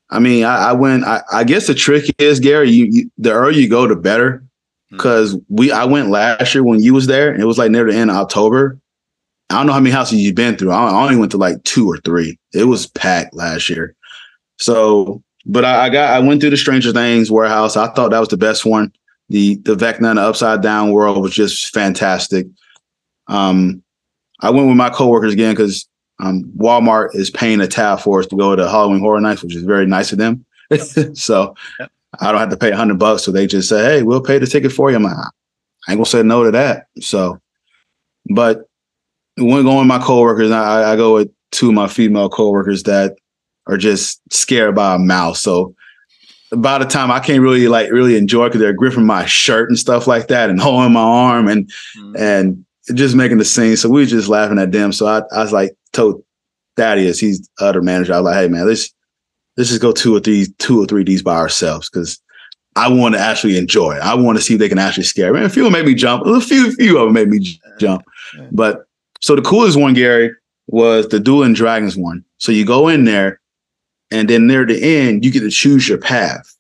I 0.09 0.20
mean, 0.20 0.43
I, 0.43 0.70
I 0.70 0.74
went, 0.74 1.03
I, 1.05 1.22
I, 1.32 1.43
guess 1.43 1.68
the 1.68 1.74
trick 1.74 2.14
is, 2.20 2.39
Gary, 2.39 2.70
you, 2.70 2.86
you, 2.91 3.12
the 3.18 3.32
earlier 3.32 3.59
you 3.59 3.70
go, 3.70 3.88
the 3.88 3.95
better. 3.95 4.43
Hmm. 4.89 4.97
Cause 4.97 5.38
we, 5.49 5.72
I 5.72 5.86
went 5.86 6.09
last 6.09 6.53
year 6.53 6.64
when 6.64 6.82
you 6.82 6.93
was 6.93 7.07
there 7.07 7.32
and 7.32 7.41
it 7.41 7.45
was 7.45 7.57
like 7.57 7.72
near 7.72 7.89
the 7.89 7.97
end 7.97 8.12
of 8.12 8.18
October. 8.18 8.78
I 9.49 9.55
don't 9.55 9.68
know 9.68 9.74
how 9.74 9.80
many 9.80 9.93
houses 9.93 10.20
you've 10.20 10.36
been 10.36 10.57
through. 10.57 10.72
I, 10.72 10.89
I 10.89 11.03
only 11.03 11.18
went 11.18 11.32
to 11.32 11.38
like 11.38 11.64
two 11.64 11.88
or 11.88 11.97
three. 11.97 12.38
It 12.53 12.66
was 12.66 12.88
packed 12.88 13.34
last 13.34 13.70
year. 13.70 13.95
So, 14.59 15.24
but 15.45 15.66
I, 15.66 15.86
I 15.86 15.89
got, 15.89 16.14
I 16.14 16.20
went 16.20 16.41
through 16.41 16.51
the 16.51 16.57
Stranger 16.57 16.91
Things 16.91 17.32
warehouse. 17.32 17.76
I 17.76 17.88
thought 17.88 18.12
that 18.12 18.20
was 18.20 18.30
the 18.30 18.38
best 18.38 18.66
one. 18.66 18.93
The, 19.30 19.55
the 19.55 19.76
Vecna, 19.76 20.16
the 20.16 20.22
Upside 20.22 20.62
Down 20.62 20.91
World 20.91 21.22
was 21.22 21.34
just 21.34 21.74
fantastic. 21.74 22.47
Um, 23.28 23.82
I 24.41 24.49
went 24.49 24.68
with 24.68 24.78
my 24.78 24.89
coworkers 24.89 25.34
again 25.34 25.53
because 25.53 25.88
um, 26.22 26.43
Walmart 26.55 27.15
is 27.15 27.30
paying 27.30 27.61
a 27.61 27.67
tab 27.67 27.99
for 27.99 28.19
us 28.19 28.28
to 28.28 28.36
go 28.36 28.55
to 28.55 28.69
Halloween 28.69 28.99
Horror 28.99 29.22
Nights, 29.22 29.43
which 29.43 29.55
is 29.55 29.63
very 29.63 29.86
nice 29.86 30.11
of 30.11 30.19
them. 30.19 30.45
so 31.13 31.55
yep. 31.80 31.91
I 32.19 32.32
don't 32.32 32.39
have 32.39 32.49
to 32.49 32.57
pay 32.57 32.72
a 32.72 32.76
hundred 32.76 32.99
bucks. 32.99 33.24
So 33.24 33.32
they 33.32 33.47
just 33.47 33.67
say, 33.67 33.84
"Hey, 33.84 34.03
we'll 34.03 34.22
pay 34.22 34.38
the 34.38 34.47
ticket 34.47 34.72
for 34.72 34.89
you." 34.89 34.97
I'm 34.97 35.03
like, 35.03 35.15
I 35.15 35.91
ain't 35.91 35.97
gonna 35.97 36.05
say 36.05 36.24
no 36.24 36.43
to 36.43 36.51
that. 36.51 36.88
So, 36.99 37.39
but 38.30 38.69
when 39.38 39.63
going 39.63 39.80
with 39.80 39.88
my 39.88 39.99
coworkers, 39.99 40.51
I, 40.51 40.93
I 40.93 40.95
go 40.95 41.15
with 41.15 41.32
two 41.51 41.69
of 41.69 41.74
my 41.74 41.88
female 41.88 42.30
coworkers 42.30 42.84
that 42.84 43.17
are 43.67 43.78
just 43.78 44.22
scared 44.32 44.76
by 44.76 44.95
a 44.95 44.99
mouse. 44.99 45.41
So 45.41 45.76
by 46.51 46.78
the 46.78 46.86
time 46.86 47.11
I 47.11 47.19
can't 47.19 47.41
really 47.41 47.67
like 47.67 47.91
really 47.91 48.17
enjoy 48.17 48.47
because 48.47 48.59
they're 48.61 48.74
gripping 48.74 49.05
my 49.05 49.26
shirt 49.26 49.69
and 49.69 49.80
stuff 49.80 50.07
like 50.07 50.28
that 50.28 50.49
and 50.49 50.59
holding 50.61 50.93
my 50.93 51.01
arm 51.01 51.47
and 51.47 51.67
mm-hmm. 51.97 52.15
and 52.17 52.65
just 52.93 53.15
making 53.15 53.38
the 53.38 53.45
scene. 53.45 53.78
So 53.78 53.89
we 53.89 54.01
were 54.01 54.07
just 54.07 54.28
laughing 54.28 54.59
at 54.59 54.72
them. 54.72 54.91
So 54.91 55.07
I, 55.07 55.22
I 55.34 55.41
was 55.43 55.53
like, 55.53 55.76
told 55.94 56.24
Thaddeus, 56.78 57.20
he's 57.20 57.48
the 57.58 57.66
other 57.66 57.82
manager. 57.82 58.14
I 58.14 58.20
was 58.20 58.26
like, 58.26 58.36
hey 58.36 58.48
man, 58.48 58.68
let's 58.68 58.94
let's 59.58 59.70
just 59.70 59.82
go 59.82 59.92
two 59.92 60.16
or 60.16 60.20
three, 60.20 60.48
two 60.60 60.82
or 60.82 60.86
three 60.86 61.04
D's 61.04 61.22
by 61.22 61.36
ourselves 61.36 61.89
because 61.89 62.22
I 62.76 62.89
want 62.89 63.16
to 63.16 63.22
actually 63.22 63.58
enjoy 63.58 63.94
it. 63.94 64.02
I 64.02 64.16
want 64.16 64.38
to 64.38 64.44
see 64.44 64.54
if 64.54 64.60
they 64.60 64.70
can 64.70 64.80
actually 64.80 65.04
scare 65.04 65.34
me. 65.34 65.44
A 65.44 65.50
few 65.50 65.70
made 65.70 65.86
me 65.86 65.94
jump. 65.94 66.26
A 66.26 66.39
few, 66.39 66.72
few 66.74 66.98
of 66.98 67.06
them 67.06 67.14
made 67.14 67.28
me 67.28 67.60
jump. 67.80 68.04
But 68.52 68.86
so 69.20 69.36
the 69.36 69.42
coolest 69.42 69.78
one, 69.78 69.94
Gary, 69.94 70.34
was 70.68 71.08
the 71.10 71.20
Dueling 71.20 71.54
Dragons 71.54 71.98
one. 71.98 72.24
So 72.38 72.52
you 72.52 72.66
go 72.66 72.88
in 72.88 73.04
there, 73.04 73.42
and 74.10 74.30
then 74.30 74.48
near 74.48 74.66
the 74.66 74.82
end, 74.82 75.26
you 75.26 75.32
get 75.32 75.42
to 75.42 75.50
choose 75.50 75.88
your 75.88 75.98
path. 75.98 76.56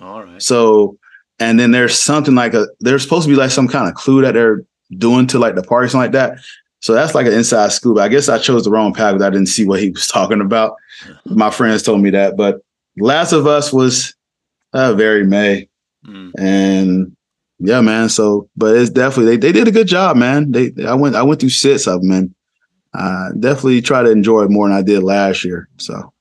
All 0.00 0.24
right. 0.24 0.42
So, 0.42 0.98
and 1.38 1.58
then 1.58 1.70
there's 1.70 1.98
something 1.98 2.34
like 2.34 2.54
a 2.54 2.66
there's 2.80 3.02
supposed 3.02 3.26
to 3.26 3.32
be 3.32 3.36
like 3.36 3.50
some 3.50 3.68
kind 3.68 3.88
of 3.88 3.94
clue 3.94 4.22
that 4.22 4.34
they're 4.34 4.64
doing 4.98 5.26
to 5.28 5.38
like 5.38 5.54
the 5.54 5.62
party, 5.62 5.88
something 5.88 6.12
like 6.12 6.12
that. 6.12 6.38
So 6.84 6.92
that's 6.92 7.14
like 7.14 7.24
an 7.26 7.32
inside 7.32 7.72
scoop. 7.72 7.96
I 7.96 8.08
guess 8.08 8.28
I 8.28 8.36
chose 8.36 8.64
the 8.64 8.70
wrong 8.70 8.92
path 8.92 9.14
because 9.14 9.26
I 9.26 9.30
didn't 9.30 9.48
see 9.48 9.64
what 9.64 9.80
he 9.80 9.88
was 9.88 10.06
talking 10.18 10.42
about. 10.42 10.74
My 11.24 11.48
friends 11.50 11.82
told 11.82 12.02
me 12.02 12.10
that, 12.10 12.36
but 12.36 12.60
Last 12.98 13.32
of 13.32 13.46
Us 13.46 13.72
was 13.72 14.14
uh, 14.74 14.92
very 14.92 15.24
May, 15.24 15.68
Mm. 16.04 16.32
and 16.36 17.16
yeah, 17.58 17.80
man. 17.80 18.10
So, 18.10 18.50
but 18.54 18.76
it's 18.76 18.90
definitely 18.90 19.38
they, 19.38 19.46
they 19.50 19.52
did 19.52 19.66
a 19.66 19.72
good 19.72 19.86
job, 19.88 20.18
man. 20.18 20.52
They 20.52 20.72
I 20.86 20.92
went 20.92 21.16
I 21.16 21.22
went 21.22 21.40
through 21.40 21.48
six 21.48 21.86
of 21.86 22.02
them, 22.02 22.10
and 22.10 22.34
uh, 22.92 23.30
definitely 23.40 23.80
try 23.80 24.02
to 24.02 24.10
enjoy 24.10 24.42
it 24.42 24.50
more 24.50 24.68
than 24.68 24.76
I 24.76 24.82
did 24.82 25.02
last 25.02 25.42
year. 25.42 25.70
So 25.78 26.12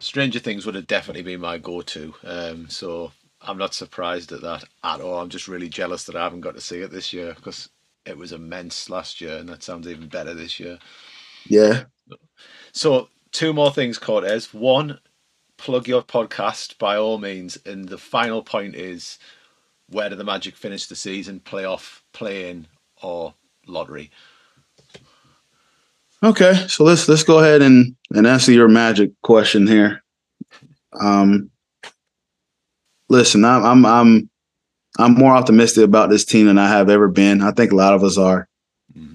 Stranger 0.00 0.38
Things 0.38 0.66
would 0.66 0.74
have 0.74 0.86
definitely 0.86 1.22
been 1.22 1.40
my 1.40 1.56
go-to. 1.56 2.14
Um, 2.24 2.68
so 2.68 3.12
I'm 3.40 3.56
not 3.56 3.72
surprised 3.72 4.32
at 4.32 4.42
that 4.42 4.64
at 4.84 5.00
all. 5.00 5.18
I'm 5.18 5.30
just 5.30 5.48
really 5.48 5.70
jealous 5.70 6.04
that 6.04 6.16
I 6.16 6.22
haven't 6.24 6.42
got 6.42 6.56
to 6.56 6.60
see 6.60 6.80
it 6.80 6.90
this 6.90 7.10
year 7.14 7.32
because 7.34 7.70
it 8.10 8.18
was 8.18 8.32
immense 8.32 8.90
last 8.90 9.20
year, 9.20 9.38
and 9.38 9.48
that 9.48 9.62
sounds 9.62 9.88
even 9.88 10.08
better 10.08 10.34
this 10.34 10.60
year. 10.60 10.78
yeah, 11.46 11.84
So 12.72 13.08
two 13.32 13.52
more 13.52 13.72
things, 13.72 13.98
Cortez. 13.98 14.52
One, 14.52 14.98
plug 15.56 15.88
your 15.88 16.02
podcast 16.02 16.78
by 16.78 16.96
all 16.96 17.18
means, 17.18 17.56
and 17.64 17.88
the 17.88 17.98
final 17.98 18.42
point 18.42 18.74
is 18.74 19.18
where 19.88 20.08
do 20.08 20.16
the 20.16 20.24
Magic 20.24 20.56
finish 20.56 20.86
the 20.86 20.96
season? 20.96 21.40
Playoff, 21.40 22.00
play-in, 22.12 22.66
or 23.02 23.34
lottery? 23.66 24.10
Okay, 26.22 26.66
so 26.68 26.84
let's 26.84 27.08
let's 27.08 27.22
go 27.22 27.38
ahead 27.38 27.62
and 27.62 27.96
and 28.14 28.26
answer 28.26 28.52
your 28.52 28.68
magic 28.68 29.10
question 29.22 29.66
here. 29.66 30.02
Um, 30.92 31.50
listen, 33.08 33.44
I'm 33.44 33.64
I'm 33.64 33.86
I'm 33.86 34.30
I'm 34.98 35.14
more 35.14 35.32
optimistic 35.32 35.84
about 35.84 36.10
this 36.10 36.24
team 36.24 36.46
than 36.46 36.58
I 36.58 36.68
have 36.68 36.90
ever 36.90 37.08
been. 37.08 37.42
I 37.42 37.52
think 37.52 37.72
a 37.72 37.76
lot 37.76 37.94
of 37.94 38.02
us 38.02 38.18
are. 38.18 38.48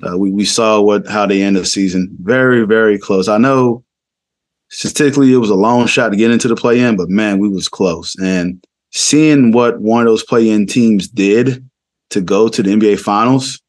Uh, 0.07 0.17
we 0.17 0.31
we 0.31 0.45
saw 0.45 0.79
what 0.79 1.05
how 1.07 1.25
they 1.25 1.41
end 1.41 1.57
the 1.57 1.65
season, 1.65 2.15
very 2.21 2.65
very 2.65 2.97
close. 2.97 3.27
I 3.27 3.37
know 3.37 3.83
statistically 4.69 5.33
it 5.33 5.37
was 5.37 5.49
a 5.49 5.55
long 5.55 5.87
shot 5.87 6.09
to 6.09 6.17
get 6.17 6.31
into 6.31 6.47
the 6.47 6.55
play 6.55 6.79
in, 6.79 6.95
but 6.95 7.09
man, 7.09 7.39
we 7.39 7.49
was 7.49 7.67
close. 7.67 8.15
And 8.19 8.63
seeing 8.91 9.51
what 9.51 9.79
one 9.81 10.01
of 10.01 10.07
those 10.07 10.23
play 10.23 10.49
in 10.49 10.65
teams 10.65 11.07
did 11.07 11.67
to 12.11 12.21
go 12.21 12.47
to 12.47 12.63
the 12.63 12.71
NBA 12.71 12.99
Finals, 12.99 13.61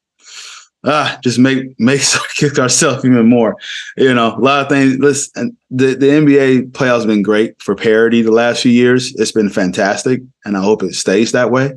ah, 0.84 1.18
just 1.22 1.38
make 1.38 1.78
makes 1.78 2.14
us 2.16 2.32
kick 2.34 2.58
ourselves 2.58 3.04
even 3.04 3.28
more. 3.28 3.56
You 3.96 4.14
know, 4.14 4.36
a 4.36 4.40
lot 4.40 4.62
of 4.62 4.68
things. 4.68 4.98
Listen, 4.98 5.56
the 5.70 5.94
the 5.94 6.06
NBA 6.06 6.72
playoffs 6.72 7.00
have 7.00 7.08
been 7.08 7.22
great 7.22 7.60
for 7.60 7.74
parity 7.74 8.22
the 8.22 8.30
last 8.30 8.62
few 8.62 8.72
years. 8.72 9.14
It's 9.16 9.32
been 9.32 9.50
fantastic, 9.50 10.22
and 10.44 10.56
I 10.56 10.62
hope 10.62 10.82
it 10.82 10.94
stays 10.94 11.32
that 11.32 11.50
way. 11.50 11.72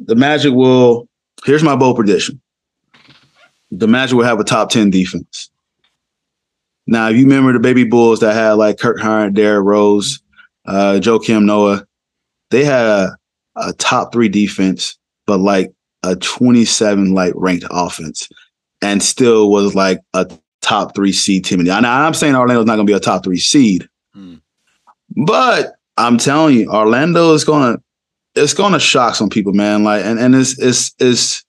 The 0.00 0.14
Magic 0.16 0.52
will. 0.52 1.08
Here's 1.44 1.62
my 1.62 1.76
bold 1.76 1.96
prediction: 1.96 2.40
the 3.70 3.86
Magic 3.88 4.16
will 4.16 4.24
have 4.24 4.40
a 4.40 4.44
top 4.44 4.70
ten 4.70 4.90
defense. 4.90 5.50
Now, 6.86 7.08
if 7.08 7.16
you 7.16 7.24
remember 7.24 7.52
the 7.52 7.60
baby 7.60 7.84
Bulls 7.84 8.20
that 8.20 8.34
had 8.34 8.52
like 8.52 8.78
Kirk 8.78 8.98
Hart, 8.98 9.34
Derrick 9.34 9.64
Rose, 9.64 10.20
uh, 10.66 10.98
Joakim 11.00 11.44
Noah, 11.44 11.86
they 12.50 12.64
had 12.64 12.84
a, 12.84 13.16
a 13.56 13.72
top 13.74 14.12
three 14.12 14.28
defense, 14.28 14.98
but 15.26 15.38
like 15.38 15.72
a 16.02 16.16
27 16.16 17.14
like 17.14 17.32
ranked 17.36 17.66
offense 17.70 18.28
and 18.82 19.02
still 19.02 19.50
was 19.50 19.74
like 19.74 20.00
a 20.14 20.26
top 20.62 20.94
three 20.94 21.12
seed 21.12 21.44
team. 21.44 21.60
And 21.60 21.70
I'm 21.70 22.14
saying 22.14 22.34
Orlando's 22.34 22.66
not 22.66 22.76
going 22.76 22.86
to 22.86 22.90
be 22.90 22.96
a 22.96 23.00
top 23.00 23.22
three 23.22 23.38
seed, 23.38 23.88
Hmm. 24.14 24.36
but 25.16 25.74
I'm 25.96 26.18
telling 26.18 26.56
you, 26.56 26.70
Orlando 26.72 27.34
is 27.34 27.44
going 27.44 27.76
to 27.76 27.82
it's 28.34 28.54
going 28.54 28.72
to 28.72 28.80
shock 28.80 29.14
some 29.14 29.30
people, 29.30 29.52
man. 29.52 29.84
Like, 29.84 30.04
and 30.04 30.18
and 30.18 30.34
it's 30.34 30.58
it's 30.58 30.94
it's 30.98 31.44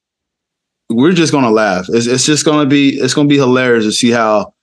we're 0.89 1.13
just 1.13 1.31
going 1.31 1.45
to 1.45 1.51
laugh. 1.51 1.85
It's 1.89 2.07
it's 2.07 2.25
just 2.25 2.45
going 2.45 2.65
to 2.65 2.69
be 2.69 2.99
it's 2.99 3.13
going 3.13 3.27
to 3.27 3.33
be 3.33 3.39
hilarious 3.39 3.85
to 3.85 3.91
see 3.91 4.11
how 4.11 4.53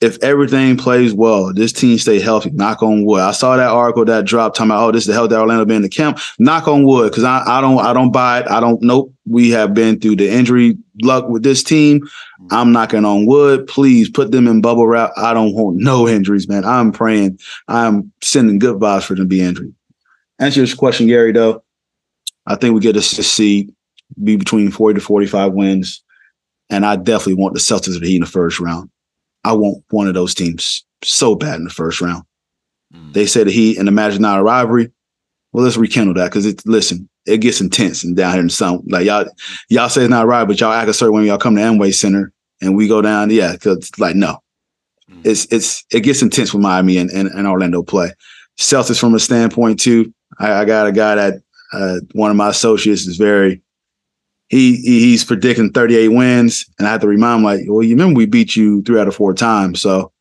if 0.00 0.22
everything 0.22 0.76
plays 0.76 1.14
well, 1.14 1.52
this 1.54 1.72
team 1.72 1.96
stay 1.98 2.20
healthy. 2.20 2.50
Knock 2.50 2.82
on 2.82 3.04
wood. 3.04 3.20
I 3.20 3.32
saw 3.32 3.56
that 3.56 3.70
article 3.70 4.04
that 4.04 4.26
dropped 4.26 4.56
talking 4.56 4.70
about, 4.70 4.88
oh, 4.88 4.92
this 4.92 5.04
is 5.04 5.06
the 5.06 5.14
health 5.14 5.30
that 5.30 5.40
Orlando 5.40 5.64
been 5.64 5.76
in 5.76 5.82
the 5.82 5.88
camp. 5.88 6.18
Knock 6.38 6.68
on 6.68 6.84
wood, 6.84 7.10
because 7.10 7.24
I, 7.24 7.42
I 7.46 7.60
don't 7.60 7.78
I 7.78 7.92
don't 7.92 8.12
buy 8.12 8.40
it. 8.40 8.48
I 8.48 8.60
don't 8.60 8.82
nope. 8.82 9.12
We 9.26 9.50
have 9.50 9.72
been 9.72 9.98
through 9.98 10.16
the 10.16 10.30
injury 10.30 10.76
luck 11.02 11.28
with 11.28 11.42
this 11.42 11.62
team. 11.62 12.06
I'm 12.50 12.72
knocking 12.72 13.04
on 13.04 13.24
wood. 13.24 13.66
Please 13.66 14.10
put 14.10 14.32
them 14.32 14.46
in 14.46 14.60
bubble 14.60 14.86
wrap. 14.86 15.12
I 15.16 15.32
don't 15.32 15.54
want 15.54 15.78
no 15.78 16.06
injuries, 16.06 16.48
man. 16.48 16.64
I'm 16.64 16.92
praying. 16.92 17.38
I'm 17.68 18.12
sending 18.22 18.58
good 18.58 18.78
vibes 18.78 19.04
for 19.04 19.14
them 19.14 19.24
to 19.24 19.28
be 19.28 19.40
injured. 19.40 19.74
Answer 20.38 20.60
this 20.60 20.74
question, 20.74 21.06
Gary, 21.06 21.32
though. 21.32 21.62
I 22.46 22.56
think 22.56 22.74
we 22.74 22.80
get 22.80 22.96
a 22.96 23.02
six 23.02 23.28
seed, 23.28 23.74
be 24.22 24.36
between 24.36 24.70
40 24.70 25.00
to 25.00 25.04
45 25.04 25.52
wins. 25.52 26.02
And 26.70 26.84
I 26.84 26.96
definitely 26.96 27.34
want 27.42 27.54
the 27.54 27.60
Celtics 27.60 27.98
to 27.98 28.06
heat 28.06 28.16
in 28.16 28.20
the 28.22 28.26
first 28.26 28.58
round. 28.60 28.90
I 29.44 29.52
want 29.52 29.84
one 29.90 30.08
of 30.08 30.14
those 30.14 30.34
teams 30.34 30.84
so 31.02 31.34
bad 31.34 31.56
in 31.56 31.64
the 31.64 31.70
first 31.70 32.00
round. 32.00 32.24
Mm. 32.94 33.12
They 33.12 33.26
say 33.26 33.44
the 33.44 33.50
Heat 33.50 33.78
and 33.78 33.86
the 33.86 33.92
Magic 33.92 34.20
not 34.20 34.38
a 34.40 34.42
rivalry. 34.42 34.90
Well, 35.52 35.64
let's 35.64 35.76
rekindle 35.76 36.14
that 36.14 36.30
because 36.30 36.46
it's 36.46 36.64
listen, 36.66 37.08
it 37.26 37.38
gets 37.38 37.60
intense 37.60 38.02
and 38.02 38.16
down 38.16 38.32
here 38.32 38.40
in 38.40 38.46
the 38.48 38.52
sun. 38.52 38.82
Like 38.86 39.04
y'all, 39.06 39.26
y'all 39.68 39.88
say 39.88 40.02
it's 40.02 40.10
not 40.10 40.26
right, 40.26 40.44
but 40.46 40.58
y'all 40.60 40.72
act 40.72 40.88
a 40.88 40.94
certain 40.94 41.14
way 41.14 41.20
when 41.20 41.28
y'all 41.28 41.38
come 41.38 41.54
to 41.56 41.60
Amway 41.60 41.94
Center 41.94 42.32
and 42.60 42.74
we 42.74 42.88
go 42.88 43.00
down. 43.02 43.30
Yeah, 43.30 43.52
because 43.52 43.90
like 43.98 44.16
no, 44.16 44.38
Mm. 45.10 45.20
it's 45.24 45.44
it's 45.52 45.84
it 45.92 46.00
gets 46.00 46.22
intense 46.22 46.54
with 46.54 46.62
Miami 46.62 46.96
and, 46.96 47.10
and, 47.10 47.28
and 47.28 47.46
Orlando 47.46 47.82
play. 47.82 48.12
Celtics 48.58 48.98
from 48.98 49.14
a 49.14 49.20
standpoint 49.20 49.78
too. 49.80 50.12
I, 50.38 50.52
I 50.52 50.64
got 50.64 50.86
a 50.86 50.92
guy 50.92 51.14
that 51.14 51.42
uh, 51.72 52.00
one 52.12 52.30
of 52.30 52.36
my 52.36 52.50
associates 52.50 53.06
is 53.06 53.16
very. 53.16 53.60
He, 54.48 54.76
he 54.76 55.00
he's 55.00 55.24
predicting 55.24 55.72
38 55.72 56.08
wins, 56.08 56.66
and 56.78 56.86
I 56.86 56.92
have 56.92 57.00
to 57.00 57.08
remind 57.08 57.38
him 57.38 57.44
like, 57.44 57.60
well, 57.66 57.82
you 57.82 57.96
remember 57.96 58.18
we 58.18 58.26
beat 58.26 58.54
you 58.54 58.82
three 58.82 59.00
out 59.00 59.08
of 59.08 59.16
four 59.16 59.34
times, 59.34 59.80
so. 59.80 60.12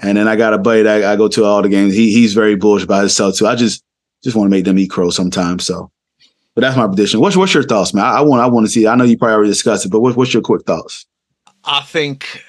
And 0.00 0.16
then 0.16 0.26
I 0.26 0.36
got 0.36 0.54
a 0.54 0.58
buddy 0.58 0.82
that 0.84 1.04
I 1.04 1.16
go 1.16 1.28
to 1.28 1.44
all 1.44 1.60
the 1.60 1.68
games. 1.68 1.92
He 1.92 2.12
he's 2.12 2.32
very 2.32 2.56
bullish 2.56 2.84
about 2.84 3.00
himself 3.00 3.36
too. 3.36 3.46
I 3.46 3.56
just 3.56 3.84
just 4.24 4.36
want 4.36 4.46
to 4.46 4.50
make 4.50 4.64
them 4.64 4.78
eat 4.78 4.88
crow 4.90 5.10
sometimes. 5.10 5.66
So, 5.66 5.90
but 6.54 6.62
that's 6.62 6.76
my 6.76 6.86
prediction. 6.86 7.20
What's 7.20 7.36
what's 7.36 7.52
your 7.52 7.62
thoughts, 7.64 7.92
man? 7.92 8.04
I, 8.04 8.18
I 8.18 8.20
want 8.22 8.42
I 8.42 8.46
want 8.46 8.64
to 8.64 8.72
see. 8.72 8.86
I 8.86 8.94
know 8.94 9.04
you 9.04 9.18
probably 9.18 9.34
already 9.34 9.50
discussed 9.50 9.84
it, 9.84 9.90
but 9.90 10.00
what, 10.00 10.16
what's 10.16 10.32
your 10.32 10.42
quick 10.42 10.64
thoughts? 10.64 11.04
I 11.64 11.82
think 11.82 12.42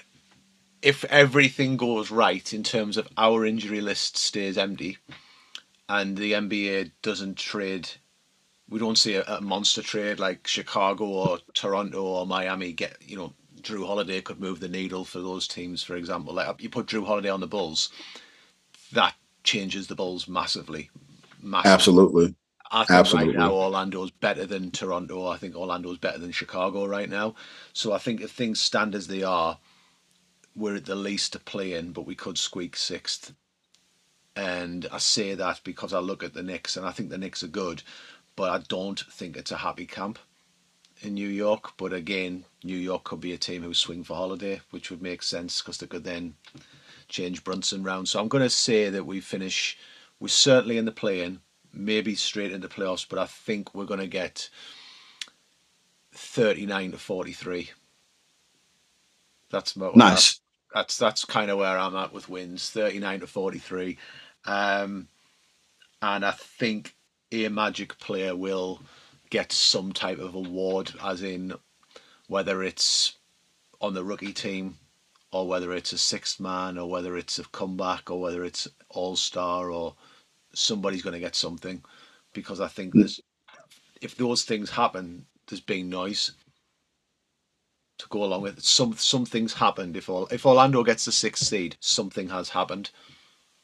if 0.82 1.04
everything 1.06 1.76
goes 1.76 2.12
right 2.12 2.54
in 2.54 2.64
terms 2.64 2.98
of 2.98 3.08
our 3.18 3.46
injury 3.46 3.82
list 3.82 4.18
stays 4.18 4.58
empty 4.58 4.98
and 5.90 6.18
the 6.18 6.34
NBA 6.34 6.92
doesn't 7.02 7.38
trade, 7.38 7.90
we 8.70 8.80
don't 8.80 8.98
see 8.98 9.16
a, 9.16 9.24
a 9.24 9.42
monster 9.42 9.82
trade 9.82 10.20
like 10.20 10.48
Chicago 10.48 11.06
or 11.06 11.40
Toronto 11.54 12.04
or 12.04 12.26
Miami 12.26 12.72
get, 12.72 12.98
you 13.02 13.18
know, 13.18 13.34
Jrue 13.62 13.86
Holiday 13.86 14.22
could 14.22 14.40
move 14.40 14.60
the 14.60 14.68
needle 14.68 15.06
for 15.06 15.20
those 15.20 15.48
teams, 15.48 15.84
for 15.84 15.96
example. 15.96 16.34
Like 16.34 16.62
you 16.62 16.70
put 16.70 16.88
Jrue 16.88 17.06
Holiday 17.06 17.30
on 17.30 17.40
the 17.40 17.48
Bulls, 17.48 17.90
that 18.92 19.16
changes 19.44 19.88
the 19.88 19.96
Bulls 19.96 20.28
massively. 20.28 20.90
Massively. 21.42 21.72
Absolutely. 21.72 22.36
I 22.72 22.86
think 22.86 23.00
Absolutely. 23.00 23.36
right 23.36 23.38
now 23.38 23.54
Orlando's 23.54 24.12
better 24.12 24.46
than 24.46 24.72
Toronto. 24.72 25.28
I 25.28 25.38
think 25.38 25.56
Orlando's 25.56 26.00
better 26.00 26.18
than 26.18 26.32
Chicago 26.32 26.88
right 26.88 27.10
now. 27.10 27.36
So 27.72 27.94
I 27.94 28.00
think 28.00 28.20
if 28.20 28.32
things 28.32 28.60
stand 28.60 28.96
as 28.96 29.08
they 29.08 29.22
are, 29.22 29.60
we're 30.56 30.78
at 30.78 30.86
the 30.86 30.96
least 30.96 31.34
to 31.34 31.40
play 31.40 31.74
in, 31.74 31.92
but 31.92 32.08
we 32.08 32.16
could 32.16 32.38
squeak 32.38 32.76
sixth. 32.76 33.34
And 34.36 34.88
I 34.92 34.98
say 34.98 35.36
that 35.36 35.62
because 35.64 35.94
I 35.94 36.00
look 36.00 36.24
at 36.24 36.34
the 36.34 36.44
Knicks 36.44 36.76
and 36.78 36.86
I 36.86 36.92
think 36.92 37.10
the 37.10 37.18
Knicks 37.18 37.44
are 37.44 37.48
good, 37.48 37.84
but 38.36 38.50
I 38.50 38.64
don't 38.68 39.00
think 39.12 39.38
it's 39.38 39.52
a 39.52 39.58
happy 39.58 39.86
camp 39.86 40.20
in 41.02 41.14
New 41.14 41.28
York. 41.30 41.74
But 41.78 41.94
again, 41.94 42.46
New 42.64 42.78
York 42.78 43.04
could 43.04 43.22
be 43.22 43.34
a 43.34 43.38
team 43.38 43.62
who 43.64 43.74
swing 43.74 44.04
for 44.04 44.16
holiday, 44.16 44.62
which 44.72 44.90
would 44.90 45.02
make 45.02 45.22
sense 45.24 45.62
because 45.62 45.78
they 45.78 45.88
could 45.88 46.04
then 46.04 46.36
change 47.08 47.44
Brunson 47.44 47.84
round. 47.84 48.08
So 48.08 48.20
I'm 48.20 48.28
going 48.28 48.44
to 48.44 48.50
say 48.50 48.90
that 48.90 49.06
we 49.06 49.22
finish, 49.22 49.78
we're 50.20 50.30
certainly 50.30 50.78
in 50.78 50.86
the 50.86 50.92
play-in, 50.92 51.42
maybe 51.72 52.16
straight 52.16 52.52
into 52.52 52.68
playoffs, 52.68 53.06
but 53.08 53.20
I 53.20 53.26
think 53.26 53.74
we're 53.76 53.86
going 53.86 54.00
to 54.00 54.08
get 54.08 54.50
39 56.14 56.92
to 56.92 56.98
43. 56.98 57.70
That's 59.52 59.74
about 59.76 59.96
Nice. 59.96 60.40
that's 60.74 60.98
that's 60.98 61.26
kind 61.26 61.52
of 61.52 61.60
where 61.60 61.78
I'm 61.78 61.96
at 61.96 62.14
with 62.14 62.30
wins, 62.30 62.70
39 62.72 63.22
to 63.22 63.28
43. 63.28 63.98
Um, 64.46 65.08
and 66.02 66.26
I 66.26 66.32
think 66.32 66.96
a 67.32 67.50
Magic 67.50 67.98
player 68.00 68.36
will 68.36 68.82
get 69.30 69.52
some 69.52 69.94
type 69.94 70.20
of 70.20 70.36
award, 70.36 70.94
as 71.04 71.24
in 71.24 71.54
whether 72.28 72.64
it's 72.64 73.16
on 73.82 73.94
the 73.94 74.04
rookie 74.04 74.34
team 74.34 74.78
or 75.32 75.48
whether 75.48 75.74
it's 75.74 75.94
a 75.94 75.98
sixth 75.98 76.40
man 76.40 76.78
or 76.78 76.90
whether 76.90 77.18
it's 77.18 77.40
a 77.40 77.44
comeback 77.46 78.12
or 78.12 78.22
whether 78.22 78.44
it's 78.46 78.68
all 78.90 79.16
star 79.16 79.72
or 79.72 79.96
somebody's 80.54 81.04
going 81.04 81.14
to 81.14 81.20
get 81.20 81.36
something 81.36 81.84
because 82.34 82.62
I 82.62 82.68
think 82.70 82.96
there's 82.98 83.22
if 84.02 84.18
those 84.18 84.44
things 84.44 84.70
happen, 84.72 85.26
there's 85.48 85.62
big 85.62 85.86
noise. 85.86 86.32
to 88.00 88.08
go 88.10 88.24
along 88.26 88.44
with 88.44 88.60
it. 88.60 88.66
Some 88.66 88.94
something's 88.96 89.54
happened. 89.54 89.98
If 89.98 90.10
all 90.10 90.28
if 90.28 90.46
Orlando 90.46 90.84
gets 90.84 91.06
the 91.06 91.14
sixth 91.14 91.46
seed, 91.46 91.78
something 91.82 92.30
has 92.30 92.50
happened 92.50 92.92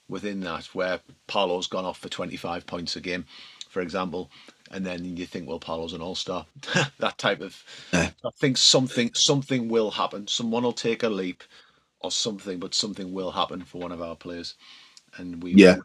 within 0.09 0.41
that 0.41 0.65
where 0.73 0.99
Paolo's 1.27 1.67
gone 1.67 1.85
off 1.85 1.99
for 1.99 2.09
25 2.09 2.65
points 2.65 2.95
a 2.95 3.01
game, 3.01 3.25
for 3.69 3.81
example, 3.81 4.29
and 4.71 4.85
then 4.85 5.17
you 5.17 5.25
think, 5.25 5.47
well, 5.47 5.59
Paolo's 5.59 5.93
an 5.93 6.01
all-star. 6.01 6.45
that 6.99 7.17
type 7.17 7.41
of. 7.41 7.63
Yeah. 7.93 8.09
I 8.25 8.29
think 8.39 8.57
something 8.57 9.13
something 9.13 9.69
will 9.69 9.91
happen. 9.91 10.27
Someone 10.27 10.63
will 10.63 10.73
take 10.73 11.03
a 11.03 11.09
leap, 11.09 11.43
or 12.01 12.11
something, 12.11 12.59
but 12.59 12.73
something 12.73 13.11
will 13.11 13.31
happen 13.31 13.61
for 13.61 13.81
one 13.81 13.91
of 13.91 14.01
our 14.01 14.15
players, 14.15 14.55
and 15.17 15.41
we. 15.43 15.53
Yeah. 15.53 15.77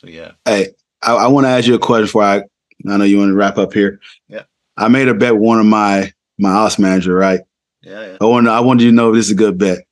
So 0.00 0.08
yeah, 0.08 0.32
Hey, 0.44 0.68
I, 1.02 1.14
I 1.14 1.26
want 1.28 1.44
to 1.44 1.50
ask 1.50 1.66
you 1.66 1.74
a 1.74 1.78
question 1.78 2.06
before 2.06 2.24
I. 2.24 2.42
I 2.88 2.96
know 2.96 3.04
you 3.04 3.18
want 3.18 3.30
to 3.30 3.36
wrap 3.36 3.58
up 3.58 3.72
here. 3.72 4.00
Yeah. 4.26 4.42
I 4.76 4.88
made 4.88 5.06
a 5.06 5.14
bet 5.14 5.34
with 5.34 5.42
one 5.42 5.60
of 5.60 5.66
my 5.66 6.12
my 6.38 6.50
house 6.50 6.78
manager, 6.78 7.14
right? 7.14 7.40
yeah, 7.82 8.06
yeah. 8.06 8.16
I 8.20 8.24
want 8.24 8.48
I 8.48 8.60
wanted 8.60 8.84
you 8.84 8.90
to 8.90 8.96
know 8.96 9.10
if 9.10 9.16
this 9.16 9.26
is 9.26 9.32
a 9.32 9.36
good 9.36 9.58
bet. 9.58 9.86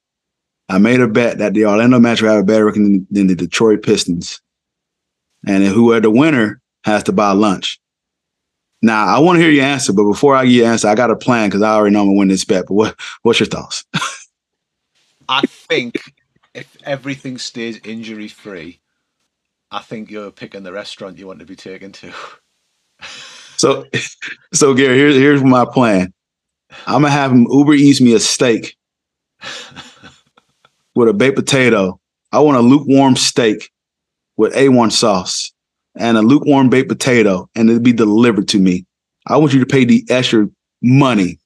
I 0.71 0.79
made 0.79 1.01
a 1.01 1.09
bet 1.09 1.39
that 1.39 1.53
the 1.53 1.67
Orlando 1.67 1.99
Magic 1.99 2.27
have 2.27 2.39
a 2.39 2.45
better 2.45 2.65
record 2.65 2.85
than, 2.85 3.07
than 3.11 3.27
the 3.27 3.35
Detroit 3.35 3.83
Pistons, 3.83 4.41
and 5.45 5.65
whoever 5.65 6.03
the 6.03 6.11
winner 6.11 6.61
has 6.85 7.03
to 7.05 7.13
buy 7.13 7.33
lunch. 7.33 7.81
Now 8.81 9.05
I 9.05 9.19
want 9.19 9.37
to 9.37 9.43
hear 9.43 9.51
your 9.51 9.65
answer, 9.65 9.93
but 9.93 10.05
before 10.05 10.37
I 10.37 10.45
give 10.45 10.53
you 10.53 10.65
an 10.65 10.71
answer, 10.71 10.87
I 10.87 10.95
got 10.95 11.11
a 11.11 11.17
plan 11.17 11.49
because 11.49 11.63
I 11.63 11.75
already 11.75 11.93
know 11.93 12.03
I'm 12.03 12.07
gonna 12.07 12.19
win 12.19 12.29
this 12.29 12.45
bet. 12.45 12.67
But 12.69 12.75
what 12.75 13.01
what's 13.23 13.41
your 13.41 13.49
thoughts? 13.49 13.85
I 15.29 15.43
think 15.43 15.97
if 16.55 16.77
everything 16.85 17.37
stays 17.39 17.81
injury 17.85 18.29
free, 18.29 18.81
I 19.73 19.81
think 19.81 20.09
you're 20.09 20.31
picking 20.31 20.63
the 20.63 20.73
restaurant 20.73 21.19
you 21.19 21.27
want 21.27 21.41
to 21.41 21.47
be 21.47 21.57
taken 21.57 21.91
to. 21.93 22.13
So, 23.57 23.87
so 24.55 24.73
Gary, 24.75 24.97
here's 24.97 25.17
here's 25.17 25.43
my 25.43 25.65
plan. 25.65 26.15
I'm 26.87 27.03
gonna 27.03 27.11
have 27.11 27.33
him 27.33 27.49
Uber 27.51 27.75
Eats 27.75 28.01
me 28.01 28.15
a 28.15 28.21
steak 28.21 28.77
with 30.95 31.09
a 31.09 31.13
baked 31.13 31.37
potato. 31.37 32.01
I 32.33 32.41
want 32.41 32.57
a 32.57 32.61
lukewarm 32.61 33.17
steak 33.17 33.71
with 34.37 34.55
A1 34.55 34.93
sauce 34.93 35.53
and 35.97 36.17
a 36.17 36.23
lukewarm 36.23 36.71
baked 36.71 36.89
potato, 36.89 37.49
and 37.55 37.69
it'll 37.69 37.83
be 37.83 37.93
delivered 37.93 38.49
to 38.49 38.59
me. 38.59 38.87
I 39.27 39.37
want 39.37 39.53
you 39.53 39.61
to 39.61 39.67
pay 39.67 39.85
the 39.85 40.05
extra 40.09 40.49
money 40.83 41.39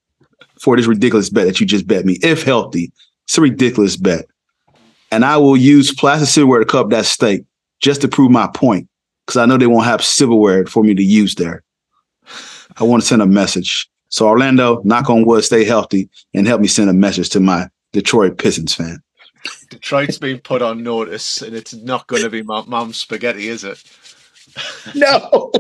for 0.61 0.77
this 0.77 0.87
ridiculous 0.87 1.31
bet 1.31 1.47
that 1.47 1.61
you 1.61 1.66
just 1.66 1.87
bet 1.87 2.05
me. 2.05 2.19
If 2.23 2.43
healthy, 2.43 2.93
it's 3.25 3.39
a 3.39 3.41
ridiculous 3.41 3.97
bet, 3.97 4.27
and 5.11 5.25
I 5.25 5.37
will 5.39 5.57
use 5.57 5.95
plastic 5.95 6.29
silverware 6.29 6.61
to 6.61 6.66
cup 6.66 6.91
that 6.91 7.07
steak 7.07 7.45
just 7.81 8.01
to 8.03 8.09
prove 8.09 8.31
my 8.31 8.49
point, 8.55 8.89
because 9.27 9.39
I 9.39 9.47
know 9.47 9.57
they 9.57 9.66
won't 9.66 9.87
have 9.87 10.05
silverware 10.05 10.66
for 10.66 10.85
me 10.85 10.95
to 10.95 11.03
use 11.03 11.35
there. 11.35 11.62
I 12.77 12.85
want 12.85 13.03
to 13.03 13.09
send 13.09 13.23
a 13.23 13.27
message. 13.27 13.89
So 14.09 14.29
Orlando, 14.29 14.81
knock 14.85 15.11
on 15.11 15.25
wood, 15.25 15.45
stay 15.45 15.65
healthy, 15.65 16.09
and 16.35 16.47
help 16.47 16.61
me 16.61 16.69
send 16.69 16.89
a 16.89 16.95
message 16.95 17.31
to 17.31 17.41
my 17.41 17.69
Detroit 17.93 18.39
Pistons 18.39 18.75
fan. 18.75 19.03
Detroit's 19.71 20.19
been 20.19 20.39
put 20.41 20.62
on 20.62 20.83
notice, 20.83 21.43
and 21.43 21.55
it's 21.55 21.75
not 21.75 22.07
going 22.07 22.23
to 22.23 22.31
be 22.31 22.43
my 22.43 22.62
mum's 22.66 22.97
spaghetti, 22.97 23.49
is 23.49 23.65
it? 23.65 23.83
No. 24.95 25.51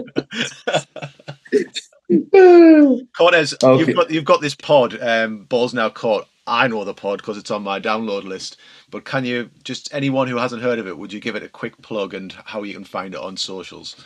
Cortez, 3.16 3.54
Okay. 3.62 3.78
you've 3.86 3.96
got 3.96 4.10
you've 4.10 4.24
got 4.24 4.40
this 4.40 4.54
pod, 4.54 5.00
um, 5.02 5.44
Ball's 5.44 5.72
In 5.72 5.78
Our 5.78 5.90
Court. 5.90 6.26
I 6.46 6.68
know 6.68 6.84
the 6.84 6.92
pod 6.94 7.18
because 7.20 7.38
it's 7.38 7.50
on 7.50 7.62
my 7.62 7.80
download 7.80 8.24
list. 8.24 8.58
But 8.90 9.04
can 9.06 9.24
you 9.24 9.48
just 9.64 9.92
anyone 9.94 10.28
who 10.28 10.36
hasn't 10.36 10.62
heard 10.62 10.78
of 10.78 10.86
it, 10.86 10.96
would 10.98 11.12
you 11.12 11.20
give 11.20 11.36
it 11.36 11.42
a 11.42 11.48
quick 11.48 11.80
plug 11.82 12.12
and 12.14 12.32
how 12.44 12.62
you 12.62 12.74
can 12.74 12.84
find 12.84 13.14
it 13.14 13.20
on 13.20 13.36
socials? 13.36 13.96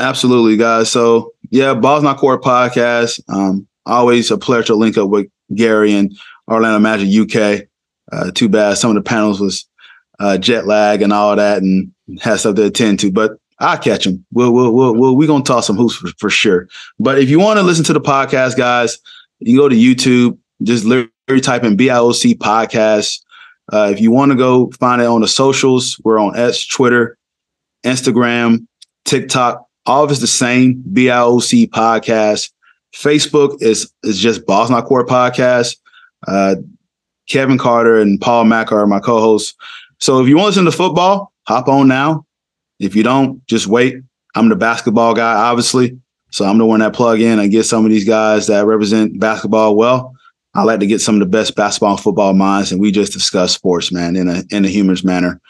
Absolutely, 0.00 0.56
guys. 0.56 0.90
So 0.90 1.32
yeah, 1.50 1.74
Ball's 1.74 2.02
In 2.02 2.08
Our 2.08 2.16
Court 2.18 2.42
podcast. 2.42 3.20
Um, 3.28 3.66
always 3.86 4.30
a 4.30 4.38
pleasure 4.38 4.64
to 4.68 4.74
link 4.74 4.98
up 4.98 5.08
with 5.08 5.28
Gary 5.54 5.92
and 5.92 6.16
Orlando 6.48 6.78
Magic 6.80 7.08
UK. 7.08 7.68
Uh, 8.12 8.30
too 8.30 8.48
bad 8.48 8.76
some 8.76 8.90
of 8.90 8.94
the 8.96 9.08
panels 9.08 9.40
was 9.40 9.66
uh, 10.18 10.36
jet 10.36 10.66
lag 10.66 11.02
and 11.02 11.12
all 11.12 11.34
that, 11.36 11.62
and 11.62 11.92
had 12.20 12.36
stuff 12.36 12.56
to 12.56 12.66
attend 12.66 13.00
to. 13.00 13.10
But 13.10 13.38
I'll 13.58 13.78
catch 13.78 14.04
them. 14.04 14.24
We'll 14.32 14.52
we'll 14.52 14.72
we'll, 14.72 14.94
we'll 14.94 15.16
we 15.16 15.26
gonna 15.26 15.44
toss 15.44 15.66
some 15.66 15.76
hoops 15.76 15.94
for, 15.94 16.08
for 16.18 16.30
sure. 16.30 16.68
But 16.98 17.18
if 17.18 17.28
you 17.28 17.38
want 17.38 17.58
to 17.58 17.62
listen 17.62 17.84
to 17.86 17.92
the 17.92 18.00
podcast, 18.00 18.56
guys, 18.56 18.98
you 19.38 19.56
go 19.58 19.68
to 19.68 19.76
YouTube. 19.76 20.38
Just 20.62 20.84
literally 20.84 21.40
type 21.40 21.64
in 21.64 21.76
BIOC 21.76 22.36
podcast. 22.36 23.22
Uh, 23.72 23.88
if 23.92 24.00
you 24.00 24.10
want 24.10 24.32
to 24.32 24.36
go 24.36 24.70
find 24.72 25.00
it 25.00 25.06
on 25.06 25.20
the 25.20 25.28
socials, 25.28 25.98
we're 26.04 26.18
on 26.18 26.36
X, 26.36 26.66
Twitter, 26.66 27.16
Instagram, 27.84 28.66
TikTok. 29.04 29.66
All 29.86 30.04
of 30.04 30.10
it's 30.10 30.20
the 30.20 30.26
same. 30.26 30.82
BIOC 30.92 31.68
podcast. 31.68 32.50
Facebook 32.94 33.62
is 33.62 33.92
is 34.02 34.18
just 34.18 34.46
Ball's 34.46 34.68
In 34.68 34.74
Our 34.74 34.82
Court 34.82 35.08
podcast. 35.08 35.76
Uh, 36.26 36.56
Kevin 37.30 37.58
Carter 37.58 38.00
and 38.00 38.20
Paul 38.20 38.44
Mack 38.44 38.72
are 38.72 38.86
my 38.86 39.00
co-hosts. 39.00 39.54
So 40.00 40.20
if 40.20 40.28
you 40.28 40.36
want 40.36 40.54
to 40.54 40.60
listen 40.60 40.64
to 40.64 40.72
football, 40.72 41.32
hop 41.46 41.68
on 41.68 41.88
now. 41.88 42.26
If 42.78 42.96
you 42.96 43.02
don't, 43.02 43.46
just 43.46 43.66
wait. 43.66 44.02
I'm 44.34 44.48
the 44.48 44.56
basketball 44.56 45.14
guy, 45.14 45.34
obviously. 45.34 45.98
So 46.30 46.44
I'm 46.44 46.58
the 46.58 46.66
one 46.66 46.80
that 46.80 46.94
plug 46.94 47.20
in 47.20 47.38
and 47.38 47.50
get 47.50 47.64
some 47.64 47.84
of 47.84 47.90
these 47.90 48.06
guys 48.06 48.46
that 48.46 48.66
represent 48.66 49.18
basketball 49.18 49.76
well. 49.76 50.14
I 50.54 50.64
like 50.64 50.80
to 50.80 50.86
get 50.86 51.00
some 51.00 51.14
of 51.14 51.20
the 51.20 51.26
best 51.26 51.54
basketball 51.54 51.92
and 51.92 52.00
football 52.00 52.34
minds, 52.34 52.72
and 52.72 52.80
we 52.80 52.90
just 52.90 53.12
discuss 53.12 53.54
sports, 53.54 53.92
man, 53.92 54.16
in 54.16 54.28
a 54.28 54.42
in 54.50 54.64
a 54.64 54.68
humorous 54.68 55.04
manner. 55.04 55.40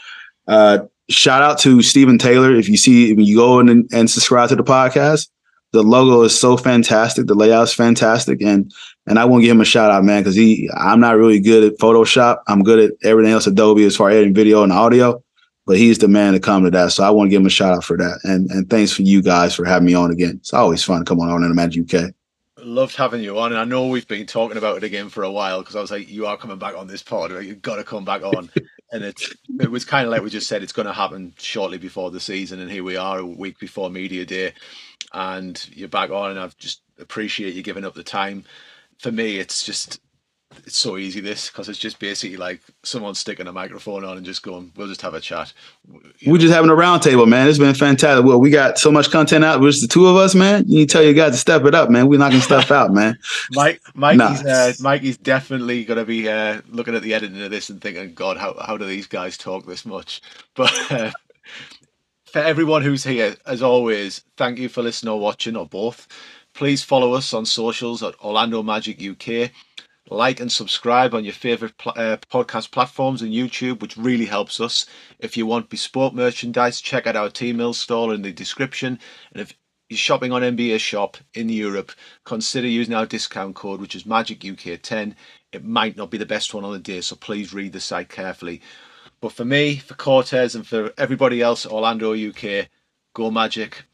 Uh, 0.46 0.80
shout 1.08 1.42
out 1.42 1.58
to 1.60 1.80
Stephen 1.80 2.18
Taylor. 2.18 2.54
If 2.54 2.68
you 2.68 2.76
see, 2.76 3.14
when 3.14 3.24
you 3.24 3.36
go 3.36 3.60
in 3.60 3.68
and, 3.70 3.88
and 3.92 4.10
subscribe 4.10 4.50
to 4.50 4.56
the 4.56 4.62
podcast, 4.62 5.28
the 5.72 5.82
logo 5.82 6.22
is 6.22 6.38
so 6.38 6.56
fantastic. 6.56 7.26
The 7.26 7.34
layout's 7.34 7.72
fantastic, 7.72 8.42
and 8.42 8.72
and 9.06 9.18
I 9.18 9.24
want 9.24 9.42
to 9.42 9.46
give 9.46 9.56
him 9.56 9.60
a 9.60 9.64
shout 9.64 9.90
out, 9.90 10.04
man, 10.04 10.22
because 10.22 10.34
he. 10.34 10.68
I'm 10.76 11.00
not 11.00 11.16
really 11.16 11.40
good 11.40 11.64
at 11.64 11.78
Photoshop. 11.78 12.38
I'm 12.48 12.62
good 12.62 12.90
at 12.90 12.92
everything 13.04 13.32
else 13.32 13.46
Adobe 13.46 13.84
as 13.84 13.96
far 13.96 14.10
as 14.10 14.16
editing 14.16 14.34
video 14.34 14.62
and 14.62 14.72
audio, 14.72 15.22
but 15.66 15.76
he's 15.76 15.98
the 15.98 16.08
man 16.08 16.32
to 16.32 16.40
come 16.40 16.64
to 16.64 16.70
that. 16.70 16.92
So 16.92 17.04
I 17.04 17.10
want 17.10 17.28
to 17.28 17.30
give 17.30 17.40
him 17.40 17.46
a 17.46 17.50
shout 17.50 17.76
out 17.76 17.84
for 17.84 17.96
that, 17.96 18.20
and 18.24 18.50
and 18.50 18.68
thanks 18.68 18.92
for 18.92 19.02
you 19.02 19.22
guys 19.22 19.54
for 19.54 19.64
having 19.64 19.86
me 19.86 19.94
on 19.94 20.10
again. 20.10 20.36
It's 20.40 20.52
always 20.52 20.82
fun 20.82 21.00
to 21.00 21.04
come 21.04 21.20
on 21.20 21.30
on 21.30 21.44
in 21.44 21.54
Magic 21.54 21.92
UK. 21.92 22.10
Loved 22.58 22.96
having 22.96 23.22
you 23.22 23.38
on, 23.38 23.52
and 23.52 23.60
I 23.60 23.64
know 23.64 23.86
we've 23.86 24.08
been 24.08 24.26
talking 24.26 24.58
about 24.58 24.76
it 24.76 24.84
again 24.84 25.08
for 25.08 25.22
a 25.22 25.30
while 25.30 25.60
because 25.60 25.76
I 25.76 25.80
was 25.80 25.90
like, 25.90 26.10
"You 26.10 26.26
are 26.26 26.36
coming 26.36 26.58
back 26.58 26.76
on 26.76 26.88
this 26.88 27.02
pod. 27.02 27.30
Right? 27.30 27.46
You've 27.46 27.62
got 27.62 27.76
to 27.76 27.84
come 27.84 28.04
back 28.04 28.22
on." 28.22 28.50
and 28.92 29.04
it's 29.04 29.34
it 29.60 29.70
was 29.70 29.84
kind 29.84 30.06
of 30.06 30.10
like 30.10 30.22
we 30.22 30.30
just 30.30 30.48
said, 30.48 30.62
it's 30.62 30.72
going 30.72 30.86
to 30.86 30.92
happen 30.92 31.32
shortly 31.38 31.78
before 31.78 32.10
the 32.10 32.20
season, 32.20 32.60
and 32.60 32.70
here 32.70 32.84
we 32.84 32.96
are, 32.96 33.20
a 33.20 33.26
week 33.26 33.58
before 33.58 33.88
media 33.90 34.24
day, 34.24 34.52
and 35.12 35.68
you're 35.74 35.88
back 35.88 36.10
on, 36.10 36.30
and 36.30 36.40
I've 36.40 36.56
just 36.58 36.82
appreciate 36.98 37.54
you 37.54 37.62
giving 37.62 37.84
up 37.84 37.94
the 37.94 38.02
time. 38.04 38.44
For 38.98 39.10
me, 39.12 39.38
it's 39.38 39.64
just 39.64 40.00
it's 40.66 40.76
so 40.78 40.96
easy 40.98 41.20
this 41.20 41.48
because 41.48 41.68
it's 41.68 41.78
just 41.78 42.00
basically 42.00 42.36
like 42.36 42.60
someone 42.82 43.14
sticking 43.14 43.46
a 43.46 43.52
microphone 43.52 44.04
on 44.04 44.16
and 44.16 44.26
just 44.26 44.42
going, 44.42 44.72
"We'll 44.76 44.88
just 44.88 45.02
have 45.02 45.14
a 45.14 45.20
chat." 45.20 45.52
You 46.18 46.32
We're 46.32 46.38
know? 46.38 46.38
just 46.38 46.52
having 46.52 46.70
a 46.70 46.74
roundtable, 46.74 47.26
man. 47.28 47.48
It's 47.48 47.58
been 47.58 47.74
fantastic. 47.74 48.24
Well, 48.26 48.40
we 48.40 48.50
got 48.50 48.78
so 48.78 48.90
much 48.90 49.10
content 49.10 49.44
out. 49.44 49.62
Just 49.62 49.80
the 49.82 49.88
two 49.88 50.06
of 50.08 50.16
us, 50.16 50.34
man. 50.34 50.64
You 50.66 50.80
need 50.80 50.88
to 50.88 50.92
tell 50.92 51.02
your 51.04 51.14
guys 51.14 51.32
to 51.32 51.38
step 51.38 51.64
it 51.64 51.74
up, 51.74 51.88
man. 51.88 52.08
We're 52.08 52.18
knocking 52.18 52.40
stuff 52.40 52.70
out, 52.72 52.92
man. 52.92 53.16
Mike, 53.52 53.80
Mikey's, 53.94 54.42
Nah. 54.42 54.50
uh, 54.50 54.72
Mikey's 54.80 55.16
definitely 55.18 55.84
going 55.84 55.98
to 55.98 56.04
be 56.04 56.28
uh, 56.28 56.60
looking 56.68 56.94
at 56.96 57.02
the 57.02 57.14
editing 57.14 57.40
of 57.42 57.50
this 57.50 57.70
and 57.70 57.80
thinking, 57.80 58.12
God, 58.14 58.36
how, 58.36 58.54
how 58.60 58.76
do 58.76 58.84
these 58.86 59.06
guys 59.06 59.38
talk 59.38 59.66
this 59.66 59.86
much? 59.86 60.20
But 60.56 60.72
uh, 60.90 61.10
for 62.30 62.38
everyone 62.38 62.82
who's 62.82 63.04
here, 63.04 63.36
as 63.44 63.60
always, 63.62 64.22
thank 64.36 64.58
you 64.58 64.68
for 64.68 64.82
listening 64.82 65.12
or 65.12 65.18
watching 65.18 65.56
or 65.56 65.66
both. 65.66 66.06
Please 66.54 66.82
follow 66.82 67.14
us 67.14 67.34
on 67.34 67.44
socials 67.44 68.02
at 68.02 68.14
Orlando 68.20 68.62
Magic 68.62 69.02
UK. 69.02 69.50
Like 70.08 70.40
and 70.40 70.50
subscribe 70.50 71.14
on 71.14 71.24
your 71.24 71.32
favorite 71.32 71.76
pl- 71.78 71.92
uh, 71.96 72.16
podcast 72.32 72.70
platforms 72.70 73.22
and 73.22 73.32
YouTube, 73.32 73.80
which 73.80 73.96
really 73.96 74.26
helps 74.26 74.60
us. 74.60 74.86
If 75.18 75.36
you 75.36 75.46
want 75.46 75.70
bespoke 75.70 76.14
merchandise, 76.14 76.80
check 76.80 77.06
out 77.06 77.16
our 77.16 77.28
Teemill 77.28 77.74
store 77.74 78.14
in 78.14 78.22
the 78.22 78.32
description. 78.32 78.98
And 79.32 79.42
if 79.42 79.54
you're 79.88 79.98
shopping 79.98 80.32
on 80.32 80.42
NBA 80.42 80.78
Shop 80.80 81.16
in 81.34 81.48
Europe, 81.48 81.92
consider 82.24 82.66
using 82.66 82.94
our 82.94 83.06
discount 83.06 83.54
code, 83.56 83.80
which 83.80 83.94
is 83.94 84.06
Magic 84.06 84.44
UK 84.44 84.80
10. 84.80 85.14
It 85.52 85.64
might 85.64 85.96
not 85.96 86.10
be 86.10 86.18
the 86.18 86.26
best 86.26 86.54
one 86.54 86.64
on 86.64 86.72
the 86.72 86.78
day, 86.78 87.00
so 87.00 87.16
please 87.16 87.52
read 87.52 87.72
the 87.72 87.80
site 87.80 88.08
carefully. 88.08 88.60
But 89.20 89.32
for 89.32 89.44
me, 89.44 89.76
for 89.76 89.94
Cortez, 89.94 90.54
and 90.54 90.66
for 90.66 90.92
everybody 90.96 91.42
else 91.42 91.66
Orlando 91.66 92.14
UK, 92.14 92.68
go 93.14 93.30
Magic. 93.30 93.84